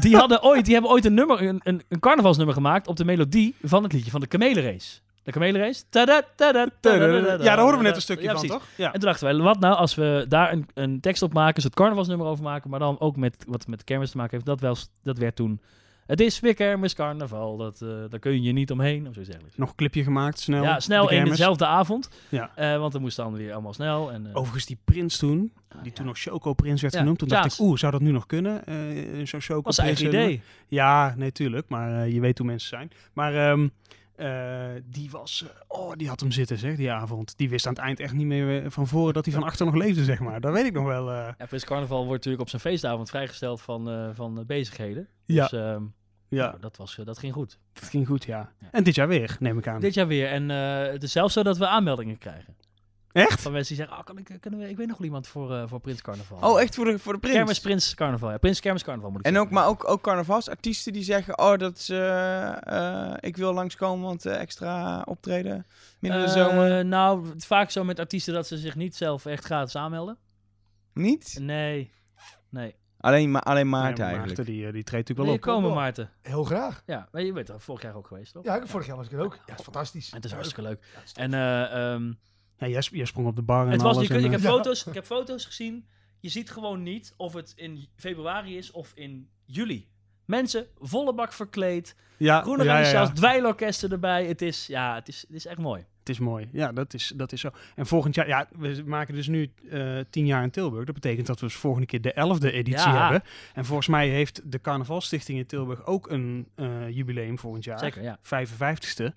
die, 0.00 0.16
hadden 0.16 0.42
ooit, 0.42 0.64
die 0.64 0.72
hebben 0.72 0.90
ooit 0.90 1.04
een, 1.04 1.14
nummer, 1.14 1.42
een, 1.42 1.60
een, 1.64 1.82
een 1.88 2.00
carnavalsnummer 2.00 2.54
gemaakt 2.54 2.86
op 2.86 2.96
de 2.96 3.04
melodie 3.04 3.54
van 3.62 3.82
het 3.82 3.92
liedje 3.92 4.10
van 4.10 4.20
de 4.20 4.26
kamelenrace. 4.26 5.00
De 5.22 5.32
kamelenrace. 5.32 5.82
Tada, 5.88 6.22
tada, 6.36 6.68
tada, 6.80 7.06
Ja, 7.06 7.36
daar 7.36 7.58
horen 7.58 7.78
we 7.78 7.84
net 7.84 7.96
een 7.96 8.02
stukje 8.02 8.24
Ja, 8.24 8.36
van, 8.36 8.46
toch? 8.46 8.66
Ja. 8.76 8.86
En 8.86 8.92
toen 8.92 9.08
dachten 9.08 9.26
wij, 9.26 9.36
wat 9.36 9.60
nou 9.60 9.76
als 9.76 9.94
we 9.94 10.24
daar 10.28 10.52
een, 10.52 10.66
een 10.74 11.00
tekst 11.00 11.22
op 11.22 11.32
maken, 11.32 11.54
dus 11.54 11.64
het 11.64 11.74
carnavalsnummer 11.74 12.26
over 12.26 12.44
maken, 12.44 12.70
maar 12.70 12.78
dan 12.78 13.00
ook 13.00 13.16
met 13.16 13.44
wat 13.48 13.66
met 13.66 13.84
kermis 13.84 14.10
te 14.10 14.16
maken 14.16 14.32
heeft. 14.32 14.46
Dat, 14.46 14.60
wel, 14.60 14.76
dat 15.02 15.18
werd 15.18 15.36
toen, 15.36 15.60
het 16.06 16.20
is 16.20 16.40
weer 16.40 16.54
kermis 16.54 16.94
carnaval, 16.94 17.56
dat, 17.56 17.82
eh, 17.82 17.88
daar 18.08 18.20
kun 18.20 18.42
je 18.42 18.52
niet 18.52 18.70
omheen, 18.70 19.08
of 19.08 19.14
zo 19.14 19.22
zeggen. 19.22 19.44
Nog 19.56 19.68
een 19.68 19.74
clipje 19.74 20.02
gemaakt, 20.02 20.38
snel. 20.38 20.62
Ja, 20.62 20.80
snel 20.80 21.06
de 21.06 21.14
in 21.14 21.24
dezelfde 21.24 21.66
avond. 21.66 22.08
Ja. 22.28 22.50
Eh, 22.54 22.78
want 22.78 22.92
dan 22.92 23.00
moest 23.00 23.16
dan 23.16 23.32
weer 23.32 23.52
allemaal 23.52 23.72
snel. 23.72 24.12
En, 24.12 24.26
eh, 24.26 24.36
Overigens, 24.36 24.66
die 24.66 24.78
prins 24.84 25.16
toen, 25.18 25.52
die 25.82 25.92
toen 25.92 26.06
nog 26.06 26.18
Choco-prins 26.18 26.80
werd 26.80 26.92
Ja, 26.94 27.00
genoemd, 27.00 27.18
toen 27.18 27.28
Klaas. 27.28 27.42
dacht 27.42 27.58
ik, 27.58 27.60
oeh, 27.66 27.78
zou 27.78 27.92
dat 27.92 28.00
nu 28.00 28.10
nog 28.10 28.26
kunnen? 28.26 28.62
Zo'n 29.26 29.40
Choco-prins. 29.40 29.76
Was 29.76 29.78
eigen 29.78 30.04
eh, 30.04 30.12
idee. 30.12 30.42
Ja, 30.68 31.14
nee, 31.16 31.32
tuurlijk, 31.32 31.68
maar 31.68 32.08
je 32.08 32.20
weet 32.20 32.38
hoe 32.38 32.46
mensen 32.46 32.68
zijn. 32.68 32.90
Maar 33.12 33.34
ehm, 33.50 33.68
eh, 34.16 34.68
die 34.84 35.10
was, 35.10 35.42
eh, 35.44 35.60
oh, 35.68 35.92
die 35.96 36.08
had 36.08 36.20
hem 36.20 36.30
zitten, 36.30 36.58
zeg, 36.58 36.76
die 36.76 36.90
avond. 36.92 37.36
Die 37.36 37.48
wist 37.48 37.66
aan 37.66 37.72
het 37.72 37.82
eind 37.82 38.00
echt 38.00 38.12
niet 38.12 38.26
meer 38.26 38.64
eh, 38.64 38.70
van 38.70 38.86
voren 38.86 39.14
dat 39.14 39.24
hij 39.24 39.34
van 39.34 39.42
achter 39.42 39.66
nog 39.66 39.74
leefde, 39.74 40.04
zeg 40.04 40.20
maar. 40.20 40.40
Dat 40.40 40.52
weet 40.52 40.64
ik 40.66 40.72
nog 40.72 40.86
wel. 40.86 41.10
eh. 41.10 41.28
Ja, 41.38 41.46
Prins 41.46 41.64
Carnaval 41.64 41.98
wordt 41.98 42.12
natuurlijk 42.14 42.42
op 42.42 42.48
zijn 42.48 42.62
feestavond 42.62 43.08
vrijgesteld 43.10 43.60
van, 43.60 44.12
van 44.14 44.44
bezigheden. 44.46 45.08
Ja. 45.24 45.42
Dus 45.42 45.52
ehm, 45.60 45.82
Ja. 46.28 46.46
nou, 46.48 46.60
dat, 46.60 46.76
was, 46.76 47.00
dat 47.04 47.18
ging 47.18 47.32
goed. 47.32 47.58
Dat 47.72 47.84
ging 47.88 48.06
goed, 48.06 48.24
ja. 48.24 48.52
En 48.70 48.84
dit 48.84 48.94
jaar 48.94 49.08
weer, 49.08 49.36
neem 49.40 49.58
ik 49.58 49.66
aan. 49.68 49.80
Dit 49.80 49.94
jaar 49.94 50.06
weer. 50.06 50.28
En 50.28 50.48
het 50.92 51.02
is 51.02 51.12
zelfs 51.12 51.34
zo 51.34 51.42
dat 51.42 51.58
we 51.58 51.66
aanmeldingen 51.66 52.18
krijgen. 52.18 52.56
Echt? 53.14 53.40
Van 53.42 53.52
mensen 53.52 53.74
die 53.76 53.84
zeggen, 53.84 53.98
oh, 54.02 54.04
kan 54.06 54.18
ik, 54.18 54.36
kunnen 54.40 54.60
we, 54.60 54.68
ik 54.68 54.76
weet 54.76 54.86
nog 54.86 54.96
wel 54.98 55.06
iemand 55.06 55.26
voor, 55.26 55.54
eh, 55.54 55.62
voor 55.66 55.80
Prins 55.80 56.02
Carnaval. 56.02 56.50
Oh, 56.52 56.60
echt 56.60 56.74
voor 56.74 56.84
de, 56.84 56.98
voor 56.98 57.12
de 57.12 57.18
prins? 57.18 57.34
Kermis 57.36 57.60
Prins 57.60 57.94
Carnaval, 57.94 58.30
ja. 58.30 58.38
Prins 58.38 58.60
Kermis 58.60 58.82
Carnaval 58.84 59.10
moet 59.10 59.20
ik 59.20 59.26
En 59.26 59.32
ook, 59.32 59.36
zeggen. 59.48 59.54
maar 59.54 59.66
ook, 59.66 59.88
ook 59.88 60.02
carnavalsartiesten 60.02 60.92
die 60.92 61.02
zeggen, 61.02 61.38
oh, 61.38 61.56
dat 61.56 61.76
is, 61.76 61.88
eh, 61.88 63.10
eh, 63.10 63.14
ik 63.20 63.36
wil 63.36 63.52
langskomen, 63.52 64.04
want 64.06 64.26
extra 64.26 65.02
optreden 65.04 65.66
midden 65.98 66.20
in 66.20 66.26
de 66.26 66.32
zomer. 66.32 66.84
Nou, 66.84 67.28
het- 67.28 67.46
vaak 67.46 67.70
zo 67.70 67.84
met 67.84 67.98
artiesten 67.98 68.34
dat 68.34 68.46
ze 68.46 68.58
zich 68.58 68.74
niet 68.74 68.96
zelf 68.96 69.26
echt 69.26 69.44
gratis 69.44 69.76
aanmelden. 69.76 70.18
Niet? 70.94 71.36
Nee. 71.40 71.92
Nee. 72.48 72.74
Alleen, 72.98 73.30
maar 73.30 73.42
alleen 73.42 73.64
Ja, 73.64 73.70
Maarten 73.70 73.98
maar 74.04 74.06
eigenlijk. 74.14 74.36
Maarten, 74.36 74.54
die, 74.54 74.62
die 74.72 74.82
treedt 74.82 75.08
natuurlijk 75.08 75.18
wel 75.18 75.26
je 75.52 75.56
op. 75.56 75.62
komen, 75.62 75.74
Maarten? 75.82 76.10
Heel 76.20 76.44
graag. 76.44 76.82
Ja, 76.86 77.08
maar 77.12 77.22
je 77.22 77.32
bent 77.32 77.48
er 77.48 77.60
vorig 77.60 77.82
jaar 77.82 77.94
ook 77.94 78.06
geweest, 78.06 78.32
toch? 78.32 78.44
Ja, 78.44 78.56
ik- 78.56 78.66
vorig 78.68 78.86
jaar 78.86 78.96
was 78.96 79.06
ik 79.06 79.12
er 79.12 79.20
ook. 79.20 79.34
Ja, 79.34 79.40
het 79.46 79.58
is 79.58 79.64
fantastisch. 79.64 80.10
Het 80.10 80.24
is 80.24 80.32
hartstikke 80.32 80.62
leuk. 80.62 80.78
Ja, 80.94 80.98
het 81.00 81.06
is 81.08 81.12
En 81.12 81.34
eh, 81.34 81.92
ehm, 81.92 82.12
Ja, 82.64 82.70
jij, 82.70 82.80
sp- 82.80 82.94
jij 82.94 83.04
sprong 83.04 83.26
op 83.26 83.36
de 83.36 83.42
bar 83.42 83.66
en 83.66 83.72
het 83.72 83.82
was, 83.82 83.96
alles. 83.96 84.08
je, 84.08 84.14
en, 84.14 84.24
ik, 84.24 84.30
heb 84.30 84.40
eh, 84.40 84.46
foto's, 84.46 84.86
ik 84.86 84.94
heb 84.94 85.04
foto's 85.04 85.44
gezien. 85.44 85.86
Je 86.20 86.28
ziet 86.28 86.50
gewoon 86.50 86.82
niet 86.82 87.14
of 87.16 87.32
het 87.32 87.52
in 87.56 87.88
februari 87.96 88.56
is 88.56 88.70
of 88.70 88.92
in 88.94 89.28
juli. 89.44 89.88
Mensen, 90.24 90.66
volle 90.78 91.14
bak 91.14 91.32
verkleed. 91.32 91.96
ja, 92.16 92.40
Groene 92.40 92.64
ja, 92.64 92.78
ja, 92.78 93.06
dweilorkesten 93.12 93.90
erbij. 93.90 94.26
Het 94.26 94.42
is, 94.42 94.66
ja, 94.66 94.94
het 94.94 95.08
is, 95.08 95.20
het 95.26 95.36
is 95.36 95.46
echt 95.46 95.58
mooi. 95.58 95.84
Het 95.98 96.08
is 96.08 96.18
mooi. 96.18 96.48
Ja, 96.52 96.72
dat 96.72 96.94
is, 96.94 97.12
dat 97.16 97.32
is 97.32 97.40
zo. 97.40 97.50
En 97.74 97.86
volgend 97.86 98.14
jaar, 98.14 98.28
ja, 98.28 98.48
we 98.58 98.82
maken 98.86 99.14
dus 99.14 99.26
nu 99.26 99.52
eh 99.70 99.98
tien 100.10 100.26
jaar 100.26 100.42
in 100.42 100.50
Tilburg. 100.50 100.84
Dat 100.84 100.94
betekent 100.94 101.26
dat 101.26 101.40
we 101.40 101.46
dus 101.46 101.54
volgende 101.54 101.86
keer 101.86 102.00
de 102.00 102.12
elfde 102.12 102.52
editie 102.52 102.88
Ja. 102.88 103.02
hebben. 103.02 103.28
En 103.54 103.64
volgens 103.64 103.88
mij 103.88 104.08
heeft 104.08 104.40
de 104.52 104.60
Carnavalstichting 104.60 105.38
in 105.38 105.46
Tilburg 105.46 105.86
ook 105.86 106.10
een 106.10 106.48
eh, 106.54 106.88
jubileum 106.90 107.38
volgend 107.38 107.64
jaar. 107.64 107.78
Zeker, 107.78 108.02
ja. 108.02 108.18
55ste. 108.22 109.12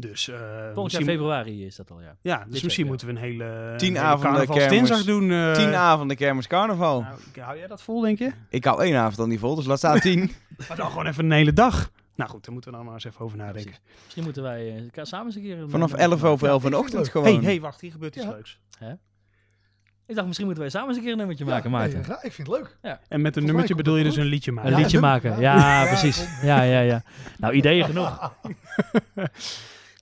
Dus 0.00 0.28
eh 0.28 0.36
Volgend 0.38 0.56
jaar 0.74 0.74
misschien- 0.74 1.04
februari 1.06 1.66
is 1.66 1.76
dat 1.76 1.90
al, 1.90 2.00
ja. 2.00 2.16
Ja, 2.22 2.44
dus 2.44 2.52
Dit 2.52 2.62
misschien 2.62 2.86
moeten 2.86 3.06
we 3.06 3.12
een 3.12 3.18
hele, 3.18 3.74
Tien 3.76 3.94
hele 3.94 4.06
avonden 4.06 4.46
kermis. 4.48 5.04
doen. 5.04 5.30
eh. 5.30 5.52
Tien 5.52 5.74
avonden 5.74 6.16
kermis 6.16 6.46
carnaval. 6.46 7.00
Nou, 7.00 7.18
hou 7.40 7.58
jij 7.58 7.66
dat 7.66 7.82
vol, 7.82 8.00
denk 8.00 8.18
je? 8.18 8.30
Ik 8.50 8.64
hou 8.64 8.82
één 8.82 8.96
avond 8.96 9.16
dan 9.16 9.28
niet 9.28 9.38
vol, 9.38 9.54
dus 9.54 9.66
laat 9.66 9.78
staan 9.78 10.00
tien. 10.00 10.30
Maar 10.68 10.76
dan 10.76 10.88
gewoon 10.88 11.06
even 11.06 11.24
een 11.24 11.30
hele 11.32 11.52
dag. 11.52 11.90
Nou 12.16 12.30
goed, 12.30 12.44
daar 12.44 12.52
moeten 12.52 12.70
we 12.70 12.76
dan 12.76 12.86
maar 12.86 12.94
eens 12.94 13.04
even 13.04 13.20
over 13.20 13.36
nadenken. 13.38 13.74
Misschien 14.04 14.24
moeten 14.24 14.42
wij 14.42 14.68
eh, 14.76 14.82
elkaar 14.82 15.06
samen 15.06 15.26
eens 15.26 15.34
een 15.36 15.42
keer... 15.42 15.58
een- 15.58 15.70
Vanaf 15.70 15.92
een- 15.92 15.98
11 15.98 16.24
over 16.24 16.48
11 16.48 16.64
in 16.64 16.70
de 16.70 16.76
ochtend 16.78 17.08
gewoon. 17.08 17.34
hey, 17.34 17.44
hey, 17.44 17.60
wacht, 17.60 17.80
hier 17.80 17.90
gebeurt 17.90 18.16
iets 18.16 18.24
Ja. 18.24 18.30
leuks. 18.30 18.58
Ik 20.06 20.14
dacht, 20.14 20.26
misschien 20.26 20.46
moeten 20.46 20.64
wij 20.64 20.72
samen 20.72 20.88
eens 20.88 20.96
een 20.96 21.02
keer 21.02 21.12
een 21.12 21.18
nummertje 21.18 21.44
maken, 21.44 21.70
Ja, 21.70 21.76
Maarten. 21.76 22.04
graag. 22.04 22.22
ik 22.22 22.32
vind 22.32 22.48
het 22.48 22.56
leuk. 22.56 22.98
En 23.08 23.20
met 23.20 23.36
een 23.36 23.44
nummertje 23.44 23.74
bedoel 23.74 23.96
je 23.96 24.04
dus 24.04 24.16
een 24.16 24.24
liedje 24.24 24.52
maken. 24.52 24.70
Een 24.70 24.76
Ja, 24.76 24.82
liedje 24.82 25.00
maken. 25.00 25.30
ja, 25.40 25.56
Ja, 25.56 25.82
ja, 25.82 25.86
precies. 25.88 26.26
Ja, 26.42 26.62
ja, 26.62 26.80
ja. 26.80 27.02
Nou, 27.38 27.54
ideeën 27.54 27.84
genoeg. 27.84 28.32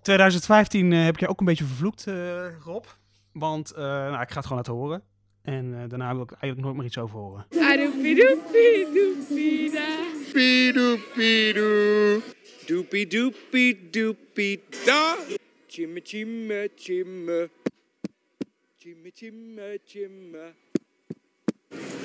2015 0.07 0.92
eh, 0.92 1.04
heb 1.04 1.14
ik 1.14 1.20
je 1.20 1.28
ook 1.28 1.40
een 1.40 1.46
beetje 1.46 1.64
vervloekt, 1.64 2.07
eh, 2.07 2.46
Rob. 2.64 2.84
Want 3.32 3.72
eh, 3.72 3.82
nou, 3.82 4.20
ik 4.22 4.30
ga 4.30 4.36
het 4.36 4.42
gewoon 4.42 4.57
laten 4.57 4.72
horen. 4.72 5.02
En 5.42 5.82
eh, 5.82 5.88
daarna 5.88 6.12
wil 6.14 6.22
ik 6.22 6.30
eigenlijk 6.30 6.62
nooit 6.62 6.76
meer 6.76 6.84
iets 6.84 6.98
over 6.98 7.18
horen. 7.18 7.46
Da. 14.84 15.16
Chimme 15.66 16.00
chimme 16.02 16.70
chimme. 16.76 17.50
Chimme 18.78 19.11
chimme 19.14 19.80
chimme. 19.84 20.52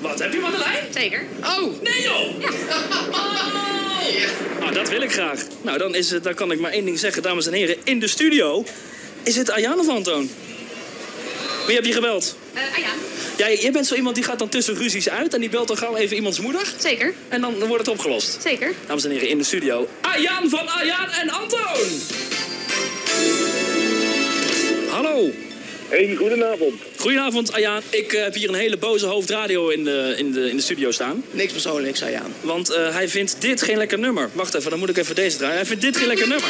Wat, 0.02 0.18
heb 0.18 0.32
je 0.32 0.38
Madeleine? 0.40 0.86
Zeker. 0.94 1.26
Oh! 1.44 1.82
Nee 1.82 2.02
joh! 2.02 2.20
Oh! 3.10 4.66
Ah, 4.66 4.74
dat 4.74 4.88
wil 4.88 5.02
ik 5.02 5.12
graag. 5.12 5.40
Nou, 5.62 5.78
dan, 5.78 5.94
is 5.94 6.10
het, 6.10 6.24
dan 6.24 6.34
kan 6.34 6.52
ik 6.52 6.60
maar 6.60 6.70
één 6.70 6.84
ding 6.84 6.98
zeggen, 6.98 7.22
dames 7.22 7.46
en 7.46 7.52
heren. 7.52 7.76
In 7.84 7.98
de 7.98 8.06
studio 8.06 8.64
is 9.22 9.36
het 9.36 9.50
Ayaan 9.50 9.78
of 9.78 9.88
Antoon? 9.88 10.30
Wie 11.66 11.74
heb 11.74 11.84
je 11.84 11.92
gebeld? 11.92 12.36
Eh 12.54 12.62
Ayaan. 12.76 12.96
Jij, 13.36 13.58
jij 13.58 13.72
bent 13.72 13.86
zo 13.86 13.94
iemand 13.94 14.14
die 14.14 14.24
gaat 14.24 14.38
dan 14.38 14.48
tussen 14.48 14.74
ruzies 14.74 15.08
uit 15.08 15.34
en 15.34 15.40
die 15.40 15.48
belt 15.48 15.68
dan 15.68 15.76
gauw 15.76 15.96
even 15.96 16.16
iemands 16.16 16.40
moeder. 16.40 16.72
Zeker. 16.78 17.14
En 17.28 17.40
dan, 17.40 17.58
dan 17.58 17.68
wordt 17.68 17.86
het 17.86 17.94
opgelost. 17.94 18.42
Zeker. 18.42 18.74
Dames 18.86 19.04
en 19.04 19.10
heren, 19.10 19.28
in 19.28 19.38
de 19.38 19.44
studio. 19.44 19.88
Ayaan 20.00 20.48
van 20.48 20.68
Ayaan 20.68 21.10
en 21.10 21.30
Antoon! 21.30 22.31
Hey, 25.92 26.14
goedenavond. 26.16 26.74
Goedenavond, 26.96 27.52
Ayaan. 27.52 27.82
Ik 27.90 28.12
eh, 28.12 28.22
heb 28.22 28.34
hier 28.34 28.48
een 28.48 28.54
hele 28.54 28.76
boze 28.76 29.06
hoofdradio 29.06 29.68
in 29.68 29.84
de, 29.84 30.14
in 30.16 30.32
de, 30.32 30.50
in 30.50 30.56
de 30.56 30.62
studio 30.62 30.90
staan. 30.90 31.24
Niks 31.30 31.52
persoonlijks, 31.52 32.02
Ayaan. 32.02 32.34
Want 32.40 32.70
eh, 32.70 32.94
hij 32.94 33.08
vindt 33.08 33.40
dit 33.40 33.62
geen 33.62 33.76
lekker 33.76 33.98
nummer. 33.98 34.30
Wacht 34.32 34.54
even, 34.54 34.70
dan 34.70 34.78
moet 34.78 34.88
ik 34.88 34.96
even 34.96 35.14
deze 35.14 35.36
draaien. 35.36 35.56
Hij 35.56 35.66
vindt 35.66 35.82
dit 35.82 35.96
geen 35.96 36.06
lekker 36.06 36.28
nummer. 36.28 36.48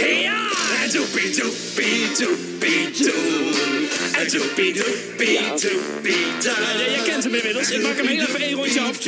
Hey, 0.00 0.20
ja! 0.20 0.48
Doepie 0.92 1.30
doepie 1.30 2.10
doepie 2.18 2.90
doe. 2.90 3.75
Doepie 4.24 4.72
doepie 4.72 5.38
doepie 5.48 6.26
da. 6.42 6.54
Ja, 6.78 6.90
jij 6.90 7.02
kent 7.04 7.24
hem 7.24 7.34
inmiddels. 7.34 7.70
Ik 7.70 7.82
maak 7.82 7.96
hem 7.96 8.06
heel 8.06 8.26
even 8.26 8.40
één 8.40 8.54
rondje 8.54 8.80
af. 8.80 8.98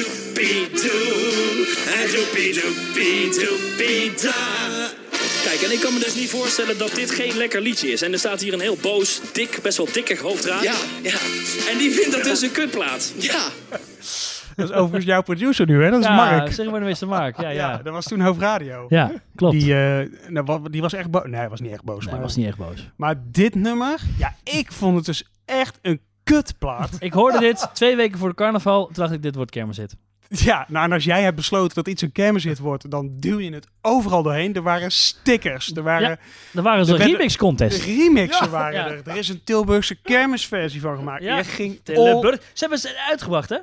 Da. 4.20 4.92
Kijk, 5.44 5.62
en 5.62 5.70
ik 5.70 5.80
kan 5.80 5.94
me 5.94 6.00
dus 6.00 6.14
niet 6.14 6.30
voorstellen 6.30 6.78
dat 6.78 6.94
dit 6.94 7.10
geen 7.10 7.36
lekker 7.36 7.60
liedje 7.60 7.90
is. 7.90 8.02
En 8.02 8.12
er 8.12 8.18
staat 8.18 8.40
hier 8.40 8.52
een 8.52 8.60
heel 8.60 8.78
boos, 8.80 9.20
dik, 9.32 9.62
best 9.62 9.76
wel 9.76 9.88
dikke 9.92 10.16
hoofdraad. 10.16 10.62
Ja, 10.62 10.76
ja. 11.02 11.18
En 11.70 11.78
die 11.78 11.90
vindt 11.90 12.12
dat 12.12 12.24
dus 12.24 12.40
een 12.40 12.52
kutplaat. 12.52 13.12
Ja. 13.16 13.52
Dat 14.58 14.68
is 14.70 14.74
overigens 14.74 15.04
jouw 15.04 15.22
producer 15.22 15.66
nu, 15.66 15.82
hè? 15.84 15.90
Dat 15.90 16.00
is 16.00 16.06
ja, 16.06 16.14
Mark. 16.14 16.52
zeg 16.52 16.70
maar 16.70 16.80
de 16.80 16.86
meester 16.86 17.08
Mark. 17.08 17.40
Ja, 17.40 17.48
ja. 17.48 17.76
dat 17.76 17.92
was 17.92 18.04
toen 18.06 18.20
hoofdradio. 18.20 18.86
Ja, 18.88 19.12
klopt. 19.34 19.60
Die, 19.60 19.74
eh, 19.74 20.08
nou, 20.28 20.70
die 20.70 20.80
was 20.80 20.92
echt 20.92 21.10
boos. 21.10 21.24
Nee, 21.24 21.34
hij 21.34 21.48
was 21.48 21.60
niet 21.60 21.72
echt 21.72 21.84
boos. 21.84 21.96
Nee, 21.96 22.04
maar, 22.04 22.14
hij 22.14 22.22
was 22.22 22.36
niet 22.36 22.46
echt 22.46 22.56
boos. 22.56 22.90
Maar 22.96 23.14
dit 23.24 23.54
nummer, 23.54 24.00
ja, 24.18 24.34
ik 24.44 24.72
vond 24.72 24.96
het 24.96 25.04
dus 25.04 25.24
echt 25.44 25.78
een 25.82 26.00
kutplaat. 26.24 26.90
Ik 26.98 27.12
hoorde 27.12 27.38
dit 27.38 27.68
twee 27.72 27.96
weken 27.96 28.18
voor 28.18 28.28
de 28.28 28.34
carnaval. 28.34 28.84
Toen 28.84 28.94
dacht 28.94 29.12
ik, 29.12 29.22
dit 29.22 29.34
wordt 29.34 29.50
kermishit. 29.50 29.96
Ja, 30.30 30.66
nou 30.68 30.84
en 30.84 30.92
als 30.92 31.04
jij 31.04 31.22
hebt 31.22 31.36
besloten 31.36 31.74
dat 31.74 31.88
iets 31.88 32.02
een 32.02 32.12
kermishit 32.12 32.58
wordt, 32.58 32.90
dan 32.90 33.10
duw 33.18 33.38
je 33.40 33.52
het 33.54 33.66
overal 33.82 34.22
doorheen. 34.22 34.54
Er 34.54 34.62
waren 34.62 34.90
stickers, 34.90 35.72
er 35.74 35.82
waren... 35.82 36.08
Ja, 36.08 36.18
er 36.54 36.62
waren 36.62 36.84
zo'n 36.86 36.96
werden- 36.98 37.14
remix 37.16 37.36
contest. 37.36 37.84
De 37.84 37.92
remixen 37.92 38.44
Ja. 38.44 38.50
waren 38.50 38.80
Ja. 38.80 38.86
er. 38.88 39.00
Er 39.04 39.16
is 39.16 39.28
een 39.28 39.40
Tilburgse 39.44 39.94
kermisversie 39.94 40.80
van 40.80 40.96
gemaakt. 40.96 41.22
Ja, 41.22 41.36
Je 41.36 41.44
ging 41.44 41.80
Tilburg. 41.82 42.34
Ze 42.40 42.60
hebben 42.60 42.78
ze 42.78 43.04
uitgebracht, 43.08 43.48
hè? 43.48 43.56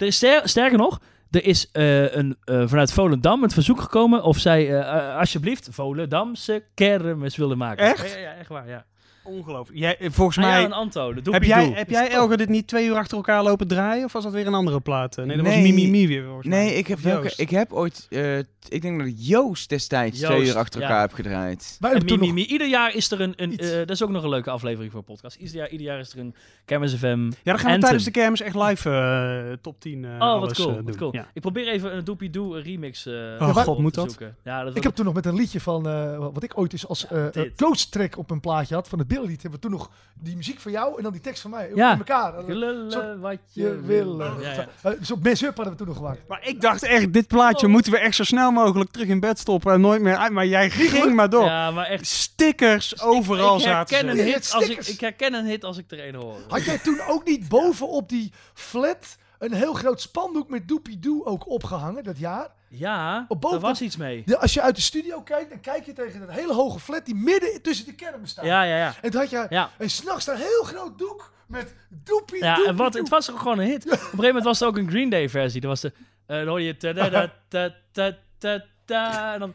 Er 0.00 0.06
is 0.06 0.16
ster- 0.16 0.48
sterker 0.48 0.78
nog, 0.78 1.00
er 1.30 1.44
is 1.44 1.70
eh, 1.72 2.14
een, 2.14 2.36
eh, 2.44 2.62
vanuit 2.66 2.92
Volendam 2.92 3.42
het 3.42 3.52
verzoek 3.52 3.80
gekomen 3.80 4.22
of 4.22 4.38
zij 4.38 4.78
eh, 4.80 5.16
alsjeblieft 5.18 5.68
Volendamse 5.70 6.64
kermis 6.74 7.36
wilden 7.36 7.58
maken. 7.58 7.84
Echt? 7.84 8.12
Ja, 8.12 8.18
ja, 8.18 8.34
echt 8.34 8.48
waar, 8.48 8.68
ja. 8.68 8.84
Ongelooflijk. 9.30 9.78
Jij, 9.78 9.96
eh, 9.98 10.10
volgens 10.10 10.38
Ah, 10.38 10.44
ja, 10.44 10.50
mij... 10.50 10.64
een 10.64 10.72
Anto, 10.72 11.14
de 11.14 11.30
heb 11.30 11.42
jij, 11.44 11.72
heb 11.74 11.90
jij. 11.90 12.10
Elger 12.10 12.36
dit 12.36 12.48
niet 12.48 12.66
twee 12.66 12.86
uur 12.86 12.94
achter 12.96 13.16
elkaar 13.16 13.42
lopen 13.42 13.66
draaien? 13.68 14.04
Of 14.04 14.12
was 14.12 14.24
dat 14.24 14.32
weer 14.32 14.46
een 14.46 14.54
andere 14.54 14.80
plaat? 14.80 15.16
Nee, 15.16 15.26
dat 15.26 15.36
was 15.36 15.54
Nee. 15.54 15.62
Mimi 15.62 15.90
Mimi 15.90 16.06
weer 16.08 16.24
volgens 16.24 16.46
mij. 16.46 16.58
Nee, 16.64 16.74
ik 16.74 16.86
heb, 16.86 16.98
welke, 16.98 17.32
ik 17.36 17.50
heb 17.50 17.72
ooit, 17.72 18.06
eh, 18.10 18.38
ik 18.68 18.82
denk 18.82 18.98
dat 18.98 19.06
ik 19.06 19.14
Joost 19.16 19.68
destijds 19.68 20.20
twee 20.20 20.46
uur 20.46 20.56
achter 20.56 20.80
ja. 20.80 20.86
elkaar 20.86 21.00
heb 21.00 21.12
gedraaid. 21.12 21.76
Wij 21.80 21.92
En 21.92 22.06
nog. 22.06 22.36
Ieder 22.36 22.68
jaar 22.68 22.94
is 22.94 23.10
er 23.10 23.20
een, 23.20 23.32
een 23.36 23.58
eh, 23.58 23.68
dat 23.78 23.90
is 23.90 24.02
ook 24.02 24.10
nog 24.10 24.22
een 24.22 24.28
leuke 24.28 24.50
aflevering 24.50 24.92
voor 24.92 25.02
podcast. 25.02 25.36
Ieder 25.36 25.54
jaar, 25.54 25.68
ieder 25.68 25.86
jaar 25.86 25.98
is 25.98 26.12
er 26.12 26.18
een 26.18 26.34
Kermis 26.64 26.94
FM 26.94 27.06
Ja, 27.06 27.14
dan 27.16 27.28
gaan 27.44 27.54
we 27.54 27.54
Anthem. 27.54 27.80
tijdens 27.80 28.04
de 28.04 28.10
kermis 28.10 28.40
echt 28.40 28.54
live 28.54 28.90
eh, 28.90 29.56
top 29.62 29.80
10 29.80 30.04
eh 30.04 30.10
Oh, 30.10 30.20
alles 30.20 30.58
wat 30.58 30.66
cool, 30.66 30.82
wat 30.82 30.96
cool. 30.96 31.14
Ja. 31.14 31.28
Ik 31.32 31.40
probeer 31.40 31.68
even 31.68 31.96
een 31.96 32.04
Doopie 32.04 32.30
Doe 32.30 32.60
remix 32.60 33.06
eh 33.06 33.12
Oh, 33.38 33.56
god, 33.56 33.76
te 33.76 33.82
moet 33.82 33.94
dat? 33.94 34.08
zoeken. 34.08 34.36
Ja, 34.44 34.64
dat 34.64 34.76
Ik 34.76 34.82
heb 34.82 34.94
toen 34.94 35.04
nog 35.04 35.14
met 35.14 35.26
een 35.26 35.34
liedje 35.34 35.60
van, 35.60 35.88
eh, 35.88 36.18
wat 36.32 36.42
ik 36.42 36.58
ooit 36.58 36.72
eens 36.72 36.86
als 36.88 37.06
eh 37.06 37.26
close 37.56 37.88
track 37.88 38.18
op 38.18 38.30
een 38.30 38.40
plaatje 38.40 38.74
had, 38.74 38.88
van 38.88 38.98
het 38.98 39.08
Billielied, 39.20 39.42
hebben 39.42 39.60
we 39.60 39.66
toen 39.68 39.76
nog 39.76 39.90
die 40.14 40.36
muziek 40.36 40.60
van 40.60 40.72
jou 40.72 40.96
en 40.96 41.02
dan 41.02 41.12
die 41.12 41.20
tekst 41.20 41.42
van 41.42 41.50
mij. 41.50 41.70
Ja. 41.74 41.92
In 41.92 41.98
elkaar. 41.98 42.44
Lullen 42.44 43.20
wat 43.20 43.38
je 43.52 43.80
wil. 43.80 44.20
eh, 44.22 44.32
Ja, 44.40 44.66
ja. 44.82 44.94
Zo'n 45.00 45.18
mess-up 45.22 45.54
hadden 45.56 45.72
we 45.72 45.78
toen 45.78 45.86
nog 45.86 45.96
gemaakt. 45.96 46.28
Maar 46.28 46.46
ik 46.46 46.60
dacht 46.60 46.82
echt, 46.82 47.12
dit 47.12 47.26
plaatje 47.26 47.66
Oh. 47.66 47.72
moeten 47.72 47.92
we 47.92 47.98
echt 47.98 48.14
zo 48.16 48.24
snel 48.24 48.50
mogelijk 48.50 48.90
terug 48.90 49.08
in 49.08 49.20
bed 49.20 49.38
stoppen 49.38 49.72
en 49.72 49.80
nooit 49.80 50.02
meer 50.02 50.16
uit. 50.16 50.32
Maar 50.32 50.46
jij 50.46 50.70
ging 50.70 51.14
maar 51.14 51.30
door. 51.30 51.44
Ja, 51.44 51.70
maar 51.70 51.86
echt. 51.86 52.06
Stickers 52.06 53.00
overal 53.02 53.56
ik 53.56 53.62
zaten 53.62 53.96
herken, 53.96 54.18
een 54.18 54.24
hit 54.26 54.52
als 54.54 54.68
ik, 54.68 54.86
ik 54.86 55.00
herken 55.00 55.34
een 55.34 55.46
hit 55.46 55.64
als 55.64 55.78
ik 55.78 55.90
er 55.90 56.08
een 56.08 56.14
hoor. 56.14 56.36
Had 56.48 56.64
jij 56.64 56.78
toen 56.78 57.00
ook 57.08 57.24
niet 57.24 57.48
bovenop 57.48 58.08
die 58.08 58.32
flat 58.54 59.16
een 59.38 59.52
heel 59.52 59.72
groot 59.74 60.00
spandoek 60.00 60.48
met 60.48 60.68
Doopie 60.68 60.98
Doo 60.98 61.24
ook 61.24 61.48
opgehangen 61.48 62.04
dat 62.04 62.18
jaar? 62.18 62.48
Ja, 62.72 63.24
Op 63.28 63.40
boven 63.40 63.60
daar 63.60 63.68
was 63.70 63.80
iets 63.80 63.96
mee. 63.96 64.22
De- 64.26 64.38
als 64.38 64.54
je 64.54 64.60
uit 64.62 64.76
de 64.76 64.80
studio 64.82 65.22
kijkt, 65.22 65.50
dan 65.50 65.60
kijk 65.60 65.86
je 65.86 65.92
tegen 65.92 66.22
een 66.22 66.28
hele 66.30 66.54
hoge 66.54 66.78
flat 66.80 67.04
die 67.06 67.14
midden 67.14 67.62
tussen 67.62 67.86
de 67.86 67.94
kermis 67.94 68.30
staat. 68.30 68.44
Ja, 68.44 68.62
ja, 68.62 68.76
ja. 68.76 68.94
En 69.02 69.10
toen 69.10 69.20
had 69.20 69.30
je 69.30 69.46
Ja. 69.48 69.70
en 69.78 69.90
s'nachts 69.90 70.26
een 70.26 70.36
heel 70.36 70.62
groot 70.62 70.98
doek 70.98 71.32
met 71.46 71.74
Doopie 71.88 72.42
Ja, 72.44 72.54
Doopie 72.54 72.70
en 72.70 72.76
wat, 72.76 72.94
het 72.94 73.08
was 73.08 73.28
gewoon 73.28 73.58
een 73.58 73.66
hit. 73.66 73.84
Op 73.84 73.90
een 73.92 73.98
gegeven 73.98 74.24
moment 74.26 74.44
was 74.44 74.60
er 74.60 74.66
ook 74.66 74.76
een 74.76 74.88
Green 74.90 75.08
Day 75.10 75.28
versie. 75.28 75.60
Dat 75.60 75.70
was 75.70 75.80
de, 75.80 75.92
eh, 76.26 76.36
dan 76.36 76.46
hoorde 76.46 76.64
je 76.64 76.76
ta 76.76 76.92
da 76.92 77.08
da 77.08 77.32
ta 77.48 77.74
ta 77.92 78.16
ta 78.38 78.64
ta 78.84 79.32
en 79.34 79.40
dan 79.40 79.54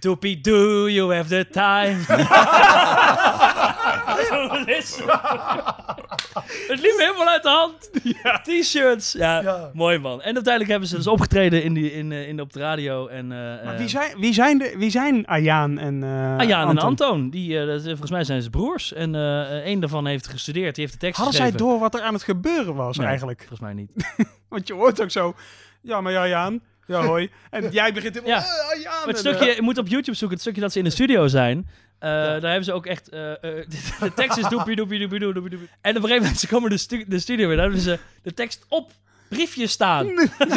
Doopie 0.00 0.40
doo, 0.40 0.88
you 0.88 1.14
have 1.14 1.28
the 1.28 1.48
time. 1.50 1.98
Het. 6.68 6.80
liep 6.80 6.94
helemaal 6.98 7.28
uit 7.28 7.42
de 7.42 7.48
hand. 7.48 7.90
T-shirts. 8.42 9.12
Ja, 9.12 9.40
Ja. 9.42 9.70
mooi 9.74 9.98
man. 9.98 10.22
En 10.22 10.34
uiteindelijk 10.34 10.70
hebben 10.70 10.88
ze 10.88 10.96
dus 10.96 11.06
opgetreden 11.06 11.62
in 11.62 11.74
die, 11.74 11.92
in, 11.92 12.12
eh, 12.12 12.28
in, 12.28 12.40
op 12.40 12.52
de 12.52 12.58
radio. 12.58 13.06
En, 13.06 13.32
eh, 13.32 13.38
Maar 13.38 13.72
eh, 13.72 13.78
wie 13.78 13.88
zijn, 13.88 14.18
wie 14.20 14.32
zijn, 14.32 14.58
de, 14.58 14.74
wie 14.78 14.90
zijn 14.90 15.26
Ayaan 15.26 15.78
en 15.78 16.02
uh, 16.02 16.36
Ayaan 16.36 16.68
en 16.68 16.78
Anton, 16.78 17.30
die, 17.30 17.58
volgens 17.82 18.10
mij 18.10 18.24
zijn 18.24 18.42
ze 18.42 18.50
broers. 18.50 18.92
En 18.92 19.14
een 19.14 19.80
daarvan 19.80 20.06
heeft 20.06 20.26
gestudeerd, 20.28 20.74
die 20.74 20.84
heeft 20.84 21.00
de 21.00 21.06
tekst 21.06 21.16
Hadden 21.20 21.36
zij 21.40 21.50
door 21.52 21.78
wat 21.78 21.94
er 21.94 22.00
aan 22.02 22.14
het 22.14 22.22
gebeuren 22.22 22.74
was 22.74 22.96
Nee, 22.96 23.06
eigenlijk? 23.06 23.38
Volgens 23.38 23.60
mij 23.60 23.72
niet. 23.72 23.92
Want 24.48 24.66
je 24.66 24.74
hoort 24.74 25.02
ook 25.02 25.10
zo, 25.10 25.34
ja 25.82 26.00
maar 26.00 26.16
Ayaan, 26.16 26.60
ja 26.86 27.02
hoi. 27.04 27.30
En 27.50 27.70
jij 27.80 27.92
begint 27.92 28.14
te... 28.14 28.22
Ja. 28.24 28.36
eh, 28.38 28.68
Ayaan. 28.70 28.92
Maar 28.98 29.14
het 29.14 29.26
En, 29.26 29.34
stukje, 29.34 29.54
je 29.54 29.62
moet 29.62 29.78
op 29.78 29.88
YouTube 29.88 30.16
zoeken, 30.16 30.36
het 30.36 30.40
stukje 30.40 30.60
dat 30.60 30.72
ze 30.72 30.78
in 30.78 30.84
de 30.84 30.90
studio 30.90 31.26
zijn. 31.28 31.68
Eh, 32.00 32.10
Daar 32.10 32.40
hebben 32.40 32.64
ze 32.64 32.72
ook 32.72 32.86
echt. 32.86 33.08
eh, 33.08 33.30
eh, 33.30 33.38
de 34.00 34.12
tekst 34.14 34.38
is 34.38 34.48
doepie, 34.48 34.76
doepie, 34.76 34.98
doepie, 34.98 35.18
doepie, 35.18 35.32
doepie, 35.34 35.50
doepie. 35.50 35.68
En 35.80 35.90
op 35.90 35.96
een 35.96 36.02
gegeven 36.02 36.22
moment 36.22 36.40
ze 36.40 36.46
komen 36.54 36.70
de, 36.70 36.76
stu 36.76 37.04
de 37.08 37.18
studio 37.18 37.46
weer. 37.46 37.56
Daar 37.56 37.64
hebben 37.64 37.82
ze 37.82 37.98
de 38.22 38.34
tekst 38.34 38.64
op 38.68 38.90
briefjes 39.28 39.72
staan. 39.72 40.06
Zodat 40.38 40.54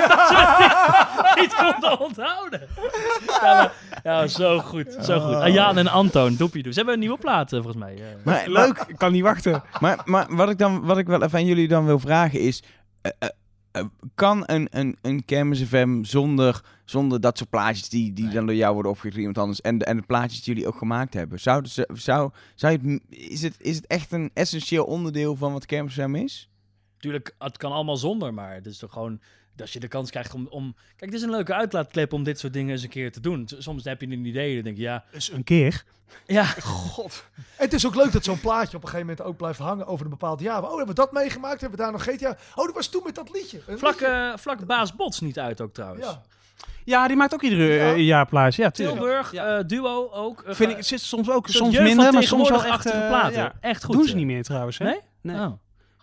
het 1.23 1.39
niet 1.39 1.55
konden 1.55 1.99
onthouden. 1.99 2.67
Ja, 3.27 3.41
maar, 3.53 3.71
ja, 4.03 4.27
zo 4.27 4.59
goed. 4.59 4.97
Zo 5.01 5.19
goed. 5.19 5.35
Ayaan 5.35 5.77
en 5.77 5.87
Anton, 5.87 6.35
doepie, 6.35 6.63
doe. 6.63 6.71
Ze 6.71 6.77
hebben 6.77 6.93
een 6.93 7.01
nieuwe 7.01 7.17
plaat, 7.17 7.49
volgens 7.49 7.75
mij. 7.75 7.97
Maar, 8.23 8.43
Leuk, 8.47 8.83
ik 8.87 8.97
kan 8.97 9.11
niet 9.11 9.23
wachten. 9.23 9.63
Maar, 9.79 9.99
maar 10.05 10.25
wat, 10.35 10.49
ik 10.49 10.57
dan, 10.57 10.85
wat 10.85 10.97
ik 10.97 11.07
wel 11.07 11.23
even 11.23 11.37
aan 11.39 11.45
jullie 11.45 11.67
dan 11.67 11.85
wil 11.85 11.99
vragen 11.99 12.39
is... 12.39 12.63
eh, 13.73 13.85
kan 14.15 14.43
een, 14.45 14.67
een, 14.69 14.97
een 15.01 15.25
Kermis 15.25 15.63
FM 15.63 16.03
zonder, 16.03 16.63
zonder 16.85 17.21
dat 17.21 17.37
soort 17.37 17.49
plaatjes 17.49 17.89
die, 17.89 18.13
die 18.13 18.29
dan 18.29 18.45
door 18.45 18.55
jou 18.55 18.73
worden 18.73 18.91
opgegeven 18.91 19.19
iemand 19.19 19.37
anders 19.37 19.61
en 19.61 19.77
de, 19.77 19.85
en 19.85 19.97
de 19.97 20.03
plaatjes 20.03 20.43
die 20.43 20.53
jullie 20.53 20.69
ook 20.69 20.77
gemaakt 20.77 21.13
hebben, 21.13 21.39
zou, 21.39 21.65
zou, 21.93 22.31
zou 22.55 22.73
je 22.73 22.89
het, 22.89 23.01
is, 23.09 23.41
het, 23.41 23.55
is 23.59 23.75
het 23.75 23.87
echt 23.87 24.11
een 24.11 24.31
essentieel 24.33 24.85
onderdeel 24.85 25.35
van 25.35 25.53
wat 25.53 25.65
Kermis 25.65 25.93
FM 25.93 26.15
is? 26.15 26.49
Tuurlijk, 26.97 27.35
het 27.39 27.57
kan 27.57 27.71
allemaal 27.71 27.97
zonder, 27.97 28.33
maar 28.33 28.53
het 28.53 28.65
is 28.65 28.77
toch 28.77 28.93
gewoon... 28.93 29.19
Als 29.59 29.73
je 29.73 29.79
de 29.79 29.87
kans 29.87 30.09
krijgt 30.09 30.33
om, 30.33 30.47
om... 30.49 30.75
Kijk, 30.95 31.11
het 31.11 31.13
is 31.13 31.21
een 31.21 31.29
leuke 31.29 31.53
uitlaatklep 31.53 32.13
om 32.13 32.23
dit 32.23 32.39
soort 32.39 32.53
dingen 32.53 32.71
eens 32.71 32.83
een 32.83 32.89
keer 32.89 33.11
te 33.11 33.19
doen. 33.19 33.49
Soms 33.57 33.83
heb 33.83 34.01
je 34.01 34.07
een 34.07 34.25
idee 34.25 34.53
dan 34.55 34.63
denk 34.63 34.77
je, 34.77 34.83
ja... 34.83 35.03
Dus 35.11 35.31
een 35.31 35.43
keer. 35.43 35.83
Ja, 36.25 36.43
God. 36.61 37.25
En 37.35 37.43
het 37.63 37.73
is 37.73 37.85
ook 37.85 37.95
leuk 37.95 38.11
dat 38.11 38.23
zo'n 38.23 38.39
plaatje 38.39 38.77
op 38.77 38.83
een 38.83 38.89
gegeven 38.89 39.07
moment 39.07 39.27
ook 39.27 39.37
blijft 39.37 39.59
hangen 39.59 39.87
over 39.87 40.05
een 40.05 40.11
bepaald 40.11 40.39
jaar. 40.39 40.61
Oh, 40.63 40.69
hebben 40.69 40.87
we 40.87 40.93
dat 40.93 41.11
meegemaakt? 41.11 41.61
Hebben 41.61 41.79
we 41.79 41.83
daar 41.83 41.91
nog 41.91 42.03
GTA? 42.03 42.37
Oh, 42.55 42.65
dat 42.65 42.73
was 42.73 42.87
toen 42.87 43.01
met 43.03 43.15
dat 43.15 43.31
liedje. 43.33 43.61
Een 43.67 43.77
Vlak, 43.79 43.91
liedje. 43.91 44.05
eh, 44.31 44.37
vlak 44.37 44.65
Baas 44.65 44.95
Bots 44.95 45.19
niet 45.19 45.39
uit 45.39 45.61
ook 45.61 45.73
trouwens. 45.73 46.05
Ja. 46.05 46.21
Ja, 46.85 47.07
die 47.07 47.17
maakt 47.17 47.33
ook 47.33 47.41
iedere 47.41 47.79
eh, 47.79 47.97
jaar 47.97 48.25
plaats. 48.25 48.55
Ja. 48.55 48.69
Tilburg, 48.69 49.33
eh, 49.33 49.59
duo 49.67 50.09
ook. 50.11 50.43
Vind 50.47 50.71
ik, 50.71 50.77
het 50.77 50.85
zit 50.85 51.01
soms 51.01 51.29
ook, 51.29 51.47
soms 51.47 51.79
minder, 51.79 52.13
maar 52.13 52.23
soms 52.23 52.49
wel 52.49 52.63
echt... 52.63 52.85
eh, 52.85 53.07
platen. 53.07 53.39
ja. 53.39 53.53
Echt 53.59 53.83
goed. 53.83 53.95
Doen 53.95 54.07
ze 54.07 54.15
niet 54.15 54.25
meer 54.25 54.43
trouwens, 54.43 54.77
hè? 54.77 54.85
Nee? 54.85 54.99
Nee. 55.21 55.35
Oh. 55.35 55.51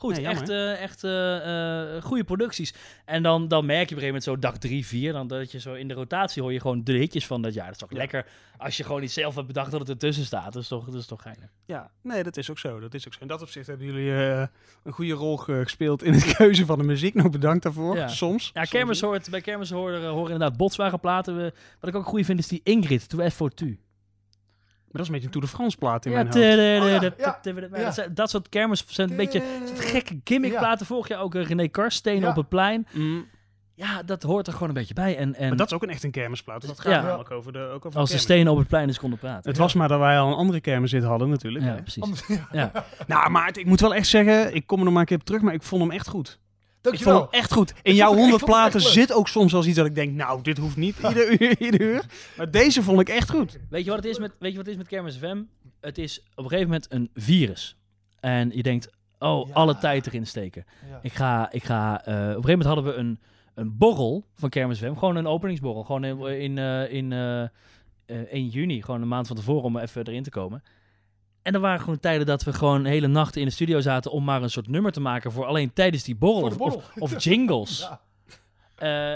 Goed, 0.00 0.16
Nee, 0.16 0.26
echt, 0.26 0.48
eh, 0.48 0.80
echt 0.82 1.04
eh, 1.04 2.02
goede 2.02 2.24
producties. 2.24 2.74
En 3.04 3.22
dan, 3.22 3.48
dan 3.48 3.66
merk 3.66 3.88
je 3.88 3.94
op 3.94 4.00
een 4.02 4.06
gegeven 4.06 4.06
moment 4.06 4.24
zo 4.24 4.38
dag 4.38 4.58
drie, 4.58 4.86
vier, 4.86 5.12
dan 5.12 5.26
dat 5.26 5.52
je 5.52 5.60
zo 5.60 5.74
in 5.74 5.88
de 5.88 5.94
rotatie 5.94 6.42
hoor 6.42 6.52
je 6.52 6.60
gewoon 6.60 6.84
de 6.84 6.92
hitjes 6.92 7.26
van 7.26 7.42
dat 7.42 7.54
jaar. 7.54 7.64
Dat 7.64 7.74
is 7.74 7.80
toch 7.80 7.90
lekker 7.92 8.26
als 8.56 8.76
je 8.76 8.84
gewoon 8.84 9.00
niet 9.00 9.10
zelf 9.12 9.34
hebt 9.34 9.46
bedacht 9.46 9.70
dat 9.70 9.80
het 9.80 9.88
ertussen 9.88 10.24
staat. 10.24 10.52
Dat 10.52 10.62
is 10.62 10.68
toch, 10.68 10.84
dat 10.84 10.94
is 10.94 11.06
toch 11.06 11.22
geinig. 11.22 11.48
Ja, 11.66 11.90
nee, 12.02 12.22
dat 12.22 12.36
is 12.36 12.50
ook 12.50 12.58
zo. 12.58 12.80
Dat 12.80 12.94
is 12.94 13.06
ook 13.06 13.12
zo. 13.12 13.18
In 13.20 13.26
dat 13.26 13.42
opzicht 13.42 13.66
hebben 13.66 13.86
jullie 13.86 14.10
een 14.84 14.92
goede 14.92 15.12
rol 15.12 15.36
ge- 15.36 15.60
gespeeld 15.62 16.02
in 16.02 16.12
het 16.12 16.24
keuze 16.36 16.66
van 16.66 16.78
de 16.78 16.84
muziek. 16.84 17.14
Nog 17.14 17.30
bedankt 17.30 17.62
daarvoor. 17.62 17.96
Ja. 17.96 18.08
Soms. 18.08 18.44
Ja, 18.44 18.50
Soms 18.60 18.68
kermis 18.70 19.00
hoort, 19.00 19.30
bij 19.30 19.40
kermis 19.40 19.70
horen, 19.70 20.08
horen 20.08 20.32
inderdaad 20.32 20.56
Botswagen 20.56 21.00
platen. 21.00 21.36
We, 21.36 21.52
wat 21.80 21.90
ik 21.90 21.96
ook 21.96 22.06
goed 22.06 22.24
vind 22.24 22.38
is 22.38 22.48
die 22.48 22.60
Ingrid, 22.64 23.08
To 23.08 23.28
F 23.28 23.34
for 23.34 23.50
Tu. 23.54 23.78
Maar 24.92 25.00
dat 25.00 25.00
is 25.00 25.06
een 25.06 25.12
beetje 25.12 25.26
een 25.26 25.32
Tour 25.32 25.46
de 25.46 25.52
France 25.52 25.76
plaat 25.76 26.04
in 26.04 26.10
Ja, 26.10 26.16
mijn 26.16 26.26
hoofd. 27.84 28.16
Dat 28.16 28.30
soort 28.30 28.48
kermis 28.48 28.84
zijn 28.86 29.10
een 29.10 29.16
beetje 29.16 29.42
soort 29.66 29.80
gekke 29.80 30.20
gimmickplaten. 30.24 30.86
Vorig 30.86 31.08
jaar 31.08 31.20
ook 31.20 31.34
René 31.34 31.68
Karsteen 31.68 32.20
Ja. 32.20 32.28
op 32.28 32.36
het 32.36 32.48
plein. 32.48 32.86
Mm. 32.92 33.26
Ja, 33.74 34.02
dat 34.02 34.22
hoort 34.22 34.46
er 34.46 34.52
gewoon 34.52 34.68
een 34.68 34.74
beetje 34.74 34.94
bij. 34.94 35.16
En, 35.16 35.34
en 35.34 35.48
Maar 35.48 35.56
dat 35.56 35.66
is 35.66 35.72
ook 35.72 35.82
een 35.82 35.88
echt 35.90 36.02
een 36.04 36.10
kermisplaat. 36.10 36.66
Dat 36.66 36.80
gaat 36.80 36.92
Ja. 36.92 37.02
namelijk 37.02 37.30
over 37.30 37.52
de, 37.52 37.58
ook 37.58 37.86
over 37.86 37.98
als 37.98 38.08
de 38.10 38.16
kermis. 38.16 38.22
stenen 38.22 38.52
op 38.52 38.58
het 38.58 38.68
plein 38.68 38.86
eens 38.88 38.98
konden 38.98 39.18
praten. 39.18 39.50
Het 39.50 39.58
was 39.58 39.74
maar 39.74 39.88
dat 39.88 39.98
wij 39.98 40.18
al 40.18 40.28
een 40.28 40.34
andere 40.36 40.60
kermis 40.60 40.90
zit 40.90 41.02
hadden 41.04 41.28
natuurlijk. 41.30 41.64
Ja, 41.64 41.70
hè. 41.74 41.82
precies. 41.82 42.02
Anders- 42.02 42.26
ja. 42.28 42.48
Ja. 42.52 42.72
Nou, 43.06 43.30
maar 43.30 43.58
ik 43.58 43.66
moet 43.66 43.80
wel 43.80 43.94
echt 43.94 44.06
zeggen, 44.06 44.54
ik 44.54 44.66
kom 44.66 44.78
er 44.78 44.84
nog 44.84 44.92
maar 44.92 45.02
een 45.02 45.08
keer 45.08 45.18
op 45.18 45.24
terug, 45.24 45.40
maar 45.42 45.54
ik 45.54 45.62
vond 45.62 45.82
hem 45.82 45.90
echt 45.90 46.08
goed. 46.08 46.38
Ik 46.82 47.02
vond 47.02 47.18
hem 47.18 47.26
echt 47.30 47.52
goed. 47.52 47.72
In 47.82 47.94
jouw 47.94 48.08
het- 48.10 48.16
ik 48.18 48.22
100 48.22 48.40
vond 48.40 48.52
het 48.54 48.60
echt 48.64 48.70
platen 48.72 48.92
zit 48.92 49.12
ook 49.12 49.28
soms 49.28 49.52
wel 49.52 49.64
iets 49.64 49.76
dat 49.76 49.86
ik 49.86 49.94
denk, 49.94 50.12
nou, 50.14 50.42
dit 50.42 50.58
hoeft 50.58 50.76
niet 50.76 50.96
ieder 51.08 51.42
uur, 51.42 51.60
ieder 51.60 51.80
uur. 51.80 52.04
Maar 52.36 52.50
deze 52.50 52.82
vond 52.82 53.00
ik 53.00 53.08
echt 53.08 53.30
goed. 53.30 53.58
Weet 53.70 53.84
je 53.84 53.90
wat 53.90 53.98
het 54.02 54.08
is 54.08 54.18
met, 54.18 54.32
weet 54.38 54.50
je 54.50 54.56
wat 54.56 54.66
het 54.66 54.74
is 54.74 54.80
met 54.80 54.88
Kermis 54.90 55.16
FM? 55.16 55.42
Het 55.80 55.98
is 55.98 56.20
op 56.34 56.44
een 56.44 56.50
gegeven 56.50 56.66
moment 56.66 56.86
een 56.92 57.10
virus. 57.14 57.76
En 58.20 58.50
je 58.54 58.62
denkt, 58.62 58.88
oh, 59.18 59.48
Ja. 59.48 59.54
alle 59.54 59.78
tijd 59.78 60.06
erin 60.06 60.26
steken. 60.26 60.64
Ja. 60.90 60.98
Ik 61.02 61.12
ga, 61.12 61.52
ik 61.52 61.64
ga, 61.64 62.04
eh, 62.04 62.12
op 62.14 62.18
een 62.18 62.24
gegeven 62.26 62.48
moment 62.50 62.66
hadden 62.66 62.84
we 62.84 62.92
een, 62.94 63.18
een 63.54 63.76
borrel 63.78 64.24
van 64.34 64.48
Kermis 64.48 64.78
FM. 64.78 64.94
Gewoon 64.94 65.16
een 65.16 65.26
openingsborrel. 65.26 65.84
Gewoon 65.84 66.04
in, 66.04 66.18
in, 66.40 66.58
eh, 66.58 66.92
in 66.92 67.12
eh, 67.12 67.42
eh, 67.42 67.48
1 68.30 68.48
juni. 68.48 68.82
Gewoon 68.82 69.02
een 69.02 69.08
maand 69.08 69.26
van 69.26 69.36
tevoren 69.36 69.62
om 69.62 69.76
even 69.78 70.06
erin 70.06 70.22
te 70.22 70.30
komen. 70.30 70.62
En 71.42 71.54
er 71.54 71.60
waren 71.60 71.80
gewoon 71.80 72.00
tijden 72.00 72.26
dat 72.26 72.42
we 72.42 72.52
gewoon 72.52 72.84
hele 72.84 73.06
nachten 73.06 73.40
in 73.40 73.46
de 73.46 73.52
studio 73.52 73.80
zaten 73.80 74.10
om 74.10 74.24
maar 74.24 74.42
een 74.42 74.50
soort 74.50 74.68
nummer 74.68 74.92
te 74.92 75.00
maken 75.00 75.32
voor 75.32 75.44
alleen 75.46 75.72
tijdens 75.72 76.02
die 76.04 76.16
borrel. 76.16 76.42
Of, 76.42 76.56
borrel. 76.56 76.76
of, 76.76 77.12
of 77.14 77.24
jingles. 77.24 77.78
Ja. 77.88 78.00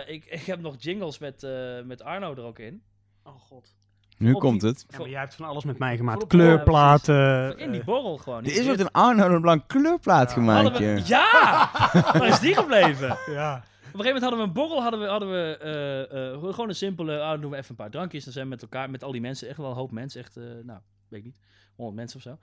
Eh, 0.04 0.14
ik, 0.14 0.24
ik 0.24 0.40
heb 0.42 0.60
nog 0.60 0.74
jingles 0.78 1.18
met, 1.18 1.42
eh, 1.42 1.82
met 1.84 2.02
Arno 2.02 2.34
er 2.34 2.42
ook 2.42 2.58
in. 2.58 2.82
Oh 3.22 3.34
god. 3.40 3.74
Nu 4.18 4.32
Op 4.32 4.40
komt 4.40 4.60
die- 4.60 4.70
het. 4.70 4.84
Ja, 4.88 4.98
maar 4.98 5.08
jij 5.08 5.20
hebt 5.20 5.34
van 5.34 5.46
alles 5.46 5.64
met 5.64 5.78
mij 5.78 5.96
gemaakt. 5.96 6.22
Op- 6.22 6.28
Kleurplaten. 6.28 7.58
In 7.58 7.70
die 7.72 7.84
borrel 7.84 8.16
gewoon. 8.16 8.44
Er 8.44 8.56
is 8.56 8.68
ooit 8.68 8.80
een 8.80 8.90
Arno 8.90 9.26
een 9.34 9.40
Blanc 9.40 9.68
kleurplaat 9.68 10.32
gemaakt, 10.32 10.78
we-. 10.78 11.02
Ja! 11.04 11.70
Waar 12.12 12.26
is 12.26 12.40
die 12.40 12.54
gebleven? 12.54 13.08
ja. 13.26 13.54
gegeven 13.82 14.04
moment 14.04 14.20
hadden 14.22 14.38
we 14.38 14.44
een 14.46 14.52
borrel, 14.52 14.82
hadden 14.82 15.00
we, 15.00 15.06
hadden 15.06 15.30
we 15.30 15.56
eh, 15.58 16.32
eh, 16.32 16.40
gewoon 16.54 16.68
een 16.68 16.74
simpele, 16.74 17.20
ah, 17.20 17.30
dan 17.30 17.40
doen 17.40 17.50
we 17.50 17.56
even 17.56 17.70
een 17.70 17.76
paar 17.76 17.90
drankjes. 17.90 18.24
Dan 18.24 18.32
zijn 18.32 18.44
we 18.44 18.50
met 18.50 18.62
elkaar, 18.62 18.90
met 18.90 19.04
al 19.04 19.12
die 19.12 19.20
mensen, 19.20 19.48
echt 19.48 19.58
wel 19.58 19.70
een 19.70 19.76
hoop 19.76 19.90
mensen, 19.90 20.20
echt, 20.20 20.36
eh, 20.36 20.44
nou, 20.64 20.78
weet 21.08 21.20
ik 21.20 21.24
niet, 21.24 21.36
100 21.76 21.96
mensen 21.96 22.16
of 22.16 22.22
zo. 22.22 22.38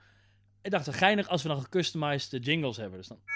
Ik 0.62 0.70
dacht, 0.70 0.86
het 0.86 0.94
geinig 0.94 1.28
als 1.28 1.42
we 1.42 1.48
dan 1.48 1.62
gecustomized 1.62 2.44
jingles 2.44 2.76
hebben. 2.76 2.98
Dus 2.98 3.08
dan, 3.08 3.18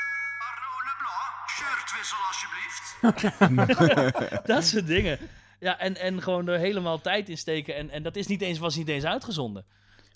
Shirtwissel 1.56 2.18
alsjeblieft. 2.28 4.46
dat 4.54 4.64
soort 4.64 4.86
dingen. 4.86 5.18
Ja, 5.60 5.78
en, 5.78 5.96
en 5.96 6.22
gewoon 6.22 6.48
er 6.48 6.58
helemaal 6.58 7.00
tijd 7.00 7.28
in 7.28 7.38
steken. 7.38 7.76
En, 7.76 7.90
en 7.90 8.02
dat 8.02 8.16
is 8.16 8.26
niet 8.26 8.42
eens, 8.42 8.58
was 8.58 8.76
niet 8.76 8.88
eens 8.88 9.04
uitgezonden. 9.04 9.64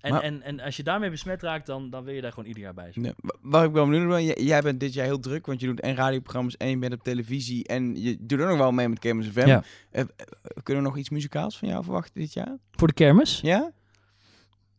En, 0.01 0.12
Maar- 0.12 0.22
en, 0.22 0.43
en 0.43 0.61
als 0.61 0.76
je 0.76 0.83
daarmee 0.83 1.11
besmet 1.11 1.43
raakt, 1.43 1.66
dan, 1.66 1.91
dan 1.91 2.05
wil 2.05 2.14
je 2.14 2.20
daar 2.20 2.31
gewoon 2.33 2.49
ieder 2.49 2.62
jaar 2.62 2.74
bij 2.74 2.93
zijn. 2.93 3.05
Nee, 3.05 3.14
wa- 3.16 3.37
wat 3.41 3.64
ik 3.64 3.72
wel 3.72 3.87
benieuwd 3.87 4.09
ben, 4.09 4.24
jij, 4.24 4.37
jij 4.41 4.61
bent 4.61 4.81
dit 4.81 4.95
jaar 4.95 5.05
heel 5.05 5.20
druk, 5.20 5.47
want 5.47 5.61
je 5.61 5.66
doet 5.66 5.81
en 5.81 5.95
radioprogramma's 5.95 6.57
en 6.57 6.68
je 6.68 6.78
bent 6.78 6.93
op 6.93 7.03
televisie 7.03 7.66
en 7.66 8.03
je 8.03 8.16
doet 8.20 8.41
ook 8.41 8.49
nog 8.49 8.59
wel 8.59 8.72
mee 8.72 8.89
met 8.89 8.99
Kermis 8.99 9.26
FM. 9.28 9.47
Ja. 9.47 9.62
Eh, 9.91 10.01
eh, 10.01 10.07
kunnen 10.62 10.83
we 10.83 10.89
nog 10.89 10.99
iets 10.99 11.11
muzikaals 11.11 11.59
van 11.59 11.68
jou 11.68 11.85
verwachten 11.85 12.20
dit 12.20 12.33
jaar? 12.33 12.57
Voor 12.72 12.89
de 12.89 12.95
kermis? 12.95 13.41
Ja? 13.43 13.70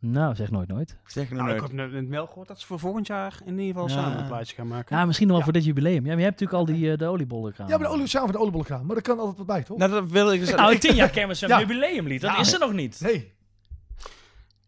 Nou, 0.03 0.35
zeg 0.35 0.51
nooit 0.51 0.67
nooit. 0.67 0.97
Zeg 1.05 1.29
Nou, 1.29 1.41
ik 1.51 1.59
nooit. 1.59 1.71
heb 1.79 1.91
net- 1.91 2.07
wel 2.09 2.27
gehoord 2.27 2.47
dat 2.47 2.59
ze 2.59 2.65
voor 2.67 2.79
volgend 2.79 3.07
jaar 3.07 3.39
in 3.45 3.59
ieder 3.59 3.81
geval 3.81 3.87
Ja. 3.97 4.03
samen 4.03 4.19
een 4.19 4.27
plaatje 4.27 4.55
gaan 4.55 4.67
maken. 4.67 4.97
Ja, 4.97 5.05
misschien 5.05 5.27
nog 5.27 5.35
wel 5.35 5.45
voor 5.45 5.53
dit 5.53 5.65
jubileum. 5.65 5.93
Ja, 5.95 6.01
maar 6.09 6.17
je 6.17 6.23
hebt 6.23 6.39
natuurlijk 6.39 6.69
al 6.69 6.75
die, 6.75 6.91
eh, 6.91 6.97
de 6.97 7.05
oliebollenkraam. 7.05 7.67
Ja, 7.69 7.77
maar 7.77 7.87
de 7.87 7.93
olie, 7.93 8.07
samen 8.07 8.27
van 8.27 8.35
de 8.35 8.41
oliebollenkraam. 8.41 8.85
Maar 8.85 8.95
er 8.95 9.01
kan 9.01 9.19
altijd 9.19 9.37
wat 9.37 9.45
bij, 9.47 9.63
toch? 9.63 9.77
Nou, 9.77 9.91
dat 9.91 10.09
wil 10.09 10.31
ik 10.31 10.39
dus... 10.39 10.49
Nou, 10.55 10.71
een 10.73 10.79
10 10.79 10.95
jaar 10.95 11.09
kermis 11.09 11.39
Ja. 11.39 11.59
jubileumlied. 11.59 12.21
Dat 12.21 12.31
Ja. 12.31 12.39
is 12.39 12.53
er 12.53 12.59
nog 12.59 12.73
niet. 12.73 12.99
Nee. 13.01 13.31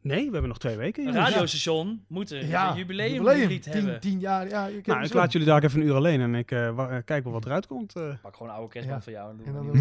Nee, 0.04 0.26
we 0.26 0.32
hebben 0.32 0.48
nog 0.48 0.58
twee 0.58 0.76
weken. 0.78 1.08
Een 1.08 1.14
radiostation 1.14 2.04
moet 2.08 2.32
een 2.32 2.48
Ja, 2.48 2.74
jubileumlied 2.76 3.64
tien, 3.64 3.74
hebben. 3.74 4.00
tien 4.00 4.20
jaar. 4.20 4.48
Ja, 4.50 4.66
je 4.66 4.82
Nou, 4.86 5.04
ik 5.04 5.14
laat 5.14 5.32
jullie 5.32 5.48
daar 5.48 5.64
even 5.64 5.80
een 5.82 5.86
uur 5.88 5.94
alleen 5.96 6.22
en 6.22 6.36
ik 6.36 6.52
eh, 6.52 6.68
eh, 6.68 6.96
kijk 7.06 7.24
wel 7.24 7.34
wat 7.34 7.46
eruit 7.46 7.68
komt. 7.68 7.96
eh. 7.96 8.04
Pak 8.22 8.36
gewoon 8.36 8.52
een 8.52 8.58
oude 8.58 8.72
kerstband 8.72 9.06
Ja. 9.06 9.12
van 9.12 9.14
jou. 9.14 9.36
En 9.46 9.54
dan 9.54 9.78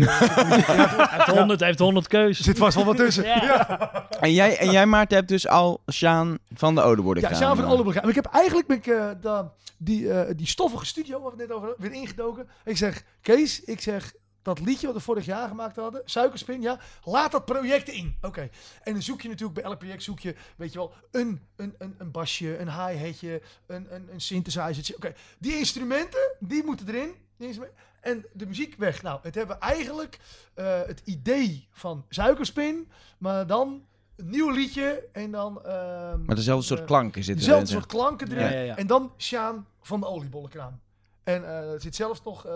heeft 1.09 1.27
100, 1.39 1.59
hij 1.61 1.69
heeft 1.69 1.79
100 1.81 2.07
keus. 2.09 2.39
Er 2.39 2.45
zit 2.45 2.59
vast 2.59 2.75
wel 2.77 2.85
wat 2.85 2.97
tussen. 2.97 3.25
Ja. 3.33 3.43
Ja. 3.43 4.09
En 4.21 4.33
jij, 4.33 4.59
en 4.59 4.71
jij 4.71 4.87
Maarten, 4.87 5.17
hebt 5.17 5.29
dus 5.29 5.49
al 5.49 5.81
Sjaan 5.93 6.39
van 6.55 6.75
de 6.75 6.81
Odeborden 6.83 7.23
Ja, 7.23 7.35
samen 7.35 7.65
van 7.67 7.93
de. 7.93 8.09
Ik 8.09 8.15
heb 8.15 8.27
eigenlijk 8.27 8.67
ben 8.67 8.77
ik, 8.77 8.87
eh, 8.87 9.09
da- 9.21 9.53
die, 9.79 10.13
eh, 10.13 10.35
die 10.37 10.47
stoffige 10.47 10.87
studio, 10.87 11.21
waar 11.21 11.31
we 11.33 11.37
het 11.39 11.49
net 11.49 11.57
over 11.57 11.69
hadden, 11.69 11.91
weer 11.91 12.01
ingedoken. 12.01 12.49
Ik 12.65 12.77
zeg, 12.77 13.03
Kees, 13.21 13.65
ik 13.65 13.81
zeg, 13.81 14.13
dat 14.43 14.61
liedje 14.61 14.87
wat 14.87 14.97
we 14.97 15.03
vorig 15.03 15.25
jaar 15.25 15.49
gemaakt 15.49 15.77
hadden, 15.77 16.03
Suikerspin, 16.05 16.63
ja, 16.63 16.81
laat 17.05 17.33
dat 17.33 17.45
project 17.45 17.89
in. 17.89 18.17
Oké. 18.21 18.49
En 18.83 18.93
dan 18.93 19.03
zoek 19.03 19.21
je 19.21 19.29
natuurlijk 19.29 19.55
bij 19.55 19.65
elk 19.65 19.79
project, 19.79 20.03
zoek 20.03 20.21
je, 20.21 20.35
weet 20.57 20.73
je 20.73 20.79
wel, 20.79 20.93
een, 21.11 21.41
een, 21.57 21.75
een, 21.79 21.95
een 21.99 22.11
basje, 22.11 22.59
een 22.59 22.71
hi-hatje, 22.71 23.43
een, 23.67 23.95
een, 23.95 24.09
een 24.13 24.21
synthesizer. 24.21 24.97
Oké, 24.97 25.15
die 25.39 25.59
instrumenten, 25.59 26.37
die 26.41 26.65
moeten 26.65 26.89
erin. 26.89 27.15
Die. 27.37 27.61
En 28.01 28.25
de 28.33 28.47
muziek 28.47 28.75
weg. 28.79 29.03
Nou, 29.03 29.19
het 29.23 29.35
hebben 29.35 29.57
we 29.57 29.63
eigenlijk 29.63 30.19
eh, 30.55 30.81
het 30.87 31.03
idee 31.05 31.69
van 31.73 32.05
Suikerspin, 32.09 32.91
maar 33.19 33.47
dan 33.47 33.85
een 34.17 34.31
nieuw 34.31 34.51
liedje 34.51 35.09
en 35.13 35.31
dan... 35.31 35.65
ehm, 35.65 36.25
Maar 36.25 36.35
dezelfde 36.37 36.67
soort 36.67 36.81
eh, 36.81 36.87
klanken 36.87 37.25
zitten 37.25 37.45
Dezelfde 37.45 37.69
erin, 37.69 37.81
soort 37.81 37.93
klanken 37.93 38.31
erin. 38.31 38.45
Ja, 38.45 38.51
ja, 38.51 38.61
ja. 38.61 38.77
En 38.77 38.87
dan 38.87 39.13
Sjaan 39.19 39.67
van 39.81 40.01
de 40.01 40.07
oliebollenkraam. 40.07 40.81
En 41.25 41.45
eh, 41.45 41.73
er 41.73 41.81
zit 41.81 41.95
zelfs 41.97 42.23
nog 42.25 42.47
eh, 42.47 42.53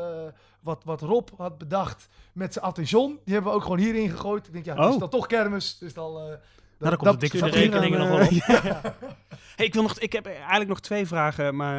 wat, 0.61 0.83
wat 0.85 1.01
Rob 1.01 1.29
had 1.37 1.59
bedacht 1.59 2.09
met 2.33 2.53
zijn 2.53 2.65
attention. 2.65 3.19
Die 3.25 3.35
hebben 3.35 3.51
we 3.53 3.57
ook 3.57 3.63
gewoon 3.65 3.79
hierin 3.79 4.11
gegooid. 4.11 4.47
Ik 4.47 4.53
denk, 4.53 4.65
ja, 4.65 4.75
het 4.75 4.89
is 4.89 4.95
Oh. 4.95 5.01
dan 5.01 5.09
toch 5.09 5.27
kermis. 5.27 5.79
Dus 5.79 5.95
dan... 5.95 6.17
eh, 6.17 6.23
Nou, 6.23 6.39
dan 6.79 6.97
komt 6.97 7.13
de 7.13 7.29
dikke 7.29 7.39
de 7.39 7.51
rekeningen 7.59 8.01
aan, 8.01 8.09
nog 8.09 8.19
wel 8.19 8.27
op. 8.27 8.63
ja. 8.65 8.81
Hey, 9.57 9.67
ik, 9.67 9.75
wil 9.75 9.83
nog, 9.83 9.99
ik 9.99 10.13
heb 10.13 10.27
eigenlijk 10.27 10.69
nog 10.69 10.81
twee 10.81 11.07
vragen, 11.07 11.57
maar 11.57 11.75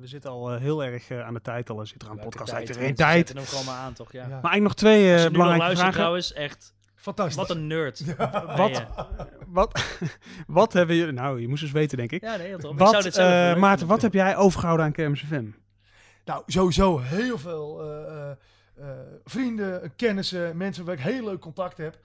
we 0.00 0.06
zitten 0.06 0.30
al 0.30 0.52
heel 0.54 0.84
erg 0.84 1.10
aan 1.10 1.34
de 1.34 1.40
tijd 1.40 1.70
al. 1.70 1.86
Zit 1.86 2.02
er 2.02 2.08
aan 2.08 2.18
podcast 2.18 2.52
uit, 2.52 2.68
er 2.68 2.74
geen 2.74 2.94
tijd. 2.94 3.32
hem 3.32 3.44
gewoon 3.44 3.64
maar 3.64 3.74
aan, 3.76 3.92
toch? 3.92 4.12
Ja. 4.12 4.20
Ja. 4.20 4.26
Maar 4.28 4.32
eigenlijk 4.50 4.62
nog 4.62 4.74
twee 4.74 5.06
eh, 5.06 5.12
Als 5.12 5.22
je 5.22 5.28
nu 5.30 5.36
nog 5.36 5.42
belangrijke 5.46 5.58
luistert 5.64 5.78
vragen. 5.78 5.98
trouwens, 5.98 6.32
echt, 6.32 6.74
Fantastisch. 6.94 7.36
wat 7.36 7.50
een 7.50 7.66
nerd. 7.66 8.16
Wat, 8.56 8.84
wat, 9.46 9.84
wat 10.46 10.72
hebben 10.72 10.96
jullie... 10.96 11.12
Nou, 11.12 11.40
je 11.40 11.48
moest 11.48 11.62
eens 11.62 11.72
weten, 11.72 11.96
denk 11.98 12.12
ik. 12.12 12.20
Ja, 12.22 12.36
nee, 12.36 12.46
heel 12.46 12.58
tof. 12.58 12.72
Ik 12.72 12.78
Wat, 12.78 12.90
zou 12.90 13.02
dit 13.02 13.14
zelf 13.14 13.30
wel 13.30 13.48
leuk 13.48 13.56
Maarten, 13.58 13.86
wat 13.86 14.02
heb 14.02 14.12
jij 14.12 14.36
overgehouden 14.36 14.86
aan 14.86 14.92
Kermis 14.92 15.24
FM? 15.28 15.44
Nou, 16.26 16.42
sowieso 16.46 16.98
heel 16.98 17.38
veel 17.38 17.82
eh, 17.82 18.30
eh, 18.30 18.36
eh, 18.74 18.88
vrienden, 19.24 19.96
kennissen, 19.96 20.56
mensen 20.56 20.84
waar 20.84 20.94
ik 20.94 21.00
heel 21.00 21.24
leuk 21.24 21.40
contact 21.40 21.76
heb. 21.76 21.98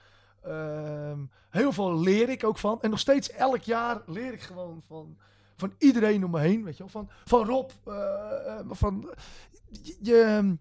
Ehm, 0.44 1.20
heel 1.50 1.72
veel 1.72 2.00
leer 2.00 2.30
ik 2.30 2.44
ook 2.44 2.58
van. 2.58 2.82
En 2.82 2.90
nog 2.90 3.00
steeds 3.00 3.32
elk 3.32 3.62
jaar 3.62 4.02
leer 4.06 4.34
ik 4.34 4.42
gewoon 4.42 4.82
van, 4.88 5.18
van 5.56 5.74
iedereen 5.78 6.26
om 6.26 6.32
me 6.32 6.40
heen. 6.40 6.64
Weet 6.64 6.78
je 6.78 6.84
wel? 6.84 6.92
Van, 6.92 7.10
van 7.26 7.46
Rob. 7.46 7.72
van, 8.70 9.10
je, 9.84 9.98
je, 10.02 10.56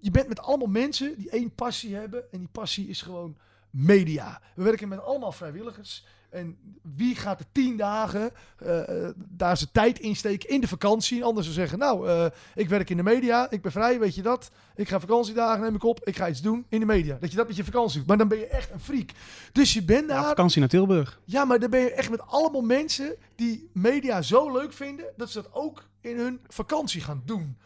je 0.00 0.10
bent 0.10 0.28
met 0.28 0.40
allemaal 0.40 0.68
mensen 0.68 1.16
die 1.16 1.30
één 1.30 1.54
passie 1.54 1.94
hebben. 1.94 2.32
En 2.32 2.38
die 2.38 2.48
passie 2.52 2.88
is 2.88 3.02
gewoon 3.02 3.36
media. 3.70 4.40
We 4.54 4.62
werken 4.62 4.88
met 4.88 5.02
allemaal 5.02 5.32
vrijwilligers. 5.32 6.06
En 6.36 6.56
wie 6.96 7.14
gaat 7.14 7.40
er 7.40 7.46
tien 7.52 7.76
dagen 7.76 8.30
eh, 8.58 9.06
eh, 9.06 9.14
daar 9.16 9.56
zijn 9.56 9.70
tijd 9.72 9.98
insteken 9.98 10.48
in 10.48 10.60
de 10.60 10.68
vakantie? 10.68 11.18
En 11.18 11.24
anders 11.24 11.46
zou 11.46 11.58
zeggen, 11.58 11.78
nou, 11.78 12.08
eh, 12.08 12.26
ik 12.54 12.68
werk 12.68 12.90
in 12.90 12.96
de 12.96 13.02
media, 13.02 13.50
ik 13.50 13.62
ben 13.62 13.72
vrij, 13.72 13.98
weet 13.98 14.14
je 14.14 14.22
dat? 14.22 14.50
Ik 14.74 14.88
ga 14.88 15.00
vakantiedagen, 15.00 15.62
neem 15.62 15.74
ik 15.74 15.84
op, 15.84 16.00
ik 16.04 16.16
ga 16.16 16.28
iets 16.28 16.42
doen 16.42 16.66
in 16.68 16.80
de 16.80 16.86
media. 16.86 17.16
Dat 17.20 17.30
je 17.30 17.36
dat 17.36 17.46
met 17.46 17.56
je 17.56 17.64
vakantie 17.64 17.98
doet. 17.98 18.06
Maar 18.06 18.18
dan 18.18 18.28
ben 18.28 18.38
je 18.38 18.46
echt 18.46 18.70
een 18.70 18.80
freak. 18.80 19.10
Dus 19.52 19.72
je 19.72 19.84
bent 19.84 20.08
Ja, 20.08 20.14
daar... 20.14 20.24
vakantie 20.24 20.60
naar 20.60 20.68
Tilburg. 20.68 21.20
Ja, 21.24 21.44
maar 21.44 21.58
dan 21.58 21.70
ben 21.70 21.80
je 21.80 21.92
echt 21.92 22.10
met 22.10 22.26
allemaal 22.26 22.62
mensen 22.62 23.16
die 23.34 23.70
media 23.72 24.22
zo 24.22 24.52
leuk 24.52 24.72
vinden 24.72 25.06
dat 25.16 25.30
ze 25.30 25.42
dat 25.42 25.52
ook 25.52 25.84
in 26.00 26.18
hun 26.18 26.40
vakantie 26.46 27.00
gaan 27.00 27.22
doen. 27.24 27.56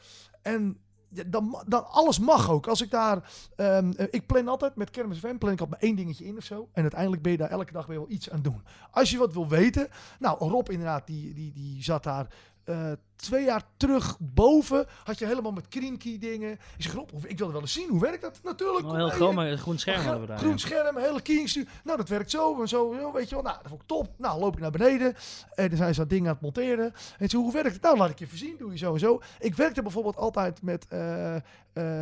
En 0.42 0.78
dan, 1.26 1.64
alles 1.90 2.18
mag 2.18 2.50
ook. 2.50 2.66
Als 2.66 2.80
ik 2.80 2.90
daar, 2.90 3.30
ehm, 3.56 3.92
eh, 3.96 4.06
ik 4.10 4.26
plan 4.26 4.48
altijd 4.48 4.76
met 4.76 4.90
Kermis 4.90 5.18
FM, 5.18 5.36
plan 5.36 5.52
ik 5.52 5.60
altijd 5.60 5.70
maar 5.70 5.88
één 5.88 5.96
dingetje 5.96 6.24
in 6.24 6.36
of 6.36 6.44
zo. 6.44 6.68
En 6.72 6.82
uiteindelijk 6.82 7.22
ben 7.22 7.32
je 7.32 7.38
daar 7.38 7.50
elke 7.50 7.72
dag 7.72 7.86
weer 7.86 7.98
wel 7.98 8.10
iets 8.10 8.30
aan 8.30 8.42
doen. 8.42 8.62
Als 8.90 9.10
je 9.10 9.18
wat 9.18 9.32
wil 9.32 9.48
weten, 9.48 9.88
nou 10.18 10.38
Rob 10.38 10.70
inderdaad, 10.70 11.06
die, 11.06 11.34
die, 11.34 11.52
die 11.52 11.82
zat 11.82 12.02
daar 12.02 12.26
eh, 12.64 12.92
twee 13.20 13.44
jaar 13.44 13.62
terug 13.76 14.16
boven. 14.18 14.86
Had 15.04 15.18
je 15.18 15.26
helemaal 15.26 15.52
met 15.52 15.68
Krinky 15.68 16.18
dingen. 16.18 16.52
Ik 16.52 16.82
zeg 16.82 16.92
Rob, 16.92 17.10
ik 17.24 17.38
wilde 17.38 17.52
wel 17.52 17.62
eens 17.62 17.72
zien, 17.72 17.88
hoe 17.88 18.00
werkt 18.00 18.22
dat? 18.22 18.40
Natuurlijk. 18.44 18.86
Kom 18.86 18.96
heel 18.96 19.08
groot, 19.08 19.34
maar 19.34 19.46
een 19.46 19.58
groen 19.58 19.78
scherm 19.78 20.02
hadden 20.02 20.20
we 20.20 20.26
daar. 20.26 20.38
Groen 20.38 20.50
ja. 20.50 20.56
scherm, 20.56 20.96
hele 20.96 21.22
keyingstuur. 21.22 21.68
Nou, 21.84 21.96
dat 21.96 22.08
werkt 22.08 22.30
zo 22.30 22.60
en 22.60 22.68
zo, 22.68 22.96
zo, 23.00 23.12
weet 23.12 23.28
je 23.28 23.34
wel. 23.34 23.44
Nou, 23.44 23.56
dat 23.56 23.68
vond 23.68 23.80
ik 23.80 23.86
top. 23.86 24.14
Nou, 24.18 24.40
loop 24.40 24.54
ik 24.54 24.60
naar 24.60 24.70
beneden. 24.70 25.14
En 25.54 25.68
dan 25.68 25.76
zijn 25.76 25.94
ze 25.94 26.00
dat 26.00 26.10
ding 26.10 26.26
aan 26.26 26.32
het 26.32 26.42
monteren. 26.42 26.92
En 27.18 27.28
zo, 27.28 27.38
hoe 27.38 27.52
werkt 27.52 27.72
het? 27.72 27.82
Nou, 27.82 27.96
laat 27.96 28.10
ik 28.10 28.18
je 28.18 28.24
even 28.24 28.38
zien. 28.38 28.54
Doe 28.58 28.70
je 28.70 28.78
zo 28.78 28.92
en 28.92 29.00
zo. 29.00 29.20
Ik 29.38 29.54
werkte 29.54 29.82
bijvoorbeeld 29.82 30.16
altijd 30.16 30.62
met 30.62 30.86
eh, 30.88 31.36
eh, 31.36 31.42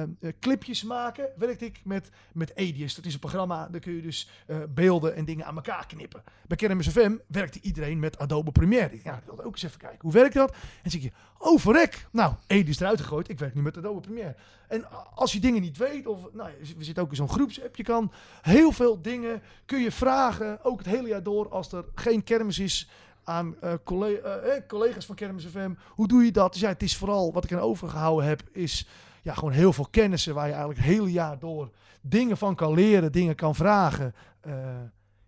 eh, 0.03 0.09
clipjes 0.41 0.83
maken. 0.85 1.29
Werkte 1.37 1.65
ik 1.65 1.81
met, 1.85 2.11
met 2.33 2.57
Edius. 2.57 2.95
Dat 2.95 3.05
is 3.05 3.15
een 3.15 3.21
programma, 3.21 3.69
daar 3.69 3.81
kun 3.81 3.95
je 3.95 4.03
dus 4.03 4.31
beelden 4.69 5.15
en 5.15 5.25
dingen 5.25 5.47
aan 5.47 5.57
elkaar 5.57 5.87
knippen. 5.87 6.23
Bij 6.47 6.57
Kermis 6.57 6.89
FM 6.89 7.17
werkte 7.27 7.61
iedereen 7.61 7.99
met 7.99 8.19
Adobe 8.19 8.53
Premiere. 8.53 9.01
Ja, 9.03 9.17
ik 9.17 9.25
wilde 9.25 9.45
ook 9.45 9.53
eens 9.53 9.63
even 9.63 9.79
kijken. 9.79 9.99
Hoe 10.01 10.13
werkt 10.13 10.35
dat? 10.35 10.55
En 10.83 10.91
zie 10.91 11.08
je, 11.13 11.45
oh 11.47 11.59
verrek. 11.59 12.07
Nou, 12.13 12.35
Edius 12.47 12.81
eruit 12.81 13.01
gegooid. 13.01 13.29
Ik 13.29 13.39
werk 13.39 13.55
nu 13.55 13.63
met 13.63 13.77
Adobe 13.77 14.01
Premiere. 14.01 14.37
En 14.69 14.85
als 15.15 15.33
je 15.33 15.41
dingen 15.41 15.61
niet 15.63 15.77
weet, 15.77 16.07
of 16.07 16.33
nou, 16.33 16.51
we 16.77 16.85
zitten 16.85 17.03
ook 17.03 17.11
in 17.11 17.17
zo'n 17.17 17.29
groepsapp, 17.29 17.77
je 17.77 17.83
kan 17.83 18.13
heel 18.43 18.73
veel 18.73 19.03
dingen 19.03 19.43
kun 19.67 19.81
je 19.81 19.93
vragen, 19.93 20.65
ook 20.65 20.79
het 20.79 20.87
hele 20.87 21.09
jaar 21.09 21.23
door, 21.23 21.49
als 21.49 21.73
er 21.73 21.85
geen 21.95 22.25
kermis 22.25 22.59
is 22.59 22.89
aan 23.25 23.61
eh, 23.61 23.73
colle- 23.85 24.21
eh, 24.21 24.57
eh, 24.57 24.63
collega's 24.67 25.07
van 25.07 25.15
Kermis 25.15 25.47
FM. 25.47 25.75
Hoe 25.89 26.09
doe 26.09 26.25
je 26.25 26.33
dat? 26.33 26.53
Dus 26.53 26.61
ja, 26.61 26.69
het 26.69 26.83
is 26.83 26.97
vooral 26.97 27.33
wat 27.33 27.45
ik 27.45 27.53
aan 27.53 27.59
overgehouden 27.59 28.29
heb, 28.29 28.43
is 28.53 28.89
ja, 29.23 29.35
gewoon 29.35 29.53
heel 29.53 29.73
veel 29.73 29.89
kennissen 29.91 30.35
waar 30.35 30.47
je 30.47 30.53
eigenlijk 30.53 30.81
het 30.81 30.91
hele 30.91 31.13
jaar 31.13 31.39
door 31.39 31.71
dingen 32.01 32.37
van 32.37 32.55
kan 32.55 32.75
leren, 32.75 33.13
dingen 33.13 33.35
kan 33.35 33.55
vragen. 33.55 34.15
Eh, 34.41 34.53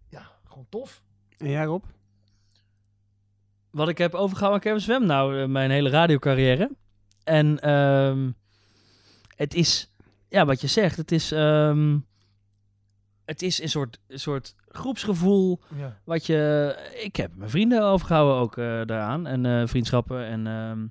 ja, 0.09 0.31
gewoon 0.45 0.67
tof. 0.69 1.03
En 1.39 1.49
jij 1.51 1.65
Rob? 1.65 1.85
Wat 3.71 3.89
ik 3.89 3.99
heb 3.99 4.15
overgehouden 4.15 4.73
aan 4.73 4.81
FM? 4.81 5.07
Nou, 5.07 5.41
eh, 5.41 5.49
mijn 5.49 5.71
hele 5.71 5.91
radiocarrière. 5.91 6.71
En 7.25 7.61
ehm, 7.61 8.31
het 9.37 9.55
is, 9.55 9.93
ja, 10.29 10.45
wat 10.45 10.61
je 10.61 10.67
zegt, 10.67 10.97
het 10.97 11.13
is, 11.13 11.33
ehm, 11.33 11.99
het 13.25 13.43
is 13.43 13.63
een 13.63 13.69
soort, 13.69 14.01
een 14.09 14.21
soort 14.21 14.55
groepsgevoel. 14.69 15.61
Ja. 15.77 15.99
Wat 16.05 16.27
je, 16.27 16.75
ik 17.03 17.17
heb 17.17 17.37
mijn 17.37 17.51
vrienden 17.51 17.85
overgehouden 17.85 18.37
ook 18.37 18.57
eh, 18.57 18.65
daaraan. 18.65 19.27
En 19.27 19.47
eh, 19.47 19.67
vriendschappen. 19.67 20.25
En 20.25 20.47
ehm, 20.47 20.87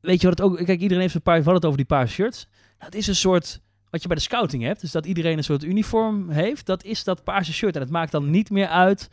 weet 0.00 0.20
je 0.20 0.28
wat 0.28 0.38
het 0.38 0.46
ook, 0.48 0.56
kijk, 0.56 0.80
iedereen 0.80 1.02
heeft 1.02 1.14
een 1.14 1.22
paar, 1.22 1.34
hadden 1.34 1.54
het 1.54 1.64
over 1.64 1.76
die 1.76 1.86
paar 1.86 2.08
shirts. 2.08 2.46
Nou, 2.50 2.84
het 2.84 2.94
is 2.94 3.06
een 3.06 3.14
soort, 3.14 3.60
wat 3.90 4.02
je 4.02 4.08
bij 4.08 4.16
de 4.16 4.22
scouting 4.22 4.62
hebt. 4.62 4.80
Dus 4.80 4.92
dat 4.92 5.06
iedereen 5.06 5.36
een 5.36 5.44
soort 5.44 5.64
uniform 5.64 6.30
heeft. 6.30 6.66
Dat 6.66 6.84
is 6.84 7.04
dat 7.04 7.24
paarse 7.24 7.52
shirt. 7.52 7.74
En 7.74 7.80
het 7.80 7.90
maakt 7.90 8.12
dan 8.12 8.30
niet 8.30 8.50
meer 8.50 8.68
uit 8.68 9.08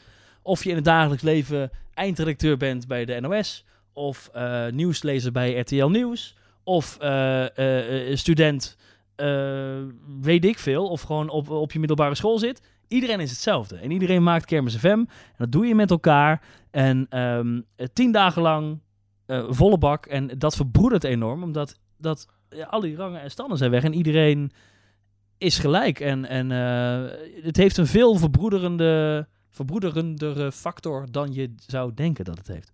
of 0.50 0.64
je 0.64 0.70
in 0.70 0.76
het 0.76 0.86
dagelijks 0.86 1.24
leven 1.24 1.72
eindredacteur 1.94 2.58
bent 2.58 2.88
bij 2.88 3.06
de 3.06 3.20
NOS. 3.20 3.66
Of 3.94 4.30
eh, 4.34 4.68
nieuwslezer 4.68 5.32
bij 5.32 5.60
RTL 5.60 5.86
Nieuws. 5.86 6.36
Of 6.64 6.98
eh, 6.98 8.10
eh, 8.10 8.16
student, 8.16 8.78
weet 10.22 10.46
ik 10.46 10.60
veel. 10.60 10.88
Of 10.88 11.02
gewoon 11.02 11.30
op, 11.30 11.50
op 11.50 11.72
je 11.72 11.80
middelbare 11.80 12.16
school 12.16 12.40
zit. 12.40 12.62
Iedereen 12.88 13.20
is 13.20 13.30
hetzelfde. 13.30 13.78
En 13.78 13.92
iedereen 13.92 14.24
maakt 14.24 14.46
Kermis 14.46 14.76
FM. 14.76 14.88
En 14.88 15.08
dat 15.38 15.52
doe 15.52 15.66
je 15.66 15.76
met 15.76 15.92
elkaar. 15.92 16.42
En 16.72 17.06
ehm, 17.10 17.62
eh, 17.76 17.88
tien 17.94 18.12
dagen 18.12 18.42
lang 18.42 18.80
volle 19.50 19.78
bak. 19.78 20.06
En 20.06 20.28
dat 20.38 20.56
verbroedert 20.56 21.04
enorm. 21.04 21.44
Omdat 21.44 21.80
dat, 21.98 22.28
ja, 22.50 22.66
al 22.66 22.80
die 22.80 22.96
rangen 22.96 23.22
en 23.22 23.32
standen 23.32 23.58
zijn 23.58 23.72
weg. 23.72 23.84
En 23.84 23.94
iedereen 23.94 24.52
is 25.38 25.60
gelijk. 25.60 26.00
En, 26.00 26.26
en 26.26 26.50
het 27.44 27.58
heeft 27.58 27.78
een 27.78 27.88
veel 27.88 28.16
verbroederende, 28.16 29.28
verbroederendere 29.50 30.52
factor 30.52 31.06
dan 31.12 31.34
je 31.34 31.54
zou 31.68 31.92
denken 31.94 32.26
dat 32.26 32.38
het 32.38 32.48
heeft. 32.48 32.72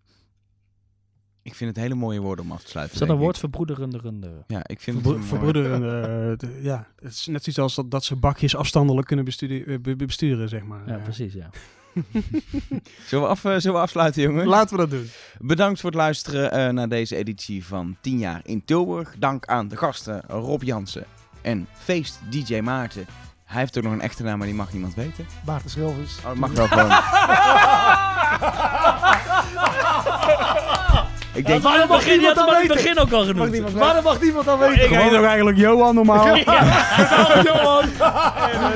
Ik 1.42 1.56
vind 1.56 1.70
het 1.76 1.80
hele 1.84 1.96
mooie 1.96 2.20
woorden 2.20 2.46
om 2.46 2.52
af 2.52 2.64
te 2.64 2.70
sluiten. 2.70 2.94
Is 2.96 3.00
dat 3.08 3.10
een 3.10 3.22
woord 3.22 3.38
verbroederende? 3.38 4.44
Ja, 4.48 4.68
ik 4.68 4.82
vind 4.82 5.02
Verbro- 5.02 5.20
het 5.22 5.32
een 5.32 5.40
mooi- 5.40 5.54
verbroederen, 5.54 6.32
eh, 6.32 6.38
de- 6.38 6.60
ja, 6.62 6.88
het 6.96 7.12
is 7.12 7.26
net 7.26 7.44
zoiets 7.44 7.62
als 7.62 7.76
dat, 7.76 7.92
dat 7.92 8.04
ze 8.04 8.16
bakjes 8.16 8.56
afstandelijk 8.56 9.08
kunnen 9.08 9.26
besturen, 9.26 9.60
eh, 9.66 9.80
be- 9.80 9.96
be- 9.96 10.06
besturen 10.06 10.50
zeg 10.50 10.64
maar. 10.64 10.88
Ja, 10.88 10.98
precies, 10.98 11.34
ja. 11.34 11.50
Zullen 13.08 13.24
we, 13.24 13.30
af, 13.30 13.46
eh, 13.46 13.52
zullen 13.58 13.76
we 13.76 13.82
afsluiten, 13.84 14.22
jongen? 14.22 14.48
Laten 14.48 14.76
we 14.76 14.82
dat 14.82 14.90
doen. 14.92 15.08
Bedankt 15.40 15.80
voor 15.80 15.90
het 15.90 16.00
luisteren 16.00 16.52
eh, 16.52 16.70
naar 16.70 16.90
deze 16.90 17.16
editie 17.16 17.66
van 17.66 17.98
10 18.02 18.18
jaar 18.18 18.42
in 18.44 18.66
Tilburg. 18.66 19.16
Dank 19.20 19.46
aan 19.46 19.68
de 19.68 19.78
gasten 19.78 20.22
Rob 20.28 20.64
Jansen 20.64 21.06
en 21.42 21.68
Feest 21.74 22.20
DJ 22.30 22.60
Maarten. 22.60 23.06
Hij 23.46 23.60
heeft 23.60 23.78
ook 23.78 23.84
nog 23.84 23.94
een 23.94 24.02
echte 24.02 24.24
naam, 24.24 24.38
maar 24.38 24.48
die 24.48 24.56
mag 24.56 24.72
niemand 24.72 24.94
weten. 24.94 25.28
Maarten 25.46 25.70
Schelvis. 25.70 26.18
Oh, 26.18 26.26
dat 26.26 26.36
mag 26.36 26.52
wel 26.52 26.68
gewoon. 26.68 26.92
Ik 31.36 31.46
denk, 31.46 31.64
waarom 31.64 31.88
mag 31.88 32.06
niet 32.06 32.38
aan 32.38 32.56
het 32.56 32.68
begin 32.68 33.00
ook 33.00 33.12
al 33.12 33.26
genoemd? 33.26 33.52
niemand 33.52 33.74
Waarom 33.74 34.04
mag 34.04 34.22
niemand 34.22 34.46
dan 34.46 34.60
weten? 34.60 34.84
Ik 34.84 34.90
heet 34.90 35.16
ook 35.16 35.24
eigenlijk 35.24 35.58
Johan 35.58 35.96
normaal. 35.96 36.38
Johan. 37.48 37.86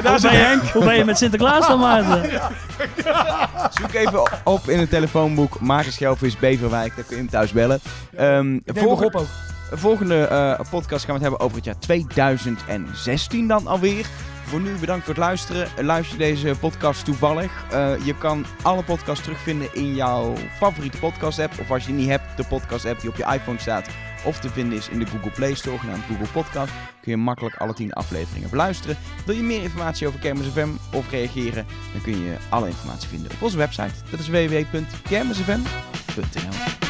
Daar 0.03 0.15
is 0.15 0.23
Henk. 0.23 0.63
Hoe 0.63 0.83
ben 0.83 0.95
je 0.95 1.05
met 1.05 1.17
Sinterklaas 1.17 1.67
dan, 1.67 1.79
Maarten? 1.79 2.31
Zoek 3.79 3.93
even 3.93 4.29
op 4.43 4.69
in 4.69 4.79
het 4.79 4.89
telefoonboek 4.89 5.59
Maarten 5.59 5.93
Schelvis 5.93 6.37
Beverwijk. 6.37 6.95
Daar 6.95 7.05
kun 7.05 7.15
je 7.15 7.21
hem 7.21 7.31
thuis 7.31 7.51
bellen. 7.51 7.79
Ehm, 8.15 8.49
neem 8.49 8.63
nog 8.75 9.03
op 9.03 9.15
ook. 9.15 9.25
Volgende 9.71 10.25
eh, 10.25 10.59
podcast 10.69 11.05
gaan 11.05 11.15
we 11.15 11.21
het 11.21 11.29
hebben 11.29 11.39
over 11.39 11.55
het 11.55 11.65
jaar 11.65 11.79
2016 11.79 13.47
dan 13.47 13.67
alweer. 13.67 14.05
Voor 14.49 14.61
nu 14.61 14.75
bedankt 14.75 15.05
voor 15.05 15.13
het 15.13 15.23
luisteren. 15.23 15.85
Luister 15.85 16.17
deze 16.17 16.55
podcast 16.59 17.05
toevallig. 17.05 17.65
Eh, 17.71 18.05
je 18.05 18.17
kan 18.17 18.45
alle 18.61 18.83
podcasts 18.83 19.23
terugvinden 19.23 19.73
in 19.73 19.95
jouw 19.95 20.33
favoriete 20.57 20.97
podcast 20.97 21.39
app. 21.39 21.59
Of 21.59 21.71
als 21.71 21.85
je 21.85 21.91
niet 21.91 22.07
hebt, 22.07 22.37
de 22.37 22.43
podcast 22.43 22.85
app 22.85 23.01
die 23.01 23.09
op 23.09 23.15
je 23.15 23.33
iPhone 23.33 23.59
staat. 23.59 23.89
Of 24.25 24.39
te 24.39 24.49
vinden 24.49 24.77
is 24.77 24.89
in 24.89 24.99
de 24.99 25.05
Google 25.05 25.31
Play 25.31 25.53
Store, 25.53 25.77
genaamd 25.77 26.03
Google 26.03 26.27
Podcast. 26.27 26.71
Kun 27.01 27.11
je 27.11 27.17
makkelijk 27.17 27.55
alle 27.55 27.73
10 27.73 27.93
afleveringen 27.93 28.49
beluisteren. 28.49 28.97
Wil 29.25 29.35
je 29.35 29.43
meer 29.43 29.61
informatie 29.61 30.07
over 30.07 30.19
Kermis 30.19 30.47
FM 30.47 30.69
of 30.93 31.11
reageren? 31.11 31.65
Dan 31.91 32.01
kun 32.01 32.23
je 32.23 32.35
alle 32.49 32.67
informatie 32.67 33.09
vinden 33.09 33.31
op 33.31 33.41
onze 33.41 33.57
website. 33.57 33.93
Dat 34.09 34.19
is 34.19 34.29
www.kermisfm.nl 34.29 36.88